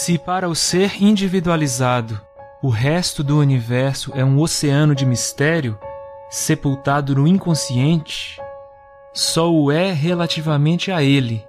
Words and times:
Se 0.00 0.16
para 0.16 0.48
o 0.48 0.54
ser 0.54 1.02
individualizado 1.02 2.18
o 2.62 2.70
resto 2.70 3.22
do 3.22 3.38
universo 3.38 4.10
é 4.14 4.24
um 4.24 4.40
oceano 4.40 4.94
de 4.94 5.04
mistério, 5.04 5.78
sepultado 6.30 7.14
no 7.14 7.28
inconsciente, 7.28 8.40
só 9.12 9.52
o 9.52 9.70
é 9.70 9.92
relativamente 9.92 10.90
a 10.90 11.02
ele 11.02 11.44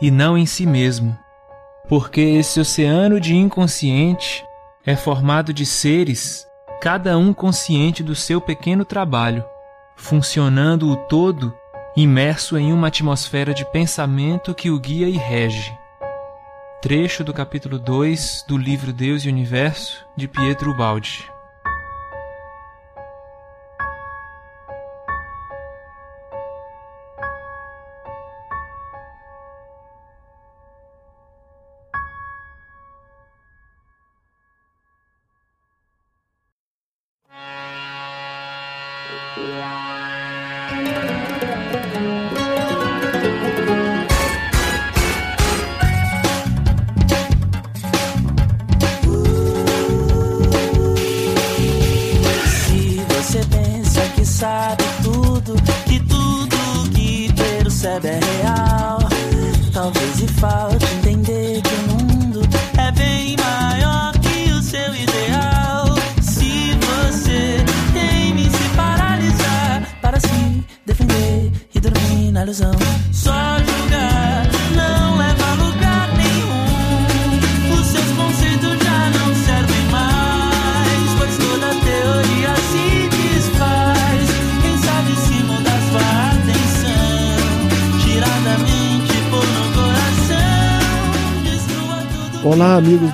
e 0.00 0.12
não 0.12 0.38
em 0.38 0.46
si 0.46 0.64
mesmo, 0.64 1.18
porque 1.88 2.20
esse 2.20 2.60
oceano 2.60 3.18
de 3.18 3.34
inconsciente 3.34 4.46
é 4.86 4.94
formado 4.94 5.52
de 5.52 5.66
seres, 5.66 6.46
cada 6.80 7.18
um 7.18 7.34
consciente 7.34 8.04
do 8.04 8.14
seu 8.14 8.40
pequeno 8.40 8.84
trabalho, 8.84 9.44
funcionando 9.96 10.88
o 10.88 10.94
todo 11.08 11.52
imerso 11.96 12.56
em 12.56 12.72
uma 12.72 12.86
atmosfera 12.86 13.52
de 13.52 13.64
pensamento 13.72 14.54
que 14.54 14.70
o 14.70 14.78
guia 14.78 15.08
e 15.08 15.16
rege. 15.16 15.76
Trecho 16.80 17.24
do 17.24 17.34
capítulo 17.34 17.76
2 17.76 18.44
do 18.46 18.56
livro 18.56 18.92
Deus 18.92 19.24
e 19.24 19.28
Universo, 19.28 20.06
de 20.16 20.28
Pietro 20.28 20.72
Baldi. 20.76 21.28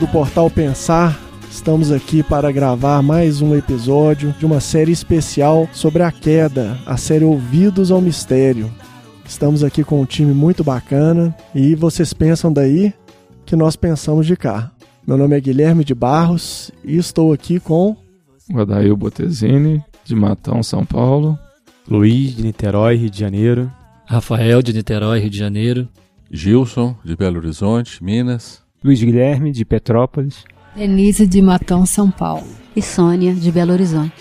Do 0.04 0.08
Portal 0.08 0.50
Pensar. 0.50 1.18
Estamos 1.50 1.90
aqui 1.90 2.22
para 2.22 2.52
gravar 2.52 3.02
mais 3.02 3.40
um 3.40 3.56
episódio 3.56 4.34
de 4.38 4.44
uma 4.44 4.60
série 4.60 4.92
especial 4.92 5.66
sobre 5.72 6.02
a 6.02 6.12
queda, 6.12 6.78
a 6.84 6.98
série 6.98 7.24
Ouvidos 7.24 7.90
ao 7.90 8.02
Mistério. 8.02 8.70
Estamos 9.24 9.64
aqui 9.64 9.82
com 9.82 10.02
um 10.02 10.04
time 10.04 10.34
muito 10.34 10.62
bacana 10.62 11.34
e 11.54 11.74
vocês 11.74 12.12
pensam 12.12 12.52
daí 12.52 12.92
que 13.46 13.56
nós 13.56 13.76
pensamos 13.76 14.26
de 14.26 14.36
cá. 14.36 14.70
Meu 15.06 15.16
nome 15.16 15.38
é 15.38 15.40
Guilherme 15.40 15.84
de 15.84 15.94
Barros 15.94 16.70
e 16.84 16.98
estou 16.98 17.32
aqui 17.32 17.58
com 17.58 17.96
Guadail 18.52 18.94
Botezini, 18.94 19.82
de 20.04 20.14
Matão, 20.14 20.62
São 20.62 20.84
Paulo. 20.84 21.38
Luiz, 21.88 22.36
de 22.36 22.42
Niterói, 22.42 22.96
Rio 22.96 23.10
de 23.10 23.20
Janeiro. 23.20 23.72
Rafael, 24.04 24.60
de 24.60 24.74
Niterói, 24.74 25.20
Rio 25.20 25.30
de 25.30 25.38
Janeiro. 25.38 25.88
Gilson, 26.30 26.94
de 27.02 27.16
Belo 27.16 27.38
Horizonte, 27.38 28.04
Minas. 28.04 28.63
Luiz 28.84 29.02
Guilherme, 29.02 29.50
de 29.50 29.64
Petrópolis. 29.64 30.44
Denise, 30.76 31.26
de 31.26 31.40
Matão, 31.40 31.86
São 31.86 32.10
Paulo. 32.10 32.46
E 32.76 32.82
Sônia, 32.82 33.32
de 33.32 33.50
Belo 33.50 33.72
Horizonte. 33.72 34.12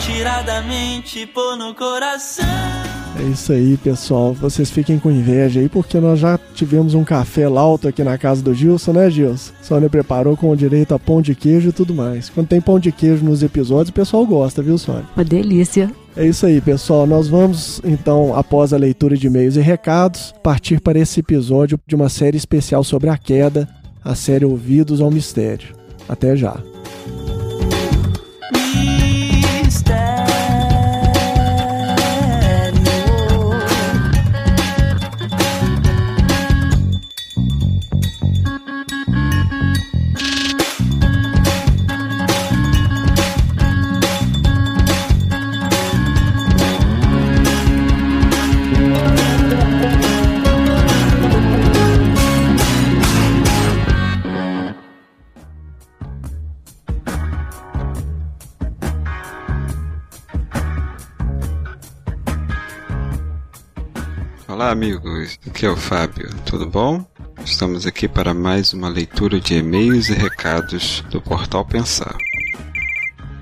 Tiradamente 0.00 1.26
pôr 1.26 1.56
no 1.58 1.74
coração. 1.74 2.85
É 3.18 3.22
isso 3.22 3.52
aí, 3.52 3.76
pessoal. 3.78 4.34
Vocês 4.34 4.70
fiquem 4.70 4.98
com 4.98 5.10
inveja 5.10 5.60
aí, 5.60 5.68
porque 5.68 5.98
nós 5.98 6.18
já 6.18 6.38
tivemos 6.54 6.94
um 6.94 7.02
café 7.02 7.48
lauto 7.48 7.88
aqui 7.88 8.04
na 8.04 8.18
casa 8.18 8.42
do 8.42 8.52
Gilson, 8.52 8.92
né, 8.92 9.10
Gilson? 9.10 9.52
Sônia 9.62 9.88
preparou 9.88 10.36
com 10.36 10.54
direito 10.54 10.94
a 10.94 10.98
pão 10.98 11.22
de 11.22 11.34
queijo 11.34 11.70
e 11.70 11.72
tudo 11.72 11.94
mais. 11.94 12.28
Quando 12.28 12.48
tem 12.48 12.60
pão 12.60 12.78
de 12.78 12.92
queijo 12.92 13.24
nos 13.24 13.42
episódios, 13.42 13.88
o 13.88 13.94
pessoal 13.94 14.26
gosta, 14.26 14.62
viu, 14.62 14.76
Sônia? 14.76 15.04
Uma 15.16 15.24
delícia. 15.24 15.90
É 16.14 16.26
isso 16.26 16.46
aí, 16.46 16.60
pessoal. 16.60 17.06
Nós 17.06 17.26
vamos, 17.28 17.80
então, 17.84 18.36
após 18.36 18.72
a 18.72 18.76
leitura 18.76 19.16
de 19.16 19.26
e-mails 19.26 19.56
e 19.56 19.60
recados, 19.60 20.34
partir 20.42 20.80
para 20.80 20.98
esse 20.98 21.20
episódio 21.20 21.80
de 21.86 21.94
uma 21.94 22.08
série 22.08 22.36
especial 22.36 22.84
sobre 22.84 23.08
a 23.08 23.16
queda, 23.16 23.68
a 24.04 24.14
série 24.14 24.44
Ouvidos 24.44 25.00
ao 25.00 25.10
Mistério. 25.10 25.74
Até 26.08 26.36
já. 26.36 26.62
Amigos. 64.76 65.38
Aqui 65.46 65.64
é 65.64 65.70
o 65.70 65.76
Fábio. 65.76 66.28
Tudo 66.44 66.66
bom? 66.66 67.02
Estamos 67.42 67.86
aqui 67.86 68.06
para 68.06 68.34
mais 68.34 68.74
uma 68.74 68.90
leitura 68.90 69.40
de 69.40 69.54
e-mails 69.54 70.10
e 70.10 70.12
recados 70.12 71.02
do 71.10 71.18
Portal 71.18 71.64
Pensar. 71.64 72.14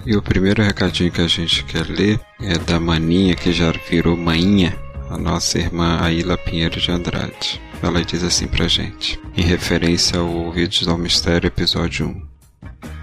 E 0.06 0.16
o 0.16 0.22
primeiro 0.22 0.62
recadinho 0.62 1.10
que 1.10 1.20
a 1.20 1.26
gente 1.26 1.64
quer 1.64 1.88
ler 1.88 2.20
é 2.40 2.56
da 2.56 2.78
Maninha, 2.78 3.34
que 3.34 3.52
já 3.52 3.72
virou 3.90 4.16
Mainha, 4.16 4.78
a 5.10 5.18
nossa 5.18 5.58
irmã 5.58 5.98
Aila 6.00 6.38
Pinheiro 6.38 6.80
de 6.80 6.92
Andrade. 6.92 7.60
Ela 7.82 8.04
diz 8.04 8.22
assim 8.22 8.46
pra 8.46 8.68
gente, 8.68 9.20
em 9.36 9.42
referência 9.42 10.20
ao 10.20 10.28
Ouvidos 10.28 10.86
ao 10.86 10.96
Mistério, 10.96 11.48
episódio 11.48 12.06
1. 12.06 12.22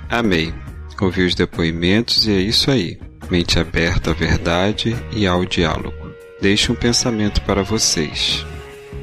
Amei. 0.09 0.53
Ouvi 1.01 1.25
os 1.25 1.35
depoimentos 1.35 2.27
e 2.27 2.31
é 2.31 2.39
isso 2.39 2.71
aí. 2.71 2.97
Mente 3.29 3.59
aberta 3.59 4.11
à 4.11 4.13
verdade 4.13 4.95
e 5.11 5.27
ao 5.27 5.43
diálogo 5.43 6.00
deixo 6.41 6.73
um 6.73 6.75
pensamento 6.75 7.41
para 7.43 7.63
vocês. 7.63 8.45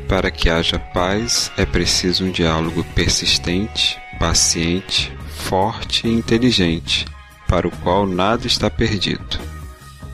Para 0.08 0.30
que 0.30 0.50
haja 0.50 0.78
paz, 0.78 1.52
é 1.56 1.64
preciso 1.64 2.24
um 2.24 2.30
diálogo 2.30 2.84
persistente, 2.94 3.98
paciente, 4.18 5.12
forte 5.28 6.06
e 6.06 6.10
inteligente, 6.10 7.06
para 7.46 7.68
o 7.68 7.70
qual 7.70 8.06
nada 8.06 8.46
está 8.46 8.68
perdido. 8.68 9.38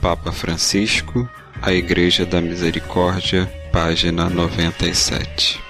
Papa 0.01 0.31
Francisco, 0.31 1.29
A 1.63 1.73
Igreja 1.73 2.27
da 2.27 2.41
Misericórdia, 2.41 3.51
página 3.73 4.29
97. 4.29 5.63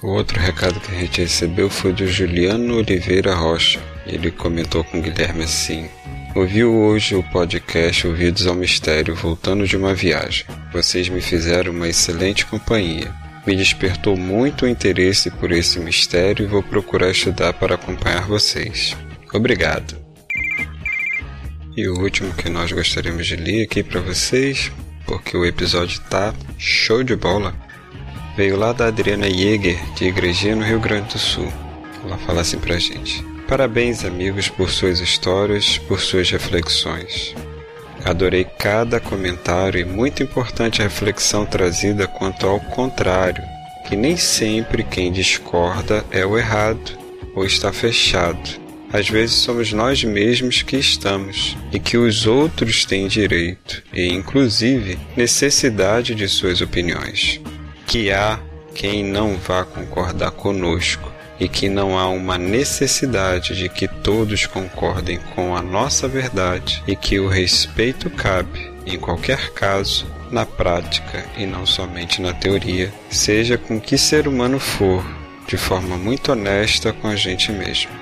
O 0.00 0.08
outro 0.10 0.38
recado 0.38 0.78
que 0.78 0.94
a 0.94 0.98
gente 1.00 1.20
recebeu 1.22 1.68
foi 1.68 1.92
do 1.92 2.06
Juliano 2.06 2.76
Oliveira 2.76 3.34
Rocha. 3.34 3.80
Ele 4.06 4.30
comentou 4.30 4.84
com 4.84 5.00
Guilherme 5.00 5.42
assim: 5.42 5.88
Ouviu 6.34 6.72
hoje 6.72 7.14
o 7.14 7.22
podcast 7.22 8.06
Ouvidos 8.06 8.46
ao 8.46 8.54
Mistério 8.54 9.14
voltando 9.14 9.66
de 9.66 9.76
uma 9.76 9.94
viagem. 9.94 10.44
Vocês 10.72 11.08
me 11.08 11.20
fizeram 11.20 11.72
uma 11.72 11.88
excelente 11.88 12.44
companhia. 12.46 13.12
Me 13.46 13.56
despertou 13.56 14.16
muito 14.16 14.64
o 14.64 14.68
interesse 14.68 15.30
por 15.30 15.50
esse 15.50 15.80
mistério 15.80 16.44
e 16.44 16.48
vou 16.48 16.62
procurar 16.62 17.10
estudar 17.10 17.54
para 17.54 17.74
acompanhar 17.74 18.26
vocês. 18.26 18.96
Obrigado. 19.32 19.96
E 21.76 21.88
o 21.88 21.98
último 21.98 22.32
que 22.34 22.50
nós 22.50 22.70
gostaríamos 22.70 23.26
de 23.26 23.36
ler 23.36 23.64
aqui 23.64 23.82
para 23.82 24.00
vocês, 24.00 24.70
porque 25.06 25.36
o 25.36 25.46
episódio 25.46 26.00
tá 26.10 26.34
show 26.58 27.02
de 27.02 27.16
bola, 27.16 27.54
veio 28.36 28.56
lá 28.56 28.72
da 28.72 28.86
Adriana 28.86 29.30
Jäger, 29.30 29.78
de 29.94 30.04
Igrejinha, 30.04 30.56
no 30.56 30.64
Rio 30.64 30.80
Grande 30.80 31.14
do 31.14 31.18
Sul. 31.18 31.50
Ela 32.04 32.18
fala 32.18 32.42
assim 32.42 32.58
pra 32.58 32.78
gente. 32.78 33.24
Parabéns, 33.48 34.04
amigos, 34.04 34.50
por 34.50 34.68
suas 34.68 35.00
histórias, 35.00 35.78
por 35.78 36.00
suas 36.00 36.30
reflexões. 36.30 37.34
Adorei 38.04 38.44
cada 38.44 39.00
comentário 39.00 39.80
e 39.80 39.86
muito 39.86 40.22
importante 40.22 40.82
a 40.82 40.84
reflexão 40.84 41.46
trazida 41.46 42.06
quanto 42.06 42.46
ao 42.46 42.60
contrário, 42.60 43.42
que 43.88 43.96
nem 43.96 44.18
sempre 44.18 44.84
quem 44.84 45.10
discorda 45.10 46.04
é 46.10 46.26
o 46.26 46.36
errado 46.36 46.98
ou 47.34 47.46
está 47.46 47.72
fechado. 47.72 48.60
Às 48.92 49.08
vezes 49.08 49.36
somos 49.36 49.72
nós 49.72 50.04
mesmos 50.04 50.60
que 50.60 50.76
estamos 50.76 51.56
e 51.72 51.78
que 51.78 51.96
os 51.96 52.26
outros 52.26 52.84
têm 52.84 53.08
direito 53.08 53.82
e, 53.94 54.08
inclusive, 54.12 54.98
necessidade 55.16 56.14
de 56.14 56.28
suas 56.28 56.60
opiniões. 56.60 57.40
Que 57.86 58.10
há 58.10 58.38
quem 58.74 59.02
não 59.02 59.36
vá 59.38 59.64
concordar 59.64 60.32
conosco 60.32 61.17
e 61.38 61.48
que 61.48 61.68
não 61.68 61.98
há 61.98 62.08
uma 62.08 62.36
necessidade 62.36 63.54
de 63.54 63.68
que 63.68 63.86
todos 63.86 64.46
concordem 64.46 65.18
com 65.34 65.56
a 65.56 65.62
nossa 65.62 66.08
verdade 66.08 66.82
e 66.86 66.96
que 66.96 67.18
o 67.18 67.28
respeito 67.28 68.10
cabe, 68.10 68.70
em 68.86 68.98
qualquer 68.98 69.50
caso, 69.50 70.06
na 70.30 70.44
prática 70.44 71.24
e 71.36 71.46
não 71.46 71.64
somente 71.64 72.20
na 72.20 72.32
teoria, 72.32 72.92
seja 73.10 73.56
com 73.56 73.80
que 73.80 73.96
ser 73.96 74.28
humano 74.28 74.58
for, 74.58 75.04
de 75.46 75.56
forma 75.56 75.96
muito 75.96 76.32
honesta 76.32 76.92
com 76.92 77.08
a 77.08 77.16
gente 77.16 77.50
mesmo. 77.52 77.97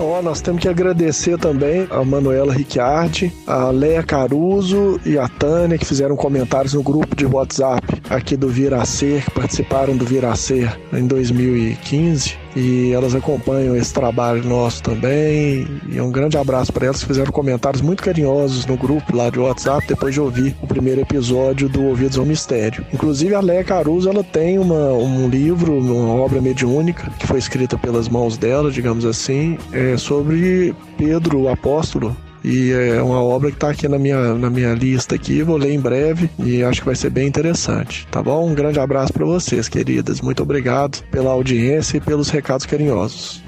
Ó, 0.00 0.22
nós 0.22 0.40
temos 0.40 0.62
que 0.62 0.68
agradecer 0.68 1.36
também 1.38 1.88
a 1.90 2.04
Manuela 2.04 2.52
Ricciardi, 2.52 3.32
a 3.44 3.68
Leia 3.70 4.02
Caruso 4.02 5.00
e 5.04 5.18
a 5.18 5.26
Tânia, 5.26 5.76
que 5.76 5.84
fizeram 5.84 6.14
comentários 6.14 6.74
no 6.74 6.84
grupo 6.84 7.16
de 7.16 7.26
WhatsApp 7.26 7.84
aqui 8.08 8.36
do 8.36 8.48
Viracer, 8.48 9.24
que 9.24 9.30
participaram 9.32 9.96
do 9.96 10.04
Viracer 10.04 10.78
em 10.92 11.04
2015 11.04 12.47
e 12.54 12.92
elas 12.92 13.14
acompanham 13.14 13.76
esse 13.76 13.92
trabalho 13.92 14.44
nosso 14.44 14.82
também. 14.82 15.66
E 15.88 16.00
um 16.00 16.10
grande 16.10 16.36
abraço 16.36 16.72
para 16.72 16.86
elas 16.86 17.02
fizeram 17.02 17.32
comentários 17.32 17.82
muito 17.82 18.02
carinhosos 18.02 18.66
no 18.66 18.76
grupo 18.76 19.16
lá 19.16 19.30
de 19.30 19.38
WhatsApp 19.38 19.86
depois 19.86 20.14
de 20.14 20.20
ouvir 20.20 20.56
o 20.62 20.66
primeiro 20.66 21.00
episódio 21.00 21.68
do 21.68 21.84
Ouvidos 21.84 22.18
ao 22.18 22.24
Mistério. 22.24 22.84
Inclusive 22.92 23.34
a 23.34 23.40
Leia 23.40 23.64
Caruso 23.64 24.08
ela 24.08 24.24
tem 24.24 24.58
uma, 24.58 24.92
um 24.92 25.28
livro, 25.28 25.78
uma 25.78 26.14
obra 26.14 26.40
mediúnica 26.40 27.10
que 27.18 27.26
foi 27.26 27.38
escrita 27.38 27.76
pelas 27.78 28.08
mãos 28.08 28.36
dela, 28.36 28.70
digamos 28.70 29.04
assim, 29.04 29.58
é 29.72 29.96
sobre 29.96 30.74
Pedro 30.96 31.42
o 31.42 31.48
apóstolo 31.48 32.16
e 32.44 32.70
é 32.72 33.02
uma 33.02 33.20
obra 33.22 33.50
que 33.50 33.56
está 33.56 33.70
aqui 33.70 33.88
na 33.88 33.98
minha, 33.98 34.34
na 34.34 34.48
minha 34.48 34.72
lista 34.74 35.14
aqui, 35.14 35.42
vou 35.42 35.56
ler 35.56 35.72
em 35.72 35.80
breve 35.80 36.30
e 36.38 36.62
acho 36.62 36.80
que 36.80 36.86
vai 36.86 36.94
ser 36.94 37.10
bem 37.10 37.26
interessante, 37.26 38.06
tá 38.10 38.22
bom? 38.22 38.48
Um 38.48 38.54
grande 38.54 38.78
abraço 38.78 39.12
para 39.12 39.24
vocês, 39.24 39.68
queridas. 39.68 40.20
Muito 40.20 40.42
obrigado 40.42 41.02
pela 41.10 41.30
audiência 41.30 41.96
e 41.96 42.00
pelos 42.00 42.28
recados 42.28 42.66
carinhosos. 42.66 43.42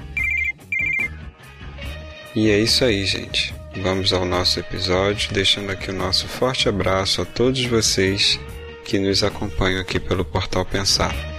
E 2.35 2.49
é 2.49 2.59
isso 2.59 2.83
aí, 2.83 3.05
gente. 3.05 3.53
Vamos 3.81 4.11
ao 4.11 4.25
nosso 4.25 4.59
episódio, 4.59 5.33
deixando 5.33 5.71
aqui 5.71 5.91
o 5.91 5.93
nosso 5.93 6.27
forte 6.27 6.67
abraço 6.67 7.21
a 7.21 7.25
todos 7.25 7.63
vocês 7.65 8.39
que 8.83 8.99
nos 8.99 9.23
acompanham 9.23 9.79
aqui 9.79 9.99
pelo 9.99 10.25
Portal 10.25 10.65
Pensar. 10.65 11.30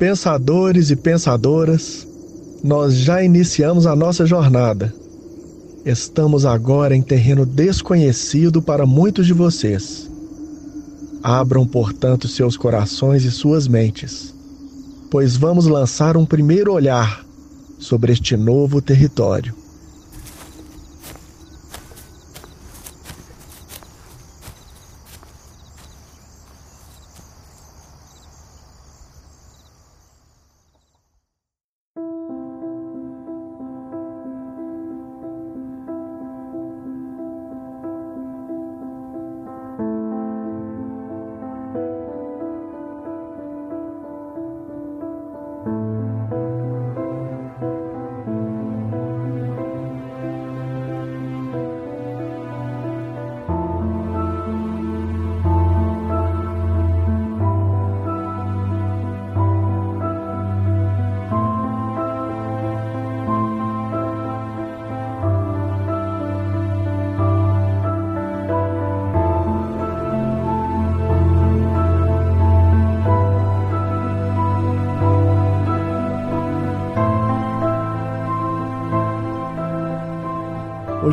Pensadores 0.00 0.90
e 0.90 0.96
pensadoras, 0.96 2.08
nós 2.64 2.94
já 2.94 3.22
iniciamos 3.22 3.86
a 3.86 3.94
nossa 3.94 4.24
jornada. 4.24 4.94
Estamos 5.84 6.46
agora 6.46 6.96
em 6.96 7.02
terreno 7.02 7.44
desconhecido 7.44 8.62
para 8.62 8.86
muitos 8.86 9.26
de 9.26 9.34
vocês. 9.34 10.10
Abram, 11.22 11.66
portanto, 11.66 12.28
seus 12.28 12.56
corações 12.56 13.24
e 13.24 13.30
suas 13.30 13.68
mentes, 13.68 14.34
pois 15.10 15.36
vamos 15.36 15.66
lançar 15.66 16.16
um 16.16 16.24
primeiro 16.24 16.72
olhar 16.72 17.22
sobre 17.78 18.10
este 18.10 18.38
novo 18.38 18.80
território. 18.80 19.54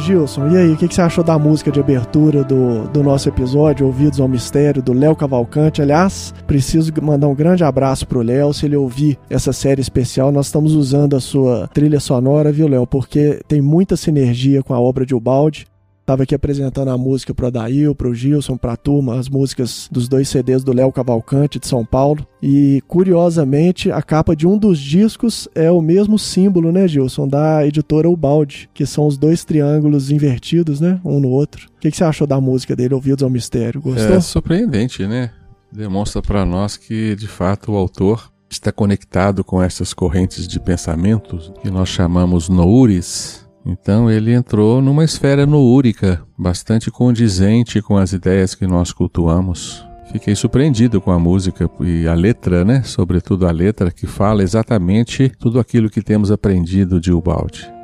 Gilson, 0.08 0.48
e 0.48 0.56
aí, 0.56 0.72
o 0.72 0.78
que, 0.78 0.88
que, 0.88 0.96
você 0.96 1.02
achou 1.02 1.22
da 1.22 1.38
música 1.38 1.70
de 1.70 1.82
abertura 1.82 2.42
do, 2.42 2.88
do 2.88 3.04
nosso 3.04 3.28
episódio, 3.28 3.86
Ouvidos 3.86 4.22
ao 4.22 4.28
Mistério, 4.30 4.82
do 4.82 4.94
Léo 4.94 5.14
Cavalcante? 5.14 5.82
Aliás, 5.82 6.34
preciso 6.48 6.94
mandar 7.02 7.28
um 7.28 7.36
grande 7.36 7.66
abraço 7.66 8.08
pro 8.08 8.22
Léo, 8.22 8.54
se 8.54 8.66
ele 8.66 8.78
ouvir 8.78 9.20
essa 9.30 9.52
série 9.52 9.82
especial, 9.82 10.32
nós 10.32 10.46
estamos 10.46 10.76
usando 10.76 11.18
a 11.18 11.20
sua 11.20 11.68
trilha 11.74 12.00
sonora, 12.00 12.54
viu, 12.54 12.70
Léo? 12.70 12.88
Porque 12.88 13.42
tem 13.50 13.62
muita 13.62 13.98
sinergia 13.98 14.64
com 14.64 14.74
a 14.74 14.80
obra 14.80 15.06
de 15.06 15.14
Ubaldi. 15.14 15.68
Tava 16.08 16.24
aqui 16.24 16.34
apresentando 16.34 16.88
a 16.88 16.98
música 16.98 17.34
pro 17.34 17.48
Adail, 17.48 17.94
pro 17.94 18.16
Gilson, 18.16 18.56
pra 18.56 18.78
turma, 18.78 19.20
as 19.20 19.28
músicas 19.28 19.90
dos 19.92 20.08
dois 20.08 20.30
CDs 20.30 20.64
do 20.64 20.72
Léo 20.72 20.90
Cavalcante 20.90 21.60
de 21.60 21.68
São 21.68 21.84
Paulo. 21.84 22.26
E 22.42 22.82
curiosamente, 22.88 23.92
a 23.92 24.02
capa 24.02 24.34
de 24.34 24.48
um 24.48 24.58
dos 24.58 24.80
discos 24.80 25.50
é 25.54 25.70
o 25.70 25.82
mesmo 25.82 26.18
símbolo, 26.18 26.72
né, 26.72 26.88
Gilson, 26.88 27.28
da 27.28 27.68
editora 27.68 28.10
Ubaldi, 28.10 28.70
que 28.74 28.86
são 28.86 29.06
os 29.06 29.18
dois 29.18 29.44
triângulos 29.44 30.10
invertidos, 30.10 30.80
né, 30.80 30.98
um 31.04 31.20
no 31.20 31.28
outro. 31.28 31.68
O 31.76 31.82
que, 31.82 31.92
que 31.92 31.98
você 31.98 32.06
achou 32.06 32.26
da 32.26 32.40
música 32.40 32.74
dele, 32.74 32.94
Ouvidos 32.94 33.22
ao 33.22 33.30
Mistério? 33.30 33.82
Gostou? 33.82 34.16
É 34.16 34.22
surpreendente, 34.22 35.06
né? 35.06 35.32
Demonstra 35.74 36.22
para 36.22 36.46
nós 36.46 36.78
que, 36.78 37.18
de 37.18 37.28
fato, 37.28 37.74
o 37.74 37.76
autor 37.76 38.32
está 38.50 38.72
conectado 38.72 39.44
com 39.44 39.62
essas 39.62 39.94
correntes 39.94 40.48
de 40.48 40.58
pensamentos 40.58 41.52
que 41.62 41.70
nós 41.70 41.90
chamamos 41.90 42.48
noures, 42.48 43.46
então 43.68 44.10
ele 44.10 44.34
entrou 44.34 44.82
numa 44.82 45.04
esfera 45.04 45.46
noúrica, 45.46 46.22
bastante 46.38 46.90
condizente 46.90 47.82
com 47.82 47.98
as 47.98 48.14
ideias 48.14 48.56
que 48.56 48.66
nós 48.66 48.94
cultuamos. 48.94 49.86
Fiquei 50.12 50.36
surpreendido 50.36 51.02
com 51.02 51.12
a 51.12 51.20
música 51.20 51.70
e 51.82 52.08
a 52.08 52.14
letra, 52.14 52.64
né? 52.64 52.82
Sobretudo 52.84 53.46
a 53.46 53.52
letra 53.52 53.92
que 53.92 54.08
fala 54.08 54.42
exatamente 54.42 55.30
tudo 55.38 55.60
aquilo 55.60 55.90
que 55.90 56.02
temos 56.02 56.32
aprendido 56.32 57.00
de 57.00 57.12
Ubaldi. 57.12 57.77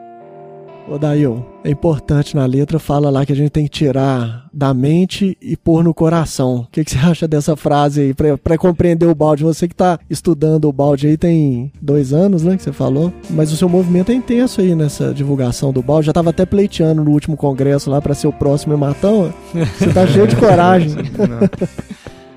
Ô 0.86 0.98
Dail, 0.98 1.46
é 1.64 1.70
importante 1.72 2.36
na 2.36 2.46
letra, 2.46 2.78
fala 2.78 3.10
lá 3.10 3.26
que 3.26 3.32
a 3.32 3.36
gente 3.36 3.52
tem 3.52 3.64
que 3.64 3.70
tirar 3.70 4.48
da 4.54 4.74
mente 4.74 5.38
e 5.42 5.56
pôr 5.56 5.82
no 5.82 5.94
coração. 5.94 6.56
O 6.56 6.68
que, 6.70 6.84
que 6.84 6.92
você 6.92 6.98
acha 7.04 7.28
dessa 7.28 7.56
frase 7.56 8.02
aí, 8.02 8.38
para 8.38 8.58
compreender 8.58 9.08
o 9.08 9.16
balde? 9.16 9.44
Você 9.44 9.68
que 9.68 9.74
está 9.74 9.98
estudando 10.10 10.66
o 10.66 10.74
balde 10.74 11.08
aí 11.08 11.18
tem 11.18 11.72
dois 11.82 12.12
anos, 12.12 12.44
né, 12.44 12.58
que 12.58 12.64
você 12.64 12.74
falou, 12.74 13.14
mas 13.30 13.52
o 13.52 13.56
seu 13.56 13.70
movimento 13.70 14.12
é 14.12 14.16
intenso 14.16 14.60
aí 14.60 14.76
nessa 14.76 15.14
divulgação 15.14 15.72
do 15.72 15.82
balde. 15.82 16.08
Já 16.08 16.12
estava 16.12 16.32
até 16.32 16.46
pleiteando 16.46 17.04
no 17.04 17.12
último 17.12 17.38
congresso 17.38 17.90
lá 17.90 18.02
para 18.02 18.14
ser 18.14 18.28
o 18.28 18.34
próximo 18.34 18.78
Matão. 18.78 19.34
Você 19.54 19.94
tá 19.94 20.06
cheio 20.06 20.28
de 20.28 20.36
coragem. 20.38 20.96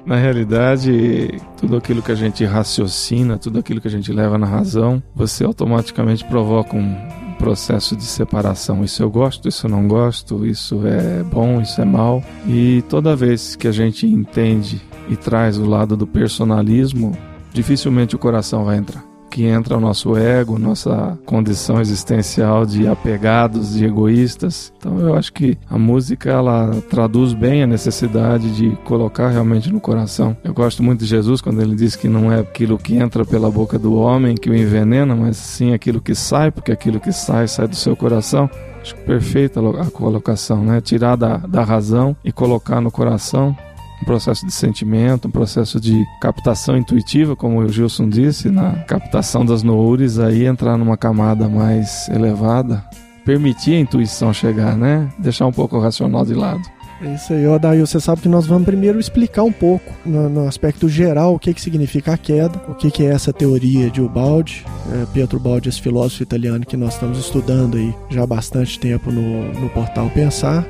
Na 0.04 0.16
realidade, 0.16 1.40
tudo 1.56 1.76
aquilo 1.76 2.00
que 2.00 2.12
a 2.12 2.14
gente 2.14 2.44
raciocina, 2.44 3.38
tudo 3.38 3.58
aquilo 3.58 3.80
que 3.80 3.88
a 3.88 3.90
gente 3.90 4.12
leva 4.12 4.38
na 4.38 4.46
razão, 4.46 5.02
você 5.12 5.42
automaticamente 5.42 6.24
provoca 6.24 6.76
um 6.76 6.94
processo 7.38 7.96
de 7.96 8.04
separação. 8.04 8.84
Isso 8.84 9.02
eu 9.02 9.10
gosto, 9.10 9.48
isso 9.48 9.66
eu 9.66 9.70
não 9.70 9.86
gosto, 9.86 10.46
isso 10.46 10.86
é 10.86 11.22
bom, 11.22 11.60
isso 11.60 11.80
é 11.80 11.84
mal. 11.84 12.22
E 12.46 12.82
toda 12.88 13.16
vez 13.16 13.56
que 13.56 13.68
a 13.68 13.72
gente 13.72 14.06
entende 14.06 14.82
e 15.08 15.16
traz 15.16 15.58
o 15.58 15.64
lado 15.64 15.96
do 15.96 16.06
personalismo, 16.06 17.16
dificilmente 17.52 18.16
o 18.16 18.18
coração 18.18 18.64
vai 18.64 18.78
entrar. 18.78 19.15
Que 19.30 19.44
entra 19.44 19.76
o 19.76 19.80
nosso 19.80 20.16
ego, 20.16 20.58
nossa 20.58 21.18
condição 21.26 21.80
existencial 21.80 22.64
de 22.64 22.86
apegados, 22.86 23.74
de 23.74 23.84
egoístas. 23.84 24.72
Então 24.78 24.98
eu 24.98 25.14
acho 25.14 25.32
que 25.32 25.58
a 25.68 25.78
música 25.78 26.30
ela 26.30 26.70
traduz 26.88 27.32
bem 27.32 27.62
a 27.62 27.66
necessidade 27.66 28.54
de 28.54 28.76
colocar 28.84 29.28
realmente 29.28 29.72
no 29.72 29.80
coração. 29.80 30.36
Eu 30.42 30.54
gosto 30.54 30.82
muito 30.82 31.00
de 31.00 31.06
Jesus 31.06 31.40
quando 31.40 31.60
ele 31.60 31.74
diz 31.74 31.96
que 31.96 32.08
não 32.08 32.32
é 32.32 32.40
aquilo 32.40 32.78
que 32.78 32.96
entra 32.96 33.24
pela 33.24 33.50
boca 33.50 33.78
do 33.78 33.94
homem 33.94 34.34
que 34.34 34.50
o 34.50 34.54
envenena, 34.54 35.14
mas 35.14 35.36
sim 35.36 35.72
aquilo 35.72 36.00
que 36.00 36.14
sai, 36.14 36.50
porque 36.50 36.72
aquilo 36.72 37.00
que 37.00 37.12
sai 37.12 37.48
sai 37.48 37.68
do 37.68 37.76
seu 37.76 37.96
coração. 37.96 38.48
Acho 38.80 38.94
perfeita 38.98 39.60
a 39.60 39.90
colocação, 39.90 40.64
né? 40.64 40.80
Tirar 40.80 41.16
da, 41.16 41.38
da 41.38 41.64
razão 41.64 42.16
e 42.24 42.30
colocar 42.30 42.80
no 42.80 42.90
coração 42.90 43.56
um 44.00 44.04
processo 44.04 44.44
de 44.46 44.52
sentimento, 44.52 45.28
um 45.28 45.30
processo 45.30 45.80
de 45.80 46.04
captação 46.20 46.76
intuitiva, 46.76 47.34
como 47.34 47.60
o 47.60 47.68
Gilson 47.68 48.08
disse, 48.08 48.50
na 48.50 48.72
captação 48.84 49.44
das 49.44 49.62
noures, 49.62 50.18
aí 50.18 50.44
entrar 50.44 50.76
numa 50.76 50.96
camada 50.96 51.48
mais 51.48 52.08
elevada, 52.08 52.84
permitir 53.24 53.74
a 53.74 53.80
intuição 53.80 54.32
chegar, 54.32 54.76
né? 54.76 55.08
Deixar 55.18 55.46
um 55.46 55.52
pouco 55.52 55.76
o 55.76 55.80
racional 55.80 56.24
de 56.24 56.34
lado. 56.34 56.62
É 57.00 57.14
isso 57.14 57.32
aí, 57.34 57.46
Odaí. 57.46 57.80
Você 57.80 58.00
sabe 58.00 58.22
que 58.22 58.28
nós 58.28 58.46
vamos 58.46 58.64
primeiro 58.64 58.98
explicar 58.98 59.42
um 59.42 59.52
pouco, 59.52 59.92
no, 60.04 60.30
no 60.30 60.48
aspecto 60.48 60.88
geral, 60.88 61.34
o 61.34 61.38
que, 61.38 61.52
que 61.52 61.60
significa 61.60 62.14
a 62.14 62.18
queda, 62.18 62.58
o 62.68 62.74
que, 62.74 62.90
que 62.90 63.04
é 63.04 63.10
essa 63.10 63.32
teoria 63.32 63.90
de 63.90 64.00
Ubaldi. 64.00 64.64
É, 64.92 65.04
Pietro 65.12 65.38
Baldi, 65.38 65.68
esse 65.68 65.80
filósofo 65.80 66.22
italiano 66.22 66.64
que 66.64 66.76
nós 66.76 66.94
estamos 66.94 67.18
estudando 67.18 67.76
aí 67.76 67.94
já 68.08 68.22
há 68.22 68.26
bastante 68.26 68.78
tempo 68.78 69.12
no, 69.12 69.52
no 69.52 69.68
portal 69.70 70.08
Pensar. 70.10 70.66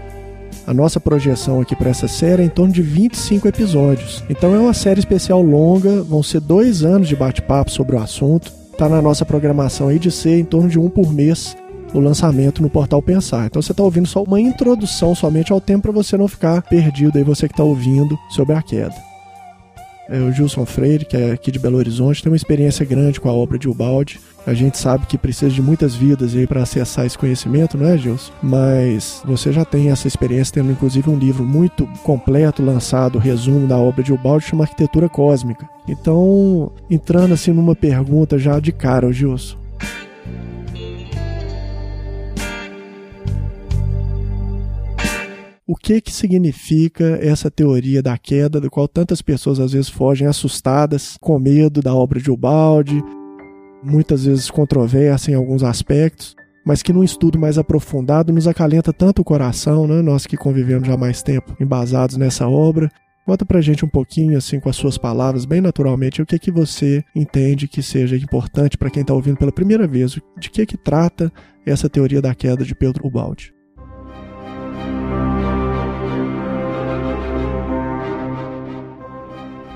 A 0.66 0.75
nossa 0.75 0.99
projeção 0.99 1.61
aqui 1.61 1.76
para 1.76 1.90
essa 1.90 2.08
série 2.08 2.42
é 2.42 2.44
em 2.44 2.49
torno 2.49 2.73
de 2.73 2.82
25 2.82 3.46
episódios. 3.46 4.25
Então 4.28 4.52
é 4.52 4.58
uma 4.58 4.75
série 4.75 4.99
especial 4.99 5.40
longa, 5.40 6.02
vão 6.02 6.25
ser 6.25 6.40
dois 6.40 6.82
anos 6.82 7.06
de 7.06 7.14
bate-papo 7.14 7.70
sobre 7.70 7.94
o 7.94 8.00
assunto. 8.00 8.52
Está 8.73 8.88
na 8.88 9.00
nossa 9.00 9.25
programação 9.25 9.88
aí 9.88 9.99
de 9.99 10.11
ser 10.11 10.40
em 10.40 10.44
torno 10.44 10.68
de 10.68 10.78
um 10.78 10.88
por 10.88 11.12
mês 11.12 11.56
o 11.94 12.00
lançamento 12.00 12.61
no 12.61 12.68
portal 12.68 13.00
Pensar. 13.00 13.46
Então 13.46 13.62
você 13.62 13.70
está 13.70 13.82
ouvindo 13.82 14.08
só 14.08 14.25
uma 14.25 14.40
introdução 14.40 15.14
somente 15.14 15.52
ao 15.52 15.61
tempo 15.61 15.82
para 15.82 15.92
você 15.92 16.16
não 16.16 16.26
ficar 16.26 16.61
perdido 16.62 17.16
aí, 17.16 17.23
você 17.23 17.46
que 17.46 17.54
está 17.54 17.62
ouvindo 17.62 18.18
sobre 18.30 18.54
a 18.54 18.61
queda. 18.61 19.15
É, 20.08 20.18
o 20.20 20.32
Gilson 20.32 20.64
Freire, 20.64 21.04
que 21.04 21.16
é 21.16 21.32
aqui 21.32 21.50
de 21.50 21.58
Belo 21.58 21.78
Horizonte, 21.78 22.22
tem 22.22 22.30
uma 22.30 22.36
experiência 22.36 22.84
grande 22.84 23.20
com 23.20 23.28
a 23.28 23.32
obra 23.32 23.58
de 23.58 23.68
Ubaldi. 23.68 24.20
A 24.46 24.54
gente 24.54 24.78
sabe 24.78 25.06
que 25.06 25.18
precisa 25.18 25.50
de 25.50 25.60
muitas 25.60 25.96
vidas 25.96 26.34
aí 26.34 26.46
para 26.46 26.62
acessar 26.62 27.04
esse 27.04 27.18
conhecimento, 27.18 27.76
não 27.76 27.86
é, 27.86 27.98
Gilson? 27.98 28.32
Mas 28.40 29.20
você 29.25 29.52
já 29.52 29.64
tem 29.64 29.90
essa 29.90 30.06
experiência, 30.06 30.54
tendo 30.54 30.70
inclusive 30.70 31.10
um 31.10 31.18
livro 31.18 31.44
muito 31.44 31.86
completo 32.04 32.62
lançado, 32.62 33.18
resumo 33.18 33.66
da 33.66 33.76
obra 33.76 34.04
de 34.04 34.12
Ubaldi, 34.12 34.44
chama 34.44 34.64
Arquitetura 34.64 35.08
Cósmica. 35.08 35.68
Então, 35.88 36.70
entrando 36.88 37.34
assim 37.34 37.52
numa 37.52 37.75
pergunta 37.75 38.38
já 38.38 38.60
de 38.60 38.70
cara, 38.70 39.12
Gilson. 39.12 39.65
O 45.66 45.75
que 45.75 46.00
que 46.00 46.12
significa 46.12 47.18
essa 47.20 47.50
teoria 47.50 48.00
da 48.00 48.16
queda, 48.16 48.61
do 48.61 48.70
qual 48.70 48.87
tantas 48.87 49.20
pessoas 49.20 49.58
às 49.58 49.73
vezes 49.73 49.88
fogem 49.88 50.28
assustadas, 50.28 51.16
com 51.20 51.38
medo 51.40 51.82
da 51.82 51.92
obra 51.92 52.20
de 52.20 52.30
Ubaldi, 52.30 53.02
muitas 53.82 54.25
vezes 54.25 54.49
controversa 54.49 55.30
em 55.30 55.35
alguns 55.35 55.64
aspectos, 55.64 56.37
mas 56.64 56.82
que 56.82 56.92
num 56.92 57.02
estudo 57.02 57.38
mais 57.38 57.58
aprofundado 57.58 58.32
nos 58.32 58.46
acalenta 58.46 58.92
tanto 58.92 59.23
o 59.23 59.25
coração, 59.25 59.88
né? 59.88 60.00
nós 60.02 60.25
que 60.25 60.37
convivemos 60.37 60.87
já 60.87 60.94
há 60.94 60.99
mais 60.99 61.20
tempo 61.23 61.56
embasados 61.61 62.16
nessa 62.16 62.49
obra. 62.49 62.90
Conta 63.25 63.44
pra 63.44 63.61
gente 63.61 63.85
um 63.85 63.88
pouquinho, 63.88 64.38
assim, 64.38 64.61
com 64.61 64.68
as 64.68 64.76
suas 64.76 64.96
palavras, 64.96 65.44
bem 65.44 65.61
naturalmente, 65.61 66.23
o 66.23 66.26
que 66.26 66.38
que 66.38 66.52
você 66.52 67.02
entende 67.12 67.66
que 67.66 67.82
seja 67.82 68.14
importante 68.14 68.78
para 68.78 68.88
quem 68.88 69.00
está 69.00 69.12
ouvindo 69.12 69.37
pela 69.37 69.50
primeira 69.50 69.85
vez, 69.85 70.16
de 70.38 70.49
que 70.49 70.64
que 70.64 70.76
trata 70.76 71.32
essa 71.66 71.88
teoria 71.88 72.23
da 72.23 72.32
queda 72.37 72.64
de 72.64 72.73
Pedro 72.73 73.04
Ubaldi. 73.04 73.55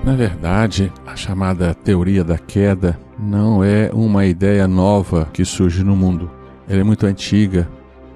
Na 0.02 0.14
verdade, 0.16 0.90
a 1.06 1.14
chamada 1.14 1.74
teoria 1.74 2.24
da 2.24 2.38
queda 2.38 2.98
não 3.18 3.62
é 3.62 3.90
uma 3.92 4.24
ideia 4.24 4.66
nova 4.66 5.28
que 5.30 5.44
surge 5.44 5.84
no 5.84 5.94
mundo. 5.94 6.30
Ela 6.66 6.80
é 6.80 6.84
muito 6.84 7.04
antiga. 7.04 7.68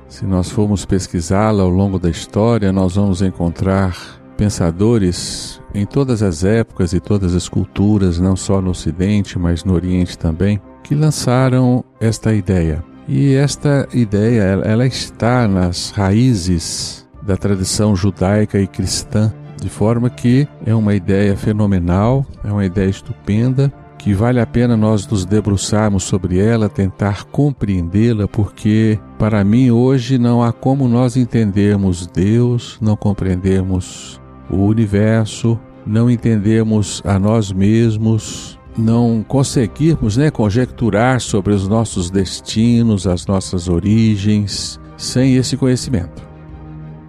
Se 0.09 0.25
nós 0.25 0.51
formos 0.51 0.87
pesquisá-la 0.87 1.63
ao 1.63 1.69
longo 1.69 1.99
da 1.99 2.09
história, 2.09 2.73
nós 2.73 2.95
vamos 2.97 3.21
encontrar 3.21 3.95
pensadores 4.35 5.61
em 5.75 5.85
todas 5.85 6.23
as 6.23 6.43
épocas 6.43 6.95
e 6.95 7.01
todas 7.01 7.35
as 7.35 7.49
culturas, 7.49 8.19
não 8.19 8.35
só 8.35 8.63
no 8.63 8.71
Ocidente, 8.71 9.39
mas 9.39 9.63
no 9.63 9.75
Oriente 9.75 10.17
também, 10.17 10.61
que 10.83 10.95
lançaram 10.95 11.85
esta 12.01 12.33
ideia. 12.33 12.83
E 13.07 13.35
esta 13.35 13.87
ideia, 13.93 14.43
ela 14.65 14.87
está 14.87 15.47
nas 15.47 15.91
raízes 15.91 17.07
da 17.23 17.37
tradição 17.37 17.95
judaica 17.95 18.59
e 18.59 18.67
cristã 18.67 19.33
de 19.61 19.69
forma 19.69 20.11
que 20.11 20.47
é 20.65 20.75
uma 20.75 20.95
ideia 20.95 21.37
fenomenal, 21.37 22.25
é 22.45 22.51
uma 22.51 22.65
ideia 22.65 22.89
estupenda, 22.89 23.73
que 23.99 24.13
vale 24.13 24.39
a 24.39 24.47
pena 24.47 24.77
nós 24.77 25.07
nos 25.07 25.25
debruçarmos 25.25 26.05
sobre 26.05 26.39
ela, 26.39 26.69
tentar 26.69 27.25
compreendê-la, 27.25 28.29
porque 28.29 28.99
para 29.19 29.43
mim 29.43 29.71
hoje 29.71 30.19
não 30.19 30.43
há 30.43 30.53
como 30.53 30.87
nós 30.87 31.17
entendermos 31.17 32.07
Deus, 32.07 32.77
não 32.83 32.97
compreendermos 32.97 34.21
o 34.51 34.57
universo, 34.57 35.59
não 35.87 36.11
entendermos 36.11 37.01
a 37.03 37.19
nós 37.19 37.51
mesmos, 37.51 38.59
não 38.77 39.25
conseguirmos 39.27 40.19
né, 40.19 40.31
conjecturar 40.31 41.21
sobre 41.21 41.55
os 41.55 41.67
nossos 41.67 42.11
destinos, 42.11 43.07
as 43.07 43.27
nossas 43.27 43.69
origens, 43.69 44.79
sem 44.97 45.37
esse 45.37 45.57
conhecimento. 45.57 46.34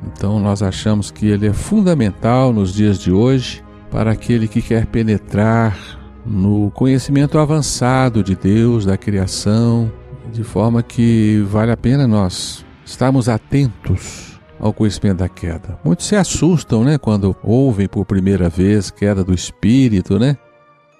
Então 0.06 0.40
nós 0.40 0.62
achamos 0.62 1.12
que 1.12 1.28
ele 1.28 1.48
é 1.48 1.54
fundamental 1.54 2.54
nos 2.54 2.74
dias 2.74 3.00
de 3.00 3.12
hoje 3.12 3.64
para 3.90 4.12
aquele 4.12 4.48
que 4.48 4.62
quer 4.62 4.86
penetrar 4.86 5.78
no 6.26 6.72
conhecimento 6.72 7.38
avançado 7.38 8.24
de 8.24 8.36
Deus, 8.36 8.86
da 8.86 8.98
criação, 8.98 9.92
de 10.32 10.44
forma 10.44 10.82
que 10.82 11.46
vale 11.50 11.72
a 11.72 11.78
pena 11.78 12.08
nós 12.08 12.66
estarmos 12.86 13.30
atentos 13.30 14.40
ao 14.60 14.74
conhecimento 14.74 15.18
da 15.18 15.30
queda. 15.30 15.78
Muitos 15.84 16.08
se 16.08 16.16
assustam, 16.16 16.84
né, 16.84 16.98
quando 16.98 17.36
ouvem 17.44 17.88
por 17.88 18.06
primeira 18.06 18.50
vez 18.50 18.90
queda 18.90 19.24
do 19.24 19.34
espírito, 19.34 20.18
né? 20.18 20.38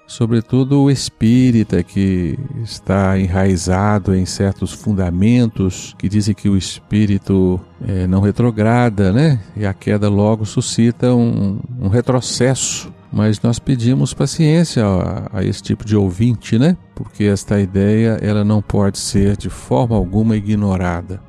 Sobretudo 0.08 0.84
o 0.84 0.92
espírita 0.92 1.82
que 1.84 2.38
está 2.64 3.18
enraizado 3.20 4.16
em 4.16 4.26
certos 4.26 4.72
fundamentos 4.72 5.96
que 5.98 6.08
dizem 6.08 6.36
que 6.36 6.48
o 6.48 6.58
espírito 6.58 7.60
é, 7.86 8.06
não 8.06 8.22
retrograda, 8.22 9.12
né? 9.12 9.40
E 9.56 9.66
a 9.66 9.74
queda 9.74 10.10
logo 10.10 10.46
suscita 10.46 11.14
um, 11.14 11.60
um 11.80 11.88
retrocesso. 11.88 12.94
Mas 13.12 13.42
nós 13.42 13.60
pedimos 13.60 14.14
paciência 14.14 14.86
a, 14.86 15.40
a, 15.40 15.44
esse 15.44 15.64
tipo 15.64 15.86
de 15.86 15.96
ouvinte, 15.96 16.60
né? 16.60 16.76
Porque 16.94 17.24
esta 17.24 17.60
ideia 17.60 18.20
ela 18.22 18.44
não 18.44 18.62
pode 18.62 19.00
ser 19.00 19.38
de 19.38 19.50
forma 19.50 19.96
alguma 19.96 20.36
ignorada. 20.36 21.22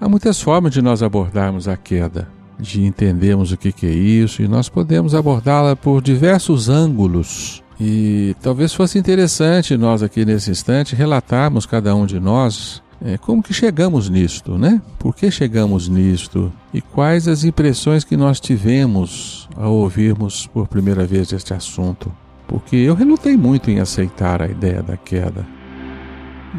Há 0.00 0.08
muitas 0.08 0.40
formas 0.40 0.72
de 0.72 0.80
nós 0.80 1.02
abordarmos 1.02 1.66
a 1.66 1.76
queda, 1.76 2.28
de 2.58 2.84
entendermos 2.84 3.50
o 3.52 3.56
que, 3.56 3.72
que 3.72 3.86
é 3.86 3.90
isso, 3.90 4.42
e 4.42 4.48
nós 4.48 4.68
podemos 4.68 5.14
abordá-la 5.14 5.74
por 5.74 6.00
diversos 6.00 6.68
ângulos 6.68 7.63
e 7.80 8.36
talvez 8.40 8.72
fosse 8.72 8.98
interessante 8.98 9.76
nós 9.76 10.02
aqui 10.02 10.24
nesse 10.24 10.50
instante 10.50 10.94
relatarmos 10.94 11.66
cada 11.66 11.94
um 11.94 12.06
de 12.06 12.20
nós 12.20 12.82
é, 13.04 13.18
como 13.18 13.42
que 13.42 13.52
chegamos 13.52 14.08
nisto, 14.08 14.56
né? 14.56 14.80
Por 14.98 15.14
que 15.14 15.30
chegamos 15.30 15.88
nisto? 15.88 16.50
E 16.72 16.80
quais 16.80 17.28
as 17.28 17.44
impressões 17.44 18.02
que 18.02 18.16
nós 18.16 18.40
tivemos 18.40 19.46
ao 19.56 19.74
ouvirmos 19.74 20.46
por 20.46 20.66
primeira 20.66 21.04
vez 21.06 21.30
este 21.30 21.52
assunto? 21.52 22.10
Porque 22.46 22.76
eu 22.76 22.94
relutei 22.94 23.36
muito 23.36 23.70
em 23.70 23.78
aceitar 23.78 24.40
a 24.40 24.48
ideia 24.48 24.82
da 24.82 24.96
queda. 24.96 25.46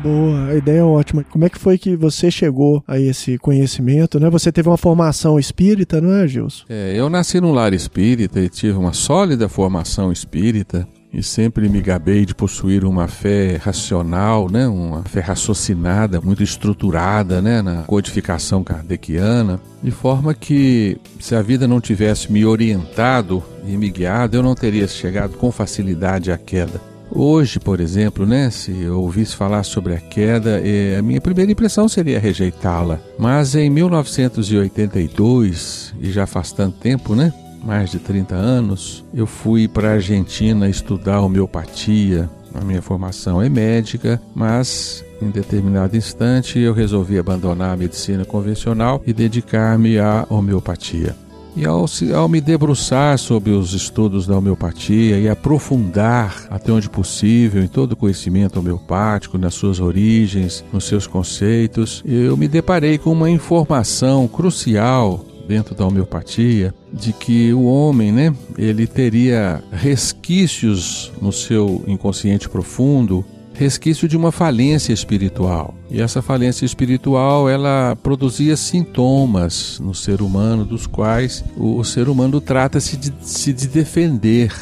Boa, 0.04 0.50
a 0.50 0.56
ideia 0.56 0.80
é 0.80 0.84
ótima. 0.84 1.24
Como 1.24 1.46
é 1.46 1.50
que 1.50 1.58
foi 1.58 1.78
que 1.78 1.96
você 1.96 2.30
chegou 2.30 2.84
a 2.86 3.00
esse 3.00 3.38
conhecimento, 3.38 4.20
né? 4.20 4.30
Você 4.30 4.52
teve 4.52 4.68
uma 4.70 4.78
formação 4.78 5.40
espírita, 5.40 6.02
não 6.02 6.14
é, 6.14 6.28
Gilson? 6.28 6.66
É, 6.70 6.94
eu 6.96 7.10
nasci 7.10 7.40
num 7.40 7.54
lar 7.54 7.74
espírita 7.74 8.40
e 8.42 8.50
tive 8.50 8.78
uma 8.78 8.92
sólida 8.94 9.48
formação 9.48 10.12
espírita 10.12 10.86
e 11.16 11.24
sempre 11.24 11.68
me 11.70 11.80
gabei 11.80 12.26
de 12.26 12.36
possuir 12.36 12.84
uma 12.84 13.08
fé 13.08 13.56
racional, 13.56 14.52
né, 14.52 14.68
uma 14.68 15.02
fé 15.06 15.22
raciocinada, 15.22 16.20
muito 16.20 16.44
estruturada, 16.44 17.42
né, 17.42 17.62
na 17.62 17.84
codificação 17.84 18.62
kardeciana, 18.62 19.62
de 19.82 19.92
forma 19.92 20.34
que 20.34 20.98
se 21.18 21.34
a 21.34 21.42
vida 21.42 21.70
não 21.70 21.80
tivesse 21.80 22.30
me 22.30 22.46
orientado 22.46 23.42
e 23.66 23.78
me 23.78 23.90
guiado, 23.90 24.36
eu 24.36 24.44
não 24.44 24.54
teria 24.54 24.90
chegado 24.90 25.38
com 25.38 25.50
facilidade 25.54 26.34
à 26.34 26.38
queda. 26.38 26.82
Hoje, 27.10 27.62
por 27.62 27.80
exemplo, 27.80 28.26
né, 28.26 28.50
se 28.50 28.78
eu 28.82 29.00
ouvisse 29.00 29.38
falar 29.38 29.64
sobre 29.64 29.94
a 29.94 30.00
queda, 30.00 30.60
eh, 30.62 30.98
a 31.00 31.02
minha 31.02 31.22
primeira 31.22 31.50
impressão 31.50 31.88
seria 31.88 32.20
rejeitá-la. 32.20 33.00
Mas 33.18 33.56
em 33.56 33.70
1982, 33.70 35.94
e 36.02 36.12
já 36.12 36.26
faz 36.26 36.52
tanto 36.52 36.78
tempo, 36.80 37.16
né, 37.16 37.32
mais 37.66 37.90
de 37.90 38.00
30 38.00 38.36
anos, 38.36 39.04
eu 39.14 39.26
fui 39.26 39.68
para 39.68 39.90
a 39.90 39.94
Argentina 39.94 40.70
estudar 40.70 41.22
homeopatia 41.22 42.30
A 42.54 42.64
minha 42.64 42.82
formação 42.82 43.42
é 43.42 43.50
médica, 43.50 44.22
mas 44.34 45.04
em 45.22 45.30
determinado 45.30 45.98
instante 45.98 46.60
eu 46.60 46.74
resolvi 46.74 47.18
abandonar 47.18 47.74
a 47.74 47.78
medicina 47.78 48.24
convencional 48.24 49.02
e 49.06 49.12
dedicar-me 49.12 50.00
à 50.00 50.26
homeopatia. 50.30 51.16
E 51.56 51.66
ao, 51.66 51.86
ao, 52.14 52.28
me 52.28 52.42
debruçar 52.42 53.18
sobre 53.18 53.52
os 53.52 53.74
estudos 53.74 54.28
da 54.28 54.38
homeopatia 54.38 55.18
e 55.18 55.30
aprofundar 55.30 56.48
até 56.50 56.72
onde 56.72 56.90
possível 56.90 57.64
em 57.64 57.68
todo 57.68 57.94
o 57.94 57.96
conhecimento 57.96 58.60
homeopático, 58.60 59.38
nas 59.38 59.54
suas 59.54 59.80
origens, 59.80 60.66
nos 60.72 60.84
seus 60.84 61.08
conceitos, 61.08 62.04
eu 62.06 62.36
me 62.36 62.50
deparei 62.50 62.98
com 62.98 63.12
uma 63.12 63.30
informação 63.30 64.28
crucial 64.28 65.26
dentro 65.48 65.76
da 65.76 65.86
homeopatia 65.86 66.74
de 66.92 67.14
que 67.14 67.54
o 67.54 67.66
homem, 67.66 68.12
né, 68.12 68.34
ele 68.58 68.88
teria 68.88 69.64
resquícios 69.72 71.12
no 71.22 71.32
seu 71.32 71.84
inconsciente 71.88 72.50
profundo 72.50 73.26
resquício 73.56 74.08
de 74.08 74.16
uma 74.16 74.32
falência 74.32 74.94
espiritual. 74.94 75.74
E 75.90 76.02
essa 76.02 76.22
falência 76.22 76.66
espiritual, 76.66 77.50
ela 77.50 77.96
produzia 77.96 78.56
sintomas 78.58 79.80
no 79.80 79.94
ser 79.94 80.22
humano, 80.22 80.66
dos 80.66 80.86
quais 80.86 81.44
o, 81.58 81.84
ser 81.84 82.10
humano 82.10 82.42
trata-se 82.42 82.98
de 82.98 83.14
se 83.22 83.54
de 83.54 83.68
defender. 83.68 84.54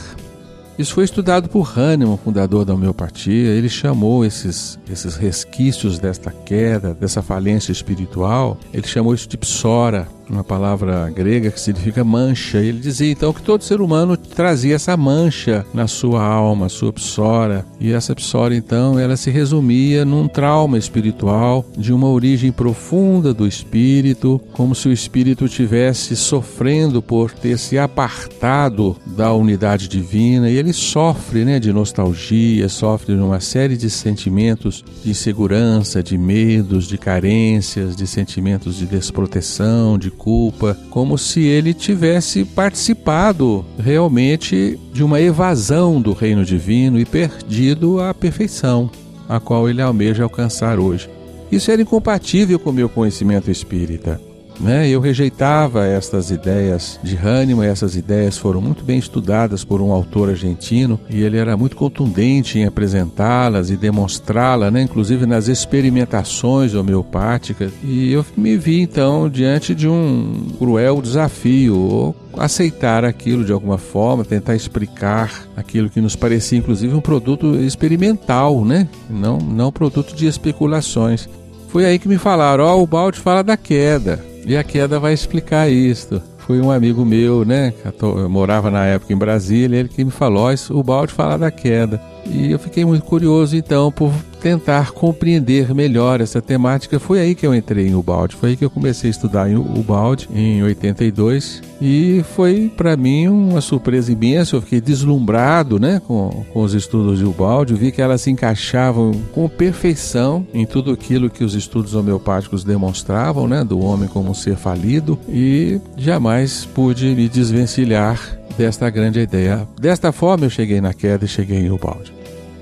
Isso 0.78 0.94
foi 0.94 1.04
estudado 1.04 1.50
por 1.50 1.78
Hahnemann, 1.78 2.18
fundador 2.18 2.66
da 2.66 2.74
homeopatia. 2.74 3.50
Ele 3.50 3.70
chamou 3.70 4.26
esses, 4.26 4.80
esses 4.90 5.16
resquícios 5.16 6.00
desta 6.00 6.32
queda, 6.32 6.94
dessa 6.94 7.22
falência 7.22 7.72
espiritual, 7.72 8.58
ele 8.74 8.88
chamou 8.88 9.14
isso 9.14 9.28
de 9.28 9.38
psora, 9.38 10.08
uma 10.30 10.44
palavra 10.44 11.10
grega 11.10 11.52
que 11.52 11.60
significa 11.60 12.04
mancha. 12.04 12.60
Ele 12.60 12.80
dizia 12.80 13.12
então 13.12 13.34
que 13.34 13.42
todo 13.42 13.64
ser 13.64 13.82
humano 13.82 14.16
trazia 14.16 14.76
essa 14.76 14.96
mancha 14.96 15.66
na 15.74 15.88
sua 15.88 16.24
alma, 16.24 16.70
sua 16.70 16.94
psora, 16.94 17.66
e 17.80 17.92
essa 17.92 18.16
psora 18.16 18.56
então 18.56 18.98
ela 18.98 19.18
se 19.18 19.30
resumia 19.30 20.06
num 20.06 20.28
trauma 20.28 20.78
espiritual 20.78 21.66
de 21.78 21.94
uma 21.94 22.08
origem 22.08 22.52
profunda 22.52 23.34
do 23.34 23.48
espírito, 23.48 24.42
como 24.54 24.74
se 24.74 24.88
o 24.88 24.92
espírito 24.92 25.48
tivesse 25.48 26.16
sofrendo 26.16 27.02
por 27.02 27.32
ter 27.32 27.58
se 27.58 27.78
apartado 27.78 28.96
da 29.06 29.34
unidade 29.34 29.88
divina, 29.88 30.50
e 30.50 30.58
ele 30.58 30.74
sofre, 30.74 31.46
né, 31.46 31.60
de 31.60 31.72
nostalgia, 31.72 32.70
sofre 32.70 33.16
de 33.16 33.22
uma 33.22 33.40
série 33.40 33.78
de 33.78 33.90
sentimentos 33.90 34.84
de 35.04 35.12
insegurança, 35.12 36.02
de 36.02 36.18
medos, 36.18 36.88
de 36.88 36.98
carências, 36.98 37.96
de 37.96 38.08
sentimentos 38.08 38.76
de 38.76 38.86
desproteção, 38.86 39.98
de 39.98 40.13
culpa, 40.14 40.78
como 40.90 41.18
se 41.18 41.42
ele 41.42 41.74
tivesse 41.74 42.46
participado 42.46 43.66
realmente 43.78 44.80
de 44.94 45.04
uma 45.04 45.20
evasão 45.20 46.02
do 46.02 46.14
reino 46.14 46.46
divino 46.46 47.00
e 47.00 47.06
perdido 47.06 48.00
a 48.00 48.14
perfeição, 48.14 48.90
a 49.28 49.40
qual 49.40 49.70
ele 49.70 49.82
almeja 49.82 50.24
alcançar 50.24 50.80
hoje. 50.80 51.10
Isso 51.52 51.70
era 51.70 51.82
incompatível 51.82 52.58
com 52.58 52.70
o 52.70 52.74
meu 52.74 52.88
conhecimento 52.88 53.52
espírita. 53.52 54.20
Né? 54.60 54.88
Eu 54.88 55.00
rejeitava 55.00 55.86
estas 55.86 56.32
ideias 56.32 57.00
de 57.04 57.18
Hahnemann, 57.18 57.68
essas 57.68 57.96
ideias 57.96 58.38
foram 58.38 58.62
muito 58.62 58.84
bem 58.84 58.98
estudadas 58.98 59.64
por 59.64 59.82
um 59.82 59.92
autor 59.92 60.30
argentino 60.30 61.00
e 61.10 61.22
ele 61.22 61.38
era 61.38 61.58
muito 61.58 61.76
contundente 61.76 62.60
em 62.60 62.66
apresentá-las 62.66 63.70
e 63.70 63.78
demonstrá-las, 63.78 64.72
né? 64.72 64.82
inclusive 64.82 65.26
nas 65.26 65.48
experimentações 65.48 66.74
homeopáticas. 66.74 67.72
E 67.84 68.12
eu 68.12 68.26
me 68.38 68.58
vi 68.58 68.82
então 68.82 69.30
diante 69.30 69.74
de 69.74 69.88
um 69.88 70.48
cruel 70.58 71.02
desafio, 71.02 71.78
ou 71.78 72.16
aceitar 72.38 73.06
aquilo 73.06 73.44
de 73.44 73.52
alguma 73.52 73.78
forma, 73.78 74.26
tentar 74.26 74.56
explicar 74.56 75.48
aquilo 75.56 75.90
que 75.90 76.02
nos 76.02 76.16
parecia 76.16 76.58
inclusive 76.58 76.94
um 76.94 77.02
produto 77.02 77.56
experimental, 77.56 78.64
né? 78.64 78.88
Não, 79.10 79.38
não 79.38 79.72
produto 79.72 80.16
de 80.16 80.26
especulações. 80.26 81.28
Foi 81.70 81.86
aí 81.86 81.98
que 81.98 82.08
me 82.08 82.18
falaram, 82.18 82.64
ó, 82.64 82.76
oh, 82.76 82.84
o 82.84 82.88
balde 82.88 83.20
fala 83.20 83.44
da 83.44 83.58
queda. 83.58 84.33
E 84.46 84.58
a 84.58 84.64
queda 84.64 85.00
vai 85.00 85.14
explicar 85.14 85.70
isto. 85.70 86.22
Foi 86.40 86.60
um 86.60 86.70
amigo 86.70 87.06
meu, 87.06 87.46
né? 87.46 87.74
Eu 88.02 88.30
morava 88.30 88.70
na 88.70 88.86
época 88.86 89.14
em 89.14 89.18
Brasília, 89.18 89.80
ele 89.80 89.90
que 89.90 90.04
me 90.04 90.12
falou: 90.12 90.50
o 90.72 90.84
balde 90.84 91.14
fala 91.14 91.38
da 91.38 91.50
queda. 91.50 92.02
E 92.26 92.52
eu 92.52 92.60
fiquei 92.60 92.86
muito 92.86 93.04
curioso 93.06 93.56
então 93.56 93.92
por 93.92 94.12
tentar 94.44 94.92
compreender 94.92 95.74
melhor 95.74 96.20
essa 96.20 96.42
temática. 96.42 97.00
Foi 97.00 97.22
aí 97.22 97.34
que 97.34 97.48
eu 97.48 97.56
entrei 97.56 97.88
em 97.88 97.96
Ubaldi, 97.96 98.36
foi 98.36 98.50
aí 98.50 98.58
que 98.58 98.66
eu 98.66 98.70
comecei 98.70 99.10
a 99.10 99.12
estudar 99.12 99.50
em 99.50 99.56
Ubaldi 99.56 100.28
em 100.34 100.62
82 100.62 101.62
e 101.82 102.24
foi 102.36 102.70
para 102.76 102.98
mim 102.98 103.30
uma 103.30 103.62
surpresa 103.62 104.12
imensa. 104.12 104.58
Eu 104.58 104.62
fiquei 104.62 104.82
deslumbrado, 104.82 105.80
né, 105.80 106.02
com, 106.06 106.44
com 106.52 106.62
os 106.62 106.74
estudos 106.74 107.20
de 107.20 107.26
Ubaldi, 107.26 107.74
vi 107.74 107.92
que 107.92 108.02
elas 108.02 108.22
se 108.22 108.32
encaixavam 108.32 109.14
com 109.32 109.48
perfeição 109.48 110.46
em 110.54 110.66
tudo 110.66 110.92
aquilo 110.92 111.30
que 111.30 111.44
os 111.44 111.54
estudos 111.54 111.96
homeopáticos 111.96 112.66
demonstravam, 112.66 113.48
né, 113.48 113.64
do 113.64 113.80
homem 113.80 114.10
como 114.10 114.32
um 114.32 114.34
ser 114.34 114.58
falido 114.58 115.18
e 115.30 115.80
jamais 115.98 116.66
pude 116.66 117.16
me 117.16 117.30
desvencilhar 117.30 118.43
desta 118.58 118.90
grande 118.90 119.20
ideia. 119.20 119.68
Desta 119.80 120.12
forma 120.12 120.46
eu 120.46 120.50
cheguei 120.50 120.82
na 120.82 120.94
queda 120.94 121.26
e 121.26 121.28
cheguei 121.28 121.60
em 121.60 121.72
Ubaldi. 121.72 122.14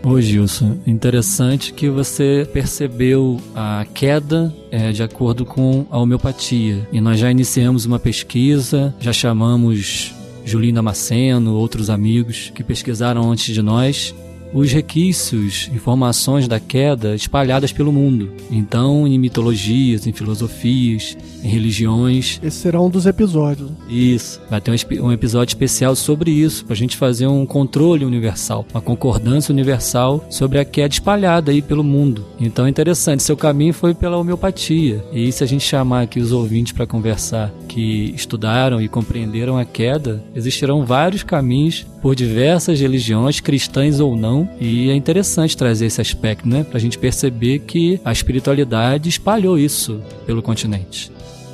Ô 0.03 0.19
Gilson, 0.19 0.77
interessante 0.87 1.73
que 1.73 1.87
você 1.87 2.47
percebeu 2.51 3.39
a 3.53 3.85
queda 3.93 4.51
é, 4.71 4.91
de 4.91 5.03
acordo 5.03 5.45
com 5.45 5.85
a 5.91 5.99
homeopatia. 5.99 6.87
E 6.91 6.99
nós 6.99 7.19
já 7.19 7.29
iniciamos 7.29 7.85
uma 7.85 7.99
pesquisa, 7.99 8.95
já 8.99 9.13
chamamos 9.13 10.15
Julina 10.43 10.81
Maceno, 10.81 11.53
outros 11.53 11.87
amigos 11.89 12.51
que 12.55 12.63
pesquisaram 12.63 13.31
antes 13.31 13.53
de 13.53 13.61
nós 13.61 14.15
os 14.53 14.71
requisitos, 14.71 15.69
informações 15.73 16.47
da 16.47 16.59
queda 16.59 17.15
espalhadas 17.15 17.71
pelo 17.71 17.91
mundo. 17.91 18.31
Então, 18.49 19.07
em 19.07 19.17
mitologias, 19.17 20.05
em 20.07 20.11
filosofias, 20.11 21.17
em 21.43 21.47
religiões. 21.47 22.39
Esse 22.43 22.57
será 22.57 22.81
um 22.81 22.89
dos 22.89 23.05
episódios. 23.05 23.69
Isso. 23.89 24.41
Vai 24.49 24.61
ter 24.61 24.71
um, 24.71 25.05
um 25.05 25.11
episódio 25.11 25.51
especial 25.51 25.95
sobre 25.95 26.31
isso, 26.31 26.65
para 26.65 26.73
a 26.73 26.77
gente 26.77 26.97
fazer 26.97 27.27
um 27.27 27.45
controle 27.45 28.05
universal, 28.05 28.65
uma 28.73 28.81
concordância 28.81 29.51
universal 29.51 30.25
sobre 30.29 30.59
a 30.59 30.65
queda 30.65 30.93
espalhada 30.93 31.51
aí 31.51 31.61
pelo 31.61 31.83
mundo. 31.83 32.25
Então 32.39 32.65
é 32.65 32.69
interessante, 32.69 33.23
seu 33.23 33.37
caminho 33.37 33.73
foi 33.73 33.93
pela 33.93 34.17
homeopatia. 34.17 35.03
E 35.11 35.31
se 35.31 35.43
a 35.43 35.47
gente 35.47 35.65
chamar 35.65 36.03
aqui 36.03 36.19
os 36.19 36.31
ouvintes 36.31 36.73
para 36.73 36.87
conversar 36.87 37.51
que 37.67 38.13
estudaram 38.15 38.81
e 38.81 38.87
compreenderam 38.87 39.57
a 39.57 39.65
queda, 39.65 40.23
existirão 40.35 40.85
vários 40.85 41.23
caminhos 41.23 41.85
por 42.01 42.15
diversas 42.15 42.79
religiões, 42.79 43.39
cristãs 43.39 43.99
ou 43.99 44.17
não, 44.17 44.49
e 44.59 44.89
é 44.89 44.95
interessante 44.95 45.55
trazer 45.55 45.85
esse 45.85 46.01
aspecto, 46.01 46.47
né, 46.47 46.63
para 46.63 46.77
a 46.77 46.81
gente 46.81 46.97
perceber 46.97 47.59
que 47.59 48.01
a 48.03 48.11
espiritualidade 48.11 49.07
espalhou 49.07 49.57
isso 49.57 50.01
pelo 50.25 50.41
continente. 50.41 51.11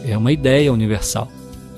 É 0.08 0.18
uma 0.18 0.32
ideia 0.32 0.72
universal, 0.72 1.30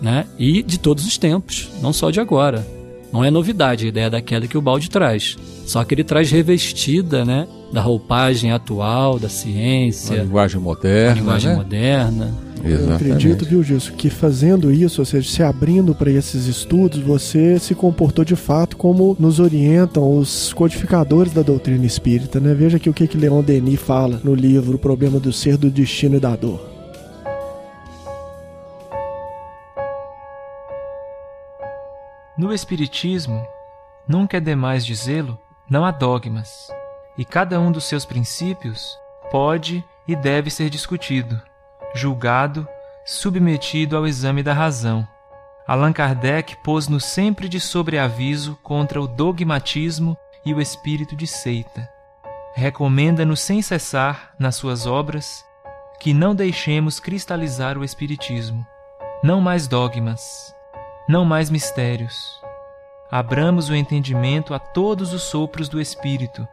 né, 0.02 0.26
e 0.38 0.62
de 0.62 0.78
todos 0.80 1.06
os 1.06 1.18
tempos, 1.18 1.70
não 1.82 1.92
só 1.92 2.12
de 2.12 2.20
agora. 2.20 2.66
Não 3.12 3.26
é 3.26 3.32
novidade 3.32 3.86
a 3.86 3.90
ideia 3.90 4.10
da 4.10 4.22
queda 4.22 4.48
que 4.48 4.58
o 4.58 4.62
balde 4.62 4.90
traz, 4.90 5.36
só 5.66 5.84
que 5.84 5.96
ele 5.96 6.04
traz 6.04 6.30
revestida, 6.30 7.26
né, 7.26 7.48
da 7.72 7.82
roupagem 7.82 8.52
atual, 8.52 9.20
da 9.20 9.30
ciência, 9.30 10.22
a 10.22 10.24
linguagem 10.24 10.60
moderna, 10.60 11.12
a 11.12 11.16
linguagem 11.16 11.50
né? 11.50 11.56
moderna 11.56 12.50
Exatamente. 12.64 12.90
Eu 12.90 12.96
acredito, 12.96 13.46
viu, 13.46 13.64
Gilson, 13.64 13.94
que 13.94 14.10
fazendo 14.10 14.72
isso, 14.72 15.02
ou 15.02 15.06
seja, 15.06 15.30
se 15.30 15.44
abrindo 15.44 15.96
para 15.96 16.12
esses 16.12 16.46
estudos, 16.46 17.00
você 17.00 17.58
se 17.60 17.74
comportou 17.74 18.26
de 18.26 18.36
fato 18.36 18.76
como 18.76 19.16
nos 19.20 19.40
orientam 19.40 20.18
os 20.18 20.54
codificadores 20.54 21.34
da 21.34 21.42
doutrina 21.42 21.86
espírita, 21.86 22.40
né? 22.40 22.54
Veja 22.54 22.78
aqui 22.78 22.90
o 22.90 22.94
que, 22.94 23.08
que 23.08 23.18
Leon 23.18 23.42
Denis 23.42 23.80
fala 23.80 24.20
no 24.24 24.36
livro 24.36 24.76
O 24.76 24.80
Problema 24.80 25.20
do 25.20 25.32
Ser, 25.32 25.58
do 25.58 25.70
Destino 25.70 26.18
e 26.18 26.20
da 26.20 26.36
Dor. 26.36 26.68
No 32.38 32.54
Espiritismo, 32.54 33.44
nunca 34.08 34.38
é 34.38 34.40
demais 34.40 34.86
dizê-lo, 34.86 35.38
não 35.70 35.84
há 35.84 35.92
dogmas, 35.92 36.70
e 37.20 37.24
cada 37.24 37.60
um 37.60 37.72
dos 37.72 37.84
seus 37.84 38.04
princípios 38.04 38.98
pode 39.30 39.86
e 40.08 40.16
deve 40.16 40.50
ser 40.50 40.72
discutido 40.72 41.40
julgado, 41.94 42.68
submetido 43.06 43.98
ao 43.98 44.06
exame 44.06 44.44
da 44.44 44.54
razão. 44.54 45.08
Allan 45.68 45.94
Kardec 45.94 46.58
pôs-nos 46.64 47.06
sempre 47.06 47.48
de 47.48 47.60
sobreaviso 47.60 48.58
contra 48.64 49.02
o 49.02 49.08
dogmatismo 49.08 50.18
e 50.46 50.54
o 50.54 50.62
espírito 50.62 51.16
de 51.16 51.28
seita. 51.28 51.88
Recomenda-nos 52.56 53.40
sem 53.42 53.62
cessar, 53.62 54.34
nas 54.40 54.56
suas 54.56 54.86
obras, 54.86 55.46
que 56.00 56.14
não 56.14 56.34
deixemos 56.34 57.00
cristalizar 57.00 57.78
o 57.78 57.84
espiritismo. 57.84 58.66
Não 59.24 59.40
mais 59.42 59.68
dogmas, 59.68 60.54
não 61.08 61.24
mais 61.24 61.50
mistérios. 61.50 62.42
Abramos 63.12 63.70
o 63.70 63.76
entendimento 63.76 64.54
a 64.54 64.60
todos 64.60 65.14
os 65.14 65.24
sopros 65.24 65.70
do 65.70 65.80
espírito. 65.80 66.48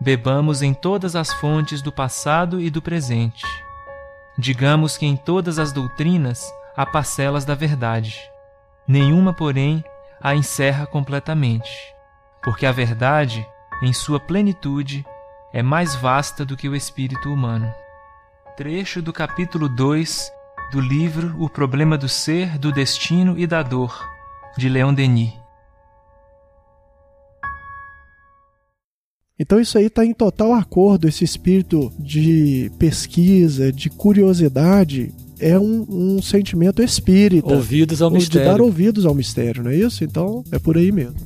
Bebamos 0.00 0.62
em 0.62 0.72
todas 0.72 1.14
as 1.14 1.32
fontes 1.34 1.82
do 1.82 1.92
passado 1.92 2.60
e 2.60 2.70
do 2.70 2.80
presente 2.80 3.44
Digamos 4.38 4.96
que 4.96 5.04
em 5.04 5.16
todas 5.16 5.58
as 5.58 5.72
doutrinas 5.72 6.50
há 6.74 6.86
parcelas 6.86 7.44
da 7.44 7.54
verdade. 7.54 8.18
Nenhuma, 8.88 9.34
porém, 9.34 9.84
a 10.20 10.34
encerra 10.34 10.86
completamente, 10.86 11.70
porque 12.42 12.64
a 12.64 12.72
verdade 12.72 13.46
em 13.82 13.92
sua 13.92 14.20
plenitude, 14.20 15.04
é 15.52 15.62
mais 15.62 15.94
vasta 15.94 16.44
do 16.44 16.56
que 16.56 16.68
o 16.68 16.76
espírito 16.76 17.32
humano. 17.32 17.72
Trecho 18.56 19.00
do 19.00 19.12
capítulo 19.12 19.68
2 19.68 20.30
do 20.70 20.80
livro 20.80 21.34
O 21.38 21.48
Problema 21.48 21.96
do 21.96 22.08
Ser, 22.08 22.58
do 22.58 22.70
Destino 22.70 23.38
e 23.38 23.46
da 23.46 23.62
Dor, 23.62 24.06
de 24.56 24.68
Leon 24.68 24.92
Denis. 24.92 25.39
Então 29.40 29.58
isso 29.58 29.78
aí 29.78 29.86
está 29.86 30.04
em 30.04 30.12
total 30.12 30.52
acordo, 30.52 31.08
esse 31.08 31.24
espírito 31.24 31.90
de 31.98 32.70
pesquisa, 32.78 33.72
de 33.72 33.88
curiosidade, 33.88 35.14
é 35.38 35.58
um, 35.58 35.86
um 35.88 36.20
sentimento 36.20 36.82
espírita. 36.82 37.54
Ouvidos 37.54 38.02
ao 38.02 38.10
mistério. 38.10 38.46
De 38.46 38.52
dar 38.52 38.60
ouvidos 38.60 39.06
ao 39.06 39.14
mistério, 39.14 39.62
não 39.62 39.70
é 39.70 39.76
isso? 39.76 40.04
Então 40.04 40.44
é 40.52 40.58
por 40.58 40.76
aí 40.76 40.92
mesmo. 40.92 41.16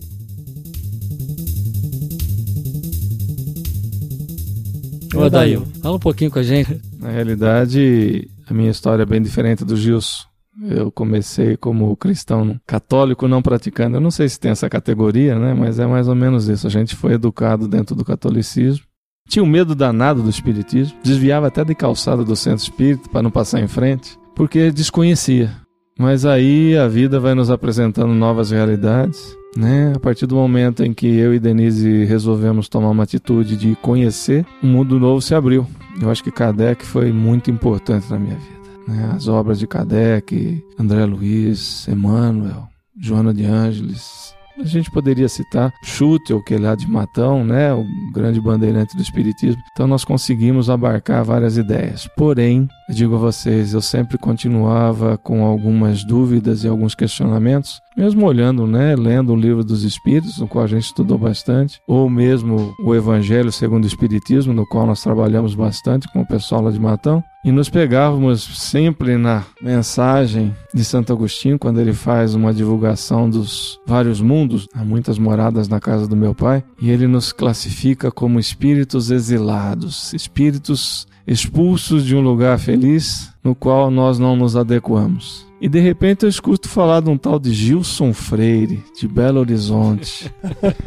Ô, 5.13 5.29
Dail, 5.29 5.67
fala 5.83 5.97
um 5.97 6.01
pouquinho 6.01 6.31
com 6.31 6.39
a 6.39 6.43
gente. 6.45 6.81
Na 7.01 7.11
realidade, 7.11 8.31
a 8.47 8.55
minha 8.55 8.71
história 8.71 9.03
é 9.03 9.07
bem 9.07 9.21
diferente 9.21 9.65
do 9.65 9.77
Gilson. 9.77 10.23
Eu 10.63 10.91
comecei 10.91 11.57
como 11.57 11.97
cristão 11.97 12.59
católico 12.67 13.27
não 13.27 13.43
praticando. 13.43 13.97
Eu 13.97 14.01
não 14.01 14.11
sei 14.11 14.29
se 14.29 14.39
tem 14.39 14.53
essa 14.53 14.69
categoria, 14.69 15.39
né? 15.39 15.55
Mas 15.55 15.79
é 15.79 15.87
mais 15.87 16.09
ou 16.09 16.15
menos 16.15 16.49
isso. 16.49 16.67
A 16.67 16.71
gente 16.71 16.95
foi 16.95 17.15
educado 17.15 17.67
dentro 17.67 17.95
do 17.95 18.05
catolicismo. 18.05 18.85
Tinha 19.29 19.43
um 19.43 19.49
medo 19.49 19.75
danado 19.75 20.23
do 20.23 20.31
espiritismo. 20.31 20.97
Desviava 21.03 21.49
até 21.49 21.65
de 21.65 21.75
calçada 21.75 22.25
do 22.25 22.37
centro 22.37 22.63
espírita 22.63 23.09
para 23.09 23.23
não 23.23 23.31
passar 23.31 23.61
em 23.61 23.69
frente, 23.69 24.19
porque 24.35 24.71
desconhecia. 24.71 25.51
Mas 25.99 26.27
aí 26.27 26.77
a 26.77 26.89
vida 26.89 27.21
vai 27.21 27.35
nos 27.35 27.51
apresentando 27.51 28.13
novas 28.13 28.51
realidades. 28.51 29.37
Né? 29.57 29.93
A 29.95 30.01
partir 30.01 30.27
do 30.27 30.35
momento 30.35 30.85
em 30.85 30.93
que 30.93 31.07
eu 31.07 31.33
e 31.33 31.39
Denise 31.39 32.05
resolvemos 32.05 32.69
tomar 32.69 32.91
uma 32.91 33.05
atitude 33.05 33.57
de 33.57 33.77
conhecer, 33.77 34.45
um 34.61 34.69
mundo 34.69 34.99
novo 34.99 35.23
se 35.23 35.35
abriu. 35.35 35.65
Eu 36.01 36.11
acho 36.11 36.25
que 36.25 36.33
Kardec 36.33 36.85
foi 36.85 37.13
muito 37.13 37.53
importante 37.53 38.11
na 38.11 38.19
minha 38.19 38.35
vida. 38.35 38.64
Né? 38.87 39.13
As 39.15 39.29
obras 39.29 39.59
de 39.59 39.67
Kardec, 39.67 40.63
André 40.79 41.05
Luiz, 41.05 41.87
Emmanuel, 41.89 42.69
Joana 43.01 43.33
de 43.33 43.45
Ângeles. 43.45 44.35
A 44.57 44.65
gente 44.65 44.89
poderia 44.89 45.29
citar 45.29 45.73
Schutel, 45.83 46.41
que 46.41 46.55
é 46.55 46.59
lá 46.59 46.77
de 46.77 46.89
Matão, 46.89 47.45
né? 47.45 47.75
o 47.75 47.85
grande 48.13 48.41
bandeirante 48.41 48.97
do 48.97 49.03
Espiritismo. 49.03 49.61
Então 49.73 49.87
nós 49.89 50.05
conseguimos 50.05 50.71
abarcar 50.71 51.25
várias 51.25 51.57
ideias. 51.57 52.09
Porém, 52.17 52.69
digo 52.89 53.17
a 53.17 53.19
vocês, 53.19 53.75
eu 53.75 53.83
sempre 53.83 54.17
continuava 54.17 55.19
com 55.19 55.45
algumas 55.45 56.05
dúvidas 56.05 56.63
e 56.63 56.69
alguns 56.69 56.95
questionamentos, 56.95 57.81
mesmo 57.97 58.27
olhando, 58.27 58.67
né, 58.67 58.95
lendo 58.97 59.33
o 59.33 59.37
livro 59.37 59.65
dos 59.65 59.85
Espíritos, 59.85 60.39
no 60.39 60.49
qual 60.49 60.65
a 60.65 60.69
gente 60.69 60.85
estudou 60.85 61.19
bastante, 61.19 61.81
ou 61.87 62.09
mesmo 62.11 62.75
o 62.85 62.95
Evangelho 62.95 63.53
segundo 63.53 63.85
o 63.85 63.87
Espiritismo, 63.87 64.53
no 64.53 64.67
qual 64.67 64.87
nós 64.87 65.03
trabalhamos 65.03 65.55
bastante 65.55 66.11
com 66.13 66.21
o 66.21 66.27
pessoal 66.27 66.63
lá 66.63 66.71
de 66.71 66.81
Matão, 66.81 67.23
e 67.45 67.53
nos 67.53 67.69
pegávamos 67.69 68.43
sempre 68.43 69.17
na 69.17 69.45
mensagem 69.61 70.55
de 70.73 70.85
Santo 70.85 71.13
Agostinho, 71.13 71.59
quando 71.59 71.81
ele 71.81 71.93
faz 71.93 72.35
uma 72.35 72.55
divulgação 72.55 73.29
dos 73.29 73.79
vários 73.87 74.21
mundos, 74.21 74.67
há 74.75 74.85
muitas 74.85 75.19
moradas 75.19 75.69
na 75.69 75.79
casa 75.79 76.09
do 76.09 76.17
meu 76.17 76.35
pai, 76.35 76.65
e 76.81 76.91
ele 76.91 77.07
nos 77.07 77.33
classifica 77.33 78.11
como 78.11 78.41
espíritos 78.41 79.11
exilados, 79.11 80.13
espíritos 80.15 81.07
expulsos 81.27 82.05
de 82.05 82.15
um 82.15 82.21
lugar 82.21 82.59
feliz 82.59 83.33
no 83.43 83.55
qual 83.55 83.91
nós 83.91 84.19
não 84.19 84.37
nos 84.37 84.57
adequamos. 84.57 85.47
E 85.65 85.69
de 85.69 85.81
repente 85.81 86.25
eu 86.25 86.29
escuto 86.29 86.69
falar 86.69 87.01
de 87.01 87.09
um 87.09 87.17
tal 87.17 87.39
de 87.39 87.51
Gilson 87.51 88.13
Freire, 88.13 88.85
de 89.01 89.09
Belo 89.09 89.41
Horizonte. 89.41 90.31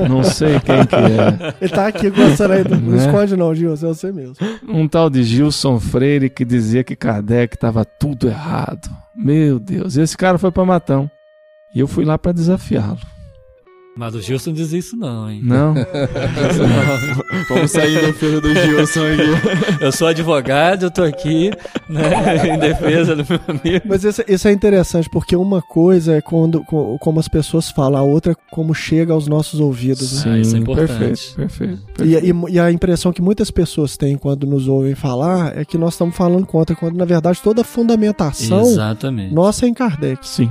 não 0.08 0.24
sei 0.24 0.60
quem 0.60 0.86
que 0.86 0.96
é. 0.96 1.56
Ele 1.60 1.74
tá 1.74 1.88
aqui 1.88 2.12
gostando 2.12 2.54
aí. 2.54 2.64
Não 2.64 2.92
né? 2.92 2.98
esconde 2.98 3.36
não, 3.36 3.56
Gilson, 3.56 3.88
é 3.88 3.90
você 3.90 4.12
mesmo. 4.12 4.36
Um 4.70 4.88
tal 4.88 5.10
de 5.10 5.24
Gilson 5.24 5.80
Freire 5.80 6.30
que 6.30 6.46
dizia 6.46 6.84
que 6.84 6.96
Kardec 6.96 7.56
estava 7.56 7.84
tudo 7.84 8.28
errado. 8.28 8.88
Meu 9.16 9.58
Deus, 9.58 9.98
esse 9.98 10.16
cara 10.16 10.38
foi 10.38 10.52
para 10.52 10.64
Matão. 10.64 11.10
E 11.74 11.80
eu 11.80 11.88
fui 11.88 12.06
lá 12.06 12.16
para 12.20 12.34
desafiá-lo. 12.34 13.00
Mas 13.98 14.14
o 14.14 14.22
Gilson 14.22 14.54
diz 14.54 14.72
isso 14.74 14.96
não, 14.96 15.30
hein? 15.30 15.42
Não. 15.44 15.74
Vamos 17.50 17.72
sair 17.72 17.98
em 17.98 18.06
defesa 18.06 18.40
do 18.40 18.54
Gilson 18.54 19.02
aqui. 19.08 19.82
Eu 19.82 19.92
sou 19.92 20.08
advogado, 20.08 20.84
eu 20.84 20.92
tô 20.92 21.04
aqui 21.04 21.52
né, 21.90 22.48
em 22.56 22.60
defesa 22.60 23.16
do 23.16 23.26
meu 23.28 23.40
amigo. 23.48 23.86
Mas 23.88 24.04
isso, 24.04 24.24
isso, 24.28 24.48
é 24.48 24.52
interessante, 24.52 25.10
porque 25.10 25.36
uma 25.36 25.62
coisa 25.62 26.16
é 26.16 26.22
quando, 26.22 26.64
como 26.64 27.20
as 27.20 27.28
pessoas 27.28 27.70
falam, 27.70 28.00
a 28.00 28.04
outra 28.04 28.34
é 28.34 28.36
como 28.52 28.74
chega 28.74 29.14
aos 29.14 29.28
nossos 29.28 29.60
ouvidos. 29.60 30.14
Né? 30.14 30.22
Sim, 30.22 30.30
ah, 30.30 30.40
isso 30.40 30.56
é 30.56 30.60
importante. 30.60 30.98
Perfeito, 30.98 31.36
perfeito. 31.36 31.84
perfeito. 31.96 32.26
E, 32.26 32.52
e, 32.52 32.56
e, 32.56 32.60
a 32.60 32.72
impressão 32.72 33.14
que 33.14 33.22
muitas 33.22 33.50
pessoas 33.52 33.98
têm 33.98 34.18
quando 34.18 34.46
nos 34.46 34.68
ouvem 34.68 34.96
falar 34.96 35.58
é 35.58 35.64
que 35.64 35.78
nós 35.78 35.94
estamos 35.94 36.16
falando 36.16 36.46
contra, 36.46 36.76
quando 36.76 36.96
na 36.96 37.06
verdade 37.06 37.42
toda 37.42 37.62
a 37.62 37.66
fundamentação 37.66 38.62
Exatamente. 38.62 39.34
nossa 39.34 39.66
é 39.66 39.70
em 39.70 39.74
Kardec. 39.74 40.28
Sim. 40.28 40.50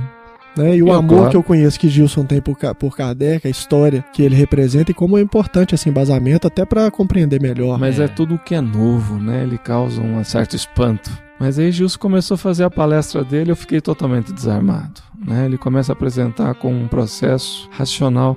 Né? 0.57 0.77
E 0.77 0.83
o 0.83 0.91
amor 0.91 1.17
claro. 1.17 1.31
que 1.31 1.37
eu 1.37 1.43
conheço 1.43 1.79
que 1.79 1.89
Gilson 1.89 2.25
tem 2.25 2.41
por, 2.41 2.57
por 2.75 2.95
Kardec, 2.95 3.47
a 3.47 3.49
história 3.49 4.03
que 4.13 4.21
ele 4.21 4.35
representa 4.35 4.91
e 4.91 4.93
como 4.93 5.17
é 5.17 5.21
importante 5.21 5.75
esse 5.75 5.89
embasamento 5.89 6.47
até 6.47 6.65
para 6.65 6.89
compreender 6.89 7.41
melhor. 7.41 7.77
Mas 7.79 7.99
é. 7.99 8.05
é 8.05 8.07
tudo 8.07 8.37
que 8.39 8.55
é 8.55 8.61
novo, 8.61 9.17
né? 9.17 9.43
Ele 9.43 9.57
causa 9.57 10.01
um 10.01 10.23
certo 10.23 10.55
espanto. 10.55 11.11
Mas 11.39 11.59
aí 11.59 11.71
Gilson 11.71 11.99
começou 11.99 12.35
a 12.35 12.37
fazer 12.37 12.63
a 12.63 12.69
palestra 12.69 13.23
dele, 13.23 13.51
eu 13.51 13.55
fiquei 13.55 13.79
totalmente 13.79 14.33
desarmado. 14.33 15.01
Né? 15.25 15.45
Ele 15.45 15.57
começa 15.57 15.91
a 15.91 15.93
apresentar 15.93 16.53
com 16.55 16.73
um 16.73 16.87
processo 16.87 17.69
racional. 17.71 18.35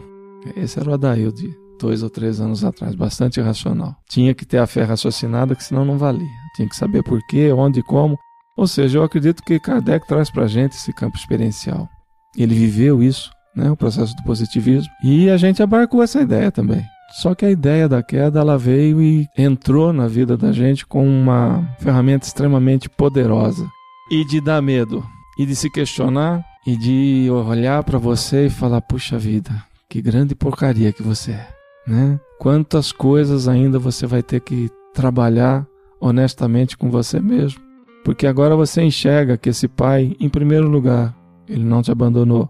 Esse 0.56 0.78
era 0.78 0.90
o 0.90 0.94
Adail 0.94 1.32
de 1.32 1.54
dois 1.80 2.02
ou 2.02 2.10
três 2.10 2.40
anos 2.40 2.62
atrás, 2.62 2.94
bastante 2.94 3.40
racional. 3.40 3.96
Tinha 4.08 4.34
que 4.34 4.44
ter 4.44 4.58
a 4.58 4.66
fé 4.66 4.82
raciocinada, 4.82 5.54
que 5.54 5.64
senão 5.64 5.84
não 5.84 5.96
valia. 5.96 6.28
Tinha 6.54 6.68
que 6.68 6.76
saber 6.76 7.02
por 7.02 7.20
quê, 7.26 7.50
onde 7.52 7.80
e 7.80 7.82
como. 7.82 8.18
Ou 8.56 8.66
seja, 8.66 8.98
eu 8.98 9.02
acredito 9.02 9.42
que 9.42 9.58
Kardec 9.58 10.06
traz 10.06 10.30
para 10.30 10.46
gente 10.46 10.72
esse 10.72 10.92
campo 10.92 11.16
experiencial. 11.16 11.88
Ele 12.36 12.54
viveu 12.54 13.02
isso, 13.02 13.30
né, 13.54 13.70
o 13.70 13.76
processo 13.76 14.14
do 14.16 14.22
positivismo, 14.22 14.92
e 15.02 15.28
a 15.28 15.36
gente 15.36 15.62
abarcou 15.62 16.02
essa 16.02 16.20
ideia 16.20 16.50
também. 16.50 16.84
Só 17.10 17.34
que 17.34 17.44
a 17.44 17.50
ideia 17.50 17.88
da 17.88 18.02
queda 18.02 18.38
ela 18.40 18.56
veio 18.56 19.02
e 19.02 19.26
entrou 19.36 19.92
na 19.92 20.06
vida 20.06 20.36
da 20.36 20.52
gente 20.52 20.86
com 20.86 21.06
uma 21.06 21.68
ferramenta 21.80 22.26
extremamente 22.26 22.88
poderosa 22.88 23.66
e 24.10 24.24
de 24.24 24.40
dar 24.40 24.62
medo 24.62 25.04
e 25.36 25.44
de 25.44 25.56
se 25.56 25.68
questionar 25.68 26.44
e 26.66 26.76
de 26.76 27.28
olhar 27.30 27.82
para 27.82 27.98
você 27.98 28.46
e 28.46 28.50
falar: 28.50 28.80
puxa 28.82 29.18
vida, 29.18 29.50
que 29.88 30.00
grande 30.00 30.36
porcaria 30.36 30.92
que 30.92 31.02
você 31.02 31.32
é, 31.32 31.48
né? 31.86 32.20
Quantas 32.38 32.92
coisas 32.92 33.48
ainda 33.48 33.78
você 33.78 34.06
vai 34.06 34.22
ter 34.22 34.40
que 34.40 34.70
trabalhar 34.94 35.66
honestamente 36.00 36.76
com 36.76 36.90
você 36.90 37.20
mesmo, 37.20 37.60
porque 38.04 38.26
agora 38.26 38.54
você 38.54 38.82
enxerga 38.82 39.36
que 39.36 39.48
esse 39.48 39.66
pai, 39.66 40.16
em 40.20 40.28
primeiro 40.28 40.68
lugar, 40.68 41.14
ele 41.50 41.64
não 41.64 41.82
te 41.82 41.90
abandonou. 41.90 42.48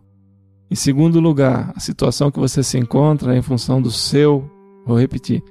Em 0.71 0.75
segundo 0.75 1.19
lugar, 1.19 1.73
a 1.75 1.81
situação 1.81 2.31
que 2.31 2.39
você 2.39 2.63
se 2.63 2.79
encontra 2.79 3.35
é 3.35 3.39
em 3.39 3.43
função 3.43 3.83
do 3.83 3.91
seu, 3.91 4.49
vou 4.87 4.99
repetir, 4.99 5.43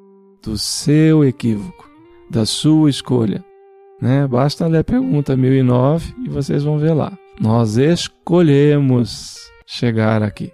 do 0.42 0.58
seu 0.58 1.26
equívoco, 1.26 1.90
da 2.30 2.46
sua 2.46 2.90
escolha. 2.90 3.44
Né? 4.02 4.26
Basta 4.28 4.68
ler 4.68 4.80
a 4.80 4.84
pergunta 4.84 5.36
1009 5.36 6.14
e 6.26 6.30
vocês 6.30 6.64
vão 6.64 6.78
ver 6.78 6.94
lá. 6.94 7.12
Nós 7.42 7.76
escolhemos 7.76 9.38
chegar 9.66 10.24
aqui. 10.24 10.52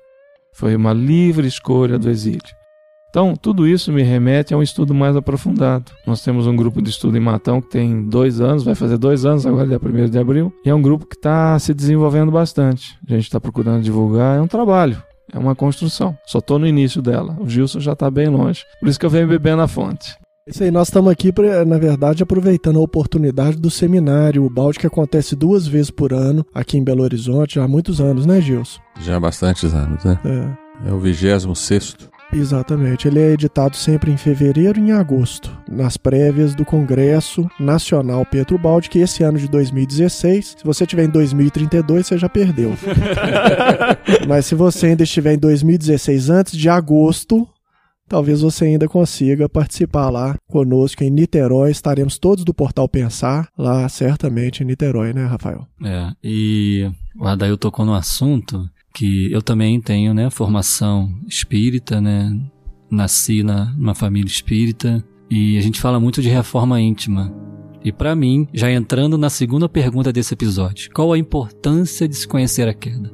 Foi 0.53 0.75
uma 0.75 0.93
livre 0.93 1.47
escolha 1.47 1.99
do 1.99 2.09
exílio. 2.09 2.41
Então, 3.15 3.33
tudo 3.33 3.65
isso 3.65 3.93
me 3.93 4.03
remete 4.03 4.53
a 4.53 4.57
um 4.57 4.61
estudo 4.61 4.93
mais 4.93 5.15
aprofundado. 5.15 5.89
Nós 6.05 6.21
temos 6.21 6.47
um 6.47 6.53
grupo 6.53 6.81
de 6.81 6.89
estudo 6.89 7.15
em 7.15 7.21
Matão 7.21 7.61
que 7.61 7.69
tem 7.69 8.03
dois 8.03 8.41
anos, 8.41 8.65
vai 8.65 8.75
fazer 8.75 8.97
dois 8.97 9.25
anos 9.25 9.45
agora, 9.45 9.65
dia 9.65 9.79
1 9.81 10.09
de 10.09 10.19
abril, 10.19 10.53
e 10.65 10.69
é 10.69 10.75
um 10.75 10.81
grupo 10.81 11.05
que 11.05 11.15
está 11.15 11.57
se 11.57 11.73
desenvolvendo 11.73 12.29
bastante. 12.29 12.97
A 13.07 13.13
gente 13.13 13.23
está 13.23 13.39
procurando 13.39 13.81
divulgar, 13.81 14.37
é 14.37 14.41
um 14.41 14.49
trabalho. 14.49 15.01
É 15.31 15.39
uma 15.39 15.55
construção. 15.55 16.13
Só 16.25 16.39
estou 16.39 16.59
no 16.59 16.67
início 16.67 17.01
dela. 17.01 17.37
O 17.39 17.47
Gilson 17.47 17.79
já 17.79 17.93
está 17.93 18.11
bem 18.11 18.27
longe. 18.27 18.65
Por 18.81 18.89
isso 18.89 18.99
que 18.99 19.05
eu 19.05 19.09
venho 19.09 19.29
bebendo 19.29 19.57
na 19.57 19.67
fonte. 19.69 20.13
Isso 20.45 20.61
aí, 20.65 20.69
nós 20.69 20.89
estamos 20.89 21.09
aqui, 21.09 21.31
na 21.65 21.77
verdade, 21.77 22.21
aproveitando 22.21 22.79
a 22.79 22.83
oportunidade 22.83 23.55
do 23.55 23.71
seminário, 23.71 24.43
o 24.43 24.49
balde 24.49 24.77
que 24.77 24.87
acontece 24.87 25.37
duas 25.37 25.65
vezes 25.65 25.89
por 25.89 26.11
ano 26.11 26.45
aqui 26.53 26.77
em 26.77 26.83
Belo 26.83 27.01
Horizonte, 27.03 27.61
há 27.61 27.67
muitos 27.67 28.01
anos, 28.01 28.25
né, 28.25 28.41
Gilson? 28.41 28.81
Já 28.99 29.15
há 29.15 29.19
bastantes 29.21 29.73
anos, 29.73 30.03
né? 30.03 30.19
É. 30.25 30.65
É 30.89 30.91
o 30.91 30.99
26 30.99 31.57
sexto. 31.57 32.14
Exatamente. 32.35 33.07
Ele 33.07 33.19
é 33.19 33.31
editado 33.31 33.75
sempre 33.75 34.11
em 34.11 34.17
fevereiro 34.17 34.79
e 34.79 34.83
em 34.83 34.91
agosto, 34.91 35.57
nas 35.69 35.95
prévias 35.95 36.53
do 36.53 36.65
Congresso 36.65 37.49
Nacional 37.59 38.25
Pedro 38.25 38.57
Baldi, 38.57 38.89
que 38.89 38.99
esse 38.99 39.23
ano 39.23 39.37
de 39.37 39.47
2016, 39.47 40.55
se 40.57 40.63
você 40.63 40.85
tiver 40.85 41.05
em 41.05 41.09
2032, 41.09 42.05
você 42.05 42.17
já 42.17 42.27
perdeu. 42.27 42.73
Mas 44.27 44.45
se 44.45 44.55
você 44.55 44.87
ainda 44.87 45.03
estiver 45.03 45.33
em 45.33 45.39
2016 45.39 46.29
antes 46.29 46.57
de 46.57 46.67
agosto, 46.67 47.47
talvez 48.07 48.41
você 48.41 48.65
ainda 48.65 48.87
consiga 48.87 49.47
participar 49.47 50.09
lá 50.09 50.35
conosco 50.47 51.03
em 51.03 51.09
Niterói. 51.09 51.71
Estaremos 51.71 52.17
todos 52.17 52.43
do 52.43 52.53
Portal 52.53 52.87
Pensar 52.89 53.47
lá, 53.57 53.87
certamente 53.87 54.61
em 54.61 54.65
Niterói, 54.65 55.13
né, 55.13 55.25
Rafael? 55.25 55.65
É, 55.83 56.11
e 56.23 56.91
o 57.17 57.25
Adail 57.25 57.57
tocou 57.57 57.85
no 57.85 57.93
assunto 57.93 58.69
que 58.95 59.29
eu 59.29 59.41
também 59.41 59.81
tenho, 59.81 60.13
né, 60.13 60.29
formação 60.29 61.13
espírita, 61.27 61.99
né, 61.99 62.33
nasci 62.89 63.43
na, 63.43 63.65
numa 63.77 63.93
família 63.93 64.29
espírita 64.29 65.03
e 65.29 65.57
a 65.57 65.61
gente 65.61 65.81
fala 65.81 65.99
muito 65.99 66.21
de 66.21 66.29
reforma 66.29 66.79
íntima. 66.79 67.35
E 67.83 67.91
para 67.91 68.15
mim, 68.15 68.47
já 68.53 68.71
entrando 68.71 69.17
na 69.17 69.29
segunda 69.29 69.67
pergunta 69.67 70.13
desse 70.13 70.33
episódio, 70.33 70.89
qual 70.93 71.11
a 71.11 71.17
importância 71.17 72.07
de 72.07 72.15
se 72.15 72.25
conhecer 72.25 72.69
a 72.69 72.73
queda? 72.73 73.11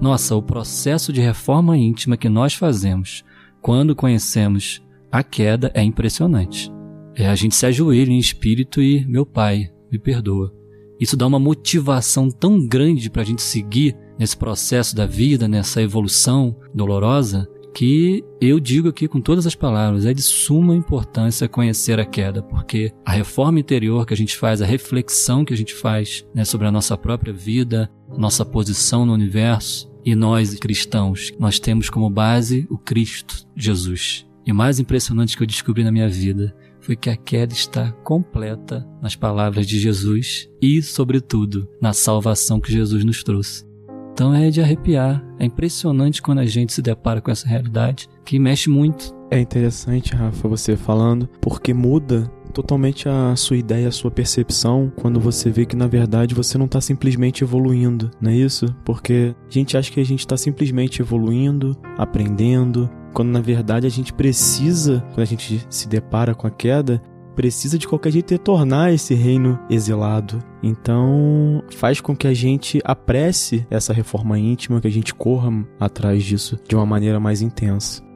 Nossa, 0.00 0.34
o 0.34 0.42
processo 0.42 1.12
de 1.12 1.20
reforma 1.20 1.76
íntima 1.76 2.16
que 2.16 2.30
nós 2.30 2.54
fazemos 2.54 3.22
quando 3.60 3.94
conhecemos 3.94 4.82
a 5.12 5.22
queda 5.22 5.70
é 5.74 5.82
impressionante. 5.82 6.72
É 7.14 7.28
a 7.28 7.34
gente 7.34 7.54
se 7.54 7.66
ajoelha 7.66 8.10
em 8.10 8.18
espírito 8.18 8.80
e, 8.80 9.04
meu 9.06 9.26
Pai, 9.26 9.70
me 9.92 9.98
perdoa. 9.98 10.57
Isso 11.00 11.16
dá 11.16 11.26
uma 11.26 11.38
motivação 11.38 12.30
tão 12.30 12.66
grande 12.66 13.10
para 13.10 13.22
a 13.22 13.24
gente 13.24 13.42
seguir 13.42 13.96
nesse 14.18 14.36
processo 14.36 14.96
da 14.96 15.06
vida, 15.06 15.46
nessa 15.46 15.80
evolução 15.80 16.56
dolorosa, 16.74 17.48
que 17.74 18.24
eu 18.40 18.58
digo 18.58 18.88
aqui 18.88 19.06
com 19.06 19.20
todas 19.20 19.46
as 19.46 19.54
palavras, 19.54 20.04
é 20.04 20.12
de 20.12 20.22
suma 20.22 20.74
importância 20.74 21.48
conhecer 21.48 22.00
a 22.00 22.04
queda, 22.04 22.42
porque 22.42 22.92
a 23.04 23.12
reforma 23.12 23.60
interior 23.60 24.04
que 24.04 24.12
a 24.12 24.16
gente 24.16 24.36
faz, 24.36 24.60
a 24.60 24.66
reflexão 24.66 25.44
que 25.44 25.54
a 25.54 25.56
gente 25.56 25.74
faz 25.74 26.26
né, 26.34 26.44
sobre 26.44 26.66
a 26.66 26.72
nossa 26.72 26.96
própria 26.96 27.32
vida, 27.32 27.88
nossa 28.16 28.44
posição 28.44 29.06
no 29.06 29.12
universo, 29.12 29.88
e 30.04 30.14
nós 30.14 30.54
cristãos, 30.54 31.32
nós 31.38 31.60
temos 31.60 31.90
como 31.90 32.08
base 32.08 32.66
o 32.70 32.78
Cristo 32.78 33.46
Jesus. 33.54 34.26
E 34.46 34.50
o 34.50 34.54
mais 34.54 34.80
impressionante 34.80 35.36
que 35.36 35.42
eu 35.42 35.46
descobri 35.46 35.84
na 35.84 35.92
minha 35.92 36.08
vida 36.08 36.56
foi 36.88 36.96
que 36.96 37.10
a 37.10 37.16
queda 37.18 37.52
está 37.52 37.92
completa 38.02 38.82
nas 39.02 39.14
palavras 39.14 39.66
de 39.66 39.78
Jesus 39.78 40.48
e, 40.58 40.80
sobretudo, 40.80 41.68
na 41.82 41.92
salvação 41.92 42.58
que 42.58 42.72
Jesus 42.72 43.04
nos 43.04 43.22
trouxe. 43.22 43.62
Então 44.10 44.32
é 44.32 44.48
de 44.48 44.62
arrepiar. 44.62 45.22
É 45.38 45.44
impressionante 45.44 46.22
quando 46.22 46.38
a 46.38 46.46
gente 46.46 46.72
se 46.72 46.80
depara 46.80 47.20
com 47.20 47.30
essa 47.30 47.46
realidade 47.46 48.08
que 48.24 48.38
mexe 48.38 48.70
muito. 48.70 49.14
É 49.30 49.38
interessante, 49.38 50.14
Rafa, 50.14 50.48
você 50.48 50.78
falando, 50.78 51.28
porque 51.42 51.74
muda 51.74 52.32
totalmente 52.48 53.08
a 53.08 53.34
sua 53.36 53.56
ideia, 53.56 53.88
a 53.88 53.92
sua 53.92 54.10
percepção, 54.10 54.92
quando 54.96 55.20
você 55.20 55.50
vê 55.50 55.64
que 55.64 55.76
na 55.76 55.86
verdade 55.86 56.34
você 56.34 56.58
não 56.58 56.66
está 56.66 56.80
simplesmente 56.80 57.44
evoluindo, 57.44 58.10
não 58.20 58.30
é 58.30 58.36
isso? 58.36 58.66
Porque 58.84 59.34
a 59.48 59.52
gente 59.52 59.76
acha 59.76 59.90
que 59.90 60.00
a 60.00 60.04
gente 60.04 60.20
está 60.20 60.36
simplesmente 60.36 61.00
evoluindo, 61.00 61.76
aprendendo, 61.96 62.90
quando 63.12 63.30
na 63.30 63.40
verdade 63.40 63.86
a 63.86 63.90
gente 63.90 64.12
precisa, 64.12 65.04
quando 65.08 65.20
a 65.20 65.24
gente 65.24 65.66
se 65.68 65.88
depara 65.88 66.34
com 66.34 66.46
a 66.46 66.50
queda, 66.50 67.02
precisa 67.38 67.78
de 67.78 67.86
qualquer 67.86 68.10
jeito 68.10 68.32
retornar 68.32 68.92
esse 68.92 69.14
reino 69.14 69.60
exilado. 69.70 70.42
Então, 70.60 71.62
faz 71.70 72.00
com 72.00 72.16
que 72.16 72.26
a 72.26 72.34
gente 72.34 72.80
apresse 72.84 73.64
essa 73.70 73.92
reforma 73.92 74.36
íntima, 74.36 74.80
que 74.80 74.88
a 74.88 74.90
gente 74.90 75.14
corra 75.14 75.48
atrás 75.78 76.24
disso 76.24 76.58
de 76.68 76.74
uma 76.74 76.84
maneira 76.84 77.20
mais 77.20 77.40
intensa. 77.40 78.07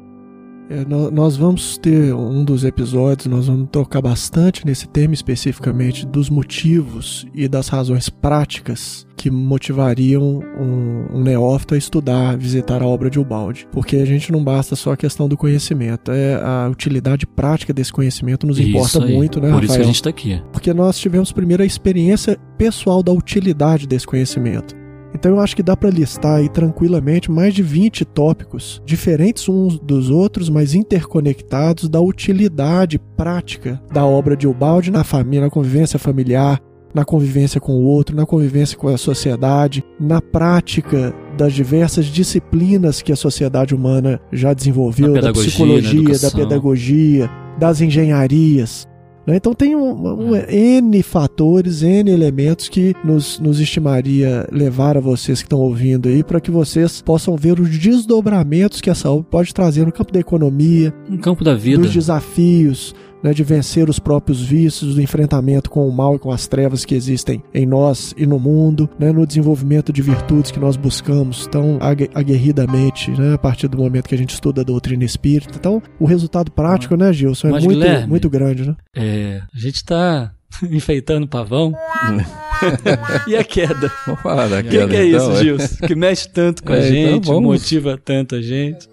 É, 0.71 0.85
nós 0.87 1.37
vamos 1.37 1.77
ter 1.77 2.15
um 2.15 2.45
dos 2.45 2.65
episódios, 2.65 3.27
nós 3.27 3.47
vamos 3.47 3.69
tocar 3.71 4.01
bastante 4.01 4.65
nesse 4.65 4.89
tema 4.89 5.13
especificamente 5.13 6.07
dos 6.07 6.31
motivos 6.31 7.27
e 7.35 7.47
das 7.49 7.69
razões 7.69 8.09
práticas 8.09 9.07
que 9.17 9.31
motivariam 9.31 10.41
um, 10.59 11.19
um 11.19 11.23
neófito 11.23 11.75
a 11.75 11.79
estudar, 11.79 12.37
visitar 12.37 12.83
a 12.83 12.87
obra 12.87 13.09
de 13.09 13.21
Ubaldi. 13.21 13.69
Porque 13.71 13.97
a 13.97 14.05
gente 14.05 14.33
não 14.33 14.43
basta 14.43 14.75
só 14.75 14.93
a 14.93 14.97
questão 14.97 15.29
do 15.29 15.37
conhecimento, 15.37 16.11
é 16.11 16.35
a 16.43 16.69
utilidade 16.71 17.27
prática 17.27 17.73
desse 17.73 17.93
conhecimento 17.93 18.47
nos 18.47 18.59
importa 18.59 18.99
muito, 19.01 19.41
né, 19.41 19.49
Por 19.49 19.61
Rafael? 19.61 19.65
isso 19.65 19.75
que 19.75 19.83
a 19.83 19.87
gente 19.87 19.95
está 19.97 20.11
aqui. 20.11 20.43
Porque 20.53 20.73
nós 20.73 20.99
tivemos 20.99 21.31
primeiro 21.33 21.63
a 21.63 21.67
experiência 21.67 22.39
pessoal 22.57 23.03
da 23.03 23.13
utilidade 23.13 23.87
desse 23.87 24.07
conhecimento. 24.07 24.82
Então 25.15 25.33
eu 25.33 25.41
acho 25.41 25.55
que 25.55 25.63
dá 25.63 25.77
para 25.77 25.91
listar 25.91 26.37
aí 26.37 26.49
tranquilamente 26.49 27.31
mais 27.31 27.55
de 27.55 27.63
20 27.63 28.05
tópicos, 28.05 28.83
diferentes 28.85 29.49
uns 29.49 29.79
dos 29.79 30.11
outros, 30.11 30.49
mas 30.49 30.75
interconectados 30.75 31.89
da 31.89 32.01
utilidade 32.01 32.99
prática 33.17 33.81
da 33.93 34.05
obra 34.05 34.37
de 34.37 34.47
Ubaldi 34.47 34.91
na 34.91 35.05
família, 35.05 35.45
na 35.45 35.51
convivência 35.51 35.99
familiar, 35.99 36.61
na 36.95 37.05
convivência 37.05 37.61
com 37.61 37.73
o 37.73 37.83
outro, 37.83 38.15
na 38.15 38.27
convivência 38.27 38.77
com 38.77 38.89
a 38.89 38.99
sociedade, 38.99 39.85
na 39.99 40.21
prática 40.21 41.15
das 41.37 41.53
diversas 41.53 42.07
disciplinas 42.07 43.01
que 43.01 43.13
a 43.13 43.17
sociedade 43.17 43.75
humana 43.75 44.21
já 44.31 44.53
desenvolveu, 44.53 45.15
da 45.15 45.33
psicologia, 45.33 46.19
da 46.19 46.31
pedagogia, 46.31 47.31
das 47.59 47.81
engenharias. 47.81 48.87
Né? 49.27 49.37
Então 49.37 49.55
tem 49.55 49.77
um, 49.77 50.31
um, 50.31 50.37
N 50.37 51.03
fatores, 51.03 51.83
N 51.83 52.11
elementos 52.11 52.69
que 52.69 52.95
nos, 53.05 53.39
nos 53.39 53.61
estimaria 53.61 54.47
levar 54.51 54.97
a 54.97 55.01
vocês 55.01 55.41
que 55.41 55.47
estão 55.47 55.61
ouvindo 55.61 56.09
aí 56.09 56.23
para 56.25 56.41
que 56.41 56.51
vocês 56.51 57.01
possam 57.01 57.37
ver 57.37 57.61
os 57.61 57.71
desdobramentos 57.79 58.81
que 58.81 58.91
essa 58.91 59.11
obra 59.11 59.27
pode 59.31 59.55
trazer 59.55 59.85
no 59.87 59.93
campo 59.93 60.13
da 60.13 60.21
economia, 60.21 60.93
no 61.09 61.19
campo 61.19 61.45
da 61.45 61.55
vida, 61.55 61.83
dos 61.83 61.93
desafios, 61.93 62.95
né, 63.23 63.33
de 63.33 63.43
vencer 63.45 63.89
os 63.89 63.99
próprios 63.99 64.41
vícios, 64.41 64.95
do 64.95 65.03
enfrentamento 65.03 65.71
com 65.71 65.89
o 65.89 65.93
mal 65.93 66.17
e 66.17 66.19
com 66.19 66.31
as 66.31 66.47
trevas 66.47 66.85
que 66.85 66.95
existem 66.95 67.43
em 67.55 67.67
nós 67.67 68.15
e 68.17 68.27
no 68.27 68.39
mundo, 68.39 68.89
né, 68.99 69.13
no 69.13 69.27
desenvolvimento 69.27 69.93
de 69.93 70.03
virtudes 70.03 70.51
que 70.51 70.59
nós 70.61 70.77
buscamos 70.77 71.47
tão 71.47 71.79
aguerridamente 72.15 73.11
né, 73.13 73.35
a 73.35 73.39
partir 73.39 73.69
do 73.69 73.79
momento 73.79 74.09
que 74.09 74.15
a 74.15 74.19
gente 74.19 74.31
estuda 74.35 74.63
a 74.63 74.65
doutrina 74.65 75.05
espírita. 75.05 75.53
Então, 75.57 75.83
o 75.99 76.05
resultado 76.07 76.51
prático, 76.51 76.97
né, 76.97 77.13
Gilson, 77.13 77.49
é 77.49 77.51
muito, 77.53 77.69
Guilherme, 77.69 78.07
muito 78.07 78.31
grande. 78.31 78.67
Né? 78.69 78.77
É, 78.97 79.43
a 79.55 79.59
gente 79.59 79.77
está 79.77 80.33
enfeitando 80.71 81.25
o 81.25 81.29
pavão. 81.29 81.73
e 83.27 83.37
a 83.37 83.45
queda? 83.45 83.91
Vamos 84.07 84.21
falar 84.23 84.49
da 84.49 84.61
O 84.61 84.63
queda. 84.65 84.87
que, 84.87 84.89
que 84.89 84.97
é 84.97 85.07
então, 85.09 85.33
isso, 85.33 85.43
Gilson? 85.43 85.87
Que 85.87 85.95
mexe 85.95 86.29
tanto 86.29 86.63
com 86.63 86.73
a 86.73 86.77
É, 86.77 86.89
então 86.89 87.13
gente, 87.15 87.27
vamos. 87.27 87.43
motiva 87.43 87.99
tanto 88.03 88.35
a 88.37 88.43
gente. 88.43 88.89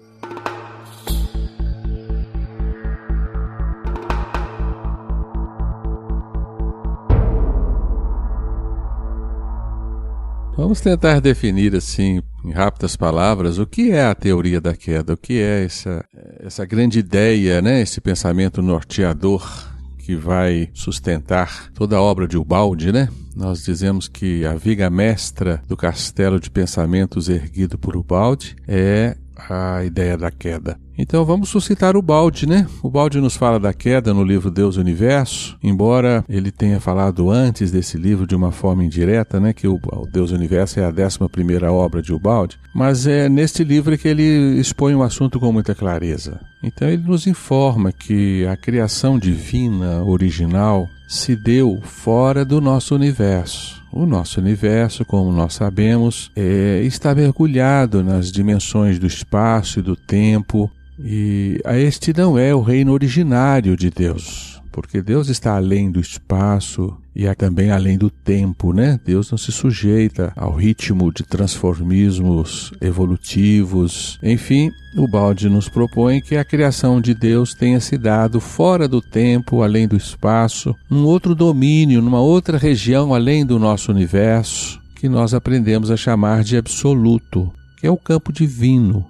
Vamos 10.60 10.82
tentar 10.82 11.22
definir 11.22 11.74
assim, 11.74 12.20
em 12.44 12.52
rápidas 12.52 12.94
palavras, 12.94 13.56
o 13.56 13.66
que 13.66 13.92
é 13.92 14.04
a 14.04 14.14
teoria 14.14 14.60
da 14.60 14.76
queda, 14.76 15.14
o 15.14 15.16
que 15.16 15.40
é 15.40 15.64
essa, 15.64 16.04
essa 16.38 16.66
grande 16.66 16.98
ideia, 16.98 17.62
né, 17.62 17.80
esse 17.80 17.98
pensamento 17.98 18.60
norteador 18.60 19.42
que 19.96 20.14
vai 20.14 20.68
sustentar 20.74 21.70
toda 21.72 21.96
a 21.96 22.02
obra 22.02 22.28
de 22.28 22.36
Ubaldi, 22.36 22.92
né? 22.92 23.08
Nós 23.34 23.64
dizemos 23.64 24.06
que 24.06 24.44
a 24.44 24.52
viga 24.52 24.90
mestra 24.90 25.62
do 25.66 25.78
castelo 25.78 26.38
de 26.38 26.50
pensamentos 26.50 27.30
erguido 27.30 27.78
por 27.78 27.96
Ubaldi 27.96 28.54
é 28.68 29.16
a 29.48 29.82
ideia 29.82 30.18
da 30.18 30.30
queda. 30.30 30.78
Então 31.00 31.24
vamos 31.24 31.48
suscitar 31.48 31.96
o 31.96 32.02
balde, 32.02 32.46
né? 32.46 32.66
O 32.82 32.90
balde 32.90 33.22
nos 33.22 33.34
fala 33.34 33.58
da 33.58 33.72
queda 33.72 34.12
no 34.12 34.22
livro 34.22 34.50
Deus 34.50 34.76
e 34.76 34.80
Universo, 34.80 35.56
embora 35.62 36.22
ele 36.28 36.50
tenha 36.50 36.78
falado 36.78 37.30
antes 37.30 37.72
desse 37.72 37.96
livro 37.96 38.26
de 38.26 38.36
uma 38.36 38.52
forma 38.52 38.84
indireta, 38.84 39.40
né? 39.40 39.54
Que 39.54 39.66
o, 39.66 39.80
Deus 40.12 40.30
e 40.30 40.34
Universo 40.34 40.78
é 40.78 40.84
a 40.84 40.90
décima 40.90 41.26
primeira 41.26 41.72
obra 41.72 42.02
de 42.02 42.12
Ubaldi, 42.12 42.58
mas 42.74 43.06
é 43.06 43.30
neste 43.30 43.64
livro 43.64 43.96
que 43.96 44.08
ele 44.08 44.60
expõe 44.60 44.94
o 44.94 45.02
assunto 45.02 45.40
com 45.40 45.50
muita 45.50 45.74
clareza. 45.74 46.38
Então 46.62 46.86
ele 46.86 47.02
nos 47.02 47.26
informa 47.26 47.92
que 47.92 48.46
a 48.46 48.54
criação 48.54 49.18
divina 49.18 50.04
original 50.04 50.86
se 51.08 51.34
deu 51.34 51.80
fora 51.82 52.44
do 52.44 52.60
nosso 52.60 52.94
universo. 52.94 53.82
O 53.90 54.04
nosso 54.04 54.38
universo, 54.38 55.02
como 55.06 55.32
nós 55.32 55.54
sabemos, 55.54 56.30
é, 56.36 56.82
está 56.84 57.14
mergulhado 57.14 58.04
nas 58.04 58.30
dimensões 58.30 58.98
do 58.98 59.06
espaço 59.06 59.78
e 59.78 59.82
do 59.82 59.96
tempo, 59.96 60.70
e 61.02 61.60
este 61.64 62.12
não 62.16 62.38
é 62.38 62.54
o 62.54 62.60
reino 62.60 62.92
originário 62.92 63.76
de 63.76 63.90
Deus, 63.90 64.60
porque 64.70 65.00
Deus 65.00 65.28
está 65.28 65.56
além 65.56 65.90
do 65.90 66.00
espaço 66.00 66.96
e 67.14 67.26
é 67.26 67.34
também 67.34 67.70
além 67.70 67.98
do 67.98 68.08
tempo, 68.08 68.72
né? 68.72 68.98
Deus 69.04 69.30
não 69.30 69.38
se 69.38 69.50
sujeita 69.50 70.32
ao 70.36 70.54
ritmo 70.54 71.12
de 71.12 71.22
transformismos 71.24 72.72
evolutivos. 72.80 74.18
Enfim, 74.22 74.70
o 74.96 75.08
balde 75.08 75.48
nos 75.48 75.68
propõe 75.68 76.20
que 76.20 76.36
a 76.36 76.44
criação 76.44 77.00
de 77.00 77.14
Deus 77.14 77.52
tenha 77.52 77.80
se 77.80 77.98
dado 77.98 78.40
fora 78.40 78.86
do 78.86 79.00
tempo, 79.00 79.62
além 79.62 79.88
do 79.88 79.96
espaço, 79.96 80.74
num 80.88 81.04
outro 81.04 81.34
domínio, 81.34 82.00
numa 82.00 82.20
outra 82.20 82.56
região 82.56 83.12
além 83.12 83.44
do 83.44 83.58
nosso 83.58 83.90
universo, 83.90 84.80
que 84.94 85.08
nós 85.08 85.34
aprendemos 85.34 85.90
a 85.90 85.96
chamar 85.96 86.44
de 86.44 86.56
absoluto, 86.56 87.50
que 87.78 87.86
é 87.86 87.90
o 87.90 87.96
campo 87.96 88.32
divino, 88.32 89.06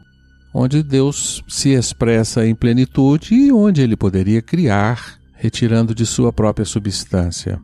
onde 0.55 0.83
Deus 0.83 1.43
se 1.49 1.71
expressa 1.71 2.47
em 2.47 2.55
plenitude 2.55 3.35
e 3.35 3.53
onde 3.53 3.81
ele 3.83 3.97
poderia 3.97 4.43
criar, 4.43 5.19
retirando 5.35 5.95
de 5.95 6.05
sua 6.05 6.33
própria 6.33 6.65
substância. 6.65 7.61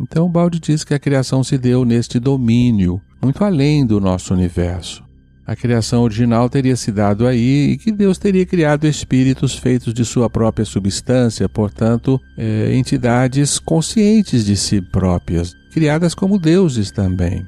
Então, 0.00 0.30
Balde 0.30 0.58
diz 0.58 0.82
que 0.84 0.94
a 0.94 0.98
criação 0.98 1.44
se 1.44 1.58
deu 1.58 1.84
neste 1.84 2.18
domínio, 2.18 3.00
muito 3.22 3.44
além 3.44 3.86
do 3.86 4.00
nosso 4.00 4.34
universo. 4.34 5.04
A 5.44 5.56
criação 5.56 6.02
original 6.02 6.48
teria 6.48 6.76
se 6.76 6.92
dado 6.92 7.26
aí 7.26 7.72
e 7.72 7.76
que 7.76 7.90
Deus 7.90 8.16
teria 8.16 8.46
criado 8.46 8.86
espíritos 8.86 9.56
feitos 9.56 9.92
de 9.92 10.04
sua 10.04 10.30
própria 10.30 10.64
substância, 10.64 11.48
portanto, 11.48 12.20
é, 12.38 12.74
entidades 12.74 13.58
conscientes 13.58 14.44
de 14.44 14.56
si 14.56 14.80
próprias, 14.80 15.52
criadas 15.72 16.14
como 16.14 16.38
deuses 16.38 16.90
também. 16.90 17.44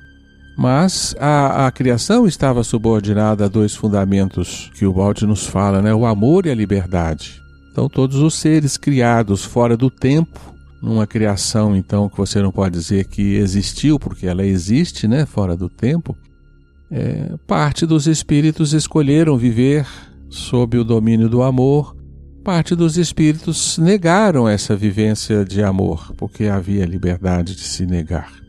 Mas 0.57 1.15
a, 1.19 1.67
a 1.67 1.71
criação 1.73 2.27
estava 2.27 2.63
subordinada 2.63 3.45
a 3.45 3.49
dois 3.49 3.75
fundamentos 3.75 4.71
que 4.75 4.87
o 4.87 4.93
Balde 4.93 5.27
nos 5.27 5.47
fala, 5.47 5.83
né? 5.83 5.93
O 5.93 6.07
amor 6.07 6.47
e 6.47 6.51
a 6.51 6.55
liberdade. 6.55 7.43
Então, 7.73 7.89
todos 7.89 8.19
os 8.19 8.35
seres 8.35 8.77
criados 8.77 9.45
fora 9.45 9.77
do 9.77 9.91
tempo, 9.91 10.39
numa 10.81 11.07
criação, 11.07 11.75
então, 11.75 12.09
que 12.09 12.17
você 12.17 12.41
não 12.41 12.53
pode 12.53 12.79
dizer 12.79 13.07
que 13.07 13.35
existiu, 13.35 13.99
porque 13.99 14.29
ela 14.29 14.47
existe, 14.47 15.09
né? 15.09 15.27
Fora 15.27 15.57
do 15.57 15.69
tempo, 15.69 16.17
é, 16.91 17.35
parte 17.49 17.85
dos 17.85 18.07
espíritos 18.07 18.73
escolheram 18.73 19.37
viver 19.37 19.85
sob 20.29 20.79
o 20.79 20.85
domínio 20.85 21.29
do 21.29 21.43
amor, 21.43 21.97
parte 22.45 22.77
dos 22.77 22.97
espíritos 22.97 23.79
negaram 23.79 24.49
essa 24.49 24.77
vivência 24.77 25.45
de 25.45 25.63
amor, 25.63 26.13
porque 26.17 26.45
havia 26.45 26.85
liberdade 26.85 27.57
de 27.57 27.63
se 27.63 27.87
negar. 27.87 28.44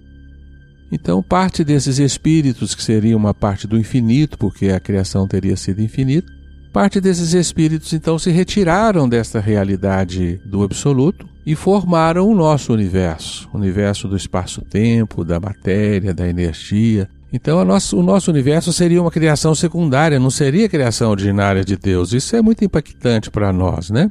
Então, 0.92 1.22
parte 1.22 1.64
desses 1.64 2.00
espíritos, 2.00 2.76
que 2.76 2.84
seria 2.84 3.18
uma 3.18 3.34
parte 3.34 3.68
do 3.68 3.78
infinito, 3.78 4.38
porque 4.38 4.70
a 4.70 4.80
criação 4.80 5.28
teria 5.28 5.56
sido 5.56 5.82
infinita, 5.82 6.32
parte 6.72 7.00
desses 7.00 7.34
espíritos 7.34 7.94
então 7.94 8.20
se 8.20 8.32
retiraram 8.32 9.08
desta 9.08 9.40
realidade 9.40 10.42
do 10.46 10.62
absoluto 10.62 11.26
e 11.46 11.56
formaram 11.56 12.28
o 12.28 12.36
nosso 12.36 12.74
universo, 12.74 13.50
o 13.54 13.58
universo 13.58 14.08
do 14.08 14.18
espaço-tempo, 14.18 15.24
da 15.24 15.40
matéria, 15.40 16.14
da 16.14 16.28
energia. 16.28 17.08
Então, 17.32 17.60
o 17.60 18.04
nosso 18.04 18.32
universo 18.32 18.72
seria 18.72 19.02
uma 19.02 19.12
criação 19.12 19.54
secundária, 19.54 20.20
não 20.20 20.30
seria 20.30 20.66
a 20.66 20.70
criação 20.70 21.12
ordinária 21.12 21.64
de 21.64 21.76
Deus. 21.76 22.14
Isso 22.14 22.36
é 22.36 22.42
muito 22.42 22.64
impactante 22.64 23.30
para 23.30 23.52
nós, 23.52 23.90
né? 23.90 24.10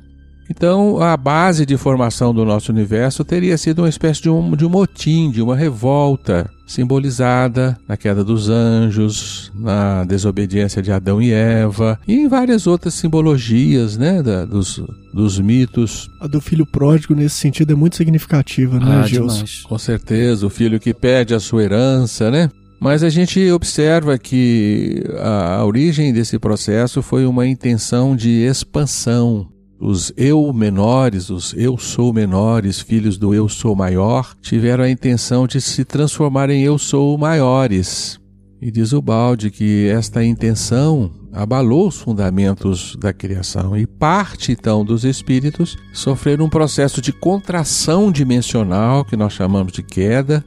Então, 0.51 1.01
a 1.01 1.17
base 1.17 1.65
de 1.65 1.77
formação 1.77 2.35
do 2.35 2.45
nosso 2.45 2.71
universo 2.71 3.25
teria 3.25 3.57
sido 3.57 3.81
uma 3.81 3.89
espécie 3.89 4.23
de 4.23 4.29
um, 4.29 4.55
de 4.55 4.67
um 4.67 4.69
motim, 4.69 5.31
de 5.31 5.41
uma 5.41 5.57
revolta, 5.57 6.51
simbolizada 6.67 7.79
na 7.87 7.97
queda 7.97 8.25
dos 8.25 8.49
anjos, 8.49 9.53
na 9.55 10.05
desobediência 10.05 10.83
de 10.83 10.91
Adão 10.91 11.21
e 11.21 11.33
Eva, 11.33 11.99
e 12.07 12.15
em 12.15 12.29
várias 12.29 12.67
outras 12.67 12.95
simbologias 12.95 13.97
né, 13.97 14.23
da, 14.23 14.45
dos, 14.45 14.83
dos 15.13 15.39
mitos. 15.39 16.09
A 16.21 16.27
do 16.27 16.41
filho 16.41 16.67
pródigo, 16.67 17.15
nesse 17.15 17.37
sentido, 17.37 17.73
é 17.73 17.77
muito 17.77 17.97
significativa, 17.97 18.79
né, 18.79 19.03
ah, 19.03 19.07
Gilson? 19.07 19.45
Com 19.65 19.79
certeza, 19.79 20.47
o 20.47 20.51
filho 20.51 20.81
que 20.81 20.95
pede 20.95 21.35
a 21.35 21.41
sua 21.41 21.63
herança, 21.63 22.31
né? 22.31 22.51
Mas 22.81 23.03
a 23.03 23.09
gente 23.09 23.51
observa 23.51 24.19
que 24.19 25.03
a, 25.19 25.57
a 25.57 25.65
origem 25.65 26.13
desse 26.13 26.39
processo 26.39 27.01
foi 27.01 27.25
uma 27.25 27.47
intenção 27.47 28.15
de 28.15 28.31
expansão 28.45 29.49
os 29.79 30.13
eu 30.17 30.53
menores, 30.53 31.31
os 31.31 31.53
eu 31.55 31.77
sou 31.77 32.13
menores, 32.13 32.81
filhos 32.81 33.19
do 33.19 33.35
eu 33.35 33.49
sou 33.49 33.75
maior, 33.75 34.35
tiveram 34.41 34.85
a 34.85 34.91
intenção 34.91 35.47
de 35.47 35.61
se 35.61 35.85
transformar 35.85 36.51
em 36.51 36.63
eu 36.63 36.79
sou 36.79 37.17
maiores. 37.19 38.19
E 38.61 38.71
diz 38.71 38.93
o 38.93 39.03
balde 39.03 39.51
que 39.51 39.89
esta 39.89 40.25
intenção 40.25 41.11
abalou 41.33 41.89
os 41.89 42.01
fundamentos 42.01 42.97
da 42.97 43.13
criação 43.13 43.77
e 43.77 43.87
parte 43.87 44.53
então 44.53 44.85
dos 44.85 45.05
espíritos 45.05 45.77
sofreram 45.93 46.47
um 46.47 46.49
processo 46.49 47.03
de 47.03 47.13
contração 47.13 48.11
dimensional 48.11 49.05
que 49.05 49.17
nós 49.17 49.33
chamamos 49.33 49.73
de 49.73 49.83
queda 49.83 50.45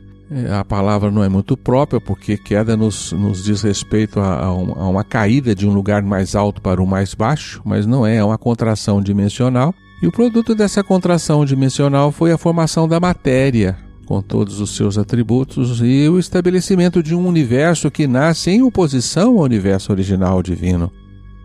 a 0.60 0.66
palavra 0.66 1.10
não 1.10 1.24
é 1.24 1.30
muito 1.30 1.56
própria, 1.56 2.02
porque 2.02 2.38
queda 2.38 2.76
nos, 2.76 3.14
nos 3.14 3.44
diz 3.44 3.62
respeito 3.62 4.20
a, 4.20 4.46
a, 4.46 4.54
uma 4.54 5.04
caída 5.04 5.56
de 5.56 5.68
um 5.68 5.74
lugar 5.74 6.04
mais 6.04 6.36
alto 6.36 6.62
para 6.62 6.82
o 6.82 6.88
mais 6.88 7.14
baixo, 7.14 7.62
mas 7.64 7.86
não 7.86 8.06
é, 8.06 8.18
é 8.18 8.24
uma 8.24 8.38
contração 8.38 9.02
dimensional. 9.02 9.74
E 10.02 10.08
o 10.08 10.12
produto 10.12 10.54
dessa 10.54 10.84
contração 10.84 11.46
dimensional 11.46 12.12
foi 12.12 12.32
a 12.32 12.38
formação 12.38 12.88
da 12.88 13.00
matéria, 13.00 13.78
com 14.06 14.22
todos 14.22 14.60
os 14.60 14.76
seus 14.76 14.98
atributos, 14.98 15.82
e 15.82 16.08
o 16.10 16.20
estabelecimento 16.20 17.02
de 17.02 17.16
um 17.16 17.26
universo 17.26 17.90
que 17.90 18.06
nasce 18.06 18.52
em 18.52 18.62
oposição 18.62 19.38
ao 19.38 19.44
universo 19.44 19.92
original 19.92 20.44
divino. 20.44 20.92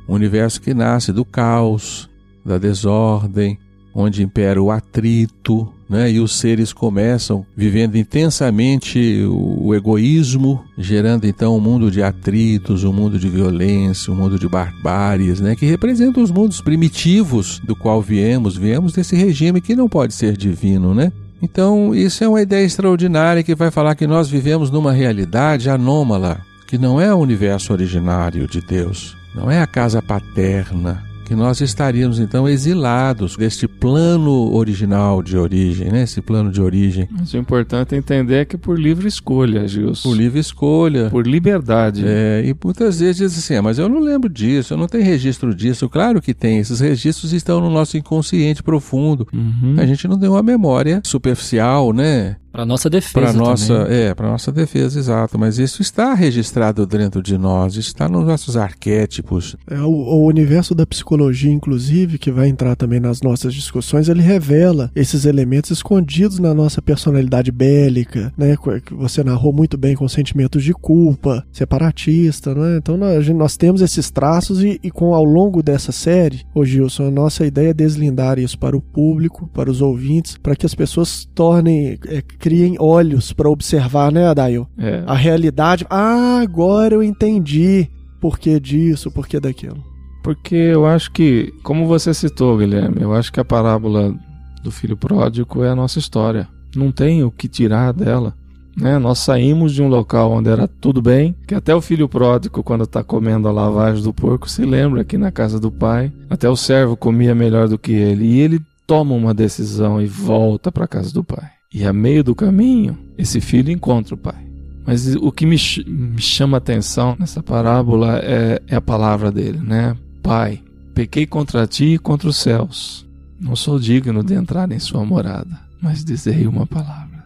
Um 0.08 0.14
universo 0.14 0.60
que 0.60 0.74
nasce 0.74 1.12
do 1.12 1.24
caos, 1.24 2.10
da 2.44 2.58
desordem, 2.58 3.58
onde 3.94 4.22
impera 4.22 4.60
o 4.60 4.70
atrito, 4.70 5.72
né? 5.92 6.10
e 6.10 6.18
os 6.18 6.38
seres 6.38 6.72
começam 6.72 7.44
vivendo 7.54 7.96
intensamente 7.96 9.22
o 9.28 9.74
egoísmo, 9.74 10.64
gerando 10.78 11.26
então 11.26 11.54
um 11.54 11.60
mundo 11.60 11.90
de 11.90 12.02
atritos, 12.02 12.82
um 12.82 12.92
mundo 12.92 13.18
de 13.18 13.28
violência, 13.28 14.10
um 14.10 14.16
mundo 14.16 14.38
de 14.38 14.48
barbáries, 14.48 15.38
né? 15.38 15.54
que 15.54 15.66
representam 15.66 16.22
os 16.22 16.30
mundos 16.30 16.62
primitivos 16.62 17.60
do 17.60 17.76
qual 17.76 18.00
viemos, 18.00 18.56
viemos 18.56 18.94
desse 18.94 19.14
regime 19.14 19.60
que 19.60 19.76
não 19.76 19.86
pode 19.86 20.14
ser 20.14 20.34
divino, 20.34 20.94
né? 20.94 21.12
Então, 21.42 21.92
isso 21.92 22.22
é 22.22 22.28
uma 22.28 22.40
ideia 22.40 22.64
extraordinária 22.64 23.42
que 23.42 23.54
vai 23.54 23.70
falar 23.70 23.96
que 23.96 24.06
nós 24.06 24.30
vivemos 24.30 24.70
numa 24.70 24.92
realidade 24.92 25.68
anômala, 25.68 26.40
que 26.68 26.78
não 26.78 27.00
é 27.00 27.12
o 27.12 27.18
universo 27.18 27.72
originário 27.72 28.46
de 28.46 28.60
Deus, 28.60 29.16
não 29.34 29.50
é 29.50 29.60
a 29.60 29.66
casa 29.66 30.00
paterna, 30.00 31.02
que 31.24 31.34
nós 31.34 31.60
estaríamos 31.60 32.18
então 32.18 32.48
exilados 32.48 33.36
deste 33.36 33.66
plano 33.66 34.52
original 34.54 35.22
de 35.22 35.36
origem, 35.36 35.90
né? 35.90 36.02
Esse 36.02 36.20
plano 36.20 36.50
de 36.50 36.60
origem. 36.60 37.08
Mas 37.10 37.32
o 37.32 37.36
importante 37.36 37.94
é 37.94 37.98
entender 37.98 38.46
que 38.46 38.56
por 38.56 38.78
livre 38.78 39.08
escolha, 39.08 39.66
Gilson. 39.66 40.08
Por 40.08 40.16
livre 40.16 40.40
escolha. 40.40 41.10
Por 41.10 41.26
liberdade. 41.26 42.02
É, 42.06 42.42
e 42.44 42.54
muitas 42.64 43.00
vezes 43.00 43.16
diz 43.16 43.38
assim, 43.38 43.56
ah, 43.56 43.62
mas 43.62 43.78
eu 43.78 43.88
não 43.88 44.00
lembro 44.00 44.28
disso, 44.28 44.74
eu 44.74 44.78
não 44.78 44.86
tenho 44.86 45.04
registro 45.04 45.54
disso. 45.54 45.88
Claro 45.88 46.20
que 46.20 46.34
tem, 46.34 46.58
esses 46.58 46.80
registros 46.80 47.32
estão 47.32 47.60
no 47.60 47.70
nosso 47.70 47.96
inconsciente 47.96 48.62
profundo. 48.62 49.26
Uhum. 49.32 49.76
A 49.78 49.86
gente 49.86 50.06
não 50.08 50.18
tem 50.18 50.28
uma 50.28 50.42
memória 50.42 51.00
superficial, 51.04 51.92
né? 51.92 52.36
Para 52.52 52.66
nossa 52.66 52.90
defesa. 52.90 53.12
Para 53.14 53.32
nossa, 53.32 53.72
é, 53.88 54.14
para 54.14 54.28
nossa 54.28 54.52
defesa, 54.52 54.98
exato. 54.98 55.38
Mas 55.38 55.58
isso 55.58 55.80
está 55.80 56.12
registrado 56.12 56.86
dentro 56.86 57.22
de 57.22 57.38
nós, 57.38 57.76
está 57.76 58.06
nos 58.08 58.26
nossos 58.26 58.58
arquétipos. 58.58 59.56
É, 59.70 59.80
o, 59.80 59.88
o, 59.88 60.26
universo 60.26 60.74
da 60.74 60.86
psicologia, 60.86 61.50
inclusive, 61.50 62.18
que 62.18 62.30
vai 62.30 62.48
entrar 62.48 62.76
também 62.76 63.00
nas 63.00 63.22
nossas 63.22 63.54
discussões, 63.54 64.08
ele 64.10 64.20
revela 64.20 64.90
esses 64.94 65.24
elementos 65.24 65.70
escondidos 65.70 66.38
na 66.38 66.52
nossa 66.52 66.82
personalidade 66.82 67.50
bélica, 67.50 68.32
né? 68.36 68.54
Que 68.84 68.94
você 68.94 69.24
narrou 69.24 69.52
muito 69.52 69.78
bem 69.78 69.96
com 69.96 70.06
sentimentos 70.06 70.62
de 70.62 70.74
culpa, 70.74 71.46
separatista, 71.50 72.54
né? 72.54 72.76
Então 72.76 72.98
nós, 72.98 73.26
nós 73.30 73.56
temos 73.56 73.80
esses 73.80 74.10
traços 74.10 74.62
e, 74.62 74.78
e 74.82 74.90
com 74.90 75.14
ao 75.14 75.24
longo 75.24 75.62
dessa 75.62 75.90
série, 75.90 76.42
ô 76.54 76.64
Gilson, 76.64 77.06
a 77.06 77.10
nossa 77.10 77.46
ideia 77.46 77.70
é 77.70 77.74
deslindar 77.74 78.38
isso 78.38 78.58
para 78.58 78.76
o 78.76 78.80
público, 78.80 79.48
para 79.54 79.70
os 79.70 79.80
ouvintes, 79.80 80.36
para 80.36 80.54
que 80.54 80.66
as 80.66 80.74
pessoas 80.74 81.26
tornem 81.34 81.98
é, 82.08 82.22
criem 82.42 82.74
olhos 82.80 83.32
para 83.32 83.48
observar, 83.48 84.10
né, 84.10 84.26
Adail? 84.26 84.66
É. 84.76 85.04
A 85.06 85.14
realidade. 85.14 85.86
Ah, 85.88 86.40
agora 86.42 86.96
eu 86.96 87.02
entendi 87.02 87.88
por 88.20 88.36
que 88.36 88.58
disso, 88.58 89.12
por 89.12 89.28
que 89.28 89.38
daquilo. 89.38 89.80
Porque 90.24 90.56
eu 90.56 90.84
acho 90.84 91.12
que, 91.12 91.54
como 91.62 91.86
você 91.86 92.12
citou, 92.12 92.58
Guilherme, 92.58 93.00
eu 93.00 93.14
acho 93.14 93.32
que 93.32 93.38
a 93.38 93.44
parábola 93.44 94.12
do 94.60 94.72
filho 94.72 94.96
pródigo 94.96 95.62
é 95.62 95.68
a 95.68 95.76
nossa 95.76 96.00
história. 96.00 96.48
Não 96.74 96.90
tem 96.90 97.22
o 97.22 97.30
que 97.30 97.46
tirar 97.46 97.92
dela. 97.92 98.34
Né? 98.76 98.98
Nós 98.98 99.20
saímos 99.20 99.72
de 99.72 99.80
um 99.80 99.86
local 99.86 100.32
onde 100.32 100.50
era 100.50 100.66
tudo 100.66 101.00
bem, 101.00 101.36
que 101.46 101.54
até 101.54 101.72
o 101.72 101.80
filho 101.80 102.08
pródigo, 102.08 102.62
quando 102.64 102.82
está 102.84 103.04
comendo 103.04 103.46
a 103.46 103.52
lavagem 103.52 104.02
do 104.02 104.12
porco, 104.12 104.50
se 104.50 104.64
lembra 104.64 105.04
que 105.04 105.16
na 105.16 105.30
casa 105.30 105.60
do 105.60 105.70
pai, 105.70 106.12
até 106.28 106.48
o 106.48 106.56
servo 106.56 106.96
comia 106.96 107.36
melhor 107.36 107.68
do 107.68 107.78
que 107.78 107.92
ele. 107.92 108.24
E 108.24 108.40
ele 108.40 108.60
toma 108.84 109.14
uma 109.14 109.32
decisão 109.32 110.02
e 110.02 110.06
volta 110.06 110.72
para 110.72 110.86
a 110.86 110.88
casa 110.88 111.12
do 111.12 111.22
pai. 111.22 111.61
E 111.74 111.84
a 111.84 111.92
meio 111.92 112.22
do 112.22 112.34
caminho, 112.34 112.98
esse 113.16 113.40
filho 113.40 113.70
encontra 113.70 114.14
o 114.14 114.18
pai. 114.18 114.42
Mas 114.86 115.14
o 115.14 115.30
que 115.30 115.46
me, 115.46 115.56
ch 115.56 115.82
me 115.86 116.20
chama 116.20 116.56
a 116.56 116.58
atenção 116.58 117.16
nessa 117.18 117.42
parábola 117.42 118.18
é, 118.18 118.60
é, 118.68 118.76
a 118.76 118.80
palavra 118.80 119.30
dele, 119.30 119.58
né? 119.58 119.96
Pai, 120.22 120.60
pequei 120.94 121.26
contra 121.26 121.66
ti 121.66 121.94
e 121.94 121.98
contra 121.98 122.28
os 122.28 122.36
céus. 122.36 123.06
Não 123.40 123.56
sou 123.56 123.78
digno 123.78 124.22
de 124.22 124.34
entrar 124.34 124.70
em 124.70 124.78
sua 124.78 125.04
morada, 125.04 125.60
mas 125.80 126.04
dizei 126.04 126.46
uma 126.46 126.66
palavra. 126.66 127.24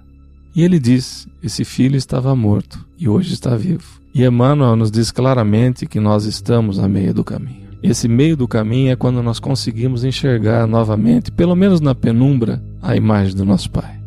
E 0.54 0.62
ele 0.62 0.78
diz: 0.78 1.26
Esse 1.42 1.64
filho 1.64 1.96
estava 1.96 2.34
morto 2.36 2.86
e 2.98 3.08
hoje 3.08 3.32
está 3.32 3.56
vivo. 3.56 4.00
E 4.14 4.24
Emmanuel 4.24 4.76
nos 4.76 4.90
diz 4.90 5.10
claramente 5.10 5.86
que 5.86 6.00
nós 6.00 6.24
estamos 6.24 6.78
a 6.78 6.88
meio 6.88 7.12
do 7.12 7.24
caminho. 7.24 7.66
Esse 7.82 8.08
meio 8.08 8.36
do 8.36 8.48
caminho 8.48 8.90
é 8.90 8.96
quando 8.96 9.22
nós 9.22 9.38
conseguimos 9.38 10.04
enxergar 10.04 10.66
novamente, 10.66 11.30
pelo 11.30 11.54
menos 11.54 11.80
na 11.80 11.94
penumbra, 11.94 12.62
a 12.80 12.96
imagem 12.96 13.34
do 13.34 13.44
nosso 13.44 13.70
Pai. 13.70 14.05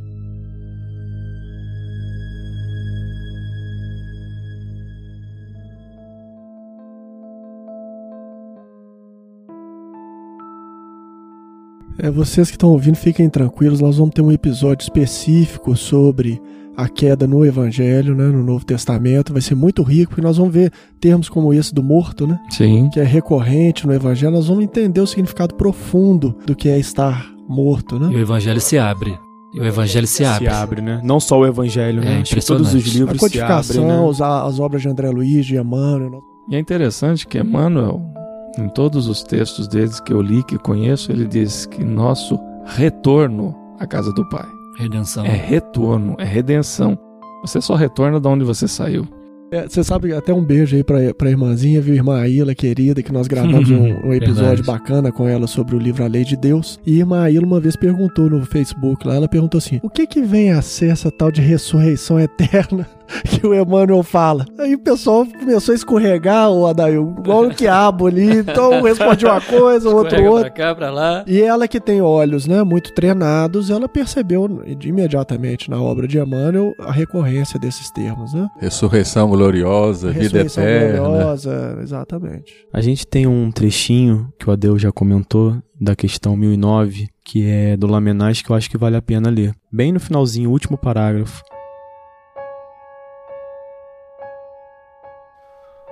É, 12.01 12.09
vocês 12.09 12.49
que 12.49 12.55
estão 12.55 12.69
ouvindo, 12.69 12.95
fiquem 12.95 13.29
tranquilos, 13.29 13.81
nós 13.81 13.97
vamos 13.97 14.13
ter 14.13 14.21
um 14.21 14.31
episódio 14.31 14.83
específico 14.83 15.75
sobre 15.75 16.41
a 16.77 16.87
queda 16.87 17.27
no 17.27 17.45
Evangelho, 17.45 18.15
né, 18.15 18.23
no 18.25 18.41
Novo 18.41 18.63
Testamento. 18.63 19.33
Vai 19.33 19.41
ser 19.41 19.55
muito 19.55 19.83
rico, 19.83 20.11
porque 20.11 20.21
nós 20.21 20.37
vamos 20.37 20.53
ver 20.53 20.71
termos 21.01 21.27
como 21.27 21.53
esse 21.53 21.73
do 21.73 21.83
morto, 21.83 22.25
né? 22.25 22.39
Sim. 22.49 22.89
Que 22.93 23.01
é 23.01 23.03
recorrente 23.03 23.85
no 23.85 23.93
Evangelho. 23.93 24.31
Nós 24.31 24.47
vamos 24.47 24.63
entender 24.63 25.01
o 25.01 25.07
significado 25.07 25.55
profundo 25.55 26.37
do 26.45 26.55
que 26.55 26.69
é 26.69 26.79
estar 26.79 27.29
morto, 27.49 27.99
né? 27.99 28.09
E 28.11 28.15
o 28.15 28.19
Evangelho 28.19 28.61
se 28.61 28.77
abre. 28.77 29.13
E 29.53 29.59
o 29.59 29.65
evangelho 29.65 30.05
se 30.05 30.23
abre. 30.23 30.47
Se 30.47 30.53
abre, 30.53 30.79
né? 30.79 31.01
Não 31.03 31.19
só 31.19 31.39
o 31.39 31.45
evangelho, 31.45 32.03
É 32.03 32.05
né? 32.05 32.23
Todos 32.45 32.73
os 32.73 32.85
livros 32.85 33.09
A 33.09 33.13
se 33.13 33.19
codificação, 33.19 33.89
abrem, 33.89 33.99
né? 33.99 34.45
as 34.45 34.59
obras 34.59 34.83
de 34.83 34.87
André 34.87 35.09
Luiz, 35.09 35.43
de 35.45 35.57
Emmanuel. 35.57 36.21
E 36.47 36.55
é 36.55 36.59
interessante 36.59 37.25
que 37.25 37.39
Emmanuel, 37.39 37.99
em 38.59 38.69
todos 38.69 39.07
os 39.07 39.23
textos 39.23 39.67
deles 39.67 39.99
que 39.99 40.13
eu 40.13 40.21
li, 40.21 40.43
que 40.43 40.57
conheço, 40.57 41.11
ele 41.11 41.25
diz 41.25 41.65
que 41.65 41.83
nosso 41.83 42.39
retorno 42.65 43.55
à 43.79 43.87
casa 43.87 44.11
do 44.13 44.27
Pai 44.29 44.45
Redenção. 44.77 45.25
é 45.25 45.35
retorno, 45.35 46.15
é 46.17 46.23
redenção. 46.23 46.97
Você 47.41 47.61
só 47.61 47.75
retorna 47.75 48.19
de 48.19 48.27
onde 48.27 48.43
você 48.43 48.67
saiu. 48.67 49.07
É, 49.51 49.67
Você 49.67 49.83
sabe, 49.83 50.13
até 50.13 50.31
um 50.31 50.43
beijo 50.43 50.75
aí 50.75 50.83
pra, 50.83 51.11
pra 51.13 51.29
irmãzinha, 51.29 51.81
viu? 51.81 51.95
Irmã 51.95 52.19
Aila, 52.21 52.53
querida, 52.53 53.01
que 53.01 53.11
nós 53.11 53.27
gravamos 53.27 53.69
um, 53.71 53.95
um 54.07 54.13
episódio 54.13 54.57
Verdade. 54.57 54.61
bacana 54.63 55.11
com 55.11 55.27
ela 55.27 55.47
sobre 55.47 55.75
o 55.75 55.79
livro 55.79 56.03
A 56.03 56.07
Lei 56.07 56.23
de 56.23 56.37
Deus. 56.37 56.79
E 56.85 56.99
irmã 56.99 57.23
Aila 57.23 57.45
uma 57.47 57.59
vez 57.59 57.75
perguntou 57.75 58.29
no 58.29 58.45
Facebook 58.45 59.07
lá, 59.07 59.15
ela 59.15 59.27
perguntou 59.27 59.57
assim, 59.57 59.79
o 59.81 59.89
que 59.89 60.05
que 60.05 60.21
vem 60.21 60.51
a 60.51 60.61
ser 60.61 60.91
essa 60.91 61.09
tal 61.09 61.31
de 61.31 61.41
ressurreição 61.41 62.19
eterna 62.19 62.87
que 63.27 63.45
o 63.45 63.53
Emmanuel 63.53 64.03
fala? 64.03 64.45
Aí 64.57 64.75
o 64.75 64.79
pessoal 64.79 65.25
começou 65.25 65.71
a 65.73 65.75
escorregar, 65.75 66.49
o 66.51 66.67
Adail, 66.67 67.15
igual 67.19 67.45
o 67.45 67.53
quiabo 67.53 68.07
ali. 68.07 68.39
Então 68.39 68.79
um 68.79 68.81
responde 68.83 69.25
uma 69.25 69.41
coisa, 69.41 69.89
o 69.89 69.95
outro 69.95 70.23
outra. 70.23 70.51
pra 70.51 70.65
cá, 70.65 70.75
pra 70.75 70.91
lá. 70.91 71.23
E 71.27 71.41
ela 71.41 71.67
que 71.67 71.79
tem 71.79 72.01
olhos, 72.01 72.47
né, 72.47 72.63
muito 72.63 72.93
treinados, 72.93 73.69
ela 73.69 73.87
percebeu 73.87 74.47
imediatamente 74.81 75.69
na 75.69 75.81
obra 75.81 76.07
de 76.07 76.17
Emmanuel 76.19 76.73
a 76.79 76.91
recorrência 76.91 77.59
desses 77.59 77.91
termos, 77.91 78.33
né? 78.33 78.47
Ressurreição 78.59 79.29
gloriosa, 79.29 80.09
vida 80.09 80.43
Ressurreição 80.43 80.63
eterna. 80.63 80.99
gloriosa, 80.99 81.77
exatamente. 81.81 82.53
A 82.73 82.81
gente 82.81 83.05
tem 83.07 83.27
um 83.27 83.51
trechinho 83.51 84.31
que 84.39 84.49
o 84.49 84.53
Adeu 84.53 84.77
já 84.77 84.91
comentou 84.91 85.57
da 85.79 85.95
questão 85.95 86.35
1009, 86.35 87.07
que 87.23 87.47
é 87.47 87.77
do 87.77 87.87
Lamenais, 87.87 88.41
que 88.41 88.49
eu 88.49 88.55
acho 88.55 88.69
que 88.69 88.77
vale 88.77 88.97
a 88.97 89.01
pena 89.01 89.29
ler. 89.29 89.53
Bem 89.71 89.91
no 89.91 89.99
finalzinho, 89.99 90.49
último 90.49 90.77
parágrafo. 90.77 91.41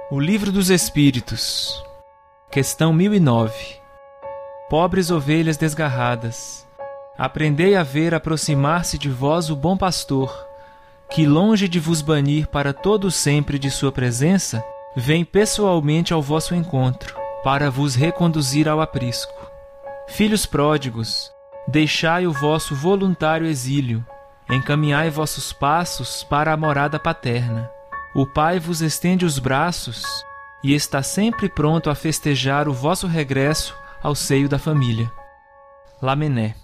O 0.10 0.22
Livro 0.22 0.54
dos 0.54 0.70
Espíritos, 0.70 1.84
questão 2.50 2.94
1009. 2.94 3.54
Pobres 4.70 5.12
ovelhas 5.12 5.58
desgarradas, 5.58 6.66
aprendei 7.18 7.76
a 7.76 7.84
ver 7.84 8.16
aproximar-se 8.16 8.98
de 8.98 9.10
vós 9.10 9.50
o 9.50 9.56
bom 9.56 9.76
pastor, 9.76 10.48
que 11.10 11.26
longe 11.28 11.68
de 11.68 11.78
vos 11.78 12.02
banir 12.02 12.48
para 12.48 12.72
todo 12.72 13.12
sempre 13.12 13.60
de 13.60 13.70
sua 13.70 13.92
presença, 13.92 14.64
vem 14.96 15.26
pessoalmente 15.26 16.14
ao 16.14 16.22
vosso 16.22 16.56
encontro, 16.56 17.14
para 17.44 17.70
vos 17.70 17.94
reconduzir 17.94 18.70
ao 18.70 18.80
aprisco. 18.80 19.52
Filhos 20.08 20.46
pródigos, 20.46 21.34
deixai 21.68 22.26
o 22.26 22.32
vosso 22.32 22.74
voluntário 22.74 23.46
exílio, 23.46 24.06
encaminhai 24.50 25.10
vossos 25.10 25.52
passos 25.52 26.24
para 26.24 26.54
a 26.54 26.58
morada 26.58 26.98
paterna. 26.98 27.77
O 28.18 28.26
Pai 28.26 28.60
vos 28.60 28.82
estende 28.82 29.26
os 29.26 29.38
braços 29.38 30.04
e 30.64 30.74
está 30.74 31.04
sempre 31.04 31.48
pronto 31.48 31.88
a 31.88 31.94
festejar 31.94 32.68
o 32.68 32.74
vosso 32.74 33.06
regresso 33.06 33.78
ao 34.02 34.16
seio 34.16 34.50
da 34.50 34.58
família. 34.58 35.12
Lamené. 36.02 36.56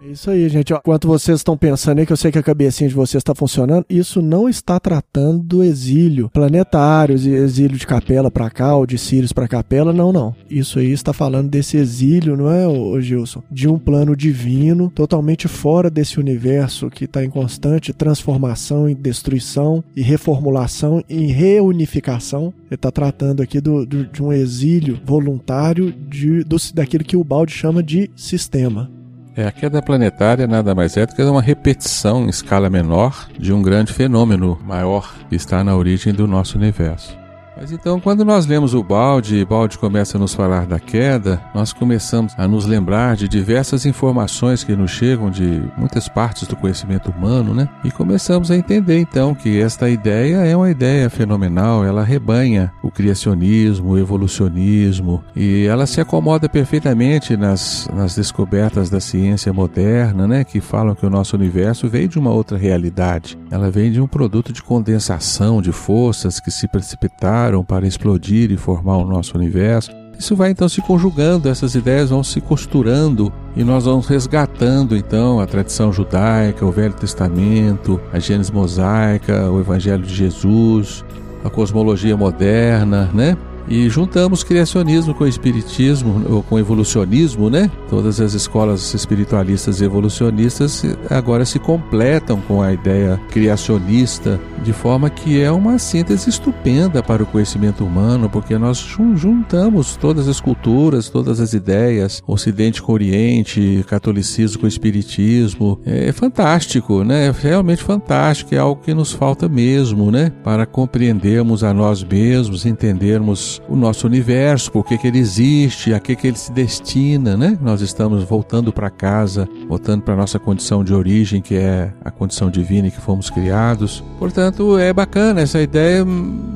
É 0.00 0.12
isso 0.12 0.30
aí, 0.30 0.48
gente. 0.48 0.72
Enquanto 0.72 1.08
vocês 1.08 1.40
estão 1.40 1.56
pensando 1.56 1.98
aí, 1.98 2.06
que 2.06 2.12
eu 2.12 2.16
sei 2.16 2.30
que 2.30 2.38
a 2.38 2.42
cabecinha 2.42 2.88
de 2.88 2.94
vocês 2.94 3.20
está 3.20 3.34
funcionando, 3.34 3.84
isso 3.90 4.22
não 4.22 4.48
está 4.48 4.78
tratando 4.78 5.42
do 5.42 5.62
exílio 5.62 6.30
planetário, 6.30 7.16
exílio 7.16 7.76
de 7.76 7.84
capela 7.86 8.30
para 8.30 8.48
cá, 8.48 8.76
ou 8.76 8.86
de 8.86 8.96
Sirius 8.96 9.32
para 9.32 9.48
capela, 9.48 9.92
não, 9.92 10.12
não. 10.12 10.34
Isso 10.48 10.78
aí 10.78 10.92
está 10.92 11.12
falando 11.12 11.48
desse 11.50 11.76
exílio, 11.76 12.36
não 12.36 12.48
é, 12.48 13.00
Gilson? 13.00 13.42
De 13.50 13.68
um 13.68 13.76
plano 13.76 14.14
divino, 14.14 14.88
totalmente 14.94 15.48
fora 15.48 15.90
desse 15.90 16.20
universo 16.20 16.88
que 16.90 17.04
está 17.04 17.24
em 17.24 17.30
constante 17.30 17.92
transformação 17.92 18.88
e 18.88 18.94
destruição, 18.94 19.82
e 19.96 20.02
reformulação 20.02 21.02
e 21.08 21.26
reunificação. 21.26 22.54
Ele 22.66 22.76
está 22.76 22.92
tratando 22.92 23.42
aqui 23.42 23.60
do, 23.60 23.84
do- 23.84 24.06
de 24.06 24.22
um 24.22 24.32
exílio 24.32 25.00
voluntário 25.04 25.92
de, 25.92 26.44
do, 26.44 26.56
daquilo 26.72 27.02
que 27.02 27.16
o 27.16 27.24
Balde 27.24 27.52
chama 27.52 27.82
de 27.82 28.08
sistema. 28.14 28.90
É, 29.38 29.46
a 29.46 29.52
queda 29.52 29.80
planetária 29.80 30.48
nada 30.48 30.74
mais 30.74 30.96
é 30.96 31.06
do 31.06 31.14
que 31.14 31.22
uma 31.22 31.40
repetição 31.40 32.24
em 32.24 32.28
escala 32.28 32.68
menor 32.68 33.28
de 33.38 33.52
um 33.52 33.62
grande 33.62 33.92
fenômeno 33.92 34.58
maior 34.66 35.14
que 35.28 35.36
está 35.36 35.62
na 35.62 35.76
origem 35.76 36.12
do 36.12 36.26
nosso 36.26 36.58
universo. 36.58 37.16
Mas 37.60 37.72
então, 37.72 37.98
quando 37.98 38.24
nós 38.24 38.46
lemos 38.46 38.72
o 38.72 38.84
balde 38.84 39.38
e 39.38 39.44
balde 39.44 39.78
começa 39.78 40.16
a 40.16 40.20
nos 40.20 40.32
falar 40.32 40.64
da 40.64 40.78
queda, 40.78 41.42
nós 41.52 41.72
começamos 41.72 42.32
a 42.38 42.46
nos 42.46 42.64
lembrar 42.64 43.16
de 43.16 43.26
diversas 43.26 43.84
informações 43.84 44.62
que 44.62 44.76
nos 44.76 44.92
chegam 44.92 45.28
de 45.28 45.60
muitas 45.76 46.08
partes 46.08 46.46
do 46.46 46.54
conhecimento 46.54 47.10
humano, 47.10 47.52
né? 47.52 47.68
E 47.82 47.90
começamos 47.90 48.52
a 48.52 48.56
entender 48.56 49.00
então 49.00 49.34
que 49.34 49.60
esta 49.60 49.90
ideia 49.90 50.36
é 50.36 50.56
uma 50.56 50.70
ideia 50.70 51.10
fenomenal, 51.10 51.84
ela 51.84 52.04
rebanha 52.04 52.72
o 52.80 52.92
criacionismo, 52.92 53.90
o 53.90 53.98
evolucionismo 53.98 55.24
e 55.34 55.66
ela 55.66 55.84
se 55.84 56.00
acomoda 56.00 56.48
perfeitamente 56.48 57.36
nas, 57.36 57.88
nas 57.92 58.14
descobertas 58.14 58.88
da 58.88 59.00
ciência 59.00 59.52
moderna, 59.52 60.28
né? 60.28 60.44
Que 60.44 60.60
falam 60.60 60.94
que 60.94 61.04
o 61.04 61.10
nosso 61.10 61.34
universo 61.34 61.88
veio 61.88 62.06
de 62.06 62.20
uma 62.20 62.30
outra 62.30 62.56
realidade. 62.56 63.36
Ela 63.50 63.68
vem 63.68 63.90
de 63.90 64.00
um 64.00 64.06
produto 64.06 64.52
de 64.52 64.62
condensação 64.62 65.60
de 65.60 65.72
forças 65.72 66.38
que 66.38 66.52
se 66.52 66.68
precipitaram 66.68 67.47
para 67.64 67.86
explodir 67.86 68.50
e 68.50 68.56
formar 68.56 68.96
o 68.98 69.04
nosso 69.04 69.36
universo. 69.36 69.90
Isso 70.18 70.34
vai 70.34 70.50
então 70.50 70.68
se 70.68 70.82
conjugando, 70.82 71.48
essas 71.48 71.76
ideias 71.76 72.10
vão 72.10 72.24
se 72.24 72.40
costurando 72.40 73.32
e 73.54 73.62
nós 73.62 73.84
vamos 73.84 74.08
resgatando 74.08 74.96
então 74.96 75.38
a 75.38 75.46
tradição 75.46 75.92
judaica, 75.92 76.66
o 76.66 76.72
Velho 76.72 76.94
Testamento, 76.94 78.00
a 78.12 78.18
Gênesis 78.18 78.50
mosaica, 78.50 79.48
o 79.50 79.60
Evangelho 79.60 80.02
de 80.02 80.12
Jesus, 80.12 81.04
a 81.44 81.48
cosmologia 81.48 82.16
moderna, 82.16 83.08
né? 83.14 83.36
E 83.68 83.88
juntamos 83.88 84.42
criacionismo 84.42 85.14
com 85.14 85.26
espiritismo, 85.26 86.24
ou 86.28 86.42
com 86.42 86.58
evolucionismo, 86.58 87.50
né? 87.50 87.70
Todas 87.90 88.20
as 88.20 88.34
escolas 88.34 88.94
espiritualistas 88.94 89.80
e 89.80 89.84
evolucionistas 89.84 90.84
agora 91.10 91.44
se 91.44 91.58
completam 91.58 92.40
com 92.40 92.62
a 92.62 92.72
ideia 92.72 93.20
criacionista, 93.30 94.40
de 94.64 94.72
forma 94.72 95.10
que 95.10 95.40
é 95.40 95.50
uma 95.50 95.78
síntese 95.78 96.30
estupenda 96.30 97.02
para 97.02 97.22
o 97.22 97.26
conhecimento 97.26 97.84
humano, 97.84 98.28
porque 98.30 98.56
nós 98.56 98.78
jun- 98.78 99.16
juntamos 99.16 99.96
todas 99.96 100.28
as 100.28 100.40
culturas, 100.40 101.08
todas 101.08 101.40
as 101.40 101.52
ideias, 101.52 102.22
Ocidente 102.26 102.80
com 102.82 102.92
Oriente, 102.92 103.84
catolicismo 103.86 104.60
com 104.60 104.66
espiritismo. 104.66 105.78
É 105.84 106.12
fantástico, 106.12 107.04
né? 107.04 107.26
É 107.26 107.34
realmente 107.38 107.82
fantástico, 107.82 108.54
é 108.54 108.58
algo 108.58 108.80
que 108.82 108.94
nos 108.94 109.12
falta 109.12 109.48
mesmo, 109.48 110.10
né? 110.10 110.32
Para 110.42 110.64
compreendermos 110.66 111.62
a 111.62 111.74
nós 111.74 112.02
mesmos, 112.02 112.64
entendermos 112.64 113.57
o 113.68 113.76
nosso 113.76 114.06
universo, 114.06 114.70
por 114.70 114.84
que 114.84 114.98
ele 115.06 115.18
existe, 115.18 115.94
a 115.94 116.00
que 116.00 116.14
que 116.16 116.26
ele 116.26 116.36
se 116.36 116.52
destina, 116.52 117.36
né? 117.36 117.58
Nós 117.60 117.80
estamos 117.80 118.24
voltando 118.24 118.72
para 118.72 118.90
casa, 118.90 119.48
voltando 119.68 120.02
para 120.02 120.16
nossa 120.16 120.38
condição 120.38 120.84
de 120.84 120.92
origem, 120.92 121.40
que 121.40 121.54
é 121.54 121.92
a 122.04 122.10
condição 122.10 122.50
divina 122.50 122.88
em 122.88 122.90
que 122.90 123.00
fomos 123.00 123.30
criados. 123.30 124.02
Portanto, 124.18 124.78
é 124.78 124.92
bacana 124.92 125.40
essa 125.40 125.60
ideia, 125.60 126.04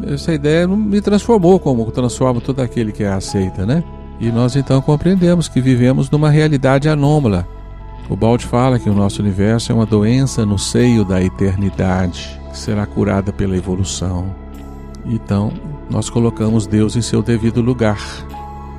essa 0.07 0.33
ideia 0.33 0.67
me 0.69 1.01
transformou 1.01 1.59
como 1.59 1.91
transforma 1.91 2.41
todo 2.41 2.61
aquele 2.61 2.93
que 2.93 3.05
a 3.05 3.17
aceita, 3.17 3.65
né? 3.65 3.85
E 4.21 4.31
nós 4.31 4.57
então 4.57 4.81
compreendemos 4.81 5.49
que 5.49 5.61
vivemos 5.61 6.11
numa 6.11 6.31
realidade 6.31 6.89
anômala. 6.89 7.47
O 8.09 8.17
Balde 8.17 8.47
fala 8.47 8.79
que 8.79 8.91
o 8.91 8.95
nosso 8.95 9.23
universo 9.23 9.73
é 9.73 9.75
uma 9.75 9.87
doença 9.87 10.45
no 10.45 10.59
seio 10.59 11.05
da 11.05 11.23
eternidade, 11.23 12.41
que 12.51 12.59
será 12.59 12.85
curada 12.85 13.33
pela 13.33 13.57
evolução. 13.57 14.35
Então, 15.05 15.53
nós 15.93 16.09
colocamos 16.09 16.67
Deus 16.67 16.97
em 16.97 17.03
seu 17.03 17.23
devido 17.23 17.61
lugar. 17.61 18.01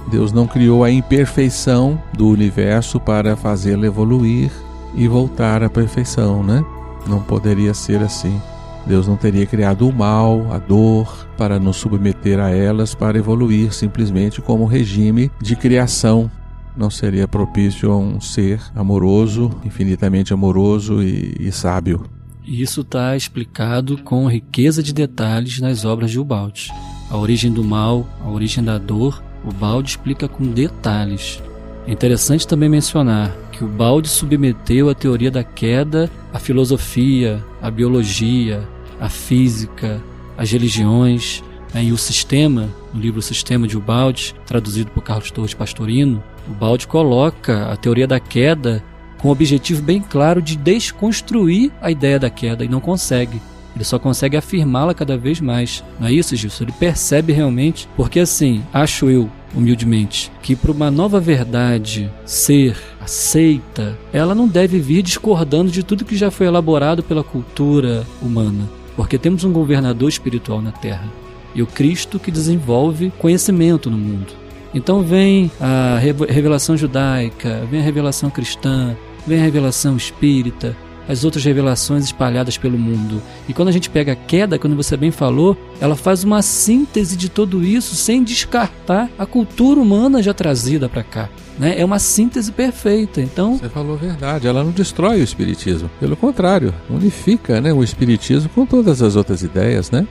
Deus 0.10 0.32
não 0.32 0.48
criou 0.48 0.84
a 0.84 0.90
imperfeição 0.90 2.02
do 2.12 2.28
universo 2.28 3.00
para 3.00 3.36
fazê-lo 3.36 3.86
evoluir 3.86 4.52
e 4.96 5.08
voltar 5.08 5.62
à 5.62 5.70
perfeição, 5.70 6.44
né? 6.44 6.66
Não 7.08 7.22
poderia 7.22 7.74
ser 7.76 8.02
assim. 8.02 8.42
Deus 8.88 9.08
não 9.08 9.16
teria 9.16 9.46
criado 9.46 9.88
o 9.88 9.94
mal, 9.94 10.52
a 10.52 10.58
dor, 10.58 11.28
para 11.38 11.60
nos 11.60 11.78
submeter 11.78 12.40
a 12.40 12.50
elas 12.50 12.96
para 12.96 13.18
evoluir 13.18 13.74
simplesmente 13.74 14.42
como 14.42 14.66
regime 14.66 15.32
de 15.40 15.56
criação. 15.56 16.30
Não 16.76 16.90
seria 16.90 17.28
propício 17.28 17.92
a 17.92 17.98
um 17.98 18.20
ser 18.20 18.60
amoroso, 18.76 19.52
infinitamente 19.64 20.34
amoroso 20.34 21.04
e, 21.04 21.36
e 21.40 21.52
sábio. 21.52 22.06
Isso 22.44 22.82
está 22.82 23.16
explicado 23.16 24.00
com 24.04 24.28
riqueza 24.28 24.82
de 24.82 24.92
detalhes 24.92 25.60
nas 25.60 25.86
obras 25.86 26.10
de 26.10 26.20
Ubaldi. 26.20 26.72
A 27.10 27.18
origem 27.18 27.52
do 27.52 27.64
mal, 27.64 28.08
a 28.24 28.30
origem 28.30 28.64
da 28.64 28.78
dor, 28.78 29.24
o 29.44 29.52
Balde 29.52 29.90
explica 29.90 30.28
com 30.28 30.46
detalhes. 30.46 31.42
É 31.86 31.92
interessante 31.92 32.48
também 32.48 32.70
mencionar 32.70 33.36
que 33.52 33.64
o 33.64 33.68
Balde 33.68 34.08
submeteu 34.08 34.90
a 34.90 34.96
teoria 34.96 35.30
da 35.30 35.44
queda 35.44 36.10
à 36.34 36.40
filosofia, 36.40 37.44
à 37.62 37.70
biologia, 37.70 38.68
à 39.00 39.10
física, 39.10 40.02
às 40.38 40.52
religiões 40.52 41.44
né? 41.74 41.84
e 41.84 41.92
o 41.92 41.98
sistema, 41.98 42.70
no 42.94 43.02
livro 43.02 43.22
Sistema 43.22 43.68
de 43.68 43.78
Ubaldi, 43.78 44.34
traduzido 44.46 44.92
por 44.92 45.04
Carlos 45.04 45.32
Torres 45.32 45.54
Pastorino, 45.54 46.24
o 46.48 46.54
Balde 46.54 46.88
coloca 46.88 47.72
a 47.72 47.76
teoria 47.76 48.08
da 48.08 48.20
queda 48.20 48.84
com 49.18 49.30
o 49.30 49.32
objetivo 49.32 49.82
bem 49.82 50.02
claro 50.02 50.42
de 50.42 50.58
desconstruir 50.58 51.72
a 51.82 51.90
ideia 51.90 52.20
da 52.20 52.30
queda 52.30 52.64
e 52.66 52.68
não 52.68 52.80
consegue. 52.80 53.42
Ele 53.76 53.84
só 53.84 53.98
consegue 53.98 54.38
afirmá-la 54.38 54.94
cada 54.94 55.18
vez 55.18 55.42
mais. 55.42 55.84
Não 56.00 56.08
é 56.08 56.12
isso, 56.12 56.36
Gilson? 56.36 56.66
Ele 56.66 56.74
percebe 56.74 57.34
realmente, 57.34 57.88
porque 57.96 58.20
assim, 58.20 58.64
acho 58.72 59.10
eu, 59.10 59.30
humildemente, 59.56 60.32
que 60.42 60.56
para 60.56 60.72
uma 60.72 60.92
nova 60.92 61.20
verdade 61.20 62.12
ser 62.26 62.78
aceita, 63.02 63.98
ela 64.12 64.36
não 64.36 64.48
deve 64.48 64.80
vir 64.80 65.02
discordando 65.02 65.72
de 65.72 65.84
tudo 65.84 66.06
que 66.06 66.16
já 66.16 66.30
foi 66.30 66.48
elaborado 66.48 67.04
pela 67.04 67.24
cultura 67.24 68.06
humana. 68.22 68.70
Porque 68.96 69.18
temos 69.18 69.44
um 69.44 69.52
governador 69.52 70.08
espiritual 70.08 70.62
na 70.62 70.72
Terra 70.72 71.08
e 71.56 71.62
o 71.62 71.68
Cristo 71.68 72.20
que 72.20 72.32
desenvolve 72.32 73.12
conhecimento 73.18 73.90
no 73.90 73.98
mundo. 73.98 74.34
Então 74.74 75.02
vem 75.02 75.52
a 75.60 76.00
revelação 76.00 76.76
judaica, 76.76 77.66
vem 77.70 77.80
a 77.80 77.84
revelação 77.84 78.30
cristã, 78.30 78.96
vem 79.26 79.40
a 79.40 79.44
revelação 79.44 79.96
espírita, 79.96 80.76
as 81.08 81.24
outras 81.24 81.44
revelações 81.44 82.06
espalhadas 82.06 82.58
pelo 82.58 82.78
mundo. 82.78 83.22
E 83.48 83.54
quando 83.54 83.70
a 83.70 83.72
gente 83.72 83.90
pega 83.90 84.14
a 84.14 84.16
queda, 84.16 84.60
como 84.60 84.76
você 84.76 84.96
bem 84.96 85.12
falou, 85.12 85.58
ela 85.80 85.96
faz 85.96 86.24
uma 86.24 86.42
síntese 86.42 87.16
de 87.16 87.30
tudo 87.30 87.64
isso 87.64 87.96
sem 87.96 88.24
descartar 88.24 89.10
a 89.18 89.26
cultura 89.26 89.80
humana 89.80 90.22
já 90.22 90.34
trazida 90.34 90.88
para 90.88 91.04
cá. 91.04 91.30
Né? 91.58 91.80
É 91.80 91.86
uma 91.86 92.00
síntese 92.00 92.52
perfeita. 92.52 93.22
Então, 93.22 93.58
você 93.58 93.70
falou 93.70 93.94
a 93.94 93.98
verdade. 93.98 94.48
Ela 94.48 94.64
não 94.64 94.72
destrói 94.72 95.20
o 95.20 95.24
espiritismo. 95.24 95.90
Pelo 96.00 96.16
contrário, 96.16 96.74
unifica, 96.90 97.62
né, 97.62 97.74
o 97.74 97.84
espiritismo 97.84 98.50
com 98.50 98.66
todas 98.66 99.02
as 99.02 99.16
outras 99.16 99.44
ideias, 99.44 99.92
né? 99.92 100.08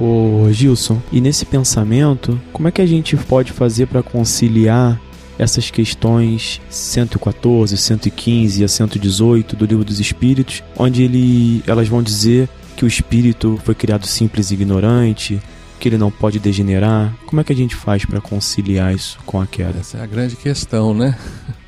Ô 0.00 0.46
Gilson, 0.52 1.02
e 1.10 1.20
nesse 1.20 1.44
pensamento, 1.44 2.40
como 2.52 2.68
é 2.68 2.70
que 2.70 2.80
a 2.80 2.86
gente 2.86 3.16
pode 3.16 3.52
fazer 3.52 3.86
para 3.86 4.00
conciliar 4.00 5.00
essas 5.38 5.70
questões 5.70 6.60
114, 6.68 7.76
115 7.76 8.64
a 8.64 8.68
118 8.68 9.56
do 9.56 9.64
Livro 9.64 9.84
dos 9.84 10.00
Espíritos, 10.00 10.62
onde 10.76 11.02
ele, 11.02 11.62
elas 11.66 11.88
vão 11.88 12.02
dizer 12.02 12.48
que 12.76 12.84
o 12.84 12.88
espírito 12.88 13.58
foi 13.64 13.74
criado 13.74 14.06
simples 14.06 14.50
e 14.50 14.54
ignorante, 14.54 15.40
que 15.78 15.88
ele 15.88 15.98
não 15.98 16.10
pode 16.10 16.38
degenerar. 16.38 17.14
Como 17.26 17.40
é 17.40 17.44
que 17.44 17.52
a 17.52 17.56
gente 17.56 17.74
faz 17.74 18.04
para 18.04 18.20
conciliar 18.20 18.94
isso 18.94 19.18
com 19.24 19.40
a 19.40 19.46
queda? 19.46 19.78
Essa 19.78 19.98
é 19.98 20.02
a 20.02 20.06
grande 20.06 20.36
questão, 20.36 20.92
né? 20.92 21.16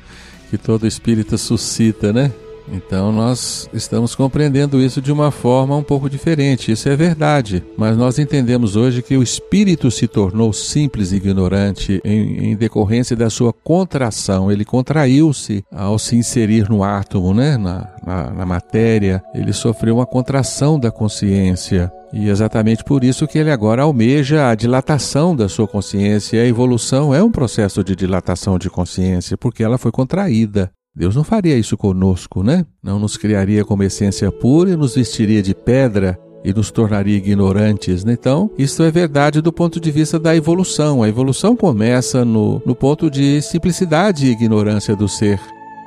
Que 0.49 0.57
todo 0.57 0.85
espírito 0.85 1.37
suscita, 1.37 2.11
né? 2.11 2.29
Então 2.71 3.11
nós 3.11 3.69
estamos 3.73 4.15
compreendendo 4.15 4.81
isso 4.81 5.01
de 5.01 5.11
uma 5.11 5.31
forma 5.31 5.75
um 5.75 5.83
pouco 5.83 6.09
diferente. 6.09 6.71
Isso 6.71 6.89
é 6.89 6.95
verdade, 6.95 7.63
mas 7.77 7.97
nós 7.97 8.19
entendemos 8.19 8.75
hoje 8.75 9.01
que 9.01 9.17
o 9.17 9.23
espírito 9.23 9.89
se 9.91 10.07
tornou 10.07 10.53
simples 10.53 11.11
e 11.11 11.15
ignorante 11.15 12.01
em, 12.03 12.51
em 12.51 12.55
decorrência 12.55 13.15
da 13.15 13.29
sua 13.29 13.53
contração. 13.53 14.51
Ele 14.51 14.65
contraiu-se 14.65 15.63
ao 15.71 15.97
se 15.99 16.15
inserir 16.15 16.69
no 16.69 16.83
átomo, 16.83 17.33
né? 17.33 17.57
na, 17.57 17.87
na, 18.05 18.31
na 18.31 18.45
matéria. 18.45 19.23
Ele 19.33 19.53
sofreu 19.53 19.95
uma 19.95 20.05
contração 20.05 20.79
da 20.79 20.91
consciência. 20.91 21.91
E 22.13 22.27
exatamente 22.27 22.83
por 22.83 23.03
isso 23.03 23.27
que 23.27 23.37
ele 23.37 23.51
agora 23.51 23.83
almeja 23.83 24.49
a 24.49 24.55
dilatação 24.55 25.35
da 25.35 25.47
sua 25.47 25.67
consciência. 25.67 26.41
A 26.41 26.45
evolução 26.45 27.15
é 27.15 27.23
um 27.23 27.31
processo 27.31 27.83
de 27.83 27.95
dilatação 27.95 28.57
de 28.57 28.69
consciência, 28.69 29.37
porque 29.37 29.63
ela 29.63 29.77
foi 29.77 29.91
contraída. 29.91 30.71
Deus 30.95 31.15
não 31.15 31.23
faria 31.23 31.57
isso 31.57 31.77
conosco, 31.77 32.43
né? 32.43 32.65
Não 32.83 32.99
nos 32.99 33.15
criaria 33.15 33.63
como 33.63 33.83
essência 33.83 34.29
pura 34.31 34.71
e 34.71 34.75
nos 34.75 34.95
vestiria 34.95 35.41
de 35.41 35.55
pedra 35.55 36.19
e 36.43 36.53
nos 36.53 36.69
tornaria 36.69 37.15
ignorantes. 37.15 38.03
Né? 38.03 38.13
Então, 38.13 38.51
isso 38.57 38.83
é 38.83 38.91
verdade 38.91 39.41
do 39.41 39.53
ponto 39.53 39.79
de 39.79 39.89
vista 39.89 40.19
da 40.19 40.35
evolução. 40.35 41.01
A 41.01 41.07
evolução 41.07 41.55
começa 41.55 42.25
no, 42.25 42.61
no 42.65 42.75
ponto 42.75 43.09
de 43.09 43.41
simplicidade 43.41 44.25
e 44.25 44.31
ignorância 44.31 44.95
do 44.95 45.07
ser. 45.07 45.39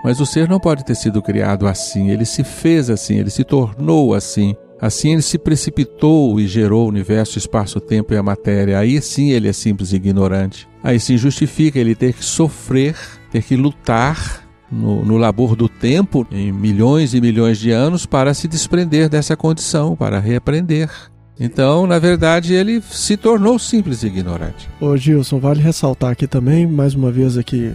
Mas 0.02 0.20
o 0.20 0.26
ser 0.26 0.48
não 0.48 0.60
pode 0.60 0.84
ter 0.84 0.94
sido 0.94 1.22
criado 1.22 1.66
assim, 1.66 2.10
ele 2.10 2.26
se 2.26 2.44
fez 2.44 2.90
assim, 2.90 3.18
ele 3.18 3.30
se 3.30 3.42
tornou 3.42 4.14
assim. 4.14 4.54
Assim 4.80 5.12
ele 5.12 5.22
se 5.22 5.38
precipitou 5.38 6.38
e 6.38 6.46
gerou 6.46 6.84
o 6.84 6.88
universo, 6.88 7.38
espaço, 7.38 7.80
tempo 7.80 8.12
e 8.12 8.16
a 8.16 8.22
matéria. 8.22 8.78
Aí 8.78 9.00
sim 9.00 9.30
ele 9.30 9.48
é 9.48 9.52
simples 9.52 9.92
e 9.92 9.96
ignorante. 9.96 10.68
Aí 10.82 11.00
sim 11.00 11.16
justifica 11.16 11.78
ele 11.78 11.94
ter 11.94 12.12
que 12.12 12.24
sofrer, 12.24 12.94
ter 13.30 13.42
que 13.42 13.56
lutar 13.56 14.43
no, 14.74 15.04
no 15.04 15.16
labor 15.16 15.54
do 15.54 15.68
tempo, 15.68 16.26
em 16.30 16.52
milhões 16.52 17.14
e 17.14 17.20
milhões 17.20 17.58
de 17.58 17.70
anos, 17.70 18.04
para 18.06 18.34
se 18.34 18.48
desprender 18.48 19.08
dessa 19.08 19.36
condição, 19.36 19.94
para 19.94 20.18
reaprender. 20.18 20.90
Então, 21.38 21.86
na 21.86 21.98
verdade, 21.98 22.54
ele 22.54 22.80
se 22.80 23.16
tornou 23.16 23.58
simples 23.58 24.02
e 24.02 24.06
ignorante. 24.06 24.68
Ô 24.80 24.96
Gilson, 24.96 25.38
vale 25.40 25.60
ressaltar 25.60 26.12
aqui 26.12 26.26
também, 26.26 26.66
mais 26.66 26.94
uma 26.94 27.10
vez 27.10 27.36
aqui, 27.36 27.72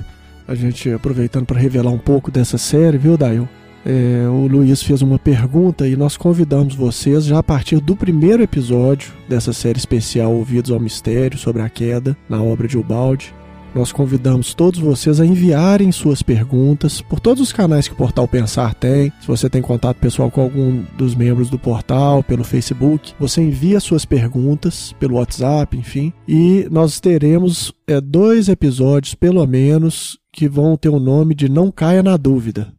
a 0.47 0.55
gente 0.55 0.89
aproveitando 0.91 1.45
para 1.45 1.59
revelar 1.59 1.91
um 1.91 1.97
pouco 1.97 2.31
dessa 2.31 2.57
série, 2.57 2.97
viu, 2.97 3.17
Dail? 3.17 3.47
É, 3.85 4.27
o 4.27 4.45
Luiz 4.47 4.83
fez 4.83 5.01
uma 5.01 5.17
pergunta 5.17 5.87
e 5.87 5.95
nós 5.95 6.17
convidamos 6.17 6.75
vocês 6.75 7.25
já 7.25 7.39
a 7.39 7.43
partir 7.43 7.79
do 7.79 7.95
primeiro 7.95 8.43
episódio 8.43 9.13
dessa 9.27 9.53
série 9.53 9.77
especial 9.77 10.33
Ouvidos 10.33 10.69
ao 10.69 10.79
Mistério 10.79 11.37
sobre 11.37 11.61
a 11.61 11.69
queda 11.69 12.15
na 12.27 12.43
obra 12.43 12.67
de 12.67 12.77
Ubaldi 12.77 13.33
nós 13.73 13.91
convidamos 13.91 14.53
todos 14.53 14.79
vocês 14.79 15.19
a 15.19 15.25
enviarem 15.25 15.91
suas 15.91 16.21
perguntas 16.21 17.01
por 17.01 17.19
todos 17.19 17.41
os 17.41 17.53
canais 17.53 17.87
que 17.87 17.93
o 17.93 17.97
Portal 17.97 18.27
Pensar 18.27 18.73
tem. 18.73 19.11
Se 19.21 19.27
você 19.27 19.49
tem 19.49 19.61
contato 19.61 19.97
pessoal 19.97 20.31
com 20.31 20.41
algum 20.41 20.83
dos 20.97 21.15
membros 21.15 21.49
do 21.49 21.59
portal, 21.59 22.23
pelo 22.23 22.43
Facebook, 22.43 23.13
você 23.19 23.41
envia 23.41 23.79
suas 23.79 24.05
perguntas 24.05 24.93
pelo 24.99 25.15
WhatsApp, 25.15 25.77
enfim. 25.77 26.11
E 26.27 26.67
nós 26.71 26.99
teremos 26.99 27.73
é, 27.87 28.01
dois 28.01 28.49
episódios, 28.49 29.15
pelo 29.15 29.45
menos, 29.45 30.17
que 30.33 30.47
vão 30.47 30.75
ter 30.75 30.89
o 30.89 30.99
nome 30.99 31.35
de 31.35 31.49
Não 31.49 31.71
Caia 31.71 32.01
na 32.01 32.17
Dúvida. 32.17 32.73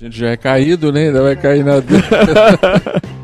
A 0.00 0.04
gente 0.04 0.18
já 0.18 0.30
é 0.30 0.36
caído, 0.36 0.90
né? 0.90 1.08
Ainda 1.08 1.22
vai 1.22 1.36
cair 1.36 1.64
na 1.64 1.78
dúvida. 1.80 3.10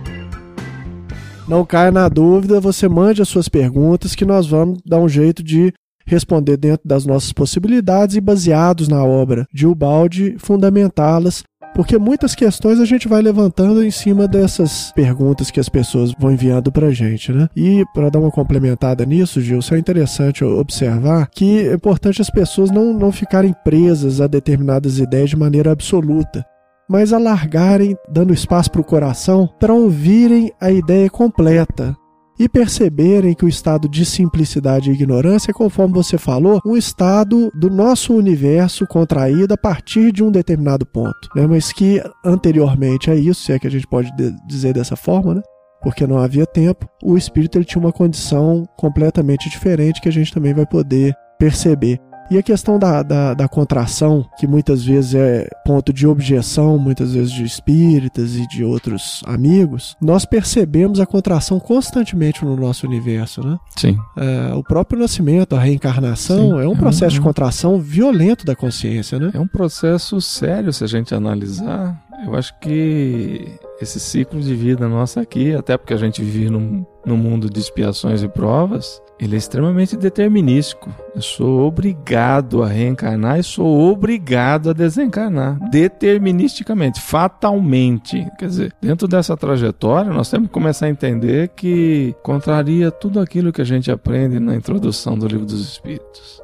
Não 1.49 1.65
caia 1.65 1.93
na 1.93 2.09
dúvida, 2.09 2.61
você 2.61 2.89
mande 2.89 3.23
as 3.23 3.29
suas 3.29 3.49
perguntas 3.49 4.17
que 4.17 4.25
nós 4.25 4.49
vamos 4.49 4.81
dar 4.85 4.99
um 4.99 5.09
jeito 5.09 5.45
de 5.45 5.73
responder 6.07 6.57
dentro 6.57 6.87
das 6.87 7.05
nossas 7.05 7.33
possibilidades 7.33 8.17
e 8.17 8.21
baseados 8.21 8.89
na 8.89 9.05
obra 9.05 9.47
de 9.53 9.67
Ubaldi, 9.67 10.37
fundamentá-las 10.39 11.43
porque 11.77 11.99
muitas 11.99 12.35
questões 12.35 12.81
a 12.81 12.87
gente 12.87 13.07
vai 13.07 13.21
levantando 13.21 13.85
em 13.85 13.91
cima 13.91 14.27
dessas 14.27 14.91
perguntas 14.93 15.51
que 15.51 15.61
as 15.61 15.69
pessoas 15.69 16.15
vão 16.19 16.33
enviando 16.33 16.73
para 16.73 16.87
a 16.87 16.91
gente, 16.91 17.31
né? 17.31 17.51
E 17.55 17.85
para 17.93 18.09
dar 18.09 18.19
uma 18.19 18.31
complementada 18.31 19.05
nisso, 19.05 19.43
Gilson, 19.43 19.75
é 19.75 19.79
interessante 19.79 20.43
observar 20.43 21.29
que 21.29 21.69
é 21.69 21.75
importante 21.75 22.23
as 22.23 22.31
pessoas 22.31 22.71
não, 22.71 22.95
não 22.95 23.13
ficarem 23.13 23.55
presas 23.63 24.23
a 24.23 24.27
determinadas 24.27 24.99
ideias 24.99 25.29
de 25.29 25.37
maneira 25.37 25.71
absoluta, 25.71 26.47
mas 26.89 27.13
alargarem, 27.13 27.95
dando 28.09 28.33
espaço 28.33 28.71
para 28.71 28.81
o 28.81 28.85
coração 28.85 29.47
para 29.61 29.75
ouvirem 29.75 30.51
a 30.59 30.71
ideia 30.71 31.11
completa, 31.11 31.95
e 32.39 32.49
perceberem 32.49 33.35
que 33.35 33.45
o 33.45 33.49
estado 33.49 33.89
de 33.89 34.05
simplicidade 34.05 34.91
e 34.91 34.95
ignorância 34.95 35.51
é, 35.51 35.55
conforme 35.55 35.95
você 35.95 36.19
falou, 36.19 36.61
um 36.65 36.77
estado 36.77 37.51
do 37.55 37.71
nosso 37.71 38.15
universo 38.15 38.87
contraído 38.87 39.55
a 39.55 39.57
partir 39.57 40.13
de 40.13 40.23
um 40.23 40.31
determinado 40.31 40.85
ponto, 40.87 41.29
né? 41.35 41.47
mas 41.47 41.73
que 41.73 42.03
anteriormente 42.25 43.11
a 43.11 43.15
isso, 43.15 43.43
se 43.43 43.53
é 43.53 43.59
que 43.59 43.67
a 43.67 43.71
gente 43.71 43.87
pode 43.87 44.11
dizer 44.47 44.75
dessa 44.75 44.97
forma, 44.97 45.35
né? 45.35 45.43
porque 45.83 46.07
não 46.07 46.19
havia 46.19 46.47
tempo, 46.47 46.89
o 47.03 47.17
espírito 47.17 47.59
ele 47.59 47.65
tinha 47.65 47.81
uma 47.81 47.93
condição 47.93 48.65
completamente 48.77 49.49
diferente 49.49 50.01
que 50.01 50.09
a 50.09 50.13
gente 50.13 50.33
também 50.33 50.53
vai 50.53 50.67
poder 50.67 51.15
perceber. 51.39 52.01
E 52.31 52.39
a 52.39 52.43
questão 52.43 52.79
da, 52.79 53.03
da, 53.03 53.35
da, 53.35 53.49
contração, 53.49 54.29
que 54.39 54.47
muitas 54.47 54.85
vezes 54.85 55.15
é 55.15 55.49
ponto 55.65 55.93
de 55.93 56.07
objeção, 56.07 56.77
muitas 56.79 57.13
vezes 57.13 57.31
de 57.33 57.45
espíritas 57.45 58.35
e 58.35 58.47
de 58.49 58.65
outros 58.65 59.23
amigos, 59.27 59.97
nós 60.01 60.25
percebemos 60.25 60.99
a 60.99 61.07
contração 61.07 61.61
constantemente 61.61 62.45
no 62.45 62.57
nosso 62.57 62.87
universo, 62.87 63.47
né? 63.47 63.59
Sim. 63.77 63.97
É, 64.17 64.55
o 64.55 64.63
próprio 64.63 64.99
nascimento, 64.99 65.55
a 65.55 65.61
reencarnação, 65.61 66.59
Sim. 66.59 66.65
é 66.65 66.69
um 66.69 66.77
processo 66.77 67.15
de 67.15 67.21
contração 67.21 67.79
violento 67.79 68.45
da 68.45 68.57
consciência, 68.57 69.19
né? 69.19 69.31
É 69.33 69.39
um 69.39 69.47
processo 69.47 70.21
sério 70.21 70.73
se 70.73 70.83
a 70.83 70.87
gente 70.89 71.15
analisar. 71.15 72.03
Eu 72.25 72.35
acho 72.35 72.59
que 72.59 73.57
esse 73.81 74.01
ciclo 74.01 74.41
de 74.41 74.55
vida 74.55 74.89
nosso 74.89 75.21
aqui, 75.21 75.55
até 75.55 75.77
porque 75.77 75.95
a 75.95 75.99
gente 75.99 76.23
vive 76.23 76.51
num, 76.51 76.85
num 77.07 77.17
mundo 77.17 77.49
de 77.49 77.61
expiações 77.61 78.23
e 78.23 78.29
provas, 78.29 79.01
ele 79.19 79.37
é 79.37 79.39
extremamente 79.39 79.97
determinístico. 79.97 80.91
Eu 81.15 81.23
sou 81.23 81.61
obrigado 81.61 82.63
a 82.63 82.67
reencarnar 82.67 83.39
e 83.39 83.43
sou 83.43 83.91
obrigado 83.91 84.71
a 84.71 84.73
desencarnar. 84.73 85.59
Deterministicamente, 85.71 87.01
fatalmente. 87.01 88.27
Quer 88.39 88.47
dizer, 88.47 88.77
dentro 88.83 89.09
dessa 89.09 89.37
trajetória, 89.37 90.13
nós 90.13 90.29
temos 90.29 90.49
que 90.49 90.53
começar 90.53 90.87
a 90.87 90.91
entender 90.91 91.49
que 91.51 92.15
contraria 92.23 92.91
tudo 92.91 93.21
aquilo 93.21 93.53
que 93.53 93.63
a 93.63 93.67
gente 93.67 93.91
aprende 93.91 94.39
na 94.41 94.55
introdução 94.55 95.17
do 95.17 95.27
Livro 95.27 95.47
dos 95.47 95.61
Espíritos. 95.61 96.43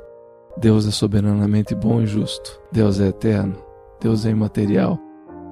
Deus 0.57 0.87
é 0.87 0.91
soberanamente 0.91 1.75
bom 1.75 2.01
e 2.01 2.07
justo. 2.07 2.61
Deus 2.71 3.01
é 3.01 3.09
eterno. 3.09 3.57
Deus 4.01 4.25
é 4.25 4.31
imaterial. 4.31 4.99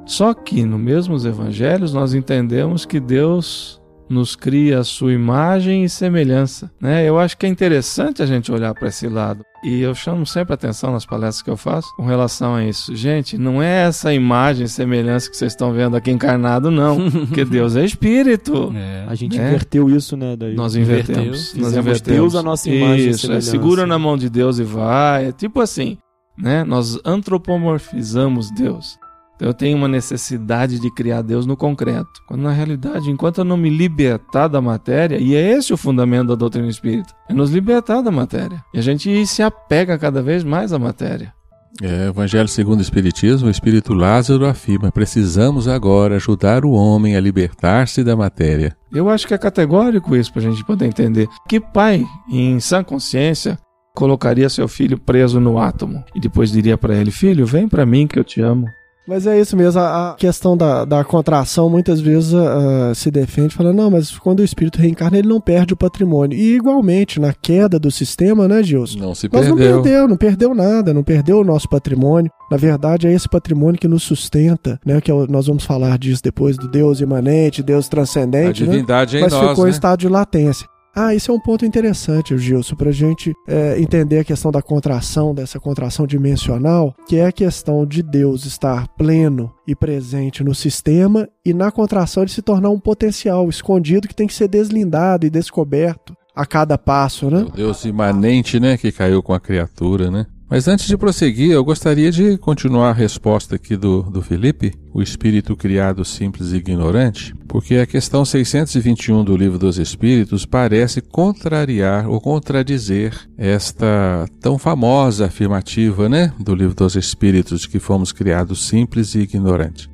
Só 0.07 0.33
que, 0.35 0.65
no 0.65 0.79
mesmos 0.79 1.25
evangelhos, 1.25 1.93
nós 1.93 2.15
entendemos 2.15 2.85
que 2.85 2.99
Deus 2.99 3.80
nos 4.11 4.35
cria 4.35 4.81
a 4.81 4.85
sua 4.85 5.13
imagem 5.13 5.85
e 5.85 5.89
semelhança. 5.89 6.71
Né? 6.81 7.09
Eu 7.09 7.19
acho 7.19 7.37
que 7.39 7.47
é 7.47 7.49
interessante 7.49 8.23
a 8.23 8.27
gente 8.27 8.51
olhar 8.51 8.75
para 8.75 8.89
esse 8.89 9.07
lado. 9.09 9.45
E 9.63 9.81
eu 9.83 9.95
chamo 9.95 10.27
sempre 10.27 10.55
atenção 10.55 10.91
nas 10.93 11.05
palestras 11.07 11.43
que 11.43 11.51
eu 11.51 11.57
faço 11.57 11.95
com 11.95 12.05
relação 12.05 12.55
a 12.55 12.65
isso. 12.65 12.97
Gente, 12.97 13.37
não 13.39 13.63
é 13.63 13.83
essa 13.87 14.13
imagem 14.13 14.65
e 14.65 14.69
semelhança 14.69 15.31
que 15.31 15.37
vocês 15.37 15.53
estão 15.53 15.71
vendo 15.73 15.97
aqui 15.97 16.11
encarnado, 16.11 16.71
não. 16.71 17.11
Porque 17.29 17.45
Deus 17.45 17.77
é 17.77 17.85
espírito. 17.85 18.73
É. 18.75 19.05
A 19.07 19.15
gente 19.15 19.39
É. 19.39 19.47
inverteu 19.47 19.89
isso, 19.91 20.17
né? 20.17 20.35
Daí. 20.35 20.55
Nós 20.55 20.75
invertemos. 20.75 21.51
Inverteu. 21.55 21.63
Nós 21.63 21.77
invertemos. 21.77 22.01
Deus 22.21 22.35
a 22.35 22.43
nossa 22.43 22.69
imagem 22.71 23.07
e 23.07 23.11
Isso, 23.11 23.19
é, 23.19 23.21
semelhança. 23.23 23.51
segura 23.51 23.87
na 23.87 23.99
mão 23.99 24.17
de 24.17 24.29
Deus 24.31 24.59
e 24.59 24.65
vai. 24.65 25.27
É 25.29 25.33
tipo 25.33 25.61
assim, 25.61 25.99
né? 26.39 26.65
Nós 26.65 26.99
antropomorfizamos 27.05 28.51
Deus. 28.51 28.99
Então 29.41 29.49
eu 29.49 29.55
tenho 29.55 29.75
uma 29.75 29.89
necessidade 29.89 30.79
de 30.79 30.91
criar 30.91 31.23
Deus 31.23 31.47
no 31.47 31.57
concreto. 31.57 32.21
Quando 32.29 32.43
na 32.43 32.53
realidade, 32.53 33.11
enquanto 33.11 33.39
eu 33.39 33.45
não 33.45 33.57
me 33.57 33.71
libertar 33.71 34.49
da 34.49 34.61
matéria, 34.61 35.17
e 35.17 35.35
é 35.35 35.53
esse 35.53 35.73
o 35.73 35.79
fundamento 35.79 36.29
da 36.29 36.35
doutrina 36.35 36.69
espírita, 36.69 37.15
é 37.27 37.33
nos 37.33 37.51
libertar 37.51 38.03
da 38.03 38.11
matéria. 38.11 38.63
E 38.75 38.79
a 38.79 38.83
gente 38.83 39.27
se 39.27 39.43
apega 39.43 39.97
cada 39.97 40.21
vez 40.21 40.45
mais 40.45 40.75
à 40.75 40.79
matéria. 40.79 41.33
É, 41.81 42.09
Evangelho 42.09 42.49
segundo 42.49 42.81
o 42.81 42.83
Espiritismo, 42.83 43.49
o 43.49 43.51
Espírito 43.51 43.95
Lázaro 43.95 44.45
afirma: 44.45 44.93
precisamos 44.93 45.67
agora 45.67 46.17
ajudar 46.17 46.63
o 46.63 46.73
homem 46.73 47.17
a 47.17 47.21
libertar-se 47.21 48.05
da 48.05 48.15
matéria. 48.15 48.77
Eu 48.93 49.09
acho 49.09 49.27
que 49.27 49.33
é 49.33 49.39
categórico 49.39 50.15
isso 50.15 50.31
pra 50.31 50.43
gente 50.43 50.63
poder 50.67 50.85
entender. 50.85 51.27
Que 51.49 51.59
pai, 51.59 52.05
em 52.31 52.61
sã 52.61 52.85
consciência, 52.85 53.59
colocaria 53.95 54.51
seu 54.51 54.69
filho 54.69 55.01
preso 55.01 55.41
no 55.41 55.59
átomo 55.59 56.05
e 56.15 56.21
depois 56.21 56.53
diria 56.53 56.77
pra 56.77 56.95
ele: 56.95 57.11
Filho, 57.11 57.47
vem 57.47 57.67
pra 57.67 57.87
mim 57.87 58.07
que 58.07 58.19
eu 58.19 58.25
te 58.25 58.43
amo. 58.43 58.67
Mas 59.11 59.27
é 59.27 59.41
isso 59.41 59.57
mesmo, 59.57 59.81
a, 59.81 60.11
a 60.11 60.15
questão 60.15 60.57
da, 60.57 60.85
da 60.85 61.03
contração 61.03 61.69
muitas 61.69 62.01
vezes 62.01 62.33
ah, 62.33 62.93
se 62.95 63.11
defende, 63.11 63.53
falando, 63.53 63.77
não, 63.77 63.91
mas 63.91 64.17
quando 64.17 64.39
o 64.39 64.45
espírito 64.45 64.79
reencarna, 64.79 65.19
ele 65.19 65.27
não 65.27 65.41
perde 65.41 65.75
o 65.75 65.77
patrimônio. 65.77 66.39
E 66.39 66.55
igualmente, 66.55 67.19
na 67.19 67.33
queda 67.33 67.77
do 67.77 67.91
sistema, 67.91 68.47
né, 68.47 68.63
Gilson? 68.63 69.01
Não 69.01 69.13
se 69.13 69.29
Nós 69.33 69.49
não 69.49 69.57
perdeu. 69.57 69.83
perdeu, 69.83 70.09
não 70.09 70.17
perdeu 70.17 70.55
nada, 70.55 70.95
não 70.95 71.03
perdeu 71.03 71.41
o 71.41 71.45
nosso 71.45 71.69
patrimônio. 71.69 72.31
Na 72.53 72.57
verdade, 72.57 73.09
é 73.09 73.13
esse 73.13 73.29
patrimônio 73.29 73.81
que 73.81 73.89
nos 73.89 74.05
sustenta, 74.05 74.79
né? 74.87 75.01
Que 75.01 75.11
é 75.11 75.15
nós 75.29 75.49
vamos 75.49 75.65
falar 75.65 75.99
disso 75.99 76.23
depois 76.23 76.57
do 76.57 76.69
Deus 76.69 77.01
imanente, 77.01 77.65
Deus 77.65 77.89
A 77.89 77.91
transcendente, 77.91 78.65
né? 78.65 78.71
divindade 78.71 79.17
é 79.17 79.19
em 79.21 79.23
Mas 79.25 79.33
nós, 79.33 79.49
ficou 79.49 79.65
em 79.65 79.71
né? 79.71 79.73
estado 79.73 79.99
de 79.99 80.09
latência. 80.09 80.69
Ah, 80.95 81.15
isso 81.15 81.31
é 81.31 81.35
um 81.35 81.41
ponto 81.41 81.65
interessante, 81.65 82.37
Gilson, 82.37 82.75
para 82.75 82.91
a 82.91 82.93
gente 82.93 83.33
é, 83.47 83.81
entender 83.81 84.19
a 84.19 84.25
questão 84.25 84.51
da 84.51 84.61
contração, 84.61 85.35
dessa 85.35 85.61
contração 85.61 86.07
dimensional, 86.07 86.95
que 87.07 87.17
é 87.17 87.27
a 87.27 87.33
questão 87.33 87.87
de 87.87 88.03
Deus 88.03 88.45
estar 88.45 88.89
pleno 88.97 89.53
e 89.67 89.75
presente 89.75 90.43
no 90.43 90.55
sistema 90.55 91.29
e 91.45 91.55
na 91.55 91.71
contração 91.71 92.25
de 92.25 92.33
se 92.33 92.43
tornar 92.43 92.71
um 92.71 92.81
potencial 92.81 93.49
escondido 93.49 94.09
que 94.09 94.15
tem 94.15 94.27
que 94.27 94.35
ser 94.35 94.49
deslindado 94.49 95.27
e 95.27 95.31
descoberto 95.31 96.15
a 96.35 96.45
cada 96.45 96.77
passo, 96.79 97.31
né? 97.31 97.43
O 97.43 97.51
Deus 97.51 97.85
imanente, 97.85 98.59
né, 98.59 98.77
que 98.77 98.91
caiu 98.91 99.23
com 99.23 99.33
a 99.33 99.41
criatura, 99.41 100.11
né? 100.11 100.27
Mas 100.51 100.67
antes 100.67 100.89
de 100.89 100.97
prosseguir, 100.97 101.53
eu 101.53 101.63
gostaria 101.63 102.11
de 102.11 102.37
continuar 102.37 102.91
a 102.91 102.93
resposta 102.93 103.55
aqui 103.55 103.77
do, 103.77 104.03
do 104.03 104.21
Felipe, 104.21 104.75
o 104.93 105.01
espírito 105.01 105.57
criado 105.57 106.05
simples 106.05 106.51
e 106.51 106.57
ignorante, 106.57 107.33
porque 107.47 107.77
a 107.77 107.87
questão 107.87 108.25
621 108.25 109.23
do 109.23 109.37
Livro 109.37 109.61
dos 109.61 109.79
Espíritos 109.79 110.45
parece 110.45 111.01
contrariar 111.01 112.09
ou 112.09 112.21
contradizer 112.21 113.15
esta 113.39 114.27
tão 114.41 114.59
famosa 114.59 115.27
afirmativa, 115.27 116.09
né, 116.09 116.33
do 116.41 116.53
Livro 116.53 116.75
dos 116.75 116.97
Espíritos, 116.97 117.61
de 117.61 117.69
que 117.69 117.79
fomos 117.79 118.11
criados 118.11 118.67
simples 118.67 119.15
e 119.15 119.21
ignorantes. 119.21 119.89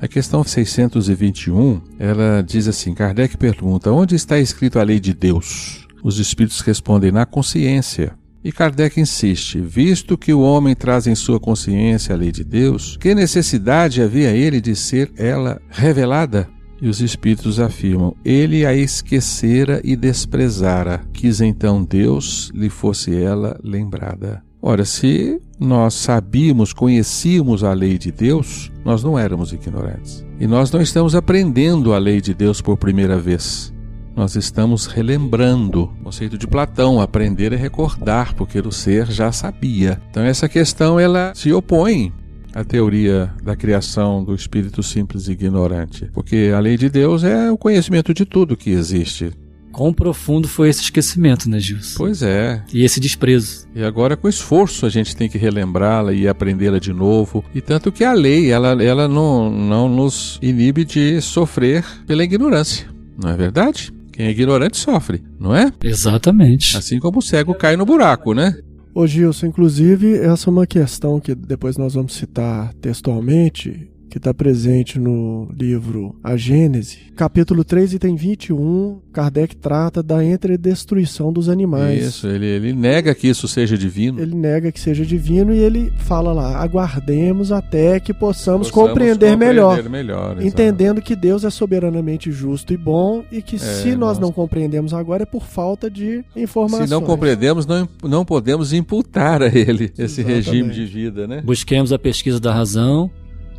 A 0.00 0.08
questão 0.08 0.42
621, 0.42 1.80
ela 1.96 2.42
diz 2.42 2.66
assim: 2.66 2.92
Kardec 2.92 3.36
pergunta: 3.36 3.92
onde 3.92 4.16
está 4.16 4.36
escrito 4.36 4.80
a 4.80 4.82
lei 4.82 4.98
de 4.98 5.14
Deus? 5.14 5.86
Os 6.02 6.18
espíritos 6.18 6.60
respondem: 6.60 7.12
na 7.12 7.24
consciência. 7.24 8.20
E 8.44 8.50
Kardec 8.50 9.00
insiste: 9.00 9.60
visto 9.60 10.18
que 10.18 10.32
o 10.32 10.40
homem 10.40 10.74
traz 10.74 11.06
em 11.06 11.14
sua 11.14 11.38
consciência 11.38 12.14
a 12.14 12.18
lei 12.18 12.32
de 12.32 12.42
Deus, 12.42 12.96
que 12.96 13.14
necessidade 13.14 14.02
havia 14.02 14.30
ele 14.30 14.60
de 14.60 14.74
ser 14.74 15.12
ela 15.16 15.60
revelada? 15.70 16.48
E 16.80 16.88
os 16.88 17.00
espíritos 17.00 17.60
afirmam: 17.60 18.16
ele 18.24 18.66
a 18.66 18.74
esquecera 18.74 19.80
e 19.84 19.94
desprezara, 19.94 21.02
quis 21.12 21.40
então 21.40 21.84
Deus 21.84 22.50
lhe 22.52 22.68
fosse 22.68 23.14
ela 23.14 23.58
lembrada. 23.62 24.42
Ora, 24.60 24.84
se 24.84 25.40
nós 25.58 25.94
sabíamos, 25.94 26.72
conhecíamos 26.72 27.64
a 27.64 27.72
lei 27.72 27.98
de 27.98 28.12
Deus, 28.12 28.70
nós 28.84 29.02
não 29.02 29.18
éramos 29.18 29.52
ignorantes. 29.52 30.24
E 30.38 30.46
nós 30.46 30.70
não 30.70 30.80
estamos 30.80 31.16
aprendendo 31.16 31.92
a 31.92 31.98
lei 31.98 32.20
de 32.20 32.32
Deus 32.32 32.60
por 32.60 32.76
primeira 32.76 33.18
vez. 33.18 33.72
Nós 34.14 34.36
estamos 34.36 34.86
relembrando. 34.86 35.84
O 36.00 36.04
conceito 36.04 36.36
de 36.36 36.46
Platão, 36.46 37.00
aprender 37.00 37.52
é 37.52 37.56
recordar, 37.56 38.34
porque 38.34 38.58
o 38.58 38.70
ser 38.70 39.10
já 39.10 39.32
sabia. 39.32 40.00
Então 40.10 40.22
essa 40.22 40.48
questão 40.48 41.00
ela 41.00 41.32
se 41.34 41.52
opõe 41.52 42.12
à 42.54 42.62
teoria 42.62 43.32
da 43.42 43.56
criação 43.56 44.22
do 44.22 44.34
espírito 44.34 44.82
simples 44.82 45.28
e 45.28 45.32
ignorante, 45.32 46.10
porque 46.12 46.52
a 46.54 46.60
lei 46.60 46.76
de 46.76 46.90
Deus 46.90 47.24
é 47.24 47.50
o 47.50 47.56
conhecimento 47.56 48.12
de 48.12 48.26
tudo 48.26 48.56
que 48.56 48.70
existe. 48.70 49.32
Quão 49.72 49.94
profundo 49.94 50.46
foi 50.46 50.68
esse 50.68 50.82
esquecimento, 50.82 51.48
né, 51.48 51.58
Gilson? 51.58 51.94
Pois 51.96 52.22
é. 52.22 52.62
E 52.74 52.84
esse 52.84 53.00
desprezo. 53.00 53.66
E 53.74 53.82
agora 53.82 54.18
com 54.18 54.28
esforço 54.28 54.84
a 54.84 54.90
gente 54.90 55.16
tem 55.16 55.30
que 55.30 55.38
relembrá-la 55.38 56.12
e 56.12 56.28
aprendê-la 56.28 56.78
de 56.78 56.92
novo. 56.92 57.42
E 57.54 57.62
tanto 57.62 57.90
que 57.90 58.04
a 58.04 58.12
lei, 58.12 58.50
ela, 58.52 58.82
ela 58.82 59.08
não, 59.08 59.50
não 59.50 59.88
nos 59.88 60.38
inibe 60.42 60.84
de 60.84 61.22
sofrer 61.22 61.82
pela 62.06 62.22
ignorância. 62.22 62.86
Não 63.16 63.30
é 63.30 63.36
verdade? 63.36 63.90
Quem 64.22 64.28
é 64.28 64.30
ignorante 64.30 64.76
sofre, 64.76 65.20
não 65.36 65.52
é? 65.52 65.72
Exatamente. 65.82 66.76
Assim 66.76 67.00
como 67.00 67.18
o 67.18 67.22
cego 67.22 67.52
cai 67.54 67.76
no 67.76 67.84
buraco, 67.84 68.32
né? 68.32 68.56
Ô 68.94 69.04
Gilson, 69.04 69.46
inclusive, 69.46 70.16
essa 70.16 70.48
é 70.48 70.52
uma 70.52 70.64
questão 70.64 71.18
que 71.18 71.34
depois 71.34 71.76
nós 71.76 71.94
vamos 71.94 72.14
citar 72.14 72.72
textualmente, 72.74 73.90
que 74.12 74.18
está 74.18 74.34
presente 74.34 74.98
no 74.98 75.48
livro 75.58 76.14
A 76.22 76.36
Gênese. 76.36 76.98
Capítulo 77.16 77.64
3, 77.64 77.94
item 77.94 78.14
21, 78.14 79.00
Kardec 79.10 79.56
trata 79.56 80.02
da 80.02 80.22
entredestruição 80.22 81.32
dos 81.32 81.48
animais. 81.48 82.04
Isso, 82.08 82.26
ele, 82.28 82.44
ele 82.44 82.72
nega 82.74 83.14
que 83.14 83.26
isso 83.26 83.48
seja 83.48 83.76
divino. 83.78 84.20
Ele 84.20 84.34
nega 84.34 84.70
que 84.70 84.78
seja 84.78 85.02
divino 85.06 85.54
e 85.54 85.58
ele 85.60 85.90
fala 85.96 86.30
lá: 86.30 86.58
aguardemos 86.62 87.50
até 87.50 87.98
que 88.00 88.12
possamos, 88.12 88.68
Possamos 88.70 88.90
compreender, 88.90 89.34
melhor. 89.34 89.82
melhor, 89.88 90.32
exato. 90.32 90.46
Entendendo 90.46 91.00
que 91.00 91.16
Deus 91.16 91.42
é 91.42 91.48
soberanamente 91.48 92.30
justo 92.30 92.74
e 92.74 92.76
bom 92.76 93.24
e 93.32 93.40
que 93.40 93.58
se 93.58 93.92
nós 93.96 94.12
nós- 94.12 94.18
não 94.18 94.30
compreendemos 94.30 94.92
agora 94.92 95.22
é 95.22 95.26
por 95.26 95.46
falta 95.46 95.90
de 95.90 96.22
informações. 96.36 96.90
Se 96.90 96.94
não 96.94 97.00
compreendemos, 97.00 97.64
não, 97.64 97.88
não 98.04 98.26
podemos 98.26 98.74
imputar 98.74 99.40
a 99.42 99.46
ele 99.46 99.90
esse 99.98 100.20
Exatamente. 100.20 100.50
regime 100.50 100.70
de 100.70 100.84
vida, 100.84 101.26
né? 101.26 101.40
Busquemos 101.42 101.94
a 101.94 101.98
pesquisa 101.98 102.38
da 102.38 102.52
razão. 102.52 103.10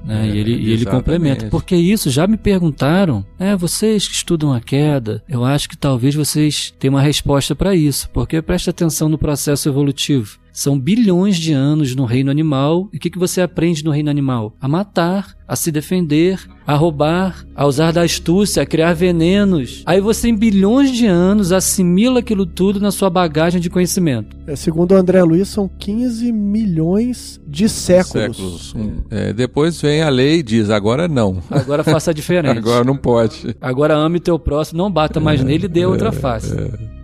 Né? 0.04 0.30
É, 0.30 0.32
e 0.32 0.38
ele, 0.38 0.72
ele 0.72 0.86
complementa. 0.86 1.48
Porque 1.48 1.76
isso 1.76 2.10
já 2.10 2.28
me 2.28 2.38
perguntaram. 2.38 3.26
É, 3.40 3.56
vocês 3.56 4.08
que 4.08 4.14
estudam 4.14 4.54
a 4.54 4.60
queda, 4.60 5.24
eu 5.30 5.44
acho 5.44 5.70
que 5.70 5.78
talvez 5.78 6.14
vocês 6.14 6.74
tenham 6.78 6.96
uma 6.96 7.02
resposta 7.02 7.56
para 7.56 7.76
isso. 7.76 8.10
Porque 8.12 8.42
preste 8.42 8.70
atenção 8.70 9.08
no 9.08 9.18
processo 9.18 9.70
evolutivo. 9.70 10.43
São 10.54 10.80
bilhões 10.80 11.36
de 11.38 11.52
anos 11.52 11.96
no 11.96 12.06
reino 12.06 12.30
animal. 12.30 12.88
E 12.94 12.98
o 12.98 13.00
que, 13.00 13.10
que 13.10 13.18
você 13.18 13.42
aprende 13.42 13.84
no 13.84 13.90
reino 13.90 14.12
animal? 14.12 14.56
A 14.62 14.68
matar, 14.68 15.36
a 15.48 15.56
se 15.56 15.72
defender, 15.72 16.40
a 16.66 16.76
roubar, 16.76 17.44
a 17.56 17.66
usar 17.66 17.92
da 17.92 18.04
astúcia, 18.04 18.62
a 18.62 18.66
criar 18.66 18.94
venenos. 18.94 19.82
Aí 19.84 20.00
você, 20.00 20.30
em 20.30 20.36
bilhões 20.36 20.92
de 20.92 21.08
anos, 21.08 21.52
assimila 21.52 22.20
aquilo 22.20 22.46
tudo 22.46 22.80
na 22.80 22.92
sua 22.92 23.10
bagagem 23.10 23.60
de 23.60 23.68
conhecimento. 23.68 24.38
É, 24.46 24.56
segundo 24.56 24.92
o 24.92 24.96
André 24.96 25.24
Luiz, 25.24 25.48
são 25.48 25.68
15 25.68 26.32
milhões 26.32 27.42
de 27.48 27.68
séculos. 27.68 28.38
Séculos. 28.38 28.76
É, 29.10 29.34
depois 29.34 29.82
vem 29.82 30.04
a 30.04 30.10
lei 30.10 30.40
e 30.40 30.44
diz: 30.44 30.70
agora 30.70 31.08
não. 31.08 31.42
Agora 31.50 31.84
faça 31.84 32.14
diferente. 32.16 32.60
Agora 32.60 32.84
não 32.84 32.96
pode. 32.96 33.56
Agora 33.60 33.96
ame 33.96 34.20
teu 34.20 34.38
próximo, 34.38 34.78
não 34.78 34.92
bata 34.92 35.20
mais 35.20 35.44
nele 35.44 35.66
e 35.66 35.70
dê 35.70 35.84
outra 35.86 36.12
face. 36.12 36.56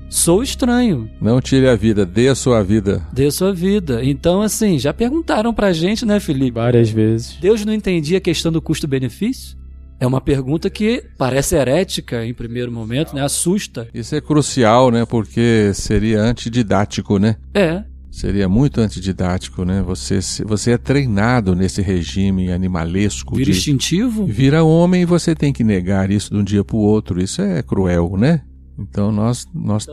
Sou 0.09 0.41
estranho, 0.41 1.09
Não 1.21 1.39
tire 1.39 1.67
a 1.67 1.75
vida, 1.75 2.03
dê 2.05 2.27
a 2.29 2.35
sua 2.35 2.63
vida. 2.63 3.01
dê 3.13 3.29
sua 3.29 3.53
vida. 3.53 4.03
Então, 4.03 4.41
assim, 4.41 4.79
já 4.79 4.91
perguntaram 4.93 5.53
pra 5.53 5.71
gente, 5.71 6.03
né, 6.05 6.19
Felipe? 6.19 6.51
Várias 6.55 6.89
vezes. 6.89 7.37
Deus 7.39 7.63
não 7.63 7.73
entendia 7.73 8.17
a 8.17 8.21
questão 8.21 8.51
do 8.51 8.61
custo-benefício? 8.61 9.57
É 9.99 10.07
uma 10.07 10.19
pergunta 10.21 10.69
que 10.69 11.03
parece 11.17 11.55
herética 11.55 12.25
em 12.25 12.33
primeiro 12.33 12.71
momento, 12.71 13.13
né? 13.13 13.21
Assusta. 13.21 13.87
Isso 13.93 14.15
é 14.15 14.21
crucial, 14.21 14.89
né? 14.89 15.05
Porque 15.05 15.71
seria 15.73 16.21
antididático, 16.21 17.19
né? 17.19 17.35
É, 17.53 17.83
Seria 18.11 18.49
muito 18.49 18.81
antididático, 18.81 19.63
né? 19.63 19.83
Você, 19.85 20.19
se- 20.21 20.43
você 20.43 20.71
é 20.71 20.77
treinado 20.79 21.55
nesse 21.55 21.79
regime 21.81 22.51
animalesco 22.51 23.35
vira 23.35 23.51
de 23.51 23.57
instintivo. 23.57 24.25
vira 24.25 24.63
homem 24.63 25.03
e 25.03 25.05
você 25.05 25.35
tem 25.35 25.53
que 25.53 25.63
negar 25.63 26.09
isso 26.09 26.31
de 26.33 26.37
um 26.39 26.43
dia 26.43 26.63
para 26.63 26.75
o 26.75 26.79
outro. 26.79 27.21
Isso 27.21 27.39
é 27.41 27.61
cruel, 27.61 28.15
né? 28.17 28.41
Então 28.79 29.11
nós, 29.11 29.47
nós, 29.53 29.85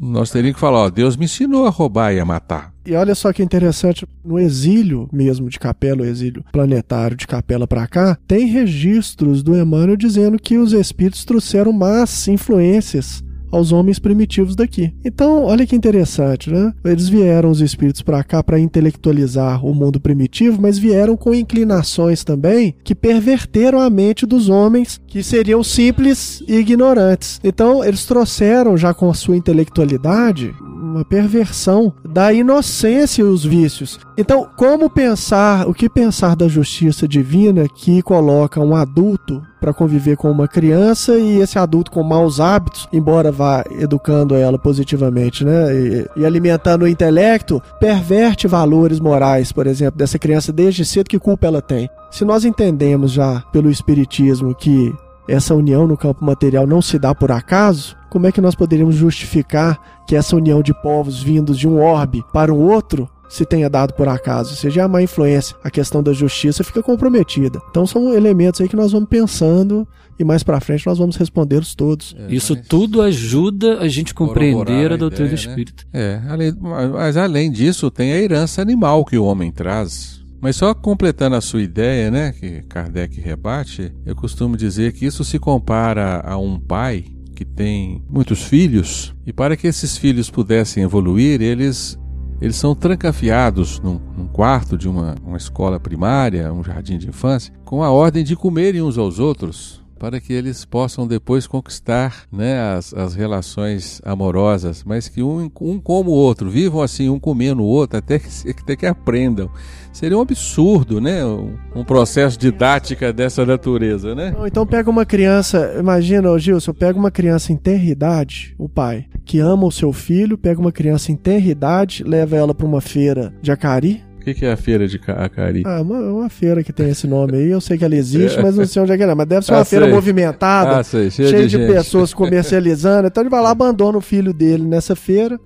nós 0.00 0.30
teríamos 0.30 0.54
que 0.54 0.60
falar, 0.60 0.78
ó, 0.78 0.90
Deus 0.90 1.16
me 1.16 1.24
ensinou 1.24 1.66
a 1.66 1.70
roubar 1.70 2.14
e 2.14 2.20
a 2.20 2.24
matar. 2.24 2.72
E 2.86 2.94
olha 2.94 3.14
só 3.14 3.32
que 3.32 3.42
interessante, 3.42 4.06
no 4.24 4.38
exílio 4.38 5.08
mesmo 5.12 5.48
de 5.48 5.58
Capela, 5.58 6.02
o 6.02 6.06
exílio 6.06 6.44
planetário 6.52 7.16
de 7.16 7.26
Capela 7.26 7.66
para 7.66 7.86
cá, 7.86 8.18
tem 8.26 8.46
registros 8.46 9.42
do 9.42 9.56
Emmanuel 9.56 9.96
dizendo 9.96 10.38
que 10.38 10.58
os 10.58 10.72
espíritos 10.72 11.24
trouxeram 11.24 11.72
más 11.72 12.28
influências 12.28 13.22
aos 13.52 13.70
homens 13.70 13.98
primitivos 13.98 14.56
daqui. 14.56 14.92
Então, 15.04 15.44
olha 15.44 15.66
que 15.66 15.76
interessante, 15.76 16.50
né? 16.50 16.72
Eles 16.84 17.08
vieram 17.08 17.50
os 17.50 17.60
espíritos 17.60 18.02
para 18.02 18.24
cá 18.24 18.42
para 18.42 18.58
intelectualizar 18.58 19.64
o 19.64 19.74
mundo 19.74 20.00
primitivo, 20.00 20.60
mas 20.60 20.78
vieram 20.78 21.16
com 21.16 21.34
inclinações 21.34 22.24
também 22.24 22.74
que 22.82 22.94
perverteram 22.94 23.78
a 23.78 23.90
mente 23.90 24.26
dos 24.26 24.48
homens 24.48 25.00
que 25.06 25.22
seriam 25.22 25.62
simples 25.62 26.42
e 26.48 26.56
ignorantes. 26.56 27.38
Então, 27.44 27.84
eles 27.84 28.06
trouxeram 28.06 28.76
já 28.76 28.94
com 28.94 29.10
a 29.10 29.14
sua 29.14 29.36
intelectualidade 29.36 30.52
uma 30.92 31.04
perversão 31.04 31.92
da 32.04 32.32
inocência 32.32 33.22
e 33.22 33.24
os 33.24 33.44
vícios. 33.44 33.98
Então, 34.16 34.48
como 34.56 34.90
pensar, 34.90 35.66
o 35.66 35.74
que 35.74 35.88
pensar 35.88 36.36
da 36.36 36.46
justiça 36.46 37.08
divina 37.08 37.66
que 37.68 38.02
coloca 38.02 38.60
um 38.60 38.76
adulto 38.76 39.42
para 39.60 39.72
conviver 39.72 40.16
com 40.16 40.30
uma 40.30 40.48
criança 40.48 41.16
e 41.16 41.38
esse 41.38 41.58
adulto 41.58 41.90
com 41.90 42.02
maus 42.02 42.40
hábitos, 42.40 42.88
embora 42.92 43.30
vá 43.30 43.64
educando 43.78 44.34
ela 44.34 44.58
positivamente, 44.58 45.44
né, 45.44 45.74
e, 45.74 46.08
e 46.16 46.26
alimentando 46.26 46.84
o 46.84 46.88
intelecto, 46.88 47.62
perverte 47.78 48.48
valores 48.48 48.98
morais, 48.98 49.52
por 49.52 49.66
exemplo, 49.66 49.98
dessa 49.98 50.18
criança 50.18 50.52
desde 50.52 50.84
cedo, 50.84 51.08
que 51.08 51.18
culpa 51.18 51.46
ela 51.46 51.62
tem? 51.62 51.88
Se 52.10 52.24
nós 52.24 52.44
entendemos 52.44 53.12
já 53.12 53.40
pelo 53.52 53.70
espiritismo 53.70 54.54
que 54.54 54.92
essa 55.28 55.54
união 55.54 55.86
no 55.86 55.96
campo 55.96 56.24
material 56.24 56.66
não 56.66 56.82
se 56.82 56.98
dá 56.98 57.14
por 57.14 57.30
acaso, 57.30 57.96
como 58.10 58.26
é 58.26 58.32
que 58.32 58.40
nós 58.40 58.54
poderíamos 58.54 58.94
justificar 58.94 60.04
que 60.06 60.16
essa 60.16 60.36
união 60.36 60.62
de 60.62 60.74
povos 60.82 61.22
vindos 61.22 61.58
de 61.58 61.66
um 61.68 61.80
orbe 61.80 62.22
para 62.32 62.52
um 62.52 62.60
outro 62.60 63.08
se 63.32 63.46
tenha 63.46 63.70
dado 63.70 63.94
por 63.94 64.06
acaso, 64.08 64.54
seja 64.54 64.84
a 64.84 64.88
má 64.88 65.00
influência, 65.00 65.56
a 65.64 65.70
questão 65.70 66.02
da 66.02 66.12
justiça 66.12 66.62
fica 66.62 66.82
comprometida. 66.82 67.62
Então 67.70 67.86
são 67.86 68.12
elementos 68.12 68.60
aí 68.60 68.68
que 68.68 68.76
nós 68.76 68.92
vamos 68.92 69.08
pensando 69.08 69.88
e 70.18 70.24
mais 70.24 70.42
para 70.42 70.60
frente 70.60 70.86
nós 70.86 70.98
vamos 70.98 71.16
respondê-los 71.16 71.74
todos. 71.74 72.14
É, 72.18 72.34
Isso 72.34 72.54
tudo 72.54 73.00
ajuda 73.00 73.78
a 73.78 73.88
gente 73.88 74.12
compreender 74.12 74.90
a, 74.92 74.94
a 74.94 74.98
doutrina 74.98 75.30
do 75.30 75.34
espírito. 75.34 75.86
Né? 75.90 76.20
É, 76.22 76.22
além, 76.28 76.54
mas 76.60 77.16
além 77.16 77.50
disso 77.50 77.90
tem 77.90 78.12
a 78.12 78.18
herança 78.18 78.60
animal 78.60 79.02
que 79.02 79.16
o 79.16 79.24
homem 79.24 79.50
traz. 79.50 80.21
Mas 80.42 80.56
só 80.56 80.74
completando 80.74 81.36
a 81.36 81.40
sua 81.40 81.62
ideia, 81.62 82.10
né, 82.10 82.32
que 82.32 82.62
Kardec 82.62 83.20
rebate, 83.20 83.94
eu 84.04 84.16
costumo 84.16 84.56
dizer 84.56 84.92
que 84.92 85.06
isso 85.06 85.22
se 85.22 85.38
compara 85.38 86.20
a 86.26 86.36
um 86.36 86.58
pai 86.58 87.04
que 87.36 87.44
tem 87.44 88.02
muitos 88.10 88.42
filhos 88.42 89.14
e 89.24 89.32
para 89.32 89.56
que 89.56 89.68
esses 89.68 89.96
filhos 89.96 90.28
pudessem 90.28 90.82
evoluir, 90.82 91.40
eles 91.40 91.96
eles 92.40 92.56
são 92.56 92.74
trancafiados 92.74 93.78
num, 93.78 94.00
num 94.18 94.26
quarto 94.26 94.76
de 94.76 94.88
uma, 94.88 95.14
uma 95.24 95.36
escola 95.36 95.78
primária, 95.78 96.52
um 96.52 96.64
jardim 96.64 96.98
de 96.98 97.08
infância, 97.08 97.54
com 97.64 97.84
a 97.84 97.90
ordem 97.92 98.24
de 98.24 98.34
comerem 98.34 98.82
uns 98.82 98.98
aos 98.98 99.20
outros, 99.20 99.80
para 100.02 100.20
que 100.20 100.32
eles 100.32 100.64
possam 100.64 101.06
depois 101.06 101.46
conquistar 101.46 102.24
né, 102.32 102.60
as, 102.74 102.92
as 102.92 103.14
relações 103.14 104.02
amorosas, 104.04 104.82
mas 104.82 105.08
que 105.08 105.22
um, 105.22 105.48
um 105.60 105.78
como 105.78 106.10
o 106.10 106.14
outro, 106.14 106.50
vivam 106.50 106.82
assim, 106.82 107.08
um 107.08 107.20
comendo 107.20 107.62
o 107.62 107.66
outro, 107.66 107.98
até 107.98 108.18
que, 108.18 108.26
até 108.50 108.74
que 108.74 108.84
aprendam. 108.84 109.48
Seria 109.92 110.18
um 110.18 110.20
absurdo, 110.20 111.00
né? 111.00 111.24
Um, 111.24 111.84
processo 111.84 112.36
didática 112.36 113.12
dessa 113.12 113.46
natureza, 113.46 114.12
né? 114.12 114.34
Então 114.44 114.66
pega 114.66 114.90
uma 114.90 115.06
criança, 115.06 115.76
imagina, 115.78 116.36
Gilson, 116.36 116.72
pega 116.72 116.98
uma 116.98 117.10
criança 117.10 117.52
em 117.52 117.56
tenra 117.56 117.84
idade, 117.84 118.56
o 118.58 118.68
pai, 118.68 119.06
que 119.24 119.38
ama 119.38 119.66
o 119.66 119.70
seu 119.70 119.92
filho, 119.92 120.36
pega 120.36 120.60
uma 120.60 120.72
criança 120.72 121.12
em 121.12 121.16
tenra 121.16 121.46
idade, 121.46 122.02
leva 122.02 122.34
ela 122.34 122.52
para 122.52 122.66
uma 122.66 122.80
feira 122.80 123.32
de 123.40 123.52
Acari, 123.52 124.02
o 124.22 124.24
que, 124.24 124.34
que, 124.34 124.46
é 124.46 124.52
a 124.52 124.56
feira 124.56 124.86
de 124.86 125.00
Acari? 125.06 125.62
Ah, 125.66 125.82
uma, 125.82 125.98
uma, 125.98 126.28
feira 126.28 126.62
que 126.62 126.72
tem 126.72 126.88
esse 126.88 127.06
nome 127.06 127.36
aí. 127.36 127.50
Eu 127.50 127.60
sei 127.60 127.76
que 127.76 127.84
ela 127.84 127.96
existe, 127.96 128.40
mas 128.40 128.56
não 128.56 128.64
sei 128.64 128.82
onde 128.82 128.92
é 128.92 128.96
que 128.96 129.02
é. 129.02 129.14
Mas 129.14 129.26
deve 129.26 129.44
ser 129.44 129.52
uma 129.52 129.60
ah, 129.60 129.64
feira 129.64 129.84
sei. 129.86 129.94
movimentada, 129.94 130.78
ah, 130.78 130.84
sei. 130.84 131.10
cheia, 131.10 131.28
cheia 131.28 131.48
de, 131.48 131.58
de 131.58 131.66
pessoas 131.66 132.14
comercializando. 132.14 133.08
Então 133.08 133.22
ele 133.22 133.30
vai 133.30 133.42
lá, 133.42 133.50
abandona 133.50 133.98
o 133.98 134.00
filho 134.00 134.32
dele 134.32 134.64
nessa 134.64 134.94
feira, 134.94 135.38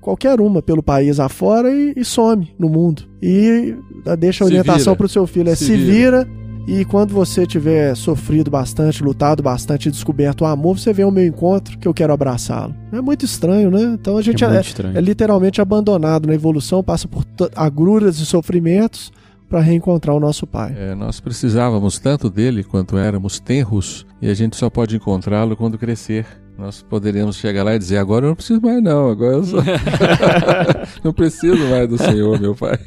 qualquer 0.00 0.40
uma, 0.40 0.62
pelo 0.62 0.82
país 0.82 1.20
afora 1.20 1.70
e, 1.70 1.92
e 1.96 2.04
some 2.04 2.54
no 2.58 2.68
mundo. 2.68 3.02
E 3.22 3.76
deixa 4.18 4.42
a 4.42 4.46
orientação 4.46 4.96
para 4.96 5.06
o 5.06 5.08
seu 5.08 5.26
filho: 5.26 5.50
é 5.50 5.54
se, 5.54 5.66
se 5.66 5.76
vira. 5.76 6.24
vira 6.24 6.47
e 6.68 6.84
quando 6.84 7.14
você 7.14 7.46
tiver 7.46 7.96
sofrido 7.96 8.50
bastante, 8.50 9.02
lutado 9.02 9.42
bastante, 9.42 9.90
descoberto 9.90 10.42
o 10.42 10.44
amor, 10.44 10.78
você 10.78 10.92
vem 10.92 11.02
ao 11.02 11.10
meu 11.10 11.26
encontro 11.26 11.78
que 11.78 11.88
eu 11.88 11.94
quero 11.94 12.12
abraçá-lo. 12.12 12.74
É 12.92 13.00
muito 13.00 13.24
estranho, 13.24 13.70
né? 13.70 13.96
Então 13.98 14.18
a 14.18 14.22
gente 14.22 14.44
é, 14.44 14.48
é, 14.48 14.98
é 14.98 15.00
literalmente 15.00 15.62
abandonado 15.62 16.26
na 16.26 16.34
evolução, 16.34 16.84
passa 16.84 17.08
por 17.08 17.24
agruras 17.56 18.18
e 18.18 18.26
sofrimentos 18.26 19.10
para 19.48 19.60
reencontrar 19.60 20.14
o 20.14 20.20
nosso 20.20 20.46
Pai. 20.46 20.74
É, 20.76 20.94
nós 20.94 21.20
precisávamos 21.20 21.98
tanto 21.98 22.28
dele 22.28 22.62
quanto 22.62 22.98
éramos 22.98 23.40
tenros 23.40 24.06
e 24.20 24.28
a 24.28 24.34
gente 24.34 24.54
só 24.54 24.68
pode 24.68 24.94
encontrá-lo 24.94 25.56
quando 25.56 25.78
crescer. 25.78 26.26
Nós 26.58 26.82
poderíamos 26.82 27.36
chegar 27.36 27.62
lá 27.62 27.74
e 27.76 27.78
dizer: 27.78 27.96
agora 27.96 28.26
eu 28.26 28.28
não 28.28 28.36
preciso 28.36 28.60
mais, 28.60 28.82
não, 28.82 29.08
agora 29.08 29.36
eu 29.36 29.44
só. 29.44 29.56
não 31.02 31.14
preciso 31.14 31.66
mais 31.68 31.88
do 31.88 31.96
Senhor, 31.96 32.38
meu 32.38 32.54
Pai. 32.54 32.78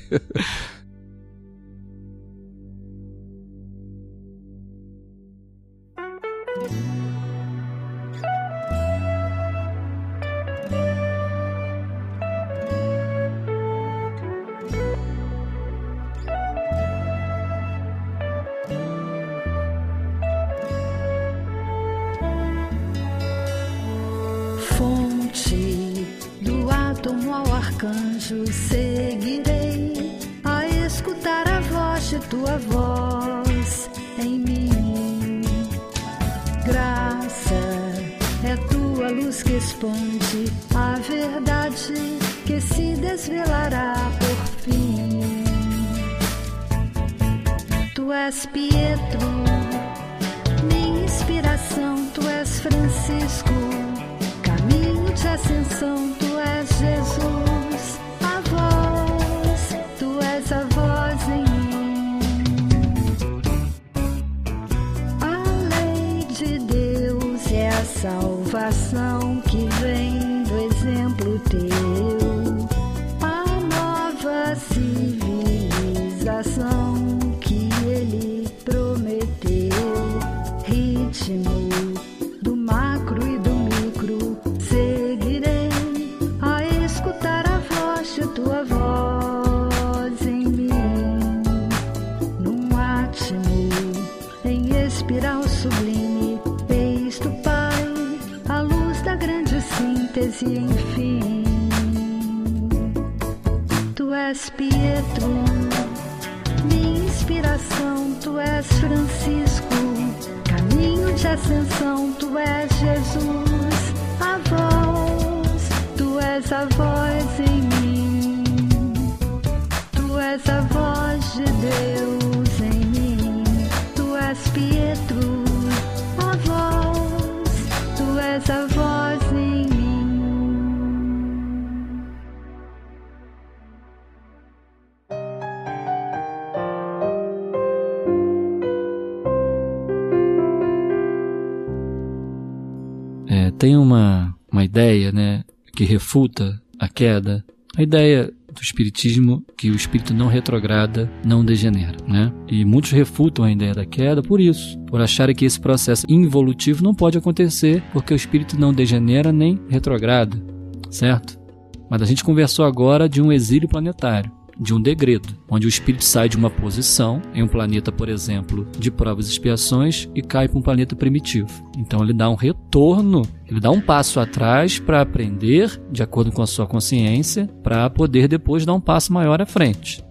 Tem 143.62 143.78
uma, 143.78 144.36
uma 144.52 144.64
ideia, 144.64 145.12
né, 145.12 145.44
que 145.76 145.84
refuta 145.84 146.60
a 146.80 146.90
queda. 146.90 147.46
A 147.78 147.84
ideia 147.84 148.34
do 148.52 148.60
espiritismo 148.60 149.46
que 149.56 149.70
o 149.70 149.76
espírito 149.76 150.16
não 150.16 150.26
retrograda, 150.26 151.08
não 151.24 151.46
degenera, 151.46 151.96
né? 152.08 152.34
E 152.50 152.66
muitos 152.66 152.90
refutam 152.90 153.46
a 153.46 153.52
ideia 153.52 153.72
da 153.72 153.86
queda 153.86 154.24
por 154.24 154.42
isso, 154.42 154.80
por 154.88 155.00
acharem 155.00 155.36
que 155.36 155.46
esse 155.46 155.60
processo 155.60 156.08
involutivo 156.10 156.84
não 156.84 156.96
pode 156.96 157.20
acontecer 157.20 157.84
porque 157.94 158.14
o 158.14 158.16
espírito 158.16 158.60
não 158.60 158.74
degenera 158.74 159.32
nem 159.32 159.60
retrograda, 159.70 160.44
certo? 160.90 161.40
Mas 161.88 162.02
a 162.02 162.06
gente 162.06 162.24
conversou 162.24 162.66
agora 162.66 163.08
de 163.08 163.22
um 163.22 163.32
exílio 163.32 163.70
planetário 163.70 164.32
de 164.62 164.76
um 164.76 164.80
degredo, 164.80 165.30
onde 165.50 165.66
o 165.66 165.70
espírito 165.70 166.04
sai 166.04 166.30
de 166.30 166.38
uma 166.38 166.52
posição, 166.52 167.20
em 167.34 167.42
um 167.42 167.48
planeta, 167.48 167.92
por 167.92 168.08
exemplo, 168.08 168.68
de 168.78 168.92
provas 168.92 169.28
e 169.28 169.32
expiações, 169.32 170.08
e 170.14 170.22
cai 170.22 170.48
para 170.48 170.60
um 170.60 170.62
planeta 170.62 170.96
primitivo. 170.96 171.50
Então 171.76 172.04
ele 172.04 172.14
dá 172.14 172.30
um 172.30 172.36
retorno, 172.36 173.24
ele 173.48 173.60
dá 173.60 173.72
um 173.72 173.82
passo 173.82 174.20
atrás 174.20 174.78
para 174.78 175.02
aprender, 175.02 175.82
de 175.92 176.04
acordo 176.04 176.32
com 176.32 176.44
a 176.44 176.48
sua 176.48 176.68
consciência, 176.68 177.48
para 177.64 177.90
poder 177.90 178.28
depois 178.28 178.64
dar 178.64 178.74
um 178.74 178.80
passo 178.80 179.12
maior 179.12 179.42
à 179.42 179.48
frente. 179.48 180.04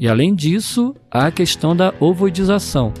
E 0.00 0.08
além 0.08 0.34
disso, 0.34 0.94
há 1.10 1.26
a 1.26 1.32
questão 1.32 1.76
da 1.76 1.92
ovoidização, 2.00 2.94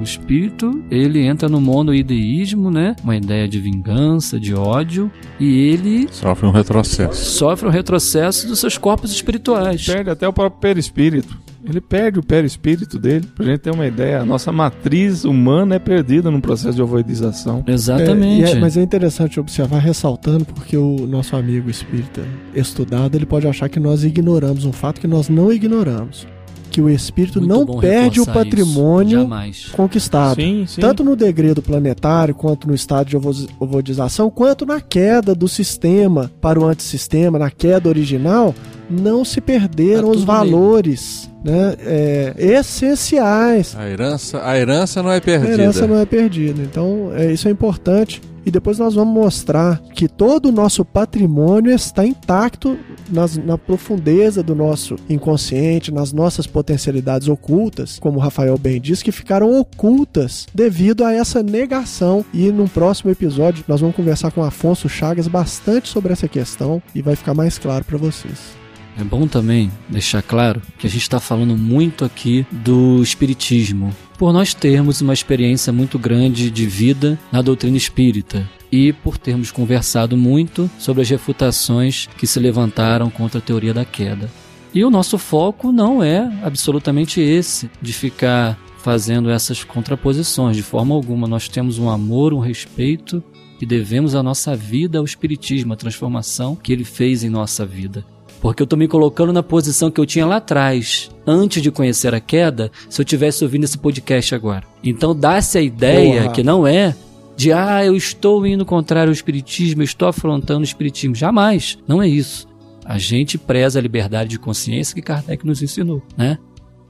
o 0.00 0.04
espírito, 0.04 0.82
ele 0.90 1.20
entra 1.24 1.48
no 1.48 1.60
monoideísmo, 1.60 2.70
né? 2.70 2.96
Uma 3.04 3.16
ideia 3.16 3.46
de 3.46 3.60
vingança, 3.60 4.40
de 4.40 4.54
ódio, 4.54 5.10
e 5.38 5.68
ele 5.68 6.08
sofre 6.10 6.46
um 6.46 6.50
retrocesso. 6.50 7.24
Sofre 7.32 7.68
um 7.68 7.70
retrocesso 7.70 8.48
dos 8.48 8.58
seus 8.58 8.78
corpos 8.78 9.12
espirituais. 9.12 9.84
Perde 9.86 10.10
até 10.10 10.26
o 10.26 10.32
próprio 10.32 10.60
perispírito. 10.60 11.38
Ele 11.62 11.80
perde 11.80 12.18
o 12.18 12.22
perispírito 12.22 12.98
dele. 12.98 13.26
Pra 13.34 13.44
gente 13.44 13.58
ter 13.58 13.70
uma 13.70 13.86
ideia, 13.86 14.20
a 14.20 14.24
nossa 14.24 14.50
matriz 14.50 15.24
humana 15.24 15.74
é 15.74 15.78
perdida 15.78 16.30
no 16.30 16.40
processo 16.40 16.74
de 16.74 16.82
ovoidização. 16.82 17.62
Exatamente. 17.66 18.44
É, 18.44 18.52
é, 18.52 18.54
mas 18.58 18.76
é 18.76 18.82
interessante 18.82 19.38
observar, 19.38 19.78
ressaltando, 19.78 20.44
porque 20.46 20.76
o 20.76 21.06
nosso 21.06 21.36
amigo 21.36 21.68
espírita 21.68 22.22
estudado, 22.54 23.14
ele 23.14 23.26
pode 23.26 23.46
achar 23.46 23.68
que 23.68 23.78
nós 23.78 24.04
ignoramos 24.04 24.64
um 24.64 24.72
fato 24.72 25.00
que 25.00 25.06
nós 25.06 25.28
não 25.28 25.52
ignoramos 25.52 26.26
que 26.70 26.80
o 26.80 26.88
espírito 26.88 27.40
Muito 27.40 27.72
não 27.72 27.80
perde 27.80 28.20
o 28.20 28.26
patrimônio 28.26 29.28
conquistado. 29.72 30.36
Sim, 30.40 30.64
sim. 30.66 30.80
Tanto 30.80 31.02
no 31.04 31.16
degredo 31.16 31.60
planetário, 31.60 32.34
quanto 32.34 32.68
no 32.68 32.74
estado 32.74 33.08
de 33.08 33.16
ovodização, 33.58 34.30
quanto 34.30 34.64
na 34.64 34.80
queda 34.80 35.34
do 35.34 35.48
sistema 35.48 36.30
para 36.40 36.58
o 36.58 36.64
antissistema, 36.64 37.38
na 37.38 37.50
queda 37.50 37.88
original, 37.88 38.54
não 38.88 39.24
se 39.24 39.40
perderam 39.40 40.10
tá 40.10 40.16
os 40.16 40.24
valores. 40.24 41.28
Né, 41.42 41.74
é, 41.86 42.34
essenciais. 42.36 43.74
A 43.74 43.88
herança, 43.88 44.44
a 44.44 44.58
herança 44.58 45.02
não 45.02 45.10
é 45.10 45.20
perdida. 45.20 45.50
A 45.50 45.54
herança 45.54 45.86
não 45.86 45.98
é 45.98 46.04
perdida. 46.04 46.60
Então, 46.60 47.12
é, 47.14 47.32
isso 47.32 47.48
é 47.48 47.50
importante 47.50 48.20
e 48.44 48.50
depois 48.50 48.78
nós 48.78 48.94
vamos 48.94 49.12
mostrar 49.12 49.80
que 49.94 50.08
todo 50.08 50.46
o 50.46 50.52
nosso 50.52 50.84
patrimônio 50.84 51.72
está 51.72 52.06
intacto 52.06 52.78
nas, 53.10 53.36
na 53.36 53.58
profundeza 53.58 54.42
do 54.42 54.54
nosso 54.54 54.96
inconsciente, 55.08 55.92
nas 55.92 56.12
nossas 56.12 56.46
potencialidades 56.46 57.28
ocultas, 57.28 57.98
como 57.98 58.18
o 58.18 58.22
Rafael 58.22 58.56
bem 58.56 58.80
disse, 58.80 59.04
que 59.04 59.12
ficaram 59.12 59.58
ocultas 59.58 60.46
devido 60.54 61.04
a 61.04 61.12
essa 61.12 61.42
negação. 61.42 62.24
E 62.32 62.50
num 62.50 62.68
próximo 62.68 63.10
episódio 63.10 63.64
nós 63.68 63.80
vamos 63.80 63.96
conversar 63.96 64.30
com 64.30 64.42
Afonso 64.42 64.88
Chagas 64.88 65.28
bastante 65.28 65.88
sobre 65.88 66.12
essa 66.12 66.28
questão 66.28 66.82
e 66.94 67.02
vai 67.02 67.16
ficar 67.16 67.34
mais 67.34 67.58
claro 67.58 67.84
para 67.84 67.98
vocês. 67.98 68.59
É 68.98 69.04
bom 69.04 69.26
também 69.26 69.70
deixar 69.88 70.22
claro 70.22 70.60
que 70.78 70.86
a 70.86 70.90
gente 70.90 71.02
está 71.02 71.20
falando 71.20 71.56
muito 71.56 72.04
aqui 72.04 72.46
do 72.50 73.02
Espiritismo, 73.02 73.94
por 74.18 74.32
nós 74.32 74.52
termos 74.52 75.00
uma 75.00 75.14
experiência 75.14 75.72
muito 75.72 75.98
grande 75.98 76.50
de 76.50 76.66
vida 76.66 77.18
na 77.32 77.40
doutrina 77.40 77.76
espírita 77.76 78.48
e 78.70 78.92
por 78.92 79.16
termos 79.16 79.50
conversado 79.50 80.16
muito 80.16 80.70
sobre 80.78 81.02
as 81.02 81.08
refutações 81.08 82.08
que 82.18 82.26
se 82.26 82.38
levantaram 82.38 83.10
contra 83.10 83.38
a 83.38 83.42
teoria 83.42 83.74
da 83.74 83.84
queda. 83.84 84.30
E 84.72 84.84
o 84.84 84.90
nosso 84.90 85.18
foco 85.18 85.72
não 85.72 86.02
é 86.02 86.30
absolutamente 86.42 87.20
esse, 87.20 87.68
de 87.82 87.92
ficar 87.92 88.58
fazendo 88.78 89.30
essas 89.30 89.64
contraposições 89.64 90.56
de 90.56 90.62
forma 90.62 90.94
alguma. 90.94 91.26
Nós 91.26 91.48
temos 91.48 91.78
um 91.78 91.90
amor, 91.90 92.32
um 92.32 92.38
respeito 92.38 93.22
e 93.60 93.66
devemos 93.66 94.14
a 94.14 94.22
nossa 94.22 94.54
vida 94.54 94.98
ao 94.98 95.04
Espiritismo, 95.04 95.72
a 95.72 95.76
transformação 95.76 96.54
que 96.54 96.72
ele 96.72 96.84
fez 96.84 97.24
em 97.24 97.28
nossa 97.28 97.66
vida. 97.66 98.04
Porque 98.40 98.62
eu 98.62 98.64
estou 98.64 98.78
me 98.78 98.88
colocando 98.88 99.32
na 99.32 99.42
posição 99.42 99.90
que 99.90 100.00
eu 100.00 100.06
tinha 100.06 100.24
lá 100.24 100.36
atrás, 100.36 101.10
antes 101.26 101.62
de 101.62 101.70
conhecer 101.70 102.14
a 102.14 102.20
queda, 102.20 102.70
se 102.88 103.00
eu 103.00 103.04
tivesse 103.04 103.44
ouvindo 103.44 103.64
esse 103.64 103.76
podcast 103.76 104.34
agora. 104.34 104.64
Então 104.82 105.14
dá-se 105.14 105.58
a 105.58 105.62
ideia 105.62 106.22
Porra. 106.22 106.32
que 106.34 106.42
não 106.42 106.66
é 106.66 106.94
de 107.36 107.52
ah, 107.52 107.84
eu 107.84 107.96
estou 107.96 108.46
indo 108.46 108.66
contrário 108.66 109.10
ao 109.10 109.14
espiritismo, 109.14 109.80
eu 109.80 109.84
estou 109.84 110.08
afrontando 110.08 110.60
o 110.60 110.64
espiritismo. 110.64 111.14
Jamais, 111.14 111.78
não 111.86 112.02
é 112.02 112.08
isso. 112.08 112.48
A 112.84 112.98
gente 112.98 113.38
preza 113.38 113.78
a 113.78 113.82
liberdade 113.82 114.30
de 114.30 114.38
consciência 114.38 114.94
que 114.94 115.02
Kardec 115.02 115.46
nos 115.46 115.62
ensinou, 115.62 116.02
né? 116.16 116.38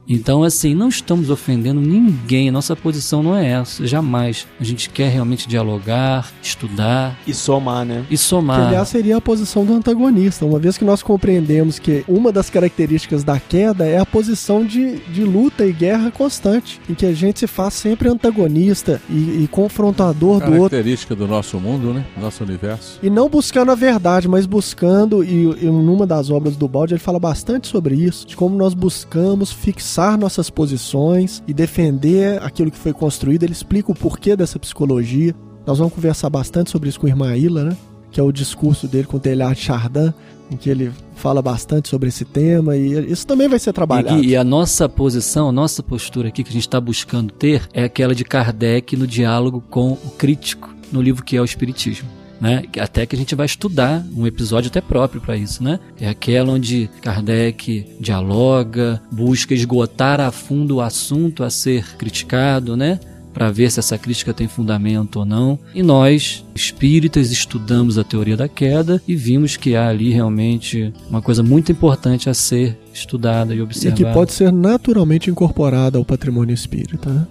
Então, 0.09 0.43
assim, 0.43 0.75
não 0.75 0.89
estamos 0.89 1.31
ofendendo 1.31 1.81
ninguém, 1.81 2.51
nossa 2.51 2.75
posição 2.75 3.23
não 3.23 3.37
é 3.37 3.47
essa, 3.51 3.87
jamais. 3.87 4.47
A 4.59 4.65
gente 4.65 4.91
quer 4.91 5.09
realmente 5.09 5.49
dialogar, 5.49 6.33
estudar. 6.43 7.17
E 7.27 7.33
somar, 7.33 7.85
né? 7.85 8.05
E 8.11 8.19
somar. 8.19 8.61
Que, 8.61 8.67
aliás, 8.69 8.89
seria 8.89 9.17
a 9.19 9.21
posição 9.21 9.65
do 9.65 9.73
antagonista, 9.73 10.45
uma 10.45 10.59
vez 10.59 10.77
que 10.77 10.85
nós 10.85 11.03
compreendemos 11.03 11.79
que 11.79 12.05
uma 12.09 12.33
das 12.33 12.51
características 12.51 13.23
da 13.23 13.39
queda 13.39 13.87
é 13.87 13.99
a 13.99 14.07
posição 14.07 14.65
de, 14.65 14.97
de 14.97 15.23
luta 15.23 15.65
e 15.65 15.73
guerra 15.73 16.11
constante, 16.11 16.81
em 16.89 16.95
que 16.95 17.07
a 17.07 17.13
gente 17.13 17.41
se 17.41 17.47
faz 17.47 17.75
sempre 17.75 18.09
antagonista 18.09 19.01
e, 19.09 19.45
e 19.45 19.49
confrontador 19.51 20.41
do 20.41 20.53
outro. 20.55 20.71
Característica 20.71 21.15
do 21.15 21.29
nosso 21.29 21.59
mundo, 21.61 21.95
né? 21.95 22.05
Nosso 22.21 22.43
universo. 22.43 22.99
E 23.03 23.09
não 23.09 23.29
buscando 23.29 23.71
a 23.71 23.77
verdade, 23.77 24.27
mas 24.27 24.45
buscando, 24.45 25.23
e, 25.23 25.45
e 25.63 25.67
numa 25.67 26.07
das 26.07 26.31
obras 26.31 26.57
do 26.57 26.67
Balde 26.67 26.95
ele 26.95 27.01
fala 27.01 27.21
bastante 27.21 27.69
sobre 27.69 27.95
isso, 27.95 28.27
de 28.27 28.37
como 28.37 28.57
nós 28.57 28.75
buscamos 28.75 29.53
fixar 29.53 29.90
fixar 29.91 30.17
nossas 30.17 30.49
posições 30.49 31.43
e 31.49 31.53
defender 31.53 32.41
aquilo 32.43 32.71
que 32.71 32.79
foi 32.79 32.93
construído. 32.93 33.43
Ele 33.43 33.53
explica 33.53 33.91
o 33.91 33.95
porquê 33.95 34.37
dessa 34.37 34.59
psicologia. 34.59 35.35
Nós 35.67 35.79
vamos 35.79 35.93
conversar 35.93 36.31
bastante 36.31 36.71
sobre 36.71 36.89
isso 36.89 37.01
com 37.01 37.07
o 37.07 37.09
irmã 37.09 37.37
Ilha, 37.37 37.65
né? 37.65 37.77
que 38.13 38.21
é 38.21 38.23
o 38.23 38.31
discurso 38.31 38.87
dele 38.87 39.07
com 39.07 39.17
o 39.17 39.21
Telhar 39.21 39.55
de 39.55 39.61
Chardin, 39.61 40.13
em 40.51 40.57
que 40.57 40.71
ele 40.71 40.93
fala 41.15 41.43
bastante 41.43 41.89
sobre 41.89 42.09
esse 42.09 42.25
tema 42.25 42.77
e 42.77 43.13
isso 43.13 43.27
também 43.27 43.49
vai 43.49 43.59
ser 43.59 43.73
trabalhado. 43.73 44.23
E, 44.23 44.31
e 44.31 44.37
a 44.37 44.45
nossa 44.45 44.89
posição, 44.89 45.49
a 45.49 45.53
nossa 45.53 45.83
postura 45.83 46.29
aqui 46.29 46.43
que 46.43 46.51
a 46.51 46.53
gente 46.53 46.67
está 46.67 46.81
buscando 46.81 47.33
ter 47.33 47.69
é 47.73 47.85
aquela 47.85 48.15
de 48.15 48.25
Kardec 48.25 48.97
no 48.97 49.07
diálogo 49.07 49.63
com 49.71 49.93
o 49.93 50.11
crítico 50.17 50.75
no 50.91 51.01
livro 51.01 51.25
que 51.25 51.37
é 51.37 51.41
o 51.41 51.45
Espiritismo 51.45 52.20
né? 52.41 52.63
Até 52.79 53.05
que 53.05 53.15
a 53.15 53.19
gente 53.19 53.35
vai 53.35 53.47
estudar 53.47 54.05
um 54.17 54.27
episódio 54.27 54.69
até 54.69 54.81
próprio 54.81 55.21
para 55.21 55.37
isso, 55.37 55.63
né? 55.63 55.79
É 56.01 56.09
aquela 56.09 56.53
onde 56.53 56.89
Kardec 57.03 57.87
dialoga, 58.01 59.01
busca 59.13 59.55
esgotar 59.55 60.21
a 60.21 60.31
fundo 60.31 60.77
o 60.77 60.81
assunto 60.81 61.45
a 61.45 61.51
ser 61.51 61.97
criticado, 61.97 62.77
né? 62.77 62.99
Para 63.33 63.51
ver 63.51 63.71
se 63.71 63.79
essa 63.79 63.97
crítica 63.97 64.35
tem 64.35 64.49
fundamento 64.49 65.21
ou 65.21 65.25
não. 65.25 65.57
E 65.73 65.85
nós, 65.85 66.45
espíritas, 66.53 67.31
estudamos 67.31 67.97
a 67.97 68.03
teoria 68.03 68.37
da 68.37 68.49
queda 68.49 69.01
e 69.07 69.15
vimos 69.15 69.57
que 69.57 69.77
há 69.77 69.89
ali 69.89 70.11
realmente 70.11 70.93
uma 71.09 71.23
coisa 71.23 71.41
muito 71.41 71.71
importante 71.71 72.29
a 72.29 72.35
ser 72.35 72.77
estudada 72.93 73.55
e 73.55 73.63
observada. 73.63 74.03
E 74.03 74.05
que 74.05 74.13
pode 74.13 74.33
ser 74.33 74.53
naturalmente 74.53 75.31
incorporada 75.31 75.97
ao 75.97 76.05
patrimônio 76.05 76.53
espírita, 76.53 77.09
né? 77.09 77.27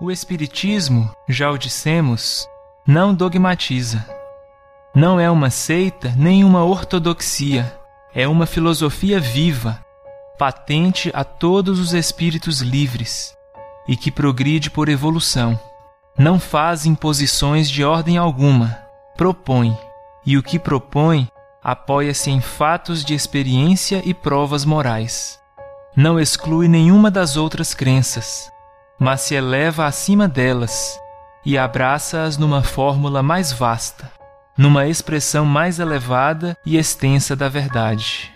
O 0.00 0.12
Espiritismo, 0.12 1.10
já 1.28 1.50
o 1.50 1.58
dissemos, 1.58 2.48
não 2.86 3.12
dogmatiza. 3.12 4.08
Não 4.94 5.18
é 5.18 5.28
uma 5.28 5.50
seita 5.50 6.14
nem 6.16 6.44
uma 6.44 6.62
ortodoxia, 6.62 7.76
é 8.14 8.28
uma 8.28 8.46
filosofia 8.46 9.18
viva, 9.18 9.84
patente 10.38 11.10
a 11.12 11.24
todos 11.24 11.80
os 11.80 11.94
espíritos 11.94 12.60
livres 12.60 13.36
e 13.88 13.96
que 13.96 14.12
progride 14.12 14.70
por 14.70 14.88
evolução. 14.88 15.58
Não 16.16 16.38
faz 16.38 16.86
imposições 16.86 17.68
de 17.68 17.82
ordem 17.82 18.16
alguma, 18.16 18.78
propõe, 19.16 19.76
e 20.24 20.38
o 20.38 20.44
que 20.44 20.60
propõe 20.60 21.28
apoia-se 21.60 22.30
em 22.30 22.40
fatos 22.40 23.04
de 23.04 23.14
experiência 23.14 24.00
e 24.04 24.14
provas 24.14 24.64
morais. 24.64 25.40
Não 25.96 26.20
exclui 26.20 26.68
nenhuma 26.68 27.10
das 27.10 27.36
outras 27.36 27.74
crenças 27.74 28.48
mas 28.98 29.22
se 29.22 29.34
eleva 29.34 29.86
acima 29.86 30.26
delas 30.26 30.98
e 31.44 31.56
abraça-as 31.56 32.36
numa 32.36 32.62
fórmula 32.62 33.22
mais 33.22 33.52
vasta, 33.52 34.10
numa 34.56 34.86
expressão 34.86 35.44
mais 35.44 35.78
elevada 35.78 36.56
e 36.66 36.76
extensa 36.76 37.36
da 37.36 37.48
verdade. 37.48 38.32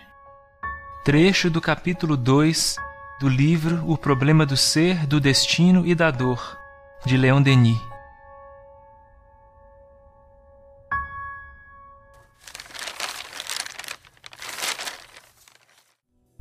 Trecho 1.05 1.51
do 1.51 1.61
capítulo 1.61 2.17
2 2.17 2.77
do 3.21 3.29
livro 3.29 3.83
O 3.87 3.99
Problema 3.99 4.47
do 4.47 4.57
Ser, 4.57 5.07
do 5.07 5.21
Destino 5.21 5.87
e 5.87 5.95
da 5.95 6.11
Dor, 6.11 6.57
de 7.05 7.17
Leon 7.17 7.43
Denis. 7.43 7.92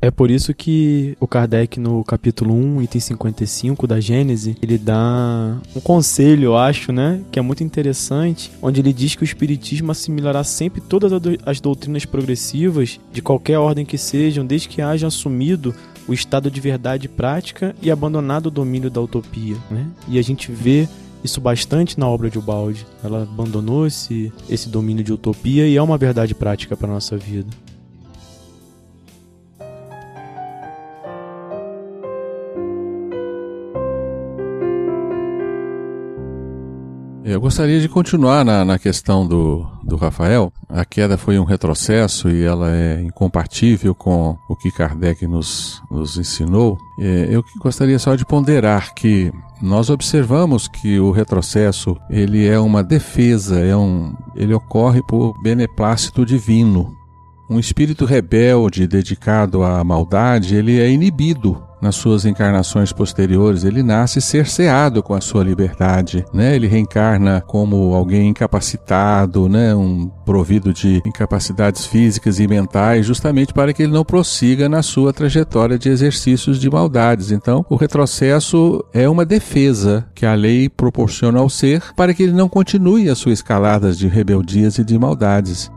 É 0.02 0.10
por 0.10 0.32
isso 0.32 0.52
que 0.52 1.16
o 1.20 1.28
Kardec, 1.28 1.78
no 1.78 2.02
capítulo 2.02 2.52
1, 2.52 2.82
item 2.82 3.00
55 3.00 3.86
da 3.86 4.00
Gênese, 4.00 4.56
ele 4.60 4.76
dá 4.76 5.56
um 5.76 5.80
conselho, 5.80 6.46
eu 6.46 6.56
acho, 6.56 6.90
né? 6.90 7.20
Que 7.30 7.38
é 7.38 7.42
muito 7.42 7.62
interessante, 7.62 8.50
onde 8.60 8.80
ele 8.80 8.92
diz 8.92 9.14
que 9.14 9.22
o 9.22 9.24
Espiritismo 9.24 9.92
assimilará 9.92 10.42
sempre 10.42 10.80
todas 10.80 11.12
as 11.46 11.60
doutrinas 11.60 12.04
progressivas, 12.04 12.98
de 13.12 13.22
qualquer 13.22 13.58
ordem 13.58 13.86
que 13.86 13.96
sejam, 13.96 14.44
desde 14.44 14.68
que 14.68 14.82
haja 14.82 15.06
assumido 15.06 15.72
o 16.08 16.12
estado 16.12 16.50
de 16.50 16.60
verdade 16.60 17.08
prática 17.08 17.72
e 17.80 17.88
abandonado 17.88 18.46
o 18.46 18.50
domínio 18.50 18.90
da 18.90 19.00
utopia, 19.00 19.56
né? 19.70 19.86
E 20.08 20.18
a 20.18 20.22
gente 20.22 20.50
vê 20.50 20.88
isso 21.22 21.40
bastante 21.40 21.96
na 21.96 22.08
obra 22.08 22.28
de 22.28 22.40
Ubaldi. 22.40 22.84
Ela 23.04 23.22
abandonou 23.22 23.86
esse, 23.86 24.32
esse 24.50 24.68
domínio 24.68 25.04
de 25.04 25.12
utopia 25.12 25.64
e 25.64 25.76
é 25.76 25.82
uma 25.82 25.96
verdade 25.96 26.34
prática 26.34 26.76
para 26.76 26.88
nossa 26.88 27.16
vida. 27.16 27.46
Eu 37.32 37.40
gostaria 37.40 37.80
de 37.80 37.88
continuar 37.88 38.44
na, 38.44 38.62
na 38.62 38.78
questão 38.78 39.26
do, 39.26 39.66
do 39.82 39.96
Rafael. 39.96 40.52
A 40.68 40.84
queda 40.84 41.16
foi 41.16 41.38
um 41.38 41.44
retrocesso 41.44 42.28
e 42.28 42.42
ela 42.42 42.70
é 42.70 43.00
incompatível 43.00 43.94
com 43.94 44.36
o 44.50 44.54
que 44.54 44.70
Kardec 44.70 45.26
nos, 45.26 45.80
nos 45.90 46.18
ensinou. 46.18 46.76
É, 47.00 47.28
eu 47.30 47.42
gostaria 47.58 47.98
só 47.98 48.14
de 48.16 48.26
ponderar 48.26 48.92
que 48.92 49.32
nós 49.62 49.88
observamos 49.88 50.68
que 50.68 51.00
o 51.00 51.10
retrocesso 51.10 51.96
ele 52.10 52.46
é 52.46 52.60
uma 52.60 52.84
defesa, 52.84 53.60
é 53.60 53.74
um, 53.74 54.14
ele 54.36 54.52
ocorre 54.52 55.02
por 55.02 55.32
beneplácito 55.42 56.26
divino. 56.26 56.94
Um 57.48 57.58
espírito 57.58 58.04
rebelde 58.04 58.86
dedicado 58.86 59.62
à 59.62 59.82
maldade, 59.82 60.54
ele 60.54 60.78
é 60.78 60.90
inibido 60.90 61.71
nas 61.82 61.96
suas 61.96 62.24
encarnações 62.24 62.92
posteriores, 62.92 63.64
ele 63.64 63.82
nasce 63.82 64.20
cerceado 64.20 65.02
com 65.02 65.14
a 65.14 65.20
sua 65.20 65.42
liberdade, 65.42 66.24
né? 66.32 66.54
Ele 66.54 66.68
reencarna 66.68 67.42
como 67.44 67.92
alguém 67.92 68.28
incapacitado, 68.28 69.48
né? 69.48 69.74
Um 69.74 70.08
provido 70.24 70.72
de 70.72 71.02
incapacidades 71.04 71.84
físicas 71.84 72.38
e 72.38 72.46
mentais, 72.46 73.04
justamente 73.04 73.52
para 73.52 73.72
que 73.72 73.82
ele 73.82 73.92
não 73.92 74.04
prossiga 74.04 74.68
na 74.68 74.80
sua 74.80 75.12
trajetória 75.12 75.76
de 75.76 75.88
exercícios 75.88 76.60
de 76.60 76.70
maldades. 76.70 77.32
Então, 77.32 77.66
o 77.68 77.74
retrocesso 77.74 78.84
é 78.94 79.08
uma 79.08 79.24
defesa 79.24 80.06
que 80.14 80.24
a 80.24 80.34
lei 80.34 80.68
proporciona 80.68 81.40
ao 81.40 81.50
ser 81.50 81.82
para 81.96 82.14
que 82.14 82.22
ele 82.22 82.32
não 82.32 82.48
continue 82.48 83.10
as 83.10 83.18
suas 83.18 83.32
escaladas 83.40 83.98
de 83.98 84.06
rebeldias 84.06 84.78
e 84.78 84.84
de 84.84 84.96
maldades. 84.96 85.68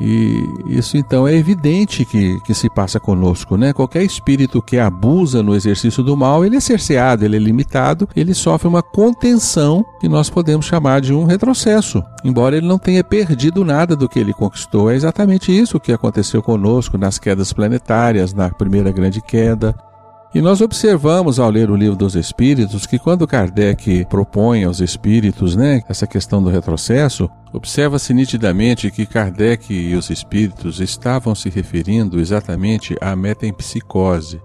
E 0.00 0.48
isso 0.66 0.96
então 0.96 1.26
é 1.26 1.34
evidente 1.34 2.04
que, 2.04 2.40
que 2.40 2.52
se 2.52 2.68
passa 2.68 3.00
conosco, 3.00 3.56
né? 3.56 3.72
Qualquer 3.72 4.02
espírito 4.02 4.60
que 4.60 4.78
abusa 4.78 5.42
no 5.42 5.54
exercício 5.54 6.02
do 6.02 6.16
mal, 6.16 6.44
ele 6.44 6.56
é 6.56 6.60
cerceado, 6.60 7.24
ele 7.24 7.36
é 7.36 7.38
limitado, 7.38 8.08
ele 8.14 8.34
sofre 8.34 8.68
uma 8.68 8.82
contenção 8.82 9.84
que 10.00 10.08
nós 10.08 10.28
podemos 10.28 10.66
chamar 10.66 11.00
de 11.00 11.14
um 11.14 11.24
retrocesso. 11.24 12.02
Embora 12.24 12.56
ele 12.56 12.66
não 12.66 12.78
tenha 12.78 13.02
perdido 13.02 13.64
nada 13.64 13.96
do 13.96 14.08
que 14.08 14.18
ele 14.18 14.32
conquistou, 14.32 14.90
é 14.90 14.94
exatamente 14.94 15.56
isso 15.56 15.80
que 15.80 15.92
aconteceu 15.92 16.42
conosco 16.42 16.98
nas 16.98 17.18
quedas 17.18 17.52
planetárias, 17.52 18.34
na 18.34 18.50
primeira 18.50 18.92
grande 18.92 19.22
queda, 19.22 19.74
e 20.36 20.42
nós 20.42 20.60
observamos 20.60 21.40
ao 21.40 21.48
ler 21.48 21.70
o 21.70 21.74
livro 21.74 21.96
dos 21.96 22.14
Espíritos 22.14 22.84
que 22.84 22.98
quando 22.98 23.26
Kardec 23.26 24.04
propõe 24.04 24.64
aos 24.64 24.80
Espíritos, 24.80 25.56
né, 25.56 25.80
essa 25.88 26.06
questão 26.06 26.42
do 26.42 26.50
retrocesso, 26.50 27.26
observa-se 27.54 28.12
nitidamente 28.12 28.90
que 28.90 29.06
Kardec 29.06 29.72
e 29.72 29.94
os 29.96 30.10
Espíritos 30.10 30.78
estavam 30.78 31.34
se 31.34 31.48
referindo 31.48 32.20
exatamente 32.20 32.94
à 33.00 33.16
metempsicose. 33.16 34.38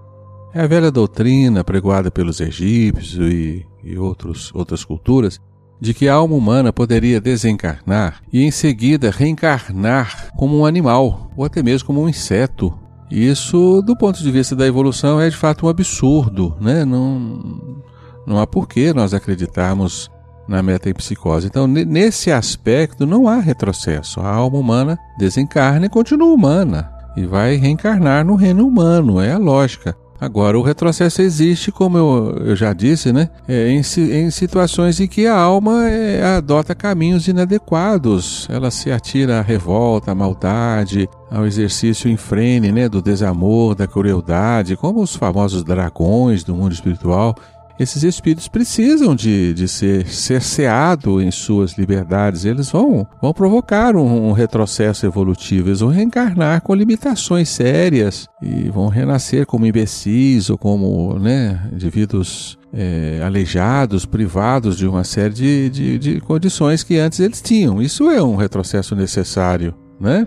É 0.54 0.62
a 0.62 0.66
velha 0.66 0.90
doutrina 0.90 1.62
pregoada 1.62 2.10
pelos 2.10 2.40
egípcios 2.40 3.30
e, 3.30 3.66
e 3.84 3.98
outros, 3.98 4.50
outras 4.54 4.86
culturas 4.86 5.38
de 5.78 5.92
que 5.92 6.08
a 6.08 6.14
alma 6.14 6.34
humana 6.34 6.72
poderia 6.72 7.20
desencarnar 7.20 8.22
e 8.32 8.42
em 8.42 8.50
seguida 8.50 9.10
reencarnar 9.10 10.30
como 10.38 10.56
um 10.56 10.64
animal 10.64 11.30
ou 11.36 11.44
até 11.44 11.62
mesmo 11.62 11.86
como 11.86 12.00
um 12.00 12.08
inseto 12.08 12.72
isso, 13.12 13.82
do 13.82 13.94
ponto 13.94 14.22
de 14.22 14.30
vista 14.30 14.56
da 14.56 14.66
evolução, 14.66 15.20
é 15.20 15.28
de 15.28 15.36
fato 15.36 15.66
um 15.66 15.68
absurdo, 15.68 16.56
né? 16.58 16.82
Não, 16.82 17.82
não 18.26 18.40
há 18.40 18.46
porquê 18.46 18.94
nós 18.94 19.12
acreditarmos 19.12 20.10
na 20.48 20.62
metempsicose. 20.62 21.46
Então, 21.46 21.66
nesse 21.66 22.32
aspecto, 22.32 23.04
não 23.04 23.28
há 23.28 23.36
retrocesso. 23.36 24.20
A 24.20 24.28
alma 24.28 24.58
humana 24.58 24.98
desencarna 25.18 25.86
e 25.86 25.90
continua 25.90 26.32
humana 26.32 26.90
e 27.14 27.26
vai 27.26 27.56
reencarnar 27.56 28.24
no 28.24 28.34
reino 28.34 28.66
humano, 28.66 29.20
é 29.20 29.32
a 29.32 29.38
lógica. 29.38 29.94
Agora, 30.22 30.56
o 30.56 30.62
retrocesso 30.62 31.20
existe, 31.20 31.72
como 31.72 31.98
eu, 31.98 32.36
eu 32.44 32.54
já 32.54 32.72
disse, 32.72 33.12
né? 33.12 33.28
É, 33.48 33.70
em, 33.70 33.80
em, 33.80 34.30
situações 34.30 35.00
em 35.00 35.08
que 35.08 35.26
a 35.26 35.36
alma 35.36 35.88
é, 35.88 36.36
adota 36.36 36.76
caminhos 36.76 37.26
inadequados. 37.26 38.46
Ela 38.48 38.70
se 38.70 38.92
atira 38.92 39.40
à 39.40 39.42
revolta, 39.42 40.12
à 40.12 40.14
maldade, 40.14 41.08
ao 41.28 41.44
exercício 41.44 42.08
infrene, 42.08 42.70
né? 42.70 42.88
Do 42.88 43.02
desamor, 43.02 43.74
da 43.74 43.88
crueldade, 43.88 44.76
como 44.76 45.02
os 45.02 45.16
famosos 45.16 45.64
dragões 45.64 46.44
do 46.44 46.54
mundo 46.54 46.70
espiritual 46.70 47.34
esses 47.82 48.02
espíritos 48.02 48.48
precisam 48.48 49.14
de, 49.14 49.52
de 49.54 49.68
ser 49.68 50.06
cerceados 50.06 51.22
em 51.22 51.30
suas 51.30 51.76
liberdades. 51.76 52.44
Eles 52.44 52.70
vão, 52.70 53.06
vão 53.20 53.32
provocar 53.32 53.96
um, 53.96 54.28
um, 54.28 54.32
retrocesso 54.32 55.06
evolutivo, 55.06 55.68
eles 55.68 55.80
vão 55.80 55.90
reencarnar 55.90 56.62
com 56.62 56.74
limitações 56.74 57.48
sérias 57.48 58.28
e 58.40 58.68
vão 58.70 58.88
renascer 58.88 59.46
como 59.46 59.66
imbecis 59.66 60.50
ou 60.50 60.58
como 60.58 61.18
né, 61.18 61.68
indivíduos 61.72 62.58
é, 62.72 63.20
aleijados, 63.24 64.06
privados 64.06 64.76
de 64.78 64.86
uma 64.86 65.04
série 65.04 65.34
de, 65.34 65.70
de, 65.70 65.98
de 65.98 66.20
condições 66.20 66.82
que 66.82 66.98
antes 66.98 67.20
eles 67.20 67.42
tinham. 67.42 67.82
Isso 67.82 68.10
é 68.10 68.22
um 68.22 68.36
retrocesso 68.36 68.94
necessário, 68.96 69.74
né? 70.00 70.26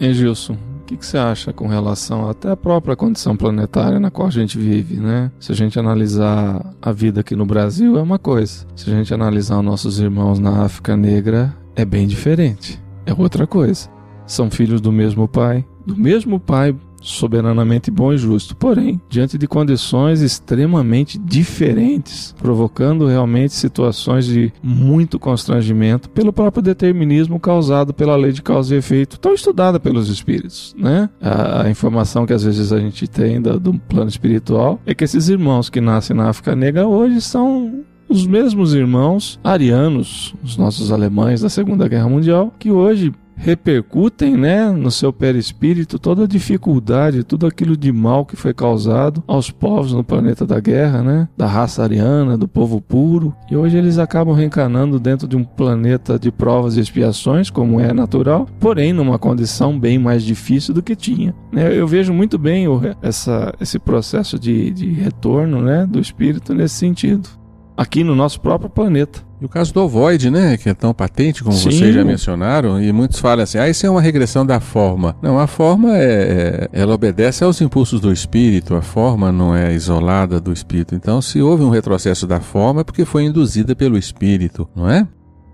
E 0.00 0.12
Gilson, 0.12 0.58
que, 0.86 0.96
que, 0.96 1.04
você 1.04 1.18
acha 1.18 1.52
com 1.52 1.66
relação 1.66 2.28
até 2.30 2.50
à 2.50 2.56
própria 2.56 2.94
condição 2.94 3.36
planetária 3.36 3.98
na 3.98 4.10
qual 4.10 4.28
a 4.28 4.30
gente 4.30 4.56
vive, 4.56 4.96
né? 4.96 5.30
Se 5.40 5.52
a 5.52 5.54
gente 5.54 5.78
analisar 5.78 6.74
a 6.80 6.92
vida 6.92 7.20
aqui 7.20 7.34
no 7.34 7.44
Brasil 7.44 7.98
é 7.98 8.02
uma 8.02 8.18
coisa, 8.18 8.66
se 8.74 8.90
a 8.90 8.94
gente 8.94 9.12
analisar 9.12 9.58
os 9.58 9.64
nossos 9.64 9.98
irmãos 9.98 10.38
na 10.38 10.62
África 10.62 10.96
Negra 10.96 11.54
é 11.74 11.84
bem 11.84 12.06
diferente, 12.06 12.80
é 13.04 13.12
outra 13.12 13.46
coisa. 13.46 13.90
São 14.26 14.50
filhos 14.50 14.80
do 14.80 14.90
mesmo 14.90 15.28
pai, 15.28 15.64
do 15.84 15.96
mesmo 15.96 16.40
pai 16.40 16.74
soberanamente 17.06 17.90
bom 17.90 18.12
e 18.12 18.18
justo, 18.18 18.56
porém, 18.56 19.00
diante 19.08 19.38
de 19.38 19.46
condições 19.46 20.20
extremamente 20.20 21.18
diferentes, 21.18 22.34
provocando 22.38 23.06
realmente 23.06 23.54
situações 23.54 24.26
de 24.26 24.52
muito 24.62 25.18
constrangimento 25.18 26.10
pelo 26.10 26.32
próprio 26.32 26.62
determinismo 26.62 27.38
causado 27.38 27.94
pela 27.94 28.16
lei 28.16 28.32
de 28.32 28.42
causa 28.42 28.74
e 28.74 28.78
efeito, 28.78 29.18
tão 29.18 29.32
estudada 29.32 29.78
pelos 29.78 30.08
espíritos, 30.08 30.74
né? 30.76 31.08
A, 31.20 31.70
informação 31.70 32.26
que 32.26 32.32
às 32.32 32.42
vezes 32.42 32.72
a 32.72 32.80
gente 32.80 33.06
tem 33.06 33.40
do, 33.40 33.58
do 33.58 33.74
plano 33.74 34.08
espiritual 34.08 34.80
é 34.84 34.94
que 34.94 35.04
esses 35.04 35.28
irmãos 35.28 35.70
que 35.70 35.80
nascem 35.80 36.16
na 36.16 36.28
África 36.28 36.56
Negra 36.56 36.86
hoje 36.86 37.20
são 37.20 37.84
os 38.08 38.26
mesmos 38.26 38.74
irmãos 38.74 39.38
arianos, 39.42 40.34
os 40.42 40.56
nossos 40.56 40.92
alemães 40.92 41.40
da 41.40 41.48
Segunda 41.48 41.88
Guerra 41.88 42.08
Mundial, 42.08 42.52
que 42.58 42.70
hoje 42.70 43.12
repercutem, 43.36 44.36
né, 44.36 44.70
no 44.70 44.90
seu 44.90 45.12
perispírito 45.12 45.98
toda 45.98 46.24
a 46.24 46.26
dificuldade, 46.26 47.22
tudo 47.22 47.46
aquilo 47.46 47.76
de 47.76 47.92
mal 47.92 48.24
que 48.24 48.36
foi 48.36 48.52
causado 48.52 49.22
aos 49.26 49.50
povos 49.50 49.92
no 49.92 50.02
planeta 50.02 50.46
da 50.46 50.58
guerra, 50.58 51.02
né, 51.02 51.28
da 51.36 51.46
raça 51.46 51.82
ariana, 51.82 52.36
do 52.36 52.48
povo 52.48 52.80
puro. 52.80 53.34
E 53.50 53.56
hoje 53.56 53.76
eles 53.76 53.98
acabam 53.98 54.34
reencarnando 54.34 54.98
dentro 54.98 55.28
de 55.28 55.36
um 55.36 55.44
planeta 55.44 56.18
de 56.18 56.32
provas 56.32 56.76
e 56.76 56.80
expiações, 56.80 57.50
como 57.50 57.78
é 57.78 57.92
natural, 57.92 58.48
porém 58.58 58.92
numa 58.92 59.18
condição 59.18 59.78
bem 59.78 59.98
mais 59.98 60.22
difícil 60.22 60.74
do 60.74 60.82
que 60.82 60.96
tinha. 60.96 61.34
Né? 61.52 61.76
Eu 61.76 61.86
vejo 61.86 62.12
muito 62.12 62.38
bem 62.38 62.66
essa, 63.02 63.54
esse 63.60 63.78
processo 63.78 64.38
de, 64.38 64.70
de 64.70 64.90
retorno, 64.90 65.60
né, 65.60 65.86
do 65.86 66.00
espírito 66.00 66.54
nesse 66.54 66.74
sentido 66.74 67.28
aqui 67.76 68.02
no 68.02 68.14
nosso 68.14 68.40
próprio 68.40 68.70
planeta. 68.70 69.26
E 69.40 69.44
o 69.44 69.48
caso 69.48 69.74
do 69.74 69.82
ovoide, 69.82 70.30
né, 70.30 70.56
que 70.56 70.68
é 70.68 70.74
tão 70.74 70.94
patente, 70.94 71.44
como 71.44 71.54
Sim. 71.54 71.70
vocês 71.70 71.94
já 71.94 72.02
mencionaram, 72.02 72.80
e 72.80 72.90
muitos 72.90 73.18
falam 73.18 73.42
assim, 73.44 73.58
ah, 73.58 73.68
isso 73.68 73.84
é 73.86 73.90
uma 73.90 74.00
regressão 74.00 74.46
da 74.46 74.60
forma. 74.60 75.14
Não, 75.20 75.38
a 75.38 75.46
forma 75.46 75.94
é, 75.94 76.02
é, 76.02 76.68
ela 76.72 76.94
obedece 76.94 77.44
aos 77.44 77.60
impulsos 77.60 78.00
do 78.00 78.10
espírito, 78.10 78.74
a 78.74 78.80
forma 78.80 79.30
não 79.30 79.54
é 79.54 79.74
isolada 79.74 80.40
do 80.40 80.52
espírito. 80.52 80.94
Então, 80.94 81.20
se 81.20 81.42
houve 81.42 81.62
um 81.64 81.68
retrocesso 81.68 82.26
da 82.26 82.40
forma, 82.40 82.80
é 82.80 82.84
porque 82.84 83.04
foi 83.04 83.24
induzida 83.24 83.76
pelo 83.76 83.98
espírito, 83.98 84.66
não 84.74 84.88
é? 84.88 85.06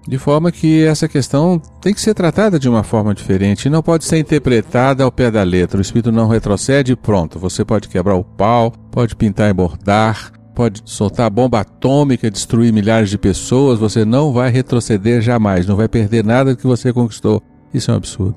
De 0.06 0.18
forma 0.18 0.50
que 0.50 0.84
essa 0.84 1.06
questão 1.08 1.60
tem 1.80 1.94
que 1.94 2.00
ser 2.00 2.14
tratada 2.14 2.58
de 2.58 2.68
uma 2.68 2.82
forma 2.82 3.14
diferente, 3.14 3.70
não 3.70 3.82
pode 3.82 4.04
ser 4.04 4.18
interpretada 4.18 5.04
ao 5.04 5.12
pé 5.12 5.30
da 5.30 5.42
letra. 5.44 5.78
O 5.78 5.82
espírito 5.82 6.10
não 6.10 6.26
retrocede, 6.26 6.96
pronto. 6.96 7.38
Você 7.38 7.64
pode 7.64 7.88
quebrar 7.88 8.16
o 8.16 8.24
pau, 8.24 8.72
pode 8.90 9.14
pintar 9.14 9.48
e 9.48 9.52
bordar, 9.52 10.32
pode 10.62 10.80
soltar 10.84 11.28
bomba 11.28 11.58
atômica, 11.58 12.30
destruir 12.30 12.72
milhares 12.72 13.10
de 13.10 13.18
pessoas, 13.18 13.80
você 13.80 14.04
não 14.04 14.32
vai 14.32 14.48
retroceder 14.48 15.20
jamais, 15.20 15.66
não 15.66 15.74
vai 15.74 15.88
perder 15.88 16.24
nada 16.24 16.54
que 16.54 16.64
você 16.64 16.92
conquistou. 16.92 17.42
Isso 17.74 17.90
é 17.90 17.94
um 17.94 17.96
absurdo, 17.96 18.36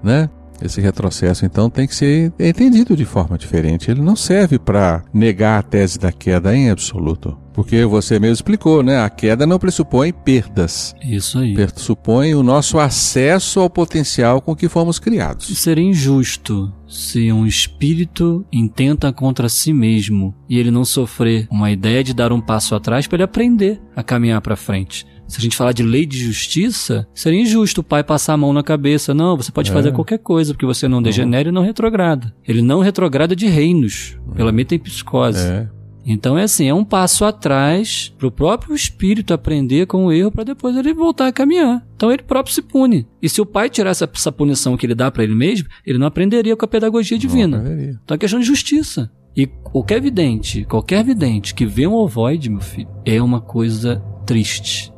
né? 0.00 0.30
Esse 0.64 0.80
retrocesso, 0.80 1.44
então, 1.44 1.68
tem 1.68 1.86
que 1.86 1.94
ser 1.94 2.32
entendido 2.40 2.96
de 2.96 3.04
forma 3.04 3.36
diferente. 3.36 3.90
Ele 3.90 4.00
não 4.00 4.16
serve 4.16 4.58
para 4.58 5.04
negar 5.12 5.58
a 5.58 5.62
tese 5.62 5.98
da 5.98 6.10
queda 6.10 6.56
em 6.56 6.70
absoluto. 6.70 7.36
Porque 7.52 7.84
você 7.84 8.18
mesmo 8.18 8.34
explicou, 8.34 8.82
né? 8.82 9.00
A 9.00 9.08
queda 9.08 9.46
não 9.46 9.60
pressupõe 9.60 10.12
perdas. 10.12 10.92
Isso 11.04 11.38
aí. 11.38 11.54
Pressupõe 11.54 12.34
o 12.34 12.42
nosso 12.42 12.80
acesso 12.80 13.60
ao 13.60 13.70
potencial 13.70 14.40
com 14.40 14.56
que 14.56 14.68
fomos 14.68 14.98
criados. 14.98 15.46
Seria 15.56 15.84
injusto 15.84 16.72
se 16.88 17.30
um 17.30 17.46
espírito 17.46 18.44
intenta 18.52 19.12
contra 19.12 19.48
si 19.48 19.72
mesmo 19.72 20.34
e 20.48 20.58
ele 20.58 20.70
não 20.70 20.84
sofrer 20.84 21.46
uma 21.50 21.70
ideia 21.70 22.02
de 22.02 22.12
dar 22.12 22.32
um 22.32 22.40
passo 22.40 22.74
atrás 22.74 23.06
para 23.06 23.16
ele 23.16 23.22
aprender 23.24 23.80
a 23.94 24.02
caminhar 24.02 24.40
para 24.40 24.56
frente. 24.56 25.06
Se 25.34 25.40
a 25.40 25.42
gente 25.42 25.56
falar 25.56 25.72
de 25.72 25.82
lei 25.82 26.06
de 26.06 26.16
justiça, 26.16 27.08
seria 27.12 27.40
injusto 27.40 27.80
o 27.80 27.84
pai 27.84 28.04
passar 28.04 28.34
a 28.34 28.36
mão 28.36 28.52
na 28.52 28.62
cabeça. 28.62 29.12
Não, 29.12 29.36
você 29.36 29.50
pode 29.50 29.68
É. 29.68 29.72
fazer 29.72 29.90
qualquer 29.90 30.18
coisa, 30.18 30.54
porque 30.54 30.64
você 30.64 30.86
não 30.86 31.02
degenera 31.02 31.48
e 31.48 31.52
não 31.52 31.62
retrograda. 31.62 32.32
Ele 32.46 32.62
não 32.62 32.78
retrograda 32.78 33.34
de 33.34 33.48
reinos, 33.48 34.16
pela 34.36 34.52
metempsicose. 34.52 35.44
É. 35.44 35.68
Então 36.06 36.38
é 36.38 36.44
assim, 36.44 36.68
é 36.68 36.72
um 36.74 36.84
passo 36.84 37.24
atrás 37.24 38.14
pro 38.16 38.30
próprio 38.30 38.76
espírito 38.76 39.34
aprender 39.34 39.86
com 39.86 40.06
o 40.06 40.12
erro 40.12 40.30
para 40.30 40.44
depois 40.44 40.76
ele 40.76 40.94
voltar 40.94 41.26
a 41.26 41.32
caminhar. 41.32 41.84
Então 41.96 42.12
ele 42.12 42.22
próprio 42.22 42.54
se 42.54 42.62
pune. 42.62 43.04
E 43.20 43.28
se 43.28 43.40
o 43.40 43.46
pai 43.46 43.68
tirasse 43.68 44.04
essa 44.04 44.30
punição 44.30 44.76
que 44.76 44.86
ele 44.86 44.94
dá 44.94 45.10
para 45.10 45.24
ele 45.24 45.34
mesmo, 45.34 45.66
ele 45.84 45.98
não 45.98 46.06
aprenderia 46.06 46.54
com 46.54 46.64
a 46.64 46.68
pedagogia 46.68 47.18
divina. 47.18 47.60
Então 48.04 48.14
é 48.14 48.18
questão 48.18 48.38
de 48.38 48.46
justiça. 48.46 49.10
E 49.36 49.48
qualquer 49.48 50.00
vidente, 50.00 50.64
qualquer 50.64 51.02
vidente 51.02 51.52
que 51.56 51.66
vê 51.66 51.88
um 51.88 51.94
ovoide, 51.94 52.48
meu 52.48 52.60
filho, 52.60 52.88
é 53.04 53.20
uma 53.20 53.40
coisa 53.40 54.00
triste, 54.24 54.92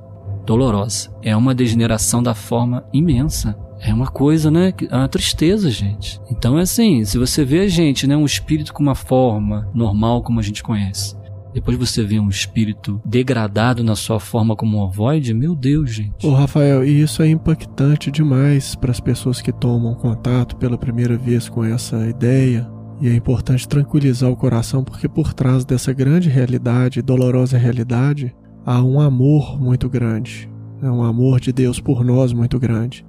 dolorosa. 0.47 1.11
É 1.23 1.37
uma 1.37 1.55
degeneração 1.55 2.23
da 2.23 2.35
forma 2.35 2.85
imensa. 2.93 3.57
É 3.81 3.93
uma 3.93 4.07
coisa, 4.07 4.51
né? 4.51 4.73
É 4.91 4.97
uma 4.97 5.09
tristeza, 5.09 5.71
gente. 5.71 6.21
Então 6.31 6.59
é 6.59 6.63
assim, 6.63 7.05
se 7.05 7.19
você 7.19 7.45
vê 7.45 7.61
a 7.61 7.69
gente, 7.69 8.07
né? 8.07 8.17
Um 8.17 8.25
espírito 8.25 8.73
com 8.73 8.83
uma 8.83 8.95
forma 8.95 9.69
normal 9.75 10.23
como 10.23 10.41
a 10.41 10.43
gente 10.43 10.63
conhece. 10.63 11.15
Depois 11.53 11.77
você 11.79 12.03
vê 12.03 12.21
um 12.21 12.29
espírito 12.29 13.01
degradado 13.03 13.83
na 13.83 13.97
sua 13.97 14.21
forma 14.21 14.55
como 14.55 14.77
um 14.77 14.81
ovoide, 14.83 15.33
meu 15.33 15.55
Deus, 15.55 15.91
gente. 15.91 16.27
Ô 16.27 16.35
Rafael, 16.35 16.85
e 16.85 17.01
isso 17.01 17.23
é 17.23 17.29
impactante 17.29 18.11
demais 18.11 18.75
para 18.75 18.91
as 18.91 19.01
pessoas 19.01 19.41
que 19.41 19.51
tomam 19.51 19.95
contato 19.95 20.57
pela 20.57 20.77
primeira 20.77 21.17
vez 21.17 21.49
com 21.49 21.65
essa 21.65 22.07
ideia. 22.07 22.71
E 23.01 23.09
é 23.09 23.15
importante 23.15 23.67
tranquilizar 23.67 24.31
o 24.31 24.37
coração, 24.37 24.85
porque 24.85 25.09
por 25.09 25.33
trás 25.33 25.65
dessa 25.65 25.95
grande 25.95 26.29
realidade, 26.29 27.01
dolorosa 27.01 27.57
realidade, 27.57 28.35
há 28.67 28.83
um 28.83 29.01
amor 29.01 29.61
muito 29.63 29.89
grande. 29.89 30.51
É 30.83 30.91
um 30.91 31.05
amor 31.05 31.39
de 31.39 31.53
Deus 31.53 31.79
por 31.79 32.05
nós 32.05 32.33
muito 32.33 32.59
grande. 32.59 33.07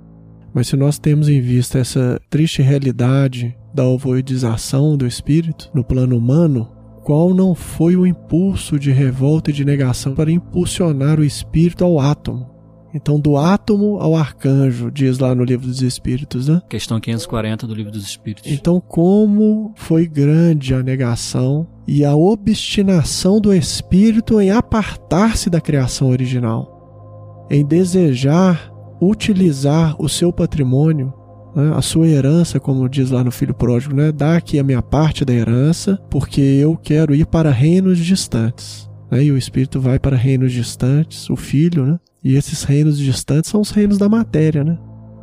Mas 0.53 0.67
se 0.67 0.77
nós 0.77 0.99
temos 0.99 1.27
em 1.27 1.41
vista 1.41 1.79
essa 1.79 2.21
triste 2.29 2.61
realidade 2.61 3.57
da 3.73 3.83
ovoidização 3.83 4.95
do 4.95 5.07
espírito 5.07 5.69
no 5.73 5.83
plano 5.83 6.15
humano, 6.15 6.71
qual 7.03 7.33
não 7.33 7.55
foi 7.55 7.95
o 7.95 8.05
impulso 8.05 8.79
de 8.79 8.91
revolta 8.91 9.49
e 9.49 9.53
de 9.53 9.65
negação 9.65 10.13
para 10.13 10.31
impulsionar 10.31 11.19
o 11.19 11.23
espírito 11.23 11.83
ao 11.83 11.99
átomo? 11.99 12.55
Então, 12.93 13.19
do 13.19 13.37
átomo 13.37 13.97
ao 13.99 14.15
arcanjo, 14.15 14.89
diz 14.89 15.19
lá 15.19 15.35
no 15.35 15.43
livro 15.43 15.67
dos 15.67 15.81
Espíritos, 15.81 16.47
né? 16.47 16.61
Questão 16.69 16.99
540 16.99 17.67
do 17.67 17.75
Livro 17.75 17.91
dos 17.91 18.03
Espíritos. 18.03 18.51
Então, 18.51 18.79
como 18.79 19.73
foi 19.75 20.07
grande 20.07 20.73
a 20.73 20.81
negação 20.81 21.67
e 21.87 22.03
a 22.03 22.15
obstinação 22.15 23.39
do 23.39 23.53
espírito 23.53 24.41
em 24.41 24.51
apartar-se 24.51 25.49
da 25.49 25.61
criação 25.61 26.09
original, 26.09 27.47
em 27.49 27.65
desejar 27.65 28.75
utilizar 29.01 29.95
o 29.99 30.09
seu 30.09 30.33
patrimônio, 30.33 31.13
né, 31.55 31.71
a 31.75 31.81
sua 31.81 32.07
herança, 32.07 32.59
como 32.59 32.89
diz 32.89 33.09
lá 33.09 33.23
no 33.23 33.31
Filho 33.31 33.53
Pródigo, 33.53 33.95
né? 33.95 34.11
Dá 34.11 34.37
aqui 34.37 34.59
a 34.59 34.63
minha 34.63 34.81
parte 34.81 35.23
da 35.23 35.33
herança, 35.33 35.99
porque 36.09 36.41
eu 36.41 36.75
quero 36.75 37.15
ir 37.15 37.25
para 37.25 37.51
reinos 37.51 37.99
distantes. 37.99 38.89
Né? 39.09 39.25
E 39.25 39.31
o 39.31 39.37
espírito 39.37 39.79
vai 39.79 39.99
para 39.99 40.15
reinos 40.15 40.51
distantes, 40.51 41.29
o 41.29 41.35
filho, 41.35 41.85
né? 41.85 41.99
E 42.23 42.35
esses 42.35 42.63
reinos 42.63 42.97
distantes 42.97 43.49
são 43.49 43.61
os 43.61 43.71
reinos 43.71 43.97
da 43.97 44.09
matéria, 44.09 44.63
né? 44.63 44.77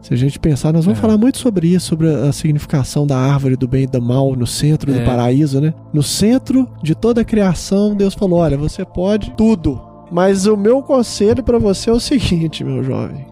Se 0.04 0.12
a 0.12 0.16
gente 0.18 0.38
pensar, 0.38 0.70
nós 0.70 0.84
vamos 0.84 0.98
É. 0.98 1.00
falar 1.00 1.16
muito 1.16 1.38
sobre 1.38 1.68
isso, 1.68 1.86
sobre 1.86 2.08
a 2.12 2.30
significação 2.30 3.06
da 3.06 3.16
árvore 3.16 3.56
do 3.56 3.66
bem 3.66 3.84
e 3.84 3.86
do 3.86 4.02
mal 4.02 4.36
no 4.36 4.46
centro 4.46 4.92
do 4.92 4.98
É. 5.00 5.04
paraíso, 5.04 5.62
né? 5.62 5.72
No 5.94 6.02
centro 6.02 6.68
de 6.82 6.94
toda 6.94 7.22
a 7.22 7.24
criação, 7.24 7.94
Deus 7.96 8.12
falou: 8.12 8.40
olha, 8.40 8.58
você 8.58 8.84
pode 8.84 9.30
tudo. 9.30 9.80
Mas 10.12 10.46
o 10.46 10.58
meu 10.58 10.82
conselho 10.82 11.42
para 11.42 11.58
você 11.58 11.88
é 11.88 11.92
o 11.94 11.98
seguinte, 11.98 12.62
meu 12.62 12.84
jovem: 12.84 13.24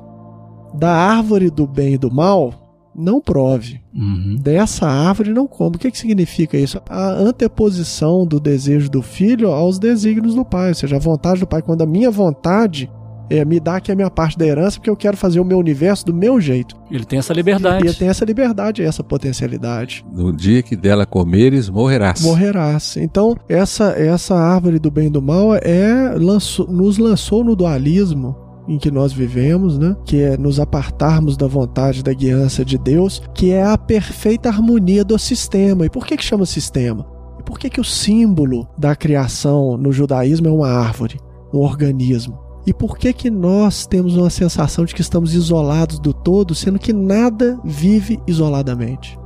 da 0.75 0.91
árvore 0.95 1.51
do 1.51 1.66
bem 1.66 1.93
e 1.95 1.99
do 1.99 2.11
mal, 2.11 2.55
não 2.97 3.20
prove. 3.20 3.83
Uhum. 3.95 4.37
Dessa 4.41 4.87
árvore 4.87 5.31
não 5.35 5.47
come. 5.47 5.77
O 5.77 5.79
que, 5.79 5.91
que 5.91 5.99
significa 5.99 6.57
isso? 6.57 6.81
A 6.89 7.11
anteposição 7.11 8.27
do 8.27 8.41
desejo 8.41 8.91
do 8.91 9.03
filho 9.03 9.51
aos 9.51 9.79
desígnios 9.79 10.35
do 10.35 10.43
pai, 10.45 10.70
ou 10.70 10.75
seja, 10.75 10.97
a 10.97 10.99
vontade 10.99 11.41
do 11.41 11.47
pai. 11.47 11.61
Quando 11.61 11.83
a 11.83 11.87
minha 11.87 12.11
vontade 12.11 12.91
é 13.31 13.45
me 13.45 13.59
dar 13.59 13.77
aqui 13.77 13.91
a 13.91 13.95
minha 13.97 14.11
parte 14.11 14.37
da 14.39 14.47
herança, 14.47 14.79
porque 14.79 14.91
eu 14.91 14.97
quero 14.97 15.16
fazer 15.16 15.41
o 15.41 15.45
meu 15.45 15.59
universo 15.59 16.05
do 16.07 16.14
meu 16.14 16.41
jeito. 16.41 16.77
Ele 16.91 17.05
tem 17.05 17.18
essa 17.18 17.33
liberdade. 17.33 17.85
E 17.85 17.89
ele 17.89 17.97
tem 17.97 18.09
essa 18.09 18.25
liberdade, 18.25 18.83
essa 18.83 19.03
potencialidade. 19.03 20.05
No 20.12 20.33
dia 20.33 20.62
que 20.62 20.77
dela 20.77 21.07
comeres, 21.07 21.68
morrerás. 21.68 22.20
Morrerás. 22.23 22.97
Então, 22.97 23.35
essa, 23.49 23.91
essa 23.99 24.35
árvore 24.35 24.79
do 24.79 24.91
bem 24.91 25.07
e 25.07 25.11
do 25.11 25.23
mal 25.23 25.55
é 25.55 26.14
lançou- 26.16 26.66
nos 26.70 26.99
lançou 26.99 27.43
no 27.45 27.57
dualismo 27.57 28.37
em 28.68 28.79
que 28.79 28.91
nós 28.93 29.12
vivemos, 29.12 29.77
né? 29.79 29.97
Que 30.05 30.23
é 30.23 30.37
nos 30.37 30.61
apartarmos 30.61 31.37
da 31.37 31.47
vontade 31.49 32.03
da 32.03 32.12
guiança 32.12 32.64
de 32.64 32.79
Deus, 32.79 33.20
que 33.35 33.51
é 33.51 33.62
a 33.64 33.77
perfeita 33.77 34.49
harmonia 34.49 35.05
do 35.05 35.18
sistema. 35.18 35.85
E 35.87 35.91
por 35.91 36.07
que 36.07 36.16
que 36.16 36.25
chama 36.25 36.47
sistema? 36.47 37.05
E 37.41 37.43
por 37.43 37.59
que 37.59 37.68
que 37.68 37.81
o 37.81 37.85
símbolo 37.85 38.68
da 38.79 38.95
criação 38.95 39.77
no 39.77 39.91
judaísmo 39.91 40.47
é 40.47 40.51
uma 40.53 40.68
árvore, 40.68 41.18
um 41.53 41.59
organismo? 41.59 42.39
E 42.66 42.72
por 42.72 42.96
que 42.96 43.12
que 43.12 43.30
nós 43.30 43.86
temos 43.86 44.16
uma 44.16 44.30
sensação 44.30 44.84
de 44.84 44.94
que 44.94 45.00
estamos 45.00 45.34
isolados 45.34 45.98
do 45.98 46.12
todo, 46.12 46.54
sendo 46.54 46.78
que 46.78 46.92
nada 46.92 47.58
vive 47.64 48.20
isoladamente? 48.26 49.18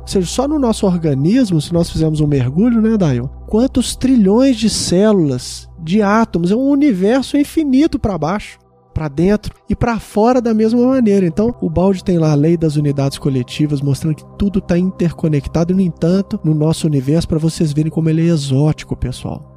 Ou 0.00 0.08
seja, 0.08 0.26
só 0.26 0.48
no 0.48 0.58
nosso 0.58 0.84
organismo, 0.84 1.60
se 1.60 1.72
nós 1.72 1.88
fizermos 1.88 2.20
um 2.20 2.26
mergulho, 2.26 2.82
né, 2.82 2.96
Dayon? 2.96 3.28
Quantos 3.46 3.94
trilhões 3.94 4.56
de 4.56 4.68
células, 4.68 5.68
de 5.80 6.02
átomos, 6.02 6.50
é 6.50 6.56
um 6.56 6.68
universo 6.68 7.36
infinito 7.36 8.00
para 8.00 8.18
baixo, 8.18 8.58
para 8.92 9.06
dentro 9.06 9.54
e 9.70 9.76
para 9.76 10.00
fora 10.00 10.40
da 10.40 10.52
mesma 10.52 10.84
maneira. 10.84 11.24
Então, 11.24 11.54
o 11.60 11.70
balde 11.70 12.02
tem 12.02 12.18
lá 12.18 12.32
a 12.32 12.36
lei 12.36 12.56
das 12.56 12.74
unidades 12.74 13.16
coletivas, 13.16 13.80
mostrando 13.80 14.16
que 14.16 14.24
tudo 14.36 14.58
está 14.58 14.76
interconectado. 14.76 15.72
No 15.72 15.80
entanto, 15.80 16.38
no 16.42 16.52
nosso 16.52 16.86
universo, 16.88 17.28
para 17.28 17.38
vocês 17.38 17.72
verem 17.72 17.90
como 17.90 18.10
ele 18.10 18.22
é 18.22 18.32
exótico, 18.32 18.96
pessoal. 18.96 19.51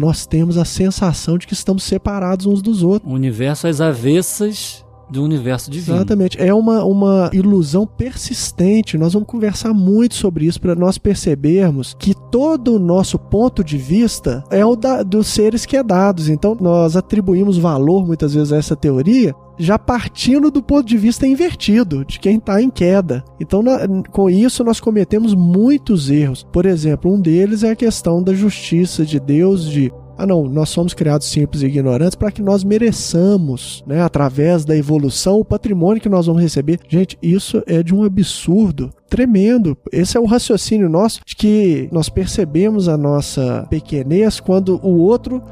Nós 0.00 0.24
temos 0.26 0.56
a 0.56 0.64
sensação 0.64 1.36
de 1.36 1.46
que 1.46 1.52
estamos 1.52 1.82
separados 1.84 2.46
uns 2.46 2.62
dos 2.62 2.82
outros. 2.82 3.10
O 3.10 3.14
universo 3.14 3.66
às 3.66 3.80
avessas 3.80 4.84
do 5.10 5.24
universo 5.24 5.70
divino. 5.70 5.96
Exatamente. 5.96 6.40
É 6.40 6.54
uma, 6.54 6.84
uma 6.84 7.30
ilusão 7.32 7.84
persistente. 7.84 8.96
Nós 8.96 9.12
vamos 9.12 9.28
conversar 9.28 9.74
muito 9.74 10.14
sobre 10.14 10.46
isso 10.46 10.60
para 10.60 10.74
nós 10.76 10.98
percebermos 10.98 11.96
que 11.98 12.14
todo 12.30 12.76
o 12.76 12.78
nosso 12.78 13.18
ponto 13.18 13.64
de 13.64 13.76
vista 13.76 14.44
é 14.50 14.64
o 14.64 14.76
da, 14.76 15.02
dos 15.02 15.26
seres 15.26 15.66
quedados. 15.66 16.28
Então, 16.28 16.56
nós 16.60 16.96
atribuímos 16.96 17.58
valor 17.58 18.06
muitas 18.06 18.34
vezes 18.34 18.52
a 18.52 18.56
essa 18.56 18.76
teoria 18.76 19.34
já 19.58 19.78
partindo 19.78 20.50
do 20.50 20.62
ponto 20.62 20.86
de 20.86 20.96
vista 20.96 21.26
invertido, 21.26 22.02
de 22.02 22.18
quem 22.18 22.36
está 22.38 22.62
em 22.62 22.70
queda. 22.70 23.22
Então, 23.38 23.62
na- 23.62 23.80
com 24.10 24.30
isso, 24.30 24.64
nós 24.64 24.80
cometemos 24.80 25.34
muitos 25.34 26.08
erros. 26.08 26.46
Por 26.50 26.64
exemplo, 26.64 27.12
um 27.12 27.20
deles 27.20 27.62
é 27.62 27.72
a 27.72 27.76
questão 27.76 28.22
da 28.22 28.32
justiça 28.32 29.04
de 29.04 29.20
Deus, 29.20 29.68
de 29.68 29.92
ah, 30.20 30.26
não, 30.26 30.44
nós 30.44 30.68
somos 30.68 30.92
criados 30.92 31.26
simples 31.26 31.62
e 31.62 31.66
ignorantes 31.66 32.14
para 32.14 32.30
que 32.30 32.42
nós 32.42 32.62
mereçamos, 32.62 33.82
né, 33.86 34.02
através 34.02 34.66
da 34.66 34.76
evolução, 34.76 35.40
o 35.40 35.44
patrimônio 35.44 36.02
que 36.02 36.10
nós 36.10 36.26
vamos 36.26 36.42
receber. 36.42 36.78
Gente, 36.88 37.16
isso 37.22 37.62
é 37.66 37.82
de 37.82 37.94
um 37.94 38.04
absurdo 38.04 38.90
tremendo. 39.08 39.76
Esse 39.90 40.18
é 40.18 40.20
o 40.20 40.26
raciocínio 40.26 40.90
nosso 40.90 41.20
de 41.24 41.34
que 41.34 41.88
nós 41.90 42.10
percebemos 42.10 42.86
a 42.86 42.98
nossa 42.98 43.66
pequenez 43.70 44.40
quando 44.40 44.78
o 44.82 44.98
outro 44.98 45.42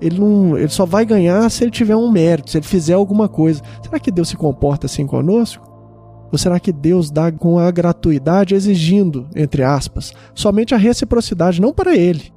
ele 0.00 0.20
não, 0.20 0.56
ele 0.56 0.68
só 0.68 0.84
vai 0.84 1.06
ganhar 1.06 1.50
se 1.50 1.64
ele 1.64 1.70
tiver 1.70 1.96
um 1.96 2.10
mérito, 2.10 2.50
se 2.50 2.58
ele 2.58 2.66
fizer 2.66 2.92
alguma 2.92 3.28
coisa. 3.28 3.62
Será 3.82 3.98
que 3.98 4.10
Deus 4.10 4.28
se 4.28 4.36
comporta 4.36 4.86
assim 4.86 5.06
conosco? 5.06 5.66
Ou 6.30 6.36
será 6.36 6.60
que 6.60 6.70
Deus 6.70 7.10
dá 7.10 7.32
com 7.32 7.58
a 7.58 7.70
gratuidade 7.70 8.54
exigindo, 8.54 9.26
entre 9.34 9.62
aspas, 9.62 10.12
somente 10.34 10.74
a 10.74 10.78
reciprocidade, 10.78 11.60
não 11.60 11.72
para 11.72 11.96
ele? 11.96 12.30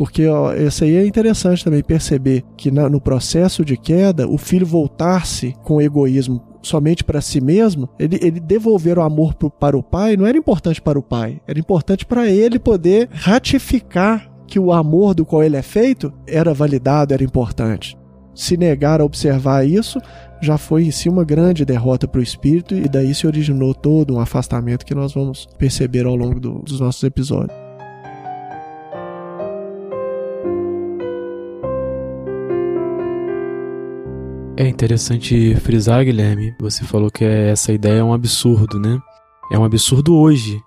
Porque 0.00 0.26
ó, 0.26 0.50
esse 0.54 0.82
aí 0.84 0.96
é 0.96 1.04
interessante 1.06 1.62
também 1.62 1.82
perceber 1.82 2.42
que 2.56 2.70
na- 2.70 2.88
no 2.88 2.98
processo 2.98 3.62
de 3.62 3.76
queda, 3.76 4.26
o 4.26 4.38
filho 4.38 4.64
voltar-se 4.64 5.54
com 5.62 5.78
egoísmo 5.78 6.40
somente 6.62 7.04
para 7.04 7.20
si 7.20 7.38
mesmo, 7.38 7.86
ele, 7.98 8.18
ele 8.22 8.40
devolver 8.40 8.96
o 8.98 9.02
amor 9.02 9.34
pro- 9.34 9.50
para 9.50 9.76
o 9.76 9.82
pai 9.82 10.16
não 10.16 10.24
era 10.26 10.38
importante 10.38 10.80
para 10.80 10.98
o 10.98 11.02
pai, 11.02 11.38
era 11.46 11.58
importante 11.60 12.06
para 12.06 12.30
ele 12.30 12.58
poder 12.58 13.10
ratificar 13.12 14.26
que 14.46 14.58
o 14.58 14.72
amor 14.72 15.14
do 15.14 15.26
qual 15.26 15.42
ele 15.44 15.56
é 15.58 15.62
feito 15.62 16.10
era 16.26 16.54
validado, 16.54 17.12
era 17.12 17.22
importante. 17.22 17.94
se 18.32 18.56
negar 18.56 19.02
a 19.02 19.04
observar 19.04 19.66
isso 19.66 19.98
já 20.40 20.56
foi 20.56 20.84
em 20.84 20.90
si 20.90 21.10
uma 21.10 21.24
grande 21.24 21.62
derrota 21.62 22.08
para 22.08 22.20
o 22.20 22.22
espírito 22.22 22.74
e 22.74 22.88
daí 22.88 23.12
se 23.14 23.26
originou 23.26 23.74
todo 23.74 24.14
um 24.14 24.20
afastamento 24.20 24.86
que 24.86 24.94
nós 24.94 25.12
vamos 25.12 25.46
perceber 25.58 26.06
ao 26.06 26.16
longo 26.16 26.40
do, 26.40 26.60
dos 26.60 26.80
nossos 26.80 27.02
episódios. 27.02 27.69
É 34.60 34.68
interessante 34.68 35.54
frisar, 35.54 36.04
Guilherme. 36.04 36.54
Você 36.60 36.84
falou 36.84 37.10
que 37.10 37.24
essa 37.24 37.72
ideia 37.72 38.00
é 38.00 38.04
um 38.04 38.12
absurdo, 38.12 38.78
né? 38.78 39.00
É 39.50 39.58
um 39.58 39.64
absurdo 39.64 40.14
hoje, 40.14 40.60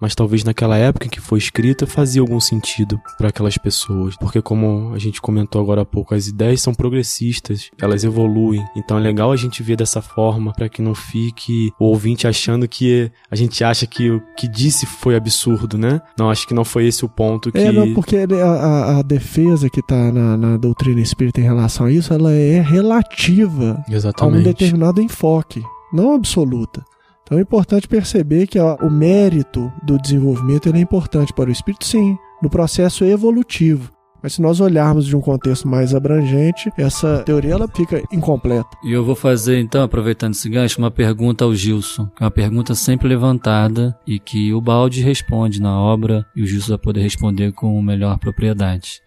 mas 0.00 0.14
talvez 0.14 0.44
naquela 0.44 0.76
época 0.76 1.06
em 1.06 1.10
que 1.10 1.20
foi 1.20 1.38
escrita 1.38 1.86
fazia 1.86 2.20
algum 2.20 2.40
sentido 2.40 3.00
para 3.16 3.28
aquelas 3.28 3.58
pessoas, 3.58 4.16
porque 4.16 4.40
como 4.40 4.92
a 4.94 4.98
gente 4.98 5.20
comentou 5.20 5.60
agora 5.60 5.82
há 5.82 5.84
pouco, 5.84 6.14
as 6.14 6.26
ideias 6.26 6.62
são 6.62 6.74
progressistas, 6.74 7.70
elas 7.80 8.04
evoluem, 8.04 8.64
então 8.76 8.98
é 8.98 9.00
legal 9.00 9.32
a 9.32 9.36
gente 9.36 9.62
ver 9.62 9.76
dessa 9.76 10.00
forma 10.00 10.52
para 10.52 10.68
que 10.68 10.82
não 10.82 10.94
fique 10.94 11.72
o 11.78 11.86
ouvinte 11.86 12.26
achando 12.26 12.68
que 12.68 13.10
a 13.30 13.36
gente 13.36 13.62
acha 13.64 13.86
que 13.86 14.10
o 14.10 14.20
que 14.36 14.48
disse 14.48 14.86
foi 14.86 15.16
absurdo, 15.16 15.76
né? 15.76 16.00
Não, 16.18 16.30
acho 16.30 16.46
que 16.46 16.54
não 16.54 16.64
foi 16.64 16.86
esse 16.86 17.04
o 17.04 17.08
ponto 17.08 17.50
que... 17.50 17.58
É, 17.58 17.72
não, 17.72 17.92
porque 17.94 18.16
a, 18.16 18.98
a 18.98 19.02
defesa 19.02 19.68
que 19.68 19.82
tá 19.82 20.12
na, 20.12 20.36
na, 20.36 20.56
doutrina 20.56 21.00
espírita 21.00 21.40
em 21.40 21.44
relação 21.44 21.86
a 21.86 21.90
isso, 21.90 22.12
ela 22.12 22.32
é 22.32 22.60
relativa 22.60 23.82
Exatamente. 23.88 24.36
a 24.36 24.38
um 24.38 24.42
determinado 24.42 25.00
enfoque, 25.00 25.62
não 25.92 26.14
absoluta. 26.14 26.84
Então 27.28 27.36
é 27.36 27.42
importante 27.42 27.86
perceber 27.86 28.46
que 28.46 28.58
ó, 28.58 28.76
o 28.76 28.90
mérito 28.90 29.70
do 29.82 29.98
desenvolvimento 29.98 30.74
é 30.74 30.80
importante 30.80 31.30
para 31.30 31.50
o 31.50 31.52
espírito, 31.52 31.84
sim, 31.84 32.16
no 32.42 32.48
processo 32.48 33.04
evolutivo. 33.04 33.92
Mas 34.22 34.32
se 34.32 34.40
nós 34.40 34.60
olharmos 34.60 35.04
de 35.04 35.14
um 35.14 35.20
contexto 35.20 35.68
mais 35.68 35.94
abrangente, 35.94 36.72
essa 36.78 37.22
teoria 37.24 37.52
ela 37.52 37.68
fica 37.68 38.02
incompleta. 38.10 38.70
E 38.82 38.92
eu 38.92 39.04
vou 39.04 39.14
fazer 39.14 39.60
então, 39.60 39.82
aproveitando 39.82 40.32
esse 40.32 40.48
gancho, 40.48 40.80
uma 40.80 40.90
pergunta 40.90 41.44
ao 41.44 41.54
Gilson, 41.54 42.06
que 42.16 42.22
é 42.22 42.24
uma 42.24 42.30
pergunta 42.30 42.74
sempre 42.74 43.06
levantada 43.06 43.94
e 44.06 44.18
que 44.18 44.54
o 44.54 44.60
Balde 44.60 45.02
responde 45.02 45.60
na 45.60 45.78
obra 45.78 46.24
e 46.34 46.42
o 46.42 46.46
Gilson 46.46 46.70
vai 46.70 46.78
poder 46.78 47.02
responder 47.02 47.52
com 47.52 47.80
melhor 47.82 48.18
propriedade. 48.18 49.02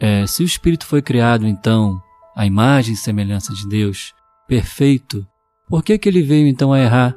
É, 0.00 0.26
se 0.26 0.42
o 0.42 0.44
espírito 0.46 0.84
foi 0.84 1.00
criado 1.00 1.46
então 1.46 2.02
à 2.34 2.44
imagem 2.44 2.94
e 2.94 2.96
semelhança 2.96 3.54
de 3.54 3.68
Deus, 3.68 4.12
perfeito, 4.48 5.24
por 5.68 5.84
que 5.84 5.96
que 5.96 6.08
ele 6.08 6.22
veio 6.22 6.48
então 6.48 6.72
a 6.72 6.80
errar 6.80 7.16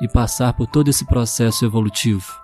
e 0.00 0.08
passar 0.08 0.52
por 0.52 0.66
todo 0.66 0.88
esse 0.88 1.04
processo 1.04 1.64
evolutivo? 1.64 2.40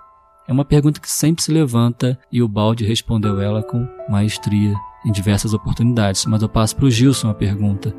É 0.48 0.52
uma 0.52 0.64
pergunta 0.64 1.00
que 1.00 1.10
sempre 1.10 1.42
se 1.42 1.50
levanta 1.50 2.18
e 2.30 2.40
o 2.40 2.46
Balde 2.46 2.84
respondeu 2.84 3.40
ela 3.40 3.62
com 3.62 3.88
maestria 4.08 4.74
em 5.04 5.10
diversas 5.10 5.52
oportunidades. 5.52 6.24
Mas 6.26 6.40
eu 6.40 6.48
passo 6.48 6.76
para 6.76 6.84
o 6.84 6.90
Gilson 6.90 7.28
a 7.28 7.34
pergunta. 7.34 7.92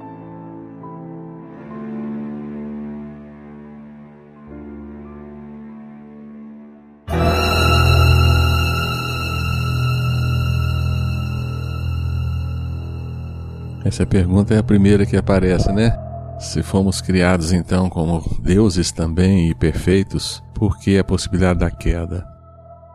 Essa 13.83 14.05
pergunta 14.05 14.53
é 14.53 14.59
a 14.59 14.63
primeira 14.63 15.05
que 15.05 15.15
aparece, 15.15 15.71
né? 15.71 16.06
Se 16.39 16.61
fomos 16.61 17.01
criados 17.01 17.51
então 17.51 17.89
como 17.89 18.23
deuses 18.41 18.91
também 18.91 19.49
e 19.49 19.55
perfeitos, 19.55 20.43
por 20.53 20.77
que 20.77 20.97
a 20.97 21.03
possibilidade 21.03 21.59
da 21.59 21.71
queda? 21.71 22.25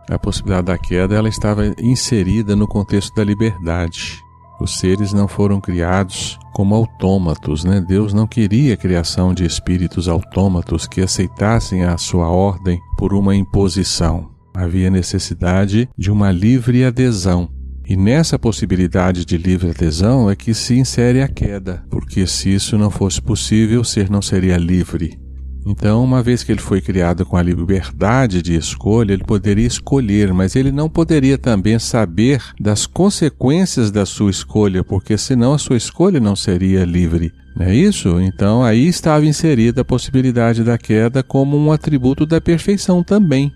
A 0.08 0.18
possibilidade 0.18 0.66
da 0.66 0.78
queda 0.78 1.14
ela 1.16 1.28
estava 1.28 1.66
inserida 1.80 2.54
no 2.54 2.68
contexto 2.68 3.14
da 3.14 3.24
liberdade. 3.24 4.20
Os 4.60 4.78
seres 4.78 5.12
não 5.12 5.26
foram 5.26 5.60
criados 5.60 6.38
como 6.52 6.74
autômatos, 6.74 7.64
né? 7.64 7.80
Deus 7.80 8.14
não 8.14 8.28
queria 8.28 8.74
a 8.74 8.76
criação 8.76 9.34
de 9.34 9.44
espíritos 9.44 10.06
autômatos 10.06 10.86
que 10.86 11.00
aceitassem 11.00 11.82
a 11.82 11.98
sua 11.98 12.28
ordem 12.28 12.78
por 12.96 13.12
uma 13.12 13.34
imposição. 13.34 14.30
Havia 14.54 14.90
necessidade 14.90 15.88
de 15.98 16.12
uma 16.12 16.30
livre 16.30 16.84
adesão 16.84 17.48
e 17.86 17.96
nessa 17.96 18.38
possibilidade 18.38 19.24
de 19.24 19.36
livre 19.36 19.70
adesão 19.70 20.30
é 20.30 20.36
que 20.36 20.54
se 20.54 20.78
insere 20.78 21.20
a 21.20 21.28
queda, 21.28 21.84
porque 21.90 22.26
se 22.26 22.54
isso 22.54 22.78
não 22.78 22.90
fosse 22.90 23.20
possível, 23.20 23.80
o 23.80 23.84
ser 23.84 24.08
não 24.08 24.22
seria 24.22 24.56
livre. 24.56 25.18
Então, 25.64 26.02
uma 26.02 26.22
vez 26.22 26.42
que 26.42 26.50
ele 26.50 26.60
foi 26.60 26.80
criado 26.80 27.24
com 27.24 27.36
a 27.36 27.42
liberdade 27.42 28.42
de 28.42 28.54
escolha, 28.54 29.12
ele 29.12 29.24
poderia 29.24 29.66
escolher, 29.66 30.32
mas 30.32 30.56
ele 30.56 30.72
não 30.72 30.88
poderia 30.88 31.38
também 31.38 31.78
saber 31.78 32.42
das 32.60 32.84
consequências 32.84 33.90
da 33.90 34.04
sua 34.04 34.30
escolha, 34.30 34.82
porque 34.82 35.16
senão 35.16 35.54
a 35.54 35.58
sua 35.58 35.76
escolha 35.76 36.18
não 36.18 36.34
seria 36.34 36.84
livre. 36.84 37.32
Não 37.54 37.66
é 37.66 37.74
isso? 37.74 38.20
Então, 38.20 38.64
aí 38.64 38.88
estava 38.88 39.24
inserida 39.24 39.82
a 39.82 39.84
possibilidade 39.84 40.64
da 40.64 40.76
queda 40.76 41.22
como 41.22 41.56
um 41.56 41.70
atributo 41.70 42.26
da 42.26 42.40
perfeição 42.40 43.04
também. 43.04 43.52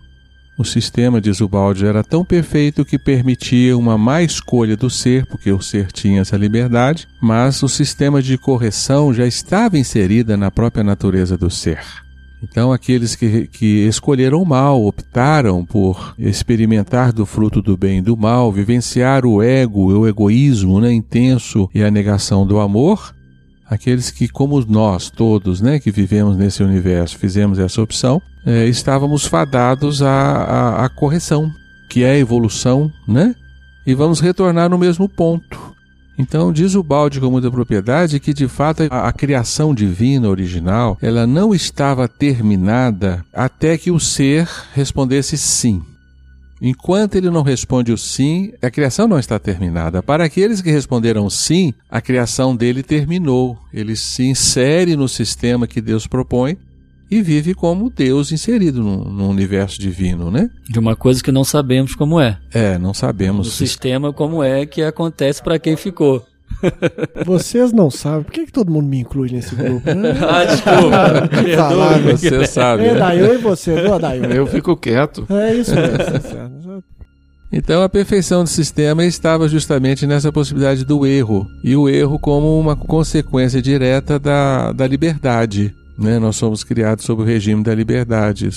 O 0.58 0.64
sistema 0.64 1.20
de 1.20 1.30
Zubaldi 1.32 1.84
era 1.84 2.02
tão 2.02 2.24
perfeito 2.24 2.82
que 2.82 2.98
permitia 2.98 3.76
uma 3.76 3.98
má 3.98 4.22
escolha 4.22 4.74
do 4.74 4.88
ser, 4.88 5.26
porque 5.26 5.52
o 5.52 5.60
ser 5.60 5.92
tinha 5.92 6.22
essa 6.22 6.36
liberdade, 6.36 7.06
mas 7.20 7.62
o 7.62 7.68
sistema 7.68 8.22
de 8.22 8.38
correção 8.38 9.12
já 9.12 9.26
estava 9.26 9.78
inserida 9.78 10.34
na 10.34 10.50
própria 10.50 10.82
natureza 10.82 11.36
do 11.36 11.50
ser. 11.50 11.80
Então, 12.42 12.72
aqueles 12.72 13.14
que, 13.14 13.46
que 13.48 13.86
escolheram 13.86 14.40
o 14.40 14.46
mal, 14.46 14.82
optaram 14.82 15.64
por 15.64 16.14
experimentar 16.18 17.12
do 17.12 17.26
fruto 17.26 17.60
do 17.60 17.76
bem 17.76 17.98
e 17.98 18.02
do 18.02 18.16
mal, 18.16 18.50
vivenciar 18.50 19.26
o 19.26 19.42
ego, 19.42 19.92
o 19.92 20.08
egoísmo 20.08 20.80
né, 20.80 20.90
intenso 20.92 21.68
e 21.74 21.82
a 21.82 21.90
negação 21.90 22.46
do 22.46 22.60
amor, 22.60 23.14
aqueles 23.68 24.10
que, 24.10 24.28
como 24.28 24.60
nós 24.66 25.10
todos, 25.10 25.60
né, 25.60 25.78
que 25.78 25.90
vivemos 25.90 26.36
nesse 26.36 26.62
universo, 26.62 27.18
fizemos 27.18 27.58
essa 27.58 27.82
opção, 27.82 28.22
é, 28.47 28.64
estávamos 28.66 29.27
fadados 29.27 30.01
à, 30.02 30.09
à, 30.09 30.85
à, 30.85 30.89
correção, 30.89 31.51
que 31.90 32.05
é 32.05 32.12
a 32.12 32.18
evolução, 32.18 32.93
né? 33.06 33.35
E 33.85 33.93
vamos 33.93 34.20
retornar 34.20 34.70
no 34.70 34.78
mesmo 34.78 35.09
ponto. 35.09 35.74
Então, 36.18 36.52
diz 36.52 36.74
o 36.77 36.82
balde 36.82 37.20
com 37.20 37.31
muita 37.31 37.51
propriedade 37.51 38.20
que, 38.20 38.32
de 38.32 38.47
fato, 38.47 38.85
a, 38.89 39.09
a 39.09 39.12
criação 39.12 39.74
divina 39.74 40.28
original, 40.28 40.97
ela 41.02 41.27
não 41.27 41.52
estava 41.52 42.09
terminada 42.09 43.24
até 43.35 43.77
que 43.77 43.90
o 43.90 43.98
ser 43.98 44.48
respondesse 44.73 45.36
sim. 45.36 45.82
Enquanto 46.62 47.16
ele 47.16 47.28
não 47.28 47.43
responde 47.43 47.93
o 47.93 47.98
sim, 47.98 48.52
a 48.62 48.70
criação 48.70 49.06
não 49.06 49.18
está 49.18 49.39
terminada. 49.39 50.02
Para 50.02 50.24
aqueles 50.24 50.62
que 50.62 50.70
responderam 50.70 51.28
sim, 51.28 51.74
a 51.90 52.01
criação 52.01 52.56
dele 52.56 52.82
terminou. 52.82 53.59
Ele 53.74 53.94
se 53.94 54.24
insere 54.24 54.97
no 54.97 55.06
sistema 55.06 55.66
que 55.66 55.82
Deus 55.82 56.06
propõe 56.06 56.56
e 57.10 57.22
vive 57.22 57.54
como 57.54 57.90
Deus 57.90 58.32
inserido 58.32 58.82
no, 58.82 59.04
no, 59.04 59.28
universo 59.28 59.80
divino, 59.80 60.30
né? 60.30 60.50
De 60.68 60.78
uma 60.78 60.96
coisa 60.96 61.22
que 61.22 61.30
não 61.30 61.44
sabemos 61.44 61.94
como 61.94 62.20
é. 62.20 62.38
É, 62.52 62.78
não 62.78 62.92
sabemos. 62.92 63.48
O 63.48 63.50
sistema 63.50 64.12
como 64.12 64.42
é 64.42 64.66
que 64.66 64.82
acontece 64.82 65.42
para 65.42 65.58
quem 65.58 65.76
ficou. 65.76 66.24
Vocês 67.24 67.72
não 67.72 67.90
sabem. 67.90 68.24
Por 68.24 68.32
que, 68.32 68.46
que 68.46 68.52
todo 68.52 68.70
mundo 68.70 68.86
me 68.86 69.00
inclui 69.00 69.30
nesse 69.30 69.54
grupo? 69.54 69.94
Né? 69.94 70.14
ah, 70.28 70.44
desculpa. 70.44 71.56
Falar, 71.56 71.98
você 72.00 72.46
sabe. 72.46 72.84
É, 72.84 72.94
daí 72.94 73.18
eu 73.18 73.34
e 73.34 73.38
você, 73.38 73.74
viu, 73.80 73.94
Adail? 73.94 74.24
Eu 74.24 74.46
fico 74.46 74.76
quieto. 74.76 75.26
É 75.28 75.54
isso 75.54 75.74
mesmo. 75.74 76.82
Então 77.52 77.82
a 77.82 77.88
perfeição 77.88 78.42
do 78.42 78.48
sistema 78.48 79.04
estava 79.04 79.48
justamente 79.48 80.06
nessa 80.06 80.32
possibilidade 80.32 80.84
do 80.84 81.06
erro, 81.06 81.46
e 81.62 81.76
o 81.76 81.88
erro 81.88 82.18
como 82.18 82.58
uma 82.58 82.74
consequência 82.74 83.62
direta 83.62 84.18
da, 84.18 84.72
da 84.72 84.86
liberdade. 84.86 85.74
Né? 85.98 86.18
Nós 86.18 86.36
somos 86.36 86.62
criados 86.62 87.05
sob 87.05 87.23
o 87.23 87.24
regime 87.24 87.62
da 87.62 87.74
liberdade, 87.74 88.48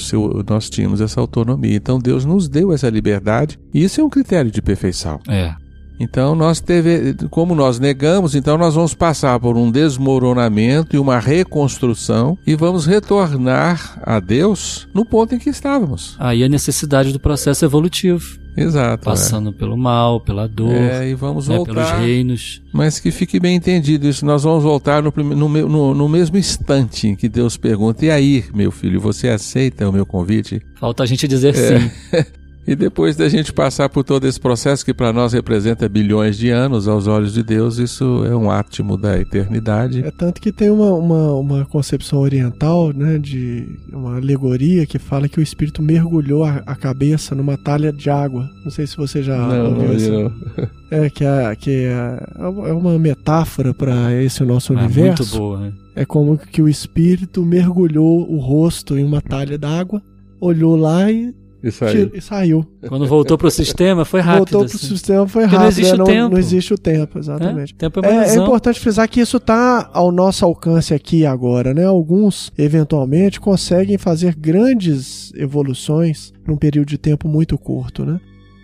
nós 0.47 0.69
tínhamos 0.69 1.01
essa 1.01 1.19
autonomia. 1.19 1.75
Então 1.75 1.99
Deus 1.99 2.25
nos 2.25 2.49
deu 2.49 2.73
essa 2.73 2.89
liberdade, 2.89 3.59
e 3.73 3.83
isso 3.83 4.01
é 4.01 4.03
um 4.03 4.09
critério 4.09 4.51
de 4.51 4.61
perfeição. 4.61 5.19
É. 5.27 5.53
Então 5.99 6.33
nós 6.33 6.59
teve, 6.61 7.13
como 7.29 7.53
nós 7.53 7.79
negamos, 7.79 8.35
então 8.35 8.57
nós 8.57 8.75
vamos 8.75 8.93
passar 8.93 9.39
por 9.39 9.57
um 9.57 9.69
desmoronamento 9.69 10.95
e 10.95 10.99
uma 10.99 11.19
reconstrução 11.19 12.37
e 12.47 12.55
vamos 12.55 12.85
retornar 12.85 13.99
a 14.03 14.19
Deus 14.19 14.87
no 14.93 15.03
ponto 15.03 15.35
em 15.35 15.39
que 15.39 15.49
estávamos. 15.49 16.15
Aí 16.17 16.43
a 16.43 16.49
necessidade 16.49 17.11
do 17.11 17.19
processo 17.19 17.65
evolutivo. 17.65 18.39
Exato. 18.57 19.05
Passando 19.05 19.51
é. 19.51 19.53
pelo 19.53 19.77
mal, 19.77 20.19
pela 20.19 20.47
dor. 20.47 20.73
É, 20.73 21.09
e 21.09 21.13
vamos 21.13 21.47
né, 21.47 21.55
voltar. 21.55 21.73
Pelos 21.73 21.91
reinos. 21.91 22.61
Mas 22.73 22.99
que 22.99 23.09
fique 23.09 23.39
bem 23.39 23.55
entendido 23.55 24.07
isso. 24.07 24.25
Nós 24.25 24.43
vamos 24.43 24.63
voltar 24.63 25.01
no, 25.01 25.13
no, 25.15 25.47
no, 25.47 25.93
no 25.93 26.09
mesmo 26.09 26.37
instante 26.37 27.07
em 27.07 27.15
que 27.15 27.29
Deus 27.29 27.55
pergunta: 27.55 28.05
E 28.05 28.11
aí, 28.11 28.43
meu 28.53 28.71
filho, 28.71 28.99
você 28.99 29.29
aceita 29.29 29.87
o 29.87 29.93
meu 29.93 30.05
convite? 30.05 30.61
Falta 30.75 31.03
a 31.03 31.05
gente 31.05 31.27
dizer 31.27 31.55
é. 31.55 31.79
sim. 31.79 31.91
E 32.67 32.75
depois 32.75 33.15
da 33.15 33.27
gente 33.27 33.51
passar 33.51 33.89
por 33.89 34.03
todo 34.03 34.27
esse 34.27 34.39
processo 34.39 34.85
que 34.85 34.93
para 34.93 35.11
nós 35.11 35.33
representa 35.33 35.89
bilhões 35.89 36.37
de 36.37 36.51
anos, 36.51 36.87
aos 36.87 37.07
olhos 37.07 37.33
de 37.33 37.41
Deus, 37.41 37.77
isso 37.79 38.23
é 38.25 38.35
um 38.35 38.51
átimo 38.51 38.95
da 38.95 39.19
eternidade. 39.19 40.03
É 40.05 40.11
tanto 40.11 40.39
que 40.39 40.51
tem 40.51 40.69
uma, 40.69 40.93
uma, 40.93 41.33
uma 41.33 41.65
concepção 41.65 42.19
oriental, 42.19 42.93
né, 42.93 43.17
de 43.17 43.65
uma 43.91 44.17
alegoria 44.17 44.85
que 44.85 44.99
fala 44.99 45.27
que 45.27 45.39
o 45.39 45.41
espírito 45.43 45.81
mergulhou 45.81 46.43
a, 46.43 46.57
a 46.65 46.75
cabeça 46.75 47.33
numa 47.33 47.57
talha 47.57 47.91
de 47.91 48.07
água. 48.09 48.47
Não 48.63 48.69
sei 48.69 48.85
se 48.85 48.95
você 48.97 49.23
já 49.23 49.35
Não, 49.37 49.69
ouviu 49.71 49.83
não, 49.87 49.93
essa. 49.95 50.11
não. 50.11 50.69
É 50.91 51.07
que, 51.07 51.23
é, 51.23 51.55
que 51.55 51.69
é, 51.85 52.19
é 52.39 52.73
uma 52.73 52.97
metáfora 52.97 53.75
para 53.75 54.11
esse 54.23 54.43
nosso 54.43 54.73
Ah, 54.73 54.77
universo. 54.83 55.23
muito 55.23 55.37
boa, 55.37 55.59
né? 55.59 55.73
É 55.95 56.03
como 56.03 56.35
que 56.35 56.63
o 56.63 56.67
espírito 56.67 57.45
mergulhou 57.45 58.27
o 58.27 58.37
rosto 58.39 58.97
em 58.97 59.03
uma 59.03 59.21
talha 59.21 59.55
d'água, 59.55 60.01
olhou 60.41 60.75
lá 60.75 61.11
e, 61.11 61.31
Isso 61.61 61.83
aí. 61.83 61.91
tir- 62.07 62.11
e 62.13 62.21
saiu. 62.21 62.65
Quando 62.87 63.05
voltou 63.05 63.37
pro 63.37 63.51
sistema, 63.51 64.05
foi 64.05 64.21
rápido. 64.21 64.51
Voltou 64.53 64.65
pro 64.69 64.75
assim. 64.77 64.87
sistema, 64.87 65.27
foi 65.27 65.43
Porque 65.43 65.55
rápido. 65.57 65.61
não 65.63 65.67
existe 65.69 65.97
né? 65.97 66.03
o 66.03 66.05
tempo. 66.05 66.29
Não 66.31 66.37
existe 66.39 66.73
o 66.73 66.77
tempo, 66.77 67.19
exatamente. 67.19 67.73
É, 67.73 67.77
tempo 67.77 68.05
é 68.05 68.09
É, 68.09 68.29
é 68.29 68.35
importante 68.35 68.79
frisar 68.79 69.07
que 69.09 69.19
isso 69.19 69.37
está 69.37 69.89
ao 69.93 70.11
nosso 70.11 70.45
alcance 70.45 70.93
aqui 70.93 71.19
e 71.19 71.25
agora, 71.25 71.73
né? 71.73 71.85
Alguns, 71.85 72.51
eventualmente, 72.57 73.39
conseguem 73.39 73.97
fazer 73.97 74.35
grandes 74.35 75.33
evoluções 75.35 76.33
num 76.47 76.55
período 76.57 76.87
de 76.87 76.97
tempo 76.97 77.27
muito 77.27 77.57
curto, 77.57 78.05
né? 78.05 78.19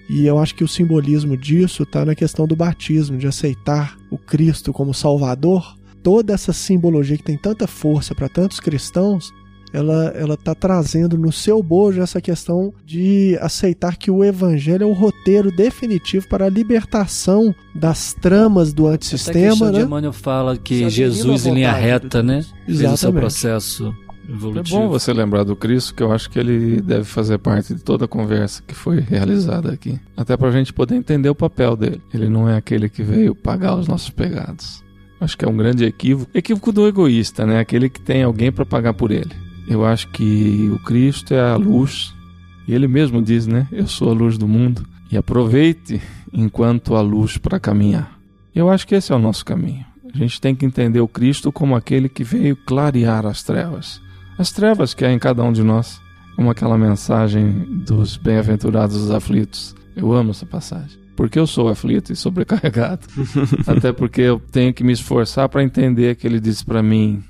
E 0.10 0.26
eu 0.26 0.38
acho 0.38 0.54
que 0.56 0.64
o 0.64 0.68
simbolismo 0.68 1.36
disso 1.36 1.84
está 1.84 2.06
na 2.06 2.14
questão 2.14 2.46
do 2.48 2.56
batismo, 2.56 3.18
de 3.18 3.28
aceitar 3.28 3.98
o 4.12 4.18
Cristo 4.18 4.72
como 4.72 4.94
Salvador. 4.94 5.76
Toda 6.04 6.34
essa 6.34 6.54
simbologia 6.54 7.18
que 7.18 7.24
tem 7.24 7.36
tanta 7.38 7.66
força 7.66 8.14
para 8.14 8.30
tantos 8.30 8.60
cristãos, 8.60 9.32
ela 9.76 10.06
ela 10.16 10.34
está 10.36 10.56
trazendo 10.56 11.18
no 11.18 11.32
seu 11.32 11.62
bojo 11.62 12.02
essa 12.02 12.22
questão 12.22 12.74
de 12.86 13.38
aceitar 13.42 13.98
que 13.98 14.10
o 14.10 14.24
Evangelho 14.24 14.84
é 14.84 14.86
o 14.86 14.94
roteiro 14.94 15.52
definitivo 15.52 16.28
para 16.30 16.46
a 16.46 16.50
libertação 16.50 17.54
das 17.74 18.14
tramas 18.14 18.74
do 18.74 18.88
Até 18.88 18.96
antissistema, 18.96 19.72
de 19.72 19.80
né? 19.80 19.84
Emmanuel 19.84 20.14
fala 20.14 20.58
que 20.58 20.90
Jesus 20.90 21.46
em 21.46 21.56
linha 21.56 21.74
reta, 21.74 22.24
né? 22.24 22.36
Deus. 22.36 22.48
Fez 22.66 22.78
o 22.78 22.78
seu 22.78 22.90
Exatamente. 22.90 23.20
processo 23.20 23.96
É 24.28 24.32
evolutivo. 24.32 24.80
bom 24.80 24.88
você 24.90 25.14
lembrar 25.14 25.44
do 25.44 25.56
Cristo, 25.56 25.94
que 25.94 26.02
eu 26.02 26.12
acho 26.12 26.30
que 26.30 26.40
ele 26.40 26.82
deve 26.82 27.04
fazer 27.04 27.38
parte 27.38 27.74
de 27.74 27.84
toda 27.84 28.06
a 28.06 28.08
conversa 28.08 28.64
que 28.66 28.74
foi 28.74 29.00
realizada 29.00 29.72
aqui. 29.72 30.00
Até 30.16 30.36
pra 30.38 30.52
gente 30.52 30.74
poder 30.74 30.96
entender 30.96 31.30
o 31.30 31.36
papel 31.36 31.76
dele. 31.76 32.02
Ele 32.14 32.30
não 32.30 32.50
é 32.50 32.56
aquele 32.56 32.90
que 32.90 33.04
veio 33.04 33.36
pagar 33.36 33.76
os 33.76 33.88
nossos 33.88 34.10
pecados. 34.10 34.84
Acho 35.20 35.38
que 35.38 35.46
é 35.46 35.48
um 35.48 35.56
grande 35.56 35.86
equívoco. 35.86 36.30
Equívoco 36.34 36.72
do 36.72 36.88
egoísta, 36.88 37.46
né? 37.46 37.60
Aquele 37.60 37.90
que 37.90 38.02
tem 38.02 38.24
alguém 38.24 38.52
para 38.52 38.66
pagar 38.66 38.94
por 38.94 39.12
ele. 39.12 39.45
Eu 39.68 39.86
acho 39.86 40.08
que 40.10 40.70
o 40.74 40.80
Cristo 40.80 41.34
é 41.34 41.42
a 41.42 41.56
luz. 41.56 42.14
E 42.68 42.74
ele 42.74 42.88
mesmo 42.88 43.22
diz, 43.22 43.48
né? 43.48 43.68
Eu 43.72 43.88
sou 43.88 44.10
a 44.10 44.14
luz 44.14 44.38
do 44.38 44.48
mundo. 44.48 44.86
E 45.12 45.18
aproveite 45.18 46.02
enquanto 46.34 46.96
a 46.96 47.02
luz 47.02 47.38
para 47.38 47.60
caminhar. 47.60 48.20
Eu 48.54 48.70
acho 48.70 48.88
que 48.88 48.96
esse 48.96 49.12
é 49.12 49.16
o 49.16 49.20
nosso 49.20 49.46
caminho. 49.46 49.86
A 50.14 50.18
gente 50.18 50.40
tem 50.40 50.56
que 50.56 50.66
entender 50.66 51.00
o 51.00 51.08
Cristo 51.08 51.52
como 51.52 51.76
aquele 51.76 52.08
que 52.08 52.24
veio 52.24 52.56
clarear 52.56 53.26
as 53.26 53.44
trevas 53.44 54.02
as 54.38 54.52
trevas 54.52 54.94
que 54.94 55.06
há 55.06 55.12
em 55.12 55.20
cada 55.20 55.44
um 55.44 55.52
de 55.52 55.64
nós, 55.64 56.02
como 56.36 56.50
aquela 56.50 56.78
mensagem 56.78 57.52
dos 57.86 58.18
bem-aventurados 58.18 58.96
os 58.96 59.12
aflitos. 59.12 59.74
Eu 59.96 60.12
amo 60.12 60.32
essa 60.32 60.46
passagem. 60.46 61.00
Porque 61.16 61.40
eu 61.40 61.48
sou 61.48 61.70
aflito 61.70 62.12
e 62.12 62.16
sobrecarregado. 62.16 63.08
Até 63.66 63.94
porque 63.94 64.22
eu 64.22 64.42
tenho 64.52 64.74
que 64.74 64.84
me 64.84 64.92
esforçar 64.92 65.48
para 65.48 65.64
entender 65.64 66.16
que 66.16 66.28
ele 66.28 66.42
disse 66.42 66.66
para 66.66 66.84
mim: 66.84 67.24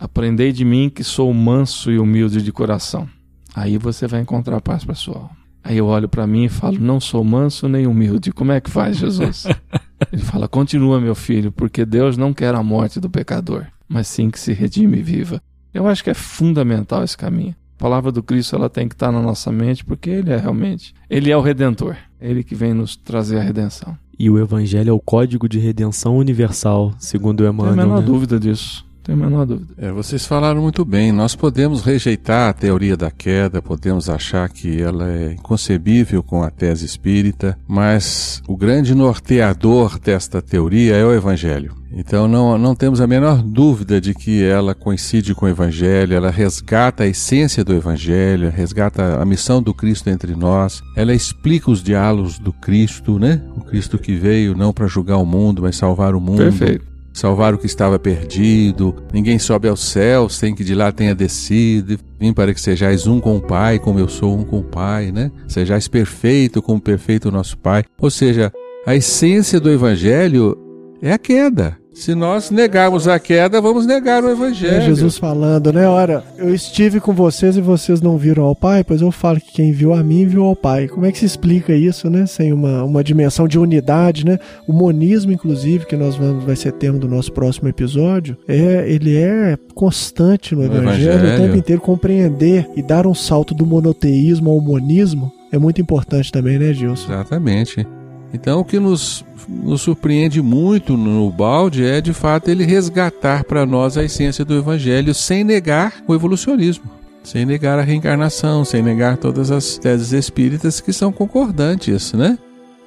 Aprendei 0.00 0.50
de 0.50 0.64
mim 0.64 0.88
que 0.88 1.04
sou 1.04 1.32
manso 1.34 1.90
e 1.90 1.98
humilde 1.98 2.40
de 2.40 2.50
coração. 2.50 3.06
Aí 3.54 3.76
você 3.76 4.06
vai 4.06 4.22
encontrar 4.22 4.58
paz 4.62 4.82
para 4.82 4.94
sua 4.94 5.16
alma. 5.16 5.30
Aí 5.62 5.76
eu 5.76 5.86
olho 5.86 6.08
para 6.08 6.26
mim 6.26 6.44
e 6.44 6.48
falo: 6.48 6.78
Não 6.80 6.98
sou 6.98 7.22
manso 7.22 7.68
nem 7.68 7.86
humilde. 7.86 8.32
Como 8.32 8.50
é 8.50 8.62
que 8.62 8.70
faz, 8.70 8.96
Jesus? 8.96 9.44
Ele 10.10 10.22
fala: 10.22 10.48
Continua, 10.48 10.98
meu 10.98 11.14
filho, 11.14 11.52
porque 11.52 11.84
Deus 11.84 12.16
não 12.16 12.32
quer 12.32 12.54
a 12.54 12.62
morte 12.62 12.98
do 12.98 13.10
pecador, 13.10 13.66
mas 13.86 14.08
sim 14.08 14.30
que 14.30 14.40
se 14.40 14.54
redime 14.54 14.98
e 14.98 15.02
viva. 15.02 15.42
Eu 15.74 15.86
acho 15.86 16.02
que 16.02 16.08
é 16.08 16.14
fundamental 16.14 17.04
esse 17.04 17.16
caminho. 17.16 17.54
A 17.78 17.82
palavra 17.82 18.10
do 18.10 18.22
Cristo 18.22 18.56
ela 18.56 18.70
tem 18.70 18.88
que 18.88 18.94
estar 18.94 19.12
na 19.12 19.20
nossa 19.20 19.52
mente, 19.52 19.84
porque 19.84 20.08
ele 20.08 20.30
é 20.30 20.36
realmente, 20.36 20.94
ele 21.08 21.30
é 21.30 21.36
o 21.36 21.40
redentor, 21.40 21.96
ele 22.20 22.42
que 22.42 22.54
vem 22.54 22.72
nos 22.72 22.96
trazer 22.96 23.38
a 23.38 23.42
redenção. 23.42 23.96
E 24.18 24.28
o 24.28 24.38
evangelho 24.38 24.90
é 24.90 24.92
o 24.92 25.00
código 25.00 25.48
de 25.48 25.58
redenção 25.58 26.16
universal, 26.16 26.92
segundo 26.98 27.40
o 27.40 27.44
Não 27.44 27.52
tenho 27.52 27.68
a 27.68 27.72
Emmanuel. 27.72 27.88
menor 27.88 28.00
né? 28.00 28.06
dúvida 28.06 28.40
disso. 28.40 28.84
Tenho 29.10 29.24
a 29.24 29.26
menor 29.26 29.44
dúvida. 29.44 29.74
É, 29.76 29.90
vocês 29.90 30.24
falaram 30.24 30.62
muito 30.62 30.84
bem. 30.84 31.10
Nós 31.10 31.34
podemos 31.34 31.82
rejeitar 31.82 32.50
a 32.50 32.52
teoria 32.52 32.96
da 32.96 33.10
queda, 33.10 33.60
podemos 33.60 34.08
achar 34.08 34.48
que 34.48 34.80
ela 34.80 35.10
é 35.10 35.32
inconcebível 35.32 36.22
com 36.22 36.44
a 36.44 36.50
tese 36.50 36.86
espírita, 36.86 37.58
mas 37.66 38.40
o 38.46 38.56
grande 38.56 38.94
norteador 38.94 39.98
desta 39.98 40.40
teoria 40.40 40.94
é 40.94 41.04
o 41.04 41.12
Evangelho. 41.12 41.74
Então 41.92 42.28
não, 42.28 42.56
não 42.56 42.72
temos 42.72 43.00
a 43.00 43.06
menor 43.06 43.42
dúvida 43.42 44.00
de 44.00 44.14
que 44.14 44.44
ela 44.44 44.76
coincide 44.76 45.34
com 45.34 45.44
o 45.44 45.48
Evangelho, 45.48 46.14
ela 46.14 46.30
resgata 46.30 47.02
a 47.02 47.06
essência 47.08 47.64
do 47.64 47.74
Evangelho, 47.74 48.48
resgata 48.48 49.20
a 49.20 49.24
missão 49.24 49.60
do 49.60 49.74
Cristo 49.74 50.08
entre 50.08 50.36
nós, 50.36 50.80
ela 50.96 51.12
explica 51.12 51.68
os 51.68 51.82
diálogos 51.82 52.38
do 52.38 52.52
Cristo, 52.52 53.18
né? 53.18 53.42
O 53.56 53.60
Cristo 53.62 53.98
que 53.98 54.14
veio 54.14 54.56
não 54.56 54.72
para 54.72 54.86
julgar 54.86 55.16
o 55.16 55.26
mundo, 55.26 55.62
mas 55.62 55.74
salvar 55.74 56.14
o 56.14 56.20
mundo 56.20 56.38
Perfeito. 56.38 56.89
Salvar 57.12 57.54
o 57.54 57.58
que 57.58 57.66
estava 57.66 57.98
perdido. 57.98 58.94
Ninguém 59.12 59.38
sobe 59.38 59.68
aos 59.68 59.80
céus 59.80 60.36
sem 60.36 60.54
que 60.54 60.64
de 60.64 60.74
lá 60.74 60.92
tenha 60.92 61.14
descido. 61.14 61.98
Vim 62.18 62.32
para 62.32 62.52
que 62.54 62.60
sejais 62.60 63.06
um 63.06 63.20
com 63.20 63.36
o 63.36 63.40
Pai, 63.40 63.78
como 63.78 63.98
eu 63.98 64.08
sou 64.08 64.38
um 64.38 64.44
com 64.44 64.60
o 64.60 64.64
Pai, 64.64 65.10
né? 65.10 65.30
Sejais 65.48 65.88
perfeito 65.88 66.62
como 66.62 66.80
perfeito 66.80 67.28
o 67.28 67.32
nosso 67.32 67.56
Pai. 67.58 67.84
Ou 67.98 68.10
seja, 68.10 68.52
a 68.86 68.94
essência 68.94 69.58
do 69.58 69.70
Evangelho 69.70 70.56
é 71.02 71.12
a 71.12 71.18
queda. 71.18 71.79
Se 71.92 72.14
nós 72.14 72.50
negarmos 72.50 73.08
a 73.08 73.18
queda, 73.18 73.60
vamos 73.60 73.84
negar 73.84 74.22
o 74.24 74.30
Evangelho. 74.30 74.76
É 74.76 74.80
Jesus 74.80 75.18
falando, 75.18 75.72
né? 75.72 75.88
Ora, 75.88 76.24
eu 76.38 76.54
estive 76.54 77.00
com 77.00 77.12
vocês 77.12 77.56
e 77.56 77.60
vocês 77.60 78.00
não 78.00 78.16
viram 78.16 78.44
ao 78.44 78.54
Pai, 78.54 78.84
pois 78.84 79.00
eu 79.00 79.10
falo 79.10 79.40
que 79.40 79.52
quem 79.52 79.72
viu 79.72 79.92
a 79.92 80.02
mim 80.02 80.26
viu 80.26 80.44
ao 80.44 80.56
Pai. 80.56 80.88
Como 80.88 81.04
é 81.04 81.12
que 81.12 81.18
se 81.18 81.26
explica 81.26 81.74
isso, 81.74 82.08
né? 82.08 82.26
Sem 82.26 82.52
uma, 82.52 82.84
uma 82.84 83.04
dimensão 83.04 83.46
de 83.46 83.58
unidade, 83.58 84.24
né? 84.24 84.38
O 84.66 84.72
monismo, 84.72 85.32
inclusive, 85.32 85.84
que 85.84 85.96
nós 85.96 86.16
vamos 86.16 86.44
vai 86.44 86.56
ser 86.56 86.72
tema 86.72 86.98
do 86.98 87.08
nosso 87.08 87.32
próximo 87.32 87.68
episódio, 87.68 88.36
é 88.48 88.84
ele 88.88 89.16
é 89.16 89.58
constante 89.74 90.54
no 90.54 90.62
No 90.62 90.66
Evangelho, 90.76 91.10
o 91.10 91.14
Evangelho. 91.16 91.42
tempo 91.42 91.56
inteiro 91.56 91.82
compreender 91.82 92.68
e 92.76 92.82
dar 92.82 93.06
um 93.06 93.14
salto 93.14 93.52
do 93.52 93.66
monoteísmo 93.66 94.50
ao 94.50 94.60
monismo 94.60 95.32
é 95.52 95.58
muito 95.58 95.80
importante 95.80 96.30
também, 96.30 96.58
né, 96.58 96.72
Gilson? 96.72 97.12
Exatamente. 97.12 97.84
Então, 98.32 98.60
o 98.60 98.64
que 98.64 98.78
nos, 98.78 99.24
nos 99.48 99.82
surpreende 99.82 100.40
muito 100.40 100.96
no 100.96 101.30
balde 101.30 101.84
é, 101.84 102.00
de 102.00 102.12
fato, 102.12 102.48
ele 102.48 102.64
resgatar 102.64 103.44
para 103.44 103.66
nós 103.66 103.96
a 103.96 104.04
essência 104.04 104.44
do 104.44 104.56
Evangelho 104.56 105.12
sem 105.14 105.42
negar 105.42 105.94
o 106.06 106.14
evolucionismo, 106.14 106.84
sem 107.22 107.44
negar 107.44 107.78
a 107.78 107.82
reencarnação, 107.82 108.64
sem 108.64 108.82
negar 108.82 109.16
todas 109.16 109.50
as 109.50 109.78
teses 109.78 110.12
espíritas 110.12 110.80
que 110.80 110.92
são 110.92 111.12
concordantes, 111.12 112.12
né? 112.12 112.38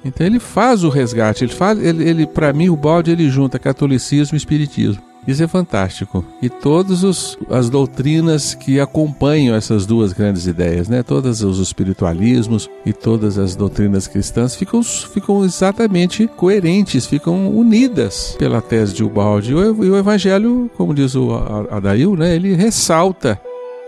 Então 0.04 0.26
ele 0.26 0.38
faz 0.38 0.84
o 0.84 0.90
resgate, 0.90 1.44
ele 1.44 1.54
ele, 1.82 2.08
ele 2.08 2.26
para 2.26 2.52
mim 2.52 2.68
o 2.68 2.76
balde 2.76 3.10
ele 3.10 3.30
junta 3.30 3.58
catolicismo 3.58 4.36
e 4.36 4.38
espiritismo. 4.38 5.02
Isso 5.26 5.42
é 5.42 5.48
fantástico. 5.48 6.24
E 6.42 6.48
todas 6.48 7.36
as 7.50 7.70
doutrinas 7.70 8.54
que 8.54 8.78
acompanham 8.78 9.54
essas 9.54 9.86
duas 9.86 10.12
grandes 10.12 10.46
ideias, 10.46 10.88
né? 10.88 11.02
Todos 11.02 11.42
os 11.42 11.58
espiritualismos 11.58 12.68
e 12.84 12.92
todas 12.92 13.38
as 13.38 13.56
doutrinas 13.56 14.06
cristãs 14.06 14.54
ficam, 14.54 14.82
ficam 14.82 15.44
exatamente 15.44 16.26
coerentes, 16.26 17.06
ficam 17.06 17.48
unidas 17.48 18.36
pela 18.38 18.60
tese 18.60 18.94
de 18.94 19.02
Ubaldi. 19.02 19.52
E 19.52 19.54
o, 19.54 19.84
e 19.84 19.90
o 19.90 19.96
Evangelho, 19.96 20.70
como 20.76 20.92
diz 20.92 21.14
o 21.14 21.30
Adail, 21.70 22.14
né? 22.16 22.34
Ele 22.34 22.54
ressalta 22.54 23.40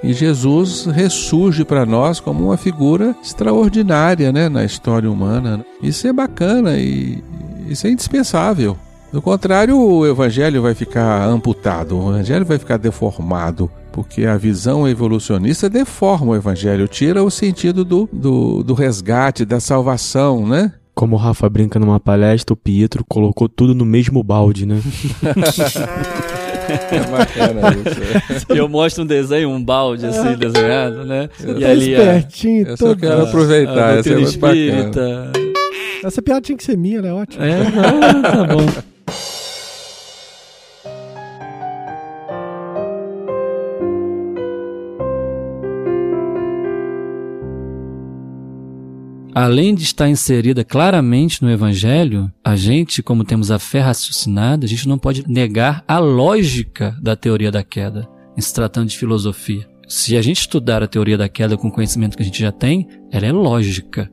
e 0.02 0.12
Jesus 0.12 0.86
ressurge 0.86 1.64
para 1.64 1.86
nós 1.86 2.20
como 2.20 2.44
uma 2.44 2.56
figura 2.56 3.14
extraordinária 3.22 4.30
né, 4.30 4.48
na 4.48 4.64
história 4.64 5.10
humana. 5.10 5.64
Isso 5.82 6.06
é 6.06 6.12
bacana 6.12 6.78
e 6.78 7.22
isso 7.68 7.86
é 7.86 7.90
indispensável. 7.90 8.76
Do 9.16 9.22
contrário, 9.22 9.80
o 9.80 10.06
evangelho 10.06 10.60
vai 10.60 10.74
ficar 10.74 11.26
amputado, 11.26 11.98
o 11.98 12.10
evangelho 12.10 12.44
vai 12.44 12.58
ficar 12.58 12.76
deformado, 12.76 13.70
porque 13.90 14.26
a 14.26 14.36
visão 14.36 14.86
evolucionista 14.86 15.70
deforma 15.70 16.32
o 16.32 16.36
evangelho, 16.36 16.86
tira 16.86 17.24
o 17.24 17.30
sentido 17.30 17.82
do, 17.82 18.06
do, 18.12 18.62
do 18.62 18.74
resgate, 18.74 19.46
da 19.46 19.58
salvação, 19.58 20.46
né? 20.46 20.70
Como 20.94 21.16
o 21.16 21.18
Rafa 21.18 21.48
brinca 21.48 21.78
numa 21.78 21.98
palestra, 21.98 22.52
o 22.52 22.56
Pietro 22.58 23.02
colocou 23.08 23.48
tudo 23.48 23.74
no 23.74 23.86
mesmo 23.86 24.22
balde, 24.22 24.66
né? 24.66 24.82
É 26.68 26.98
bacana 26.98 27.60
isso. 28.36 28.46
E 28.52 28.58
eu 28.58 28.68
mostro 28.68 29.04
um 29.04 29.06
desenho, 29.06 29.48
um 29.48 29.64
balde 29.64 30.04
assim, 30.04 30.34
desenhado, 30.36 31.04
né? 31.06 31.30
Você 31.38 31.52
E 31.52 31.60
tá 31.60 31.68
ali 31.70 31.94
a, 31.94 31.98
espertinho, 32.00 32.66
Eu 32.66 32.76
só 32.76 32.94
quero 32.94 33.22
aproveitar, 33.22 33.94
a 33.94 33.96
essa 33.98 34.08
é 34.10 34.16
muito 34.16 34.38
bacana. 34.38 34.60
espírita. 34.60 35.32
Essa 36.04 36.20
piada 36.20 36.40
tinha 36.42 36.58
que 36.58 36.64
ser 36.64 36.76
minha, 36.76 36.98
ela 36.98 37.08
é 37.08 37.12
ótima. 37.12 37.46
É, 37.46 37.62
não, 37.70 38.22
tá 38.22 38.44
bom. 38.44 38.66
além 49.36 49.74
de 49.74 49.82
estar 49.82 50.08
inserida 50.08 50.64
claramente 50.64 51.42
no 51.42 51.50
Evangelho, 51.50 52.32
a 52.42 52.56
gente, 52.56 53.02
como 53.02 53.22
temos 53.22 53.50
a 53.50 53.58
fé 53.58 53.80
raciocinada, 53.80 54.64
a 54.64 54.68
gente 54.68 54.88
não 54.88 54.96
pode 54.96 55.28
negar 55.28 55.84
a 55.86 55.98
lógica 55.98 56.96
da 57.02 57.14
teoria 57.14 57.52
da 57.52 57.62
queda, 57.62 58.08
em 58.34 58.40
se 58.40 58.54
tratando 58.54 58.88
de 58.88 58.96
filosofia. 58.96 59.68
Se 59.86 60.16
a 60.16 60.22
gente 60.22 60.40
estudar 60.40 60.82
a 60.82 60.88
teoria 60.88 61.18
da 61.18 61.28
queda 61.28 61.54
com 61.54 61.68
o 61.68 61.70
conhecimento 61.70 62.16
que 62.16 62.22
a 62.22 62.24
gente 62.24 62.40
já 62.40 62.50
tem, 62.50 62.88
ela 63.12 63.26
é 63.26 63.30
lógica. 63.30 64.10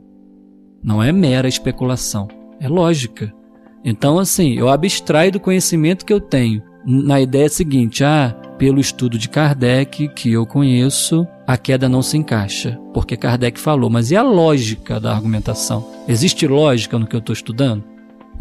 Não 0.84 1.02
é 1.02 1.14
mera 1.14 1.48
especulação, 1.48 2.28
é 2.60 2.68
lógica. 2.68 3.34
Então, 3.82 4.20
assim, 4.20 4.58
eu 4.58 4.68
abstraio 4.68 5.32
do 5.32 5.40
conhecimento 5.40 6.06
que 6.06 6.12
eu 6.12 6.20
tenho 6.20 6.62
na 6.86 7.22
ideia 7.22 7.48
seguinte: 7.48 8.04
ah, 8.04 8.36
pelo 8.58 8.80
estudo 8.80 9.18
de 9.18 9.30
Kardec 9.30 10.08
que 10.10 10.32
eu 10.32 10.46
conheço, 10.46 11.28
a 11.46 11.58
queda 11.58 11.90
não 11.90 12.02
se 12.02 12.18
encaixa, 12.18 12.80
porque 12.94 13.18
Kardec 13.18 13.60
falou. 13.60 13.90
Mas 13.90 14.12
e 14.12 14.16
a 14.16 14.22
lógica 14.22 15.00
da 15.00 15.14
argumentação? 15.14 15.86
Existe 16.08 16.48
lógica 16.48 16.98
no 16.98 17.08
que 17.08 17.16
eu 17.16 17.20
estou 17.20 17.34
estudando? 17.34 17.84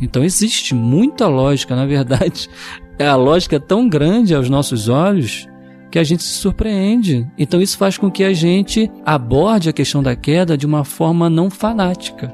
Então 0.01 0.24
existe 0.24 0.74
muita 0.74 1.28
lógica, 1.28 1.76
na 1.76 1.86
verdade, 1.86 2.48
é 2.98 3.06
a 3.06 3.16
lógica 3.16 3.56
é 3.56 3.60
tão 3.60 3.89
grande 3.89 4.34
aos 4.34 4.48
nossos 4.48 4.89
olhos 4.89 5.47
que 5.90 5.98
a 5.98 6.05
gente 6.05 6.22
se 6.22 6.34
surpreende. 6.34 7.26
Então 7.36 7.60
isso 7.60 7.76
faz 7.76 7.98
com 7.98 8.10
que 8.10 8.24
a 8.24 8.32
gente 8.32 8.90
aborde 9.05 9.68
a 9.68 9.72
questão 9.72 10.02
da 10.02 10.16
queda 10.16 10.56
de 10.56 10.66
uma 10.66 10.84
forma 10.84 11.28
não 11.28 11.51
fanática. 11.51 12.32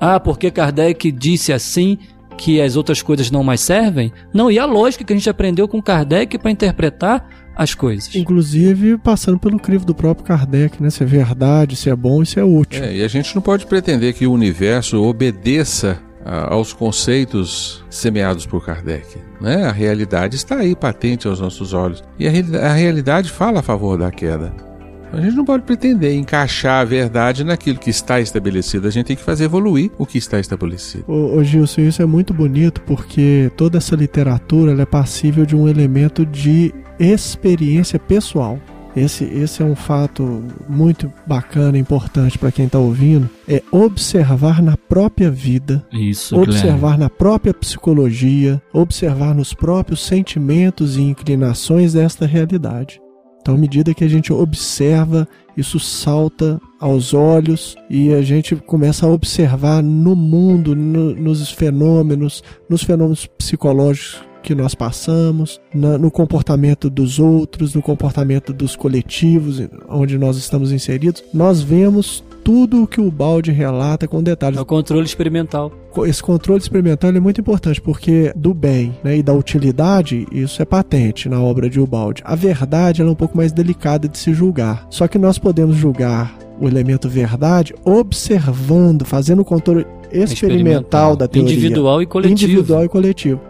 Ah, 0.00 0.18
porque 0.18 0.50
Kardec 0.50 1.10
disse 1.10 1.52
assim, 1.52 1.98
que 2.38 2.60
as 2.60 2.76
outras 2.76 3.02
coisas 3.02 3.30
não 3.30 3.42
mais 3.42 3.60
servem? 3.60 4.12
Não, 4.32 4.50
e 4.50 4.58
a 4.58 4.64
lógica 4.64 5.04
que 5.04 5.12
a 5.12 5.16
gente 5.16 5.28
aprendeu 5.28 5.68
com 5.68 5.82
Kardec 5.82 6.38
para 6.38 6.50
interpretar 6.50 7.28
as 7.54 7.74
coisas. 7.74 8.14
Inclusive 8.14 8.96
passando 8.96 9.38
pelo 9.38 9.58
crivo 9.58 9.84
do 9.84 9.94
próprio 9.94 10.24
Kardec, 10.24 10.80
né? 10.80 10.88
Se 10.90 11.02
é 11.02 11.06
verdade, 11.06 11.74
se 11.74 11.90
é 11.90 11.96
bom 11.96 12.22
e 12.22 12.26
se 12.26 12.38
é 12.38 12.44
útil. 12.44 12.82
É, 12.82 12.96
e 12.96 13.02
a 13.02 13.08
gente 13.08 13.34
não 13.34 13.42
pode 13.42 13.66
pretender 13.66 14.14
que 14.14 14.26
o 14.26 14.32
universo 14.32 15.02
obedeça 15.02 16.00
aos 16.24 16.72
conceitos 16.72 17.82
semeados 17.88 18.44
por 18.44 18.64
Kardec. 18.64 19.18
Né? 19.40 19.64
A 19.64 19.72
realidade 19.72 20.36
está 20.36 20.56
aí 20.56 20.76
patente 20.76 21.26
aos 21.26 21.40
nossos 21.40 21.72
olhos. 21.72 22.04
E 22.18 22.28
a, 22.28 22.30
a 22.66 22.72
realidade 22.74 23.30
fala 23.30 23.60
a 23.60 23.62
favor 23.62 23.96
da 23.96 24.10
queda. 24.10 24.67
A 25.12 25.20
gente 25.20 25.36
não 25.36 25.44
pode 25.44 25.62
pretender 25.62 26.14
encaixar 26.14 26.80
a 26.80 26.84
verdade 26.84 27.44
naquilo 27.44 27.78
que 27.78 27.90
está 27.90 28.20
estabelecido. 28.20 28.86
A 28.86 28.90
gente 28.90 29.06
tem 29.06 29.16
que 29.16 29.22
fazer 29.22 29.44
evoluir 29.44 29.90
o 29.98 30.04
que 30.04 30.18
está 30.18 30.38
estabelecido. 30.38 31.04
Ô, 31.08 31.36
ô 31.36 31.42
Gilson, 31.42 31.82
isso 31.82 32.02
é 32.02 32.06
muito 32.06 32.34
bonito 32.34 32.80
porque 32.82 33.50
toda 33.56 33.78
essa 33.78 33.96
literatura 33.96 34.80
é 34.80 34.86
passível 34.86 35.46
de 35.46 35.56
um 35.56 35.66
elemento 35.66 36.26
de 36.26 36.74
experiência 36.98 37.98
pessoal. 37.98 38.58
Esse, 38.96 39.24
esse 39.24 39.62
é 39.62 39.64
um 39.64 39.76
fato 39.76 40.42
muito 40.68 41.12
bacana, 41.26 41.78
importante 41.78 42.36
para 42.36 42.50
quem 42.50 42.66
está 42.66 42.78
ouvindo. 42.78 43.30
É 43.46 43.62
observar 43.70 44.60
na 44.60 44.76
própria 44.76 45.30
vida, 45.30 45.84
Isso, 45.92 46.36
observar 46.36 46.74
Guilherme. 46.74 46.98
na 47.04 47.10
própria 47.10 47.54
psicologia, 47.54 48.60
observar 48.72 49.34
nos 49.34 49.54
próprios 49.54 50.04
sentimentos 50.04 50.96
e 50.96 51.02
inclinações 51.02 51.92
desta 51.92 52.26
realidade. 52.26 53.00
Então, 53.48 53.56
à 53.56 53.58
medida 53.58 53.94
que 53.94 54.04
a 54.04 54.08
gente 54.08 54.30
observa, 54.30 55.26
isso 55.56 55.80
salta 55.80 56.60
aos 56.78 57.14
olhos 57.14 57.76
e 57.88 58.12
a 58.12 58.20
gente 58.20 58.54
começa 58.54 59.06
a 59.06 59.08
observar 59.08 59.82
no 59.82 60.14
mundo, 60.14 60.76
no, 60.76 61.14
nos 61.14 61.50
fenômenos, 61.50 62.44
nos 62.68 62.82
fenômenos 62.82 63.24
psicológicos 63.24 64.22
que 64.42 64.54
nós 64.54 64.74
passamos, 64.74 65.58
na, 65.74 65.96
no 65.96 66.10
comportamento 66.10 66.90
dos 66.90 67.18
outros, 67.18 67.74
no 67.74 67.80
comportamento 67.80 68.52
dos 68.52 68.76
coletivos 68.76 69.62
onde 69.88 70.18
nós 70.18 70.36
estamos 70.36 70.70
inseridos, 70.70 71.24
nós 71.32 71.62
vemos 71.62 72.22
tudo 72.48 72.84
o 72.84 72.86
que 72.86 72.98
o 72.98 73.10
balde 73.10 73.52
relata 73.52 74.08
com 74.08 74.22
detalhes. 74.22 74.58
É 74.58 74.62
o 74.62 74.64
controle 74.64 75.04
experimental. 75.04 75.70
Esse 76.06 76.22
controle 76.22 76.58
experimental 76.58 77.10
é 77.10 77.20
muito 77.20 77.42
importante 77.42 77.78
porque 77.78 78.32
do 78.34 78.54
bem 78.54 78.96
né, 79.04 79.18
e 79.18 79.22
da 79.22 79.34
utilidade, 79.34 80.26
isso 80.32 80.62
é 80.62 80.64
patente 80.64 81.28
na 81.28 81.42
obra 81.42 81.68
de 81.68 81.78
Ubaldi. 81.78 82.22
A 82.24 82.34
verdade 82.34 83.02
é 83.02 83.04
um 83.04 83.14
pouco 83.14 83.36
mais 83.36 83.52
delicada 83.52 84.08
de 84.08 84.16
se 84.16 84.32
julgar. 84.32 84.86
Só 84.88 85.06
que 85.06 85.18
nós 85.18 85.38
podemos 85.38 85.76
julgar 85.76 86.38
o 86.58 86.66
elemento 86.66 87.06
verdade 87.06 87.74
observando, 87.84 89.04
fazendo 89.04 89.42
o 89.42 89.44
controle 89.44 89.86
experimental, 90.04 90.24
experimental 90.24 91.16
da 91.16 91.28
teoria. 91.28 91.52
Individual 91.52 92.00
e 92.00 92.06
coletivo. 92.06 92.32
Individual 92.32 92.84
e 92.86 92.88
coletivo. 92.88 93.40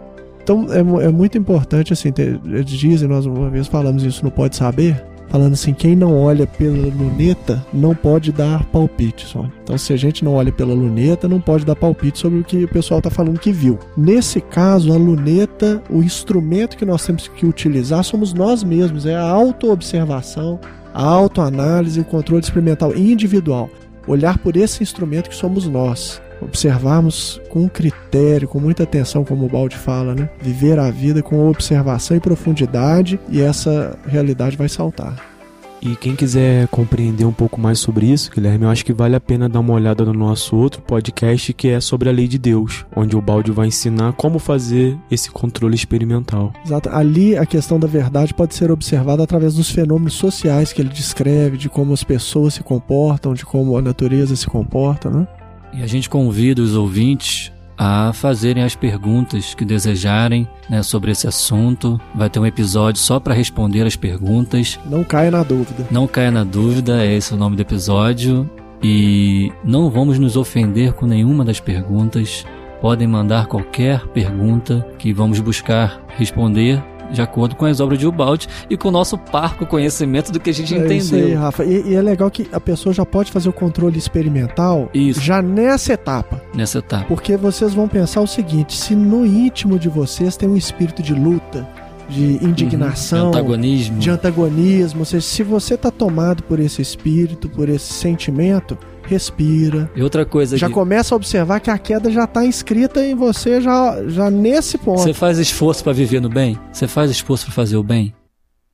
Então 0.42 0.66
é, 0.72 1.04
é 1.04 1.08
muito 1.08 1.38
importante, 1.38 1.92
assim, 1.92 2.10
ter, 2.10 2.40
eles 2.44 2.68
dizem, 2.68 3.08
nós 3.08 3.26
uma 3.26 3.48
vez 3.48 3.68
falamos 3.68 4.02
isso 4.02 4.24
no 4.24 4.30
Pode 4.32 4.56
Saber, 4.56 5.04
falando 5.28 5.52
assim, 5.52 5.72
quem 5.72 5.94
não 5.94 6.16
olha 6.16 6.46
pela 6.46 6.88
luneta 6.88 7.64
não 7.72 7.94
pode 7.94 8.32
dar 8.32 8.64
palpite, 8.66 9.26
só. 9.26 9.46
Então, 9.62 9.76
se 9.76 9.92
a 9.92 9.96
gente 9.96 10.24
não 10.24 10.34
olha 10.34 10.52
pela 10.52 10.74
luneta, 10.74 11.28
não 11.28 11.40
pode 11.40 11.64
dar 11.64 11.76
palpite 11.76 12.18
sobre 12.18 12.40
o 12.40 12.44
que 12.44 12.64
o 12.64 12.68
pessoal 12.68 12.98
está 12.98 13.10
falando 13.10 13.38
que 13.38 13.52
viu. 13.52 13.78
Nesse 13.96 14.40
caso, 14.40 14.92
a 14.92 14.96
luneta, 14.96 15.82
o 15.90 16.02
instrumento 16.02 16.76
que 16.76 16.84
nós 16.84 17.04
temos 17.04 17.28
que 17.28 17.46
utilizar 17.46 18.02
somos 18.04 18.32
nós 18.32 18.64
mesmos, 18.64 19.06
é 19.06 19.14
a 19.14 19.22
autoobservação, 19.22 20.58
a 20.94 21.04
autoanálise, 21.04 22.00
o 22.00 22.04
controle 22.04 22.42
experimental 22.42 22.94
individual. 22.96 23.68
Olhar 24.06 24.38
por 24.38 24.56
esse 24.56 24.82
instrumento 24.82 25.28
que 25.28 25.36
somos 25.36 25.66
nós 25.66 26.20
observarmos 26.40 27.40
com 27.48 27.68
critério, 27.68 28.48
com 28.48 28.60
muita 28.60 28.82
atenção, 28.82 29.24
como 29.24 29.46
o 29.46 29.48
Balde 29.48 29.76
fala, 29.76 30.14
né? 30.14 30.28
Viver 30.40 30.78
a 30.78 30.90
vida 30.90 31.22
com 31.22 31.48
observação 31.48 32.16
e 32.16 32.20
profundidade 32.20 33.18
e 33.28 33.40
essa 33.40 33.98
realidade 34.06 34.56
vai 34.56 34.68
saltar. 34.68 35.38
E 35.80 35.94
quem 35.94 36.16
quiser 36.16 36.66
compreender 36.68 37.24
um 37.24 37.32
pouco 37.32 37.60
mais 37.60 37.78
sobre 37.78 38.06
isso, 38.06 38.30
Guilherme, 38.32 38.64
eu 38.64 38.70
acho 38.70 38.84
que 38.84 38.92
vale 38.92 39.14
a 39.14 39.20
pena 39.20 39.48
dar 39.48 39.60
uma 39.60 39.74
olhada 39.74 40.04
no 40.04 40.12
nosso 40.12 40.56
outro 40.56 40.82
podcast 40.82 41.52
que 41.52 41.68
é 41.68 41.80
sobre 41.80 42.08
a 42.08 42.12
lei 42.12 42.26
de 42.26 42.38
Deus, 42.38 42.84
onde 42.94 43.16
o 43.16 43.22
Balde 43.22 43.52
vai 43.52 43.68
ensinar 43.68 44.12
como 44.14 44.38
fazer 44.38 44.98
esse 45.10 45.30
controle 45.30 45.76
experimental. 45.76 46.52
Exato. 46.64 46.88
Ali 46.90 47.36
a 47.36 47.46
questão 47.46 47.78
da 47.78 47.86
verdade 47.86 48.34
pode 48.34 48.54
ser 48.54 48.70
observada 48.70 49.22
através 49.22 49.54
dos 49.54 49.70
fenômenos 49.70 50.14
sociais 50.14 50.72
que 50.72 50.82
ele 50.82 50.88
descreve, 50.88 51.56
de 51.56 51.68
como 51.68 51.92
as 51.92 52.02
pessoas 52.02 52.54
se 52.54 52.62
comportam, 52.62 53.32
de 53.32 53.46
como 53.46 53.76
a 53.76 53.82
natureza 53.82 54.34
se 54.34 54.46
comporta, 54.46 55.08
né? 55.08 55.28
E 55.72 55.82
a 55.82 55.86
gente 55.86 56.08
convida 56.08 56.62
os 56.62 56.74
ouvintes 56.74 57.52
a 57.78 58.12
fazerem 58.12 58.64
as 58.64 58.74
perguntas 58.74 59.54
que 59.54 59.64
desejarem 59.64 60.48
né, 60.68 60.82
sobre 60.82 61.12
esse 61.12 61.28
assunto. 61.28 62.00
Vai 62.14 62.28
ter 62.28 62.40
um 62.40 62.46
episódio 62.46 63.00
só 63.00 63.20
para 63.20 63.32
responder 63.32 63.86
as 63.86 63.94
perguntas. 63.94 64.78
Não 64.84 65.04
caia 65.04 65.30
na 65.30 65.44
dúvida. 65.44 65.86
Não 65.90 66.08
caia 66.08 66.30
na 66.30 66.42
dúvida, 66.42 67.04
é 67.04 67.14
esse 67.14 67.32
o 67.32 67.36
nome 67.36 67.54
do 67.54 67.62
episódio. 67.62 68.50
E 68.82 69.52
não 69.64 69.88
vamos 69.88 70.18
nos 70.18 70.36
ofender 70.36 70.92
com 70.92 71.06
nenhuma 71.06 71.44
das 71.44 71.60
perguntas. 71.60 72.44
Podem 72.80 73.06
mandar 73.06 73.46
qualquer 73.46 74.06
pergunta 74.08 74.86
que 74.98 75.12
vamos 75.12 75.40
buscar 75.40 76.00
responder 76.16 76.82
de 77.10 77.22
acordo 77.22 77.56
com 77.56 77.64
as 77.64 77.80
obras 77.80 77.98
de 77.98 78.06
Ubaldi 78.06 78.48
e 78.68 78.76
com 78.76 78.88
o 78.88 78.90
nosso 78.90 79.16
parco 79.16 79.66
conhecimento 79.66 80.30
do 80.32 80.40
que 80.40 80.50
a 80.50 80.54
gente 80.54 80.74
é 80.74 80.78
entendeu. 80.78 80.98
Isso 80.98 81.14
aí, 81.14 81.34
Rafa. 81.34 81.64
E, 81.64 81.88
e, 81.88 81.94
é 81.94 82.02
legal 82.02 82.30
que 82.30 82.48
a 82.52 82.60
pessoa 82.60 82.92
já 82.92 83.04
pode 83.04 83.32
fazer 83.32 83.48
o 83.48 83.52
controle 83.52 83.98
experimental 83.98 84.88
isso. 84.92 85.20
já 85.20 85.40
nessa 85.42 85.92
etapa. 85.92 86.42
Nessa 86.54 86.78
etapa. 86.78 87.04
Porque 87.04 87.36
vocês 87.36 87.74
vão 87.74 87.88
pensar 87.88 88.20
o 88.20 88.26
seguinte: 88.26 88.76
se 88.76 88.94
no 88.94 89.24
íntimo 89.24 89.78
de 89.78 89.88
vocês 89.88 90.36
tem 90.36 90.48
um 90.48 90.56
espírito 90.56 91.02
de 91.02 91.14
luta, 91.14 91.68
de 92.08 92.44
indignação, 92.44 93.26
uhum. 93.26 93.30
de 93.30 93.38
antagonismo, 93.38 93.98
de 93.98 94.10
antagonismo, 94.10 95.00
ou 95.00 95.04
seja, 95.04 95.26
se 95.26 95.42
você 95.42 95.74
está 95.74 95.90
tomado 95.90 96.42
por 96.42 96.58
esse 96.58 96.80
espírito, 96.80 97.48
por 97.48 97.68
esse 97.68 97.92
sentimento, 97.92 98.78
respira. 99.08 99.90
E 99.96 100.02
outra 100.02 100.26
coisa 100.26 100.56
já 100.56 100.68
que... 100.68 100.74
começa 100.74 101.14
a 101.14 101.16
observar 101.16 101.60
que 101.60 101.70
a 101.70 101.78
queda 101.78 102.10
já 102.10 102.24
está 102.24 102.44
inscrita 102.44 103.04
em 103.04 103.14
você 103.14 103.60
já, 103.60 104.02
já 104.06 104.30
nesse 104.30 104.76
ponto. 104.76 105.00
Você 105.00 105.14
faz 105.14 105.38
esforço 105.38 105.82
para 105.82 105.92
viver 105.92 106.20
no 106.20 106.28
bem? 106.28 106.58
Você 106.72 106.86
faz 106.86 107.10
esforço 107.10 107.46
para 107.46 107.54
fazer 107.54 107.76
o 107.76 107.82
bem? 107.82 108.14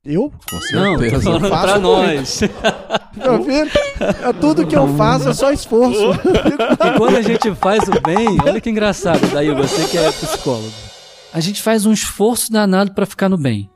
Eu? 0.04 0.30
Não, 0.72 0.98
tô 0.98 1.20
falando 1.20 1.48
pra 1.48 1.78
nós. 1.78 2.40
Meu 3.16 3.42
filho, 3.44 3.70
é 4.28 4.32
tudo 4.34 4.66
que 4.66 4.76
eu 4.76 4.86
faço 4.96 5.30
é 5.30 5.32
só 5.32 5.50
esforço. 5.50 6.10
e 6.12 6.98
quando 6.98 7.16
a 7.16 7.22
gente 7.22 7.54
faz 7.54 7.88
o 7.88 8.00
bem, 8.02 8.36
olha 8.44 8.60
que 8.60 8.68
engraçado, 8.68 9.26
daí 9.32 9.54
você 9.54 9.86
que 9.88 9.96
é 9.96 10.10
psicólogo. 10.10 10.70
A 11.32 11.40
gente 11.40 11.62
faz 11.62 11.86
um 11.86 11.92
esforço 11.92 12.52
danado 12.52 12.92
para 12.92 13.06
ficar 13.06 13.30
no 13.30 13.38
bem. 13.38 13.70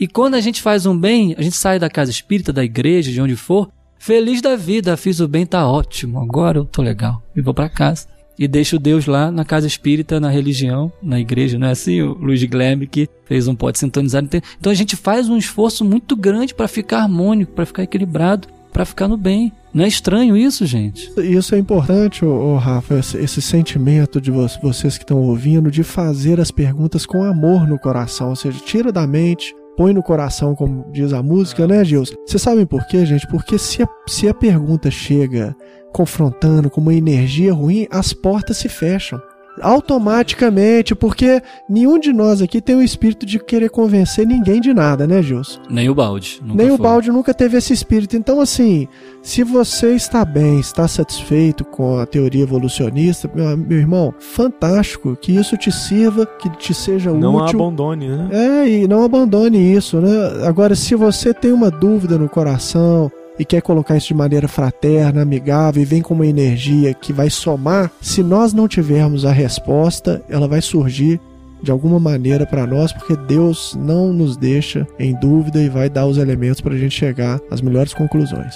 E 0.00 0.08
quando 0.08 0.34
a 0.34 0.40
gente 0.40 0.62
faz 0.62 0.86
um 0.86 0.98
bem, 0.98 1.34
a 1.36 1.42
gente 1.42 1.56
sai 1.56 1.78
da 1.78 1.90
casa 1.90 2.10
espírita, 2.10 2.52
da 2.52 2.64
igreja, 2.64 3.12
de 3.12 3.20
onde 3.20 3.36
for, 3.36 3.70
Feliz 3.98 4.42
da 4.42 4.56
vida, 4.56 4.96
fiz 4.96 5.20
o 5.20 5.28
bem, 5.28 5.46
tá 5.46 5.66
ótimo. 5.66 6.20
Agora 6.20 6.58
eu 6.58 6.64
tô 6.64 6.82
legal. 6.82 7.22
E 7.34 7.40
vou 7.40 7.54
para 7.54 7.68
casa. 7.68 8.06
E 8.38 8.48
deixo 8.48 8.78
Deus 8.78 9.06
lá 9.06 9.30
na 9.30 9.44
casa 9.44 9.66
espírita, 9.66 10.18
na 10.18 10.28
religião, 10.28 10.92
na 11.00 11.20
igreja, 11.20 11.58
não 11.58 11.68
é 11.68 11.70
assim? 11.70 12.02
O 12.02 12.14
Luiz 12.14 12.42
Gleb 12.44 12.86
que 12.88 13.08
fez 13.26 13.46
um 13.46 13.54
pote 13.54 13.78
sintonizado. 13.78 14.28
Então 14.58 14.72
a 14.72 14.74
gente 14.74 14.96
faz 14.96 15.28
um 15.28 15.36
esforço 15.36 15.84
muito 15.84 16.16
grande 16.16 16.52
para 16.52 16.66
ficar 16.66 17.02
harmônico, 17.02 17.52
para 17.52 17.64
ficar 17.64 17.84
equilibrado, 17.84 18.48
para 18.72 18.84
ficar 18.84 19.06
no 19.06 19.16
bem. 19.16 19.52
Não 19.72 19.84
é 19.84 19.88
estranho 19.88 20.36
isso, 20.36 20.66
gente? 20.66 21.12
Isso 21.16 21.54
é 21.54 21.58
importante, 21.58 22.24
Rafa, 22.60 22.98
esse, 22.98 23.16
esse, 23.18 23.40
sentimento 23.40 24.20
de 24.20 24.32
vo 24.32 24.46
vocês 24.60 24.98
que 24.98 25.04
estão 25.04 25.18
ouvindo 25.18 25.70
de 25.70 25.84
fazer 25.84 26.40
as 26.40 26.50
perguntas 26.50 27.06
com 27.06 27.22
amor 27.22 27.68
no 27.68 27.78
coração, 27.78 28.30
ou 28.30 28.36
seja, 28.36 28.58
tira 28.58 28.92
da 28.92 29.06
mente, 29.06 29.54
põe 29.76 29.92
no 29.92 30.02
coração, 30.02 30.54
como 30.54 30.86
diz 30.90 31.12
a 31.12 31.22
música, 31.22 31.66
né, 31.66 31.84
Gilson? 31.84 32.14
Vocês 32.26 32.42
sabem 32.42 32.66
por 32.66 32.86
quê, 32.86 33.04
gente? 33.04 33.26
Porque 33.28 33.58
se 33.58 33.82
a, 33.82 33.88
se 34.06 34.28
a 34.28 34.34
pergunta 34.34 34.90
chega 34.90 35.54
confrontando 35.92 36.70
com 36.70 36.80
uma 36.80 36.94
energia 36.94 37.52
ruim, 37.52 37.86
as 37.90 38.12
portas 38.12 38.56
se 38.56 38.68
fecham 38.68 39.20
automaticamente, 39.60 40.94
porque 40.94 41.42
nenhum 41.68 41.98
de 41.98 42.12
nós 42.12 42.42
aqui 42.42 42.60
tem 42.60 42.76
o 42.76 42.82
espírito 42.82 43.24
de 43.24 43.38
querer 43.38 43.70
convencer 43.70 44.26
ninguém 44.26 44.60
de 44.60 44.74
nada, 44.74 45.06
né, 45.06 45.22
Gilson? 45.22 45.60
Nem 45.70 45.88
o 45.88 45.94
balde. 45.94 46.40
Nem 46.42 46.68
foi. 46.68 46.76
o 46.76 46.78
balde 46.78 47.10
nunca 47.10 47.32
teve 47.32 47.56
esse 47.56 47.72
espírito. 47.72 48.16
Então, 48.16 48.40
assim, 48.40 48.88
se 49.22 49.42
você 49.42 49.94
está 49.94 50.24
bem, 50.24 50.58
está 50.60 50.86
satisfeito 50.88 51.64
com 51.64 51.98
a 51.98 52.06
teoria 52.06 52.42
evolucionista, 52.42 53.30
meu, 53.34 53.56
meu 53.56 53.78
irmão, 53.78 54.14
fantástico, 54.18 55.16
que 55.16 55.32
isso 55.32 55.56
te 55.56 55.70
sirva, 55.70 56.26
que 56.26 56.50
te 56.50 56.74
seja 56.74 57.12
não 57.12 57.36
útil. 57.36 57.58
Não 57.58 57.66
abandone, 57.66 58.08
né? 58.08 58.28
É, 58.32 58.68
e 58.68 58.88
não 58.88 59.04
abandone 59.04 59.58
isso, 59.58 60.00
né? 60.00 60.46
Agora, 60.46 60.74
se 60.74 60.94
você 60.94 61.32
tem 61.32 61.52
uma 61.52 61.70
dúvida 61.70 62.18
no 62.18 62.28
coração, 62.28 63.10
e 63.38 63.44
quer 63.44 63.62
colocar 63.62 63.96
isso 63.96 64.08
de 64.08 64.14
maneira 64.14 64.48
fraterna, 64.48 65.22
amigável 65.22 65.82
e 65.82 65.86
vem 65.86 66.02
com 66.02 66.14
uma 66.14 66.26
energia 66.26 66.94
que 66.94 67.12
vai 67.12 67.30
somar, 67.30 67.90
se 68.00 68.22
nós 68.22 68.52
não 68.52 68.68
tivermos 68.68 69.24
a 69.24 69.32
resposta, 69.32 70.22
ela 70.28 70.46
vai 70.46 70.60
surgir 70.60 71.20
de 71.62 71.70
alguma 71.70 71.98
maneira 71.98 72.44
para 72.46 72.66
nós, 72.66 72.92
porque 72.92 73.16
Deus 73.16 73.74
não 73.74 74.12
nos 74.12 74.36
deixa 74.36 74.86
em 74.98 75.18
dúvida 75.18 75.60
e 75.60 75.68
vai 75.68 75.88
dar 75.88 76.06
os 76.06 76.18
elementos 76.18 76.60
para 76.60 76.74
a 76.74 76.78
gente 76.78 76.94
chegar 76.94 77.40
às 77.50 77.60
melhores 77.60 77.94
conclusões. 77.94 78.54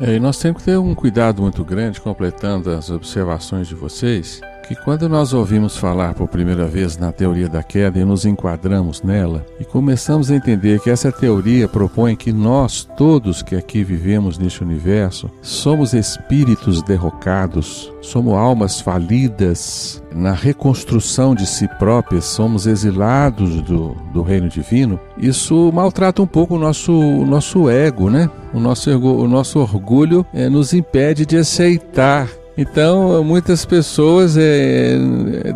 É, 0.00 0.14
e 0.14 0.20
nós 0.20 0.38
temos 0.38 0.62
que 0.62 0.70
ter 0.70 0.78
um 0.78 0.94
cuidado 0.94 1.42
muito 1.42 1.64
grande, 1.64 2.00
completando 2.00 2.70
as 2.70 2.90
observações 2.90 3.66
de 3.66 3.74
vocês, 3.74 4.40
que 4.66 4.74
quando 4.74 5.08
nós 5.08 5.32
ouvimos 5.32 5.76
falar 5.76 6.14
por 6.14 6.26
primeira 6.26 6.66
vez 6.66 6.96
na 6.96 7.12
teoria 7.12 7.48
da 7.48 7.62
queda 7.62 8.00
e 8.00 8.04
nos 8.04 8.24
enquadramos 8.24 9.00
nela 9.00 9.46
e 9.60 9.64
começamos 9.64 10.30
a 10.30 10.34
entender 10.34 10.80
que 10.80 10.90
essa 10.90 11.12
teoria 11.12 11.68
propõe 11.68 12.16
que 12.16 12.32
nós 12.32 12.88
todos 12.96 13.42
que 13.42 13.54
aqui 13.54 13.84
vivemos 13.84 14.38
neste 14.38 14.64
universo 14.64 15.30
somos 15.40 15.94
espíritos 15.94 16.82
derrocados, 16.82 17.92
somos 18.02 18.34
almas 18.34 18.80
falidas 18.80 20.02
na 20.12 20.32
reconstrução 20.32 21.34
de 21.34 21.46
si 21.46 21.68
próprias, 21.78 22.24
somos 22.24 22.66
exilados 22.66 23.62
do, 23.62 23.94
do 24.12 24.22
reino 24.22 24.48
divino, 24.48 24.98
isso 25.16 25.70
maltrata 25.72 26.22
um 26.22 26.26
pouco 26.26 26.56
o 26.56 26.58
nosso, 26.58 26.92
o 26.92 27.24
nosso 27.24 27.68
ego, 27.68 28.10
né? 28.10 28.30
O 28.52 28.58
nosso, 28.58 28.90
o 28.90 29.28
nosso 29.28 29.58
orgulho 29.58 30.24
é, 30.32 30.48
nos 30.48 30.72
impede 30.72 31.26
de 31.26 31.36
aceitar 31.36 32.28
então, 32.56 33.22
muitas 33.22 33.64
pessoas 33.64 34.36
é, 34.38 34.96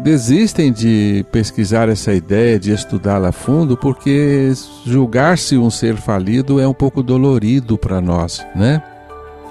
desistem 0.02 0.72
de 0.72 1.24
pesquisar 1.32 1.88
essa 1.88 2.12
ideia, 2.12 2.58
de 2.58 2.72
estudá-la 2.72 3.28
a 3.28 3.32
fundo, 3.32 3.76
porque 3.76 4.52
julgar-se 4.84 5.56
um 5.56 5.70
ser 5.70 5.96
falido 5.96 6.60
é 6.60 6.68
um 6.68 6.74
pouco 6.74 7.02
dolorido 7.02 7.78
para 7.78 8.00
nós, 8.00 8.44
né? 8.54 8.82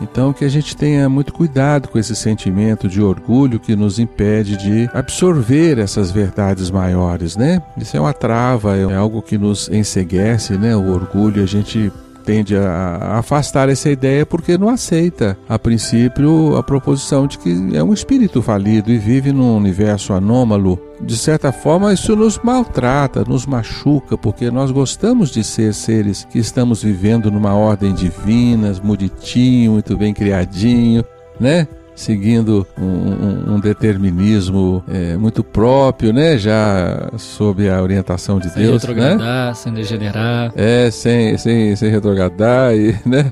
Então, 0.01 0.31
que 0.31 0.45
a 0.45 0.49
gente 0.49 0.77
tenha 0.77 1.09
muito 1.09 1.33
cuidado 1.33 1.89
com 1.89 1.99
esse 1.99 2.15
sentimento 2.15 2.87
de 2.87 3.01
orgulho 3.01 3.59
que 3.59 3.75
nos 3.75 3.99
impede 3.99 4.55
de 4.55 4.89
absorver 4.93 5.77
essas 5.77 6.09
verdades 6.09 6.71
maiores, 6.71 7.35
né? 7.35 7.61
Isso 7.77 7.97
é 7.97 7.99
uma 7.99 8.13
trava, 8.13 8.77
é 8.77 8.95
algo 8.95 9.21
que 9.21 9.37
nos 9.37 9.67
enseguece, 9.69 10.57
né? 10.57 10.75
O 10.75 10.93
orgulho, 10.93 11.43
a 11.43 11.45
gente 11.45 11.91
tende 12.29 12.55
a 12.55 13.17
afastar 13.17 13.69
essa 13.69 13.89
ideia 13.89 14.23
porque 14.23 14.55
não 14.55 14.69
aceita, 14.69 15.35
a 15.49 15.57
princípio, 15.57 16.55
a 16.55 16.61
proposição 16.61 17.25
de 17.25 17.39
que 17.39 17.75
é 17.75 17.83
um 17.83 17.91
espírito 17.91 18.39
falido 18.39 18.91
e 18.91 18.99
vive 18.99 19.31
num 19.31 19.57
universo 19.57 20.13
anômalo. 20.13 20.79
De 21.01 21.17
certa 21.17 21.51
forma, 21.51 21.91
isso 21.91 22.15
nos 22.15 22.37
maltrata, 22.37 23.23
nos 23.27 23.47
machuca, 23.47 24.15
porque 24.15 24.51
nós 24.51 24.69
gostamos 24.69 25.31
de 25.31 25.43
ser 25.43 25.73
seres 25.73 26.23
que 26.29 26.37
estamos 26.37 26.83
vivendo 26.83 27.31
numa 27.31 27.55
ordem 27.55 27.95
divina, 27.95 28.73
bonitinho, 28.73 29.71
muito 29.71 29.97
bem 29.97 30.13
criadinho, 30.13 31.03
né? 31.39 31.67
Seguindo 31.99 32.65
um, 32.77 32.85
um, 32.85 33.53
um 33.55 33.59
determinismo 33.59 34.81
é, 34.87 35.17
muito 35.17 35.43
próprio, 35.43 36.13
né? 36.13 36.37
Já 36.37 37.09
sob 37.17 37.69
a 37.69 37.81
orientação 37.81 38.39
de 38.39 38.49
sem 38.49 38.63
Deus, 38.63 38.83
né? 38.83 38.89
retrogradar, 38.89 39.47
né? 39.47 39.53
Sem 39.53 39.73
degenerar. 39.73 40.53
É, 40.55 40.89
sem, 40.89 41.37
sem, 41.37 41.75
sem 41.75 41.89
retrogradar 41.89 42.73
e, 42.73 42.95
né? 43.05 43.31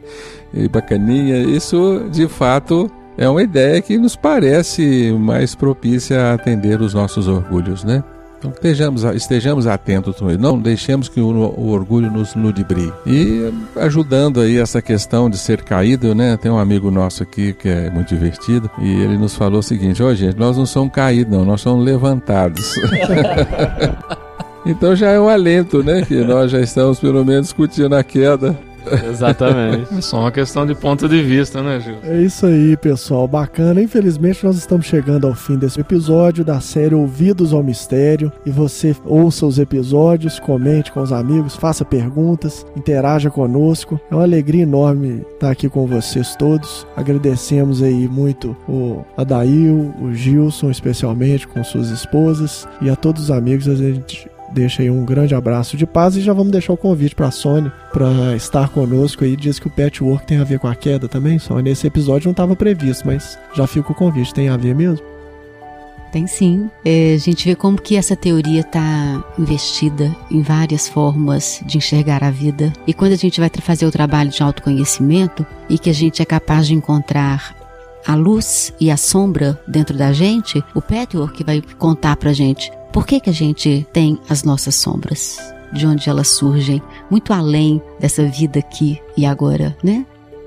E 0.54 0.68
bacaninha. 0.68 1.38
Isso, 1.38 2.08
de 2.12 2.28
fato, 2.28 2.92
é 3.18 3.28
uma 3.30 3.42
ideia 3.42 3.82
que 3.82 3.98
nos 3.98 4.16
parece 4.16 5.12
mais 5.18 5.56
propícia 5.56 6.22
a 6.24 6.34
atender 6.34 6.82
os 6.82 6.94
nossos 6.94 7.28
orgulhos, 7.28 7.86
né? 7.86 8.04
Então 8.38 8.52
estejamos, 8.52 9.04
estejamos 9.04 9.68
atentos, 9.68 10.16
não 10.40 10.60
deixemos 10.60 11.10
que 11.10 11.20
o, 11.20 11.28
o, 11.28 11.70
orgulho 11.70 12.12
nos 12.12 12.36
ludibrie. 12.36 12.94
E 13.06 13.52
ajudando 13.78 14.42
aí 14.42 14.58
essa 14.60 14.82
questão 14.82 15.30
de 15.30 15.38
ser 15.38 15.64
caído, 15.64 16.14
né? 16.14 16.38
Tem 16.38 16.52
um 16.52 16.60
amigo 16.60 16.92
nosso 16.92 17.24
aqui 17.24 17.54
que 17.54 17.68
é 17.68 17.90
muito 17.90 18.10
divertido 18.10 18.70
e 18.80 19.02
ele 19.02 19.18
nos 19.18 19.36
falou 19.36 19.60
o 19.60 19.64
seguinte: 19.64 20.04
ó, 20.04 20.08
oh, 20.08 20.16
gente, 20.16 20.38
nós 20.38 20.56
não 20.56 20.66
somos 20.66 20.94
caídos, 20.94 21.36
não, 21.36 21.44
nós 21.44 21.62
somos 21.62 21.84
levantados. 21.84 22.74
então 24.66 24.96
já 24.96 25.10
é 25.10 25.20
um 25.20 25.28
alento, 25.28 25.82
né? 25.84 26.04
Que 26.04 26.24
nós 26.24 26.52
já 26.52 26.60
estamos 26.60 27.00
pelo 27.00 27.26
menos 27.26 27.48
discutindo 27.48 27.96
a 27.96 28.04
queda. 28.04 28.56
Exatamente. 29.10 29.94
É 29.98 30.02
só 30.02 30.20
uma 30.20 30.32
questão 30.32 30.66
de 30.66 30.76
ponto 30.76 31.08
de 31.08 31.22
vista, 31.22 31.62
né, 31.62 31.80
Gil? 31.80 31.96
É 32.04 32.22
isso 32.22 32.46
aí, 32.46 32.76
pessoal. 32.78 33.28
Bacana. 33.28 33.82
Infelizmente, 33.82 34.46
nós 34.46 34.58
estamos 34.58 34.86
chegando 34.86 35.28
ao 35.28 35.34
fim 35.34 35.58
desse 35.58 35.80
episódio 35.80 36.44
da 36.44 36.60
série 36.60 36.96
Ouvidos 36.96 37.54
ao 37.54 37.64
Mistério. 37.64 38.32
E 38.46 38.52
você 38.52 38.96
ouça 39.06 39.46
os 39.46 39.60
episódios, 39.60 40.40
comente 40.40 40.92
com 40.92 41.02
os 41.02 41.12
amigos, 41.12 41.56
faça 41.56 41.84
perguntas, 41.84 42.66
interaja 42.76 43.30
conosco. 43.30 44.00
É 44.10 44.16
uma 44.16 44.24
alegria 44.24 44.64
enorme 44.64 45.26
estar 45.34 45.52
aqui 45.52 45.70
com 45.70 45.86
vocês 45.86 46.36
todos. 46.36 46.88
Agradecemos 46.96 47.82
aí 47.82 48.08
muito 48.08 48.56
o 48.68 49.04
Adail, 49.16 49.94
o 50.02 50.14
Gilson, 50.14 50.70
especialmente, 50.70 51.48
com 51.48 51.64
suas 51.64 51.90
esposas, 51.90 52.68
e 52.82 52.90
a 52.90 52.96
todos 52.96 53.24
os 53.24 53.32
amigos. 53.32 53.68
A 53.68 53.76
gente 53.76 54.30
deixa 54.52 54.82
aí 54.82 54.90
um 54.90 55.06
grande 55.06 55.36
abraço 55.36 55.78
de 55.78 55.86
paz 55.86 56.16
e 56.16 56.22
já 56.22 56.34
vamos 56.34 56.52
deixar 56.52 56.74
o 56.74 56.78
convite 56.78 57.16
para 57.16 57.28
a 57.28 57.32
Sônia 57.32 57.72
para 57.92 58.36
estar 58.36 58.70
conosco 58.70 59.24
aí. 59.24 59.36
Diz 59.36 59.60
que 59.60 59.68
o 59.68 59.72
patchwork 59.72 60.26
tem 60.26 60.40
a 60.40 60.44
ver 60.44 60.60
com 60.60 60.68
a 60.68 60.76
queda 60.76 61.08
também, 61.08 61.40
Sônia. 61.40 61.64
Nesse 61.64 61.88
episódio 61.88 62.28
não 62.28 62.32
estava 62.32 62.56
previsto, 62.56 63.06
mas 63.06 63.38
já 63.54 63.68
fica 63.68 63.92
o 63.92 63.96
convite. 63.96 64.34
Tem 64.34 64.50
a 64.50 64.58
ver 64.58 64.76
mesmo? 64.76 65.06
Tem 66.12 66.26
sim. 66.26 66.70
É, 66.86 67.14
a 67.14 67.18
gente 67.18 67.48
vê 67.48 67.56
como 67.56 67.82
que 67.82 67.96
essa 67.96 68.16
teoria 68.16 68.62
está 68.62 69.24
investida 69.38 70.16
em 70.32 70.42
várias 70.42 70.88
formas 70.88 71.62
de 71.66 71.78
enxergar 71.78 72.24
a 72.24 72.32
vida. 72.32 72.72
E 72.86 72.94
quando 72.94 73.12
a 73.12 73.18
gente 73.18 73.40
vai 73.40 73.52
fazer 73.62 73.86
o 73.86 73.92
trabalho 73.92 74.30
de 74.30 74.42
autoconhecimento 74.42 75.46
e 75.70 75.78
que 75.78 75.90
a 75.90 75.94
gente 75.94 76.22
é 76.22 76.26
capaz 76.26 76.68
de 76.68 76.74
encontrar 76.74 77.56
a 78.06 78.16
luz 78.16 78.74
e 78.80 78.90
a 78.90 78.96
sombra 78.96 79.60
dentro 79.68 79.98
da 79.98 80.14
gente, 80.14 80.64
o 80.74 80.82
patchwork 80.82 81.44
vai 81.44 81.62
contar 81.78 82.16
pra 82.16 82.32
gente 82.32 82.72
por 82.92 83.06
que, 83.06 83.20
que 83.20 83.30
a 83.30 83.34
gente 83.34 83.86
tem 83.94 84.20
as 84.30 84.44
nossas 84.44 84.76
sombras? 84.76 85.38
De 85.74 85.86
onde 85.86 86.10
elas 86.10 86.30
surgem? 86.30 86.82
Muito 87.10 87.34
além 87.34 87.82
dessa 88.00 88.26
vida 88.26 88.60
aqui 88.60 89.00
e 89.16 89.26
agora, 89.26 89.76
né? 89.84 90.06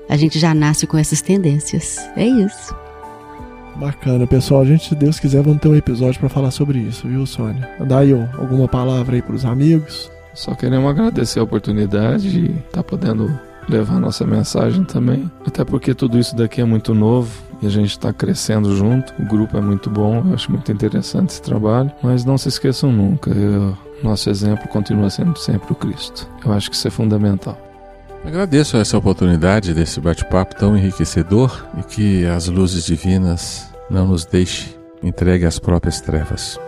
A 0.09 0.17
gente 0.17 0.39
já 0.39 0.53
nasce 0.53 0.85
com 0.85 0.97
essas 0.97 1.21
tendências. 1.21 1.97
É 2.15 2.25
isso. 2.25 2.75
Bacana, 3.75 4.27
pessoal. 4.27 4.61
A 4.61 4.65
gente, 4.65 4.89
se 4.89 4.95
Deus 4.95 5.19
quiser, 5.19 5.41
vamos 5.41 5.61
ter 5.61 5.69
um 5.69 5.75
episódio 5.75 6.19
para 6.19 6.29
falar 6.29 6.51
sobre 6.51 6.79
isso, 6.79 7.07
viu, 7.07 7.25
Sônia? 7.25 7.69
Daí, 7.87 8.11
alguma 8.37 8.67
palavra 8.67 9.15
aí 9.15 9.21
para 9.21 9.35
os 9.35 9.45
amigos? 9.45 10.11
Só 10.33 10.53
queremos 10.53 10.89
agradecer 10.89 11.39
a 11.39 11.43
oportunidade 11.43 12.29
de 12.29 12.45
estar 12.51 12.69
tá 12.71 12.83
podendo 12.83 13.31
levar 13.69 13.99
nossa 13.99 14.25
mensagem 14.25 14.83
também. 14.83 15.31
Até 15.45 15.63
porque 15.63 15.93
tudo 15.93 16.19
isso 16.19 16.35
daqui 16.35 16.61
é 16.61 16.65
muito 16.65 16.93
novo 16.93 17.50
e 17.61 17.67
a 17.67 17.69
gente 17.69 17.91
está 17.91 18.11
crescendo 18.11 18.75
junto. 18.75 19.13
O 19.19 19.25
grupo 19.25 19.57
é 19.57 19.61
muito 19.61 19.89
bom, 19.89 20.23
eu 20.27 20.33
acho 20.33 20.51
muito 20.51 20.71
interessante 20.71 21.29
esse 21.29 21.41
trabalho. 21.41 21.91
Mas 22.01 22.25
não 22.25 22.37
se 22.37 22.49
esqueçam 22.49 22.91
nunca, 22.91 23.29
eu, 23.31 23.77
nosso 24.03 24.29
exemplo 24.29 24.67
continua 24.67 25.09
sendo 25.09 25.37
sempre 25.37 25.71
o 25.71 25.75
Cristo. 25.75 26.27
Eu 26.43 26.51
acho 26.53 26.69
que 26.69 26.75
isso 26.75 26.87
é 26.87 26.91
fundamental. 26.91 27.57
Agradeço 28.25 28.77
essa 28.77 28.97
oportunidade 28.97 29.73
desse 29.73 29.99
bate-papo 29.99 30.55
tão 30.55 30.77
enriquecedor 30.77 31.65
e 31.79 31.83
que 31.83 32.25
as 32.25 32.47
luzes 32.47 32.85
divinas 32.85 33.67
não 33.89 34.07
nos 34.07 34.25
deixem 34.25 34.75
entregue 35.01 35.45
às 35.45 35.57
próprias 35.57 35.99
trevas. 36.01 36.59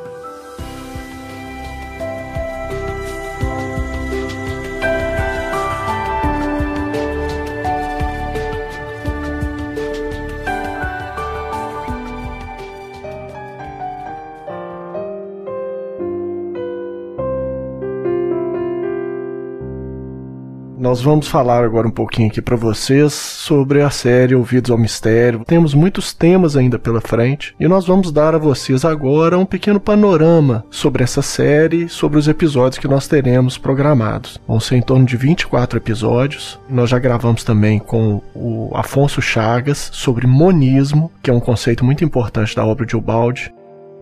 Nós 20.94 21.02
vamos 21.02 21.28
falar 21.28 21.64
agora 21.64 21.88
um 21.88 21.92
pouquinho 21.92 22.28
aqui 22.28 22.40
para 22.40 22.56
vocês 22.56 23.14
sobre 23.14 23.82
a 23.82 23.90
série 23.90 24.36
Ouvidos 24.36 24.70
ao 24.70 24.78
Mistério. 24.78 25.44
Temos 25.44 25.74
muitos 25.74 26.14
temas 26.14 26.56
ainda 26.56 26.78
pela 26.78 27.02
frente 27.02 27.56
e 27.60 27.68
nós 27.68 27.88
vamos 27.88 28.12
dar 28.12 28.36
a 28.36 28.38
vocês 28.38 28.86
agora 28.86 29.36
um 29.36 29.44
pequeno 29.44 29.80
panorama 29.80 30.64
sobre 30.70 31.04
essa 31.04 31.24
série, 31.24 31.90
sobre 31.90 32.20
os 32.20 32.28
episódios 32.28 32.78
que 32.78 32.88
nós 32.88 33.08
teremos 33.08 33.58
programados. 33.58 34.40
Vão 34.48 34.60
ser 34.60 34.76
em 34.76 34.84
torno 34.84 35.04
de 35.04 35.18
24 35.18 35.80
episódios. 35.80 36.60
Nós 36.70 36.92
já 36.92 37.00
gravamos 37.00 37.44
também 37.44 37.80
com 37.80 38.22
o 38.36 38.70
Afonso 38.76 39.20
Chagas 39.20 39.90
sobre 39.92 40.28
monismo, 40.28 41.12
que 41.24 41.32
é 41.32 41.34
um 41.34 41.40
conceito 41.40 41.84
muito 41.84 42.06
importante 42.06 42.56
da 42.56 42.64
obra 42.64 42.86
de 42.86 42.96
Ubaldi. 42.96 43.52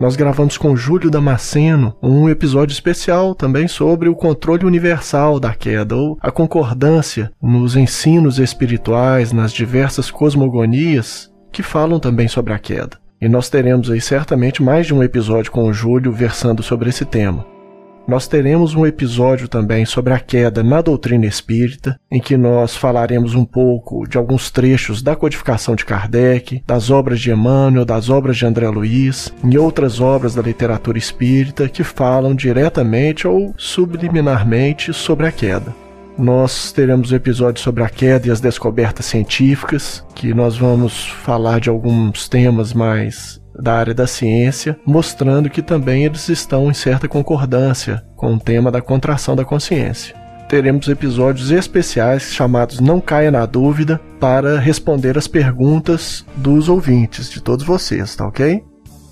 Nós 0.02 0.15
gravamos 0.15 0.57
com 0.57 0.76
Júlio 0.76 1.11
Damasceno 1.11 1.95
um 2.02 2.28
episódio 2.28 2.73
especial 2.73 3.36
também 3.36 3.68
sobre 3.68 4.10
o 4.10 4.15
controle 4.15 4.65
universal 4.65 5.40
da 5.40 5.53
queda, 5.53 5.95
ou 5.95 6.18
a 6.19 6.32
concordância 6.32 7.32
nos 7.40 7.76
ensinos 7.76 8.40
espirituais, 8.40 9.32
nas 9.32 9.53
diversas 9.53 10.10
cosmogonias 10.10 11.32
que 11.52 11.61
falam 11.61 11.99
também 11.99 12.28
sobre 12.28 12.52
a 12.52 12.57
queda. 12.57 12.98
E 13.22 13.30
nós 13.30 13.48
teremos 13.48 13.91
aí 13.91 14.02
certamente 14.02 14.64
mais 14.64 14.88
de 14.88 14.94
um 14.95 15.03
episódio 15.03 15.52
com 15.52 15.65
o 15.65 15.73
Júlio 15.73 16.11
versando 16.11 16.64
sobre 16.64 16.90
esse 16.90 17.06
tema 17.06 17.45
nós 18.07 18.28
teremos 18.28 18.76
um 18.76 18.86
episódio 18.86 19.48
também 19.48 19.86
sobre 19.86 20.14
a 20.14 20.19
queda 20.19 20.64
na 20.64 20.82
doutrina 20.82 21.26
espírita, 21.26 21.99
em 22.11 22.19
que 22.19 22.36
nós 22.36 22.76
falaremos 22.76 23.36
um 23.36 23.45
pouco 23.45 24.07
de 24.07 24.18
alguns 24.18 24.49
trechos 24.52 25.02
da 25.02 25.15
codificação 25.15 25.76
de 25.76 25.86
Kardec, 25.86 26.64
das 26.65 26.90
obras 26.90 27.19
de 27.19 27.32
Emmanuel, 27.32 27.86
das 27.86 28.10
obras 28.10 28.38
de 28.38 28.45
André 28.45 28.68
Luiz 28.69 29.34
e 29.49 29.57
outras 29.57 29.99
obras 29.99 30.36
da 30.36 30.41
literatura 30.41 30.98
espírita 30.98 31.69
que 31.69 31.84
falam 31.84 32.36
diretamente 32.36 33.28
ou 33.28 33.53
subliminarmente 33.57 34.94
sobre 34.94 35.28
a 35.28 35.32
queda. 35.32 35.73
Nós 36.18 36.72
teremos 36.72 37.11
um 37.11 37.15
episódio 37.15 37.61
sobre 37.61 37.84
a 37.84 37.90
queda 37.90 38.28
e 38.28 38.32
as 38.32 38.41
descobertas 38.41 39.06
científicas, 39.06 40.06
que 40.14 40.34
nós 40.34 40.57
vamos 40.57 41.07
falar 41.07 41.60
de 41.60 41.69
alguns 41.69 42.28
temas 42.28 42.73
mais 42.73 43.40
da 43.62 43.74
área 43.74 43.94
da 43.94 44.08
ciência, 44.08 44.78
mostrando 44.86 45.50
que 45.50 45.62
também 45.62 46.06
eles 46.06 46.28
estão 46.30 46.70
em 46.70 46.74
certa 46.74 47.08
concordância 47.08 48.04
com 48.16 48.34
o 48.34 48.40
tema 48.40 48.72
da 48.72 48.82
contração 48.82 49.36
da 49.36 49.46
consciência. 49.46 50.16
Teremos 50.50 50.90
episódios 50.90 51.50
especiais 51.50 52.24
chamados 52.24 52.82
Não 52.82 53.00
Caia 53.00 53.32
na 53.32 53.46
Dúvida 53.46 54.02
para 54.20 54.60
responder 54.60 55.18
as 55.18 55.26
perguntas 55.26 56.26
dos 56.36 56.68
ouvintes, 56.68 57.30
de 57.30 57.42
todos 57.42 57.66
vocês, 57.66 58.16
tá 58.16 58.28
ok? 58.28 58.62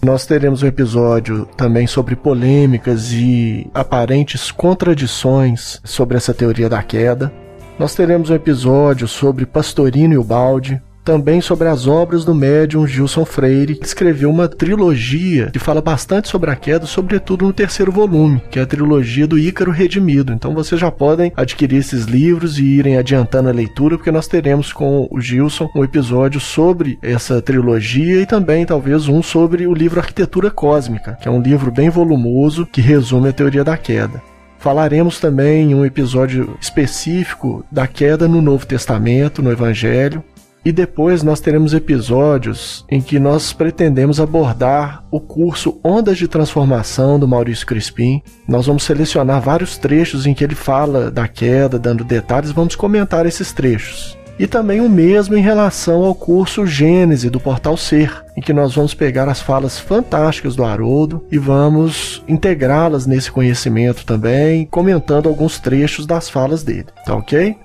Nós 0.03 0.25
teremos 0.25 0.63
um 0.63 0.67
episódio 0.67 1.45
também 1.57 1.85
sobre 1.85 2.15
polêmicas 2.15 3.11
e 3.11 3.69
aparentes 3.73 4.49
contradições 4.49 5.79
sobre 5.83 6.17
essa 6.17 6.33
teoria 6.33 6.69
da 6.69 6.81
queda. 6.81 7.31
Nós 7.77 7.95
teremos 7.95 8.29
um 8.29 8.35
episódio 8.35 9.07
sobre 9.07 9.45
Pastorino 9.45 10.13
e 10.13 10.17
o 10.17 10.23
Balde, 10.23 10.81
também 11.03 11.41
sobre 11.41 11.67
as 11.67 11.87
obras 11.87 12.23
do 12.23 12.35
médium 12.35 12.85
Gilson 12.85 13.25
Freire, 13.25 13.75
que 13.75 13.85
escreveu 13.85 14.29
uma 14.29 14.47
trilogia 14.47 15.49
que 15.51 15.59
fala 15.59 15.81
bastante 15.81 16.27
sobre 16.27 16.51
a 16.51 16.55
queda, 16.55 16.85
sobretudo 16.85 17.45
no 17.45 17.53
terceiro 17.53 17.91
volume, 17.91 18.41
que 18.51 18.59
é 18.59 18.61
a 18.61 18.65
trilogia 18.65 19.27
do 19.27 19.37
Ícaro 19.37 19.71
Redimido. 19.71 20.33
Então 20.33 20.53
vocês 20.53 20.79
já 20.79 20.91
podem 20.91 21.31
adquirir 21.35 21.77
esses 21.77 22.05
livros 22.05 22.59
e 22.59 22.63
irem 22.63 22.97
adiantando 22.97 23.49
a 23.49 23.53
leitura, 23.53 23.97
porque 23.97 24.11
nós 24.11 24.27
teremos 24.27 24.71
com 24.71 25.07
o 25.09 25.19
Gilson 25.19 25.69
um 25.75 25.83
episódio 25.83 26.39
sobre 26.39 26.97
essa 27.01 27.41
trilogia 27.41 28.21
e 28.21 28.25
também 28.25 28.65
talvez 28.65 29.07
um 29.07 29.23
sobre 29.23 29.67
o 29.67 29.73
livro 29.73 29.99
Arquitetura 29.99 30.51
Cósmica, 30.51 31.17
que 31.21 31.27
é 31.27 31.31
um 31.31 31.41
livro 31.41 31.71
bem 31.71 31.89
volumoso 31.89 32.65
que 32.65 32.81
resume 32.81 33.29
a 33.29 33.33
teoria 33.33 33.63
da 33.63 33.77
queda. 33.77 34.21
Falaremos 34.59 35.21
também 35.21 35.71
em 35.71 35.75
um 35.75 35.85
episódio 35.85 36.57
específico 36.59 37.65
da 37.71 37.87
queda 37.87 38.27
no 38.27 38.41
Novo 38.41 38.65
Testamento, 38.65 39.41
no 39.41 39.51
Evangelho, 39.51 40.21
e 40.63 40.71
depois 40.71 41.23
nós 41.23 41.39
teremos 41.39 41.73
episódios 41.73 42.85
em 42.89 43.01
que 43.01 43.19
nós 43.19 43.53
pretendemos 43.53 44.19
abordar 44.19 45.03
o 45.09 45.19
curso 45.19 45.79
Ondas 45.83 46.17
de 46.17 46.27
Transformação 46.27 47.17
do 47.17 47.27
Maurício 47.27 47.65
Crispim. 47.65 48.21
Nós 48.47 48.65
vamos 48.65 48.83
selecionar 48.83 49.41
vários 49.41 49.77
trechos 49.77 50.25
em 50.25 50.33
que 50.33 50.43
ele 50.43 50.55
fala 50.55 51.09
da 51.09 51.27
queda, 51.27 51.79
dando 51.79 52.03
detalhes, 52.03 52.51
vamos 52.51 52.75
comentar 52.75 53.25
esses 53.25 53.53
trechos. 53.53 54.17
E 54.37 54.47
também 54.47 54.79
o 54.79 54.87
mesmo 54.87 55.35
em 55.35 55.41
relação 55.41 56.05
ao 56.05 56.15
curso 56.15 56.65
Gênese 56.65 57.29
do 57.29 57.41
Portal 57.41 57.75
Ser, 57.75 58.23
em 58.37 58.41
que 58.41 58.53
nós 58.53 58.73
vamos 58.73 58.93
pegar 58.93 59.27
as 59.27 59.41
falas 59.41 59.77
fantásticas 59.77 60.55
do 60.55 60.63
Haroldo 60.63 61.25
e 61.29 61.37
vamos 61.37 62.23
integrá-las 62.25 63.05
nesse 63.05 63.29
conhecimento 63.29 64.05
também, 64.05 64.65
comentando 64.65 65.27
alguns 65.27 65.59
trechos 65.59 66.05
das 66.05 66.29
falas 66.29 66.63
dele. 66.63 66.85
Tá 67.05 67.15
ok? 67.15 67.57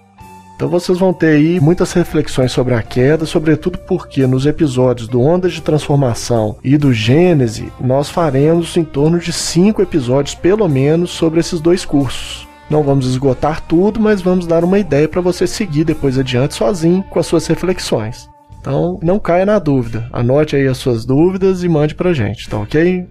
Então 0.55 0.69
vocês 0.69 0.99
vão 0.99 1.13
ter 1.13 1.37
aí 1.37 1.61
muitas 1.61 1.93
reflexões 1.93 2.53
sobre 2.53 2.75
a 2.75 2.83
queda, 2.83 3.27
sobretudo 3.27 3.79
porque 3.79 4.27
nos 4.27 4.47
episódios 4.47 5.09
do 5.09 5.21
Ondas 5.21 5.53
de 5.53 5.61
Transformação 5.61 6.57
e 6.63 6.77
do 6.77 6.93
Gênese, 6.93 7.73
nós 7.81 8.09
faremos 8.09 8.77
em 8.77 8.85
torno 8.85 9.19
de 9.19 9.33
cinco 9.33 9.83
episódios, 9.83 10.35
pelo 10.35 10.69
menos, 10.69 11.11
sobre 11.11 11.41
esses 11.41 11.61
dois 11.61 11.85
cursos. 11.85 12.47
Não 12.71 12.83
vamos 12.83 13.07
esgotar 13.07 13.63
tudo, 13.63 14.01
mas 14.01 14.23
vamos 14.23 14.47
dar 14.47 14.65
uma 14.65 14.79
ideia 14.79 15.09
para 15.09 15.21
você 15.21 15.47
seguir 15.47 15.85
depois 15.85 16.19
adiante 16.19 16.55
sozinho 16.55 17.03
com 17.11 17.19
as 17.19 17.27
suas 17.27 17.47
reflexões. 17.47 18.29
Então, 18.61 18.99
não 19.03 19.19
caia 19.19 19.45
na 19.45 19.59
dúvida. 19.59 20.09
Anote 20.11 20.57
aí 20.57 20.67
as 20.67 20.79
suas 20.79 21.05
dúvidas 21.05 21.63
e 21.63 21.69
mande 21.69 21.95
pra 21.95 22.15
gente, 22.15 22.49
tá 22.49 22.59
ok? 22.59 23.07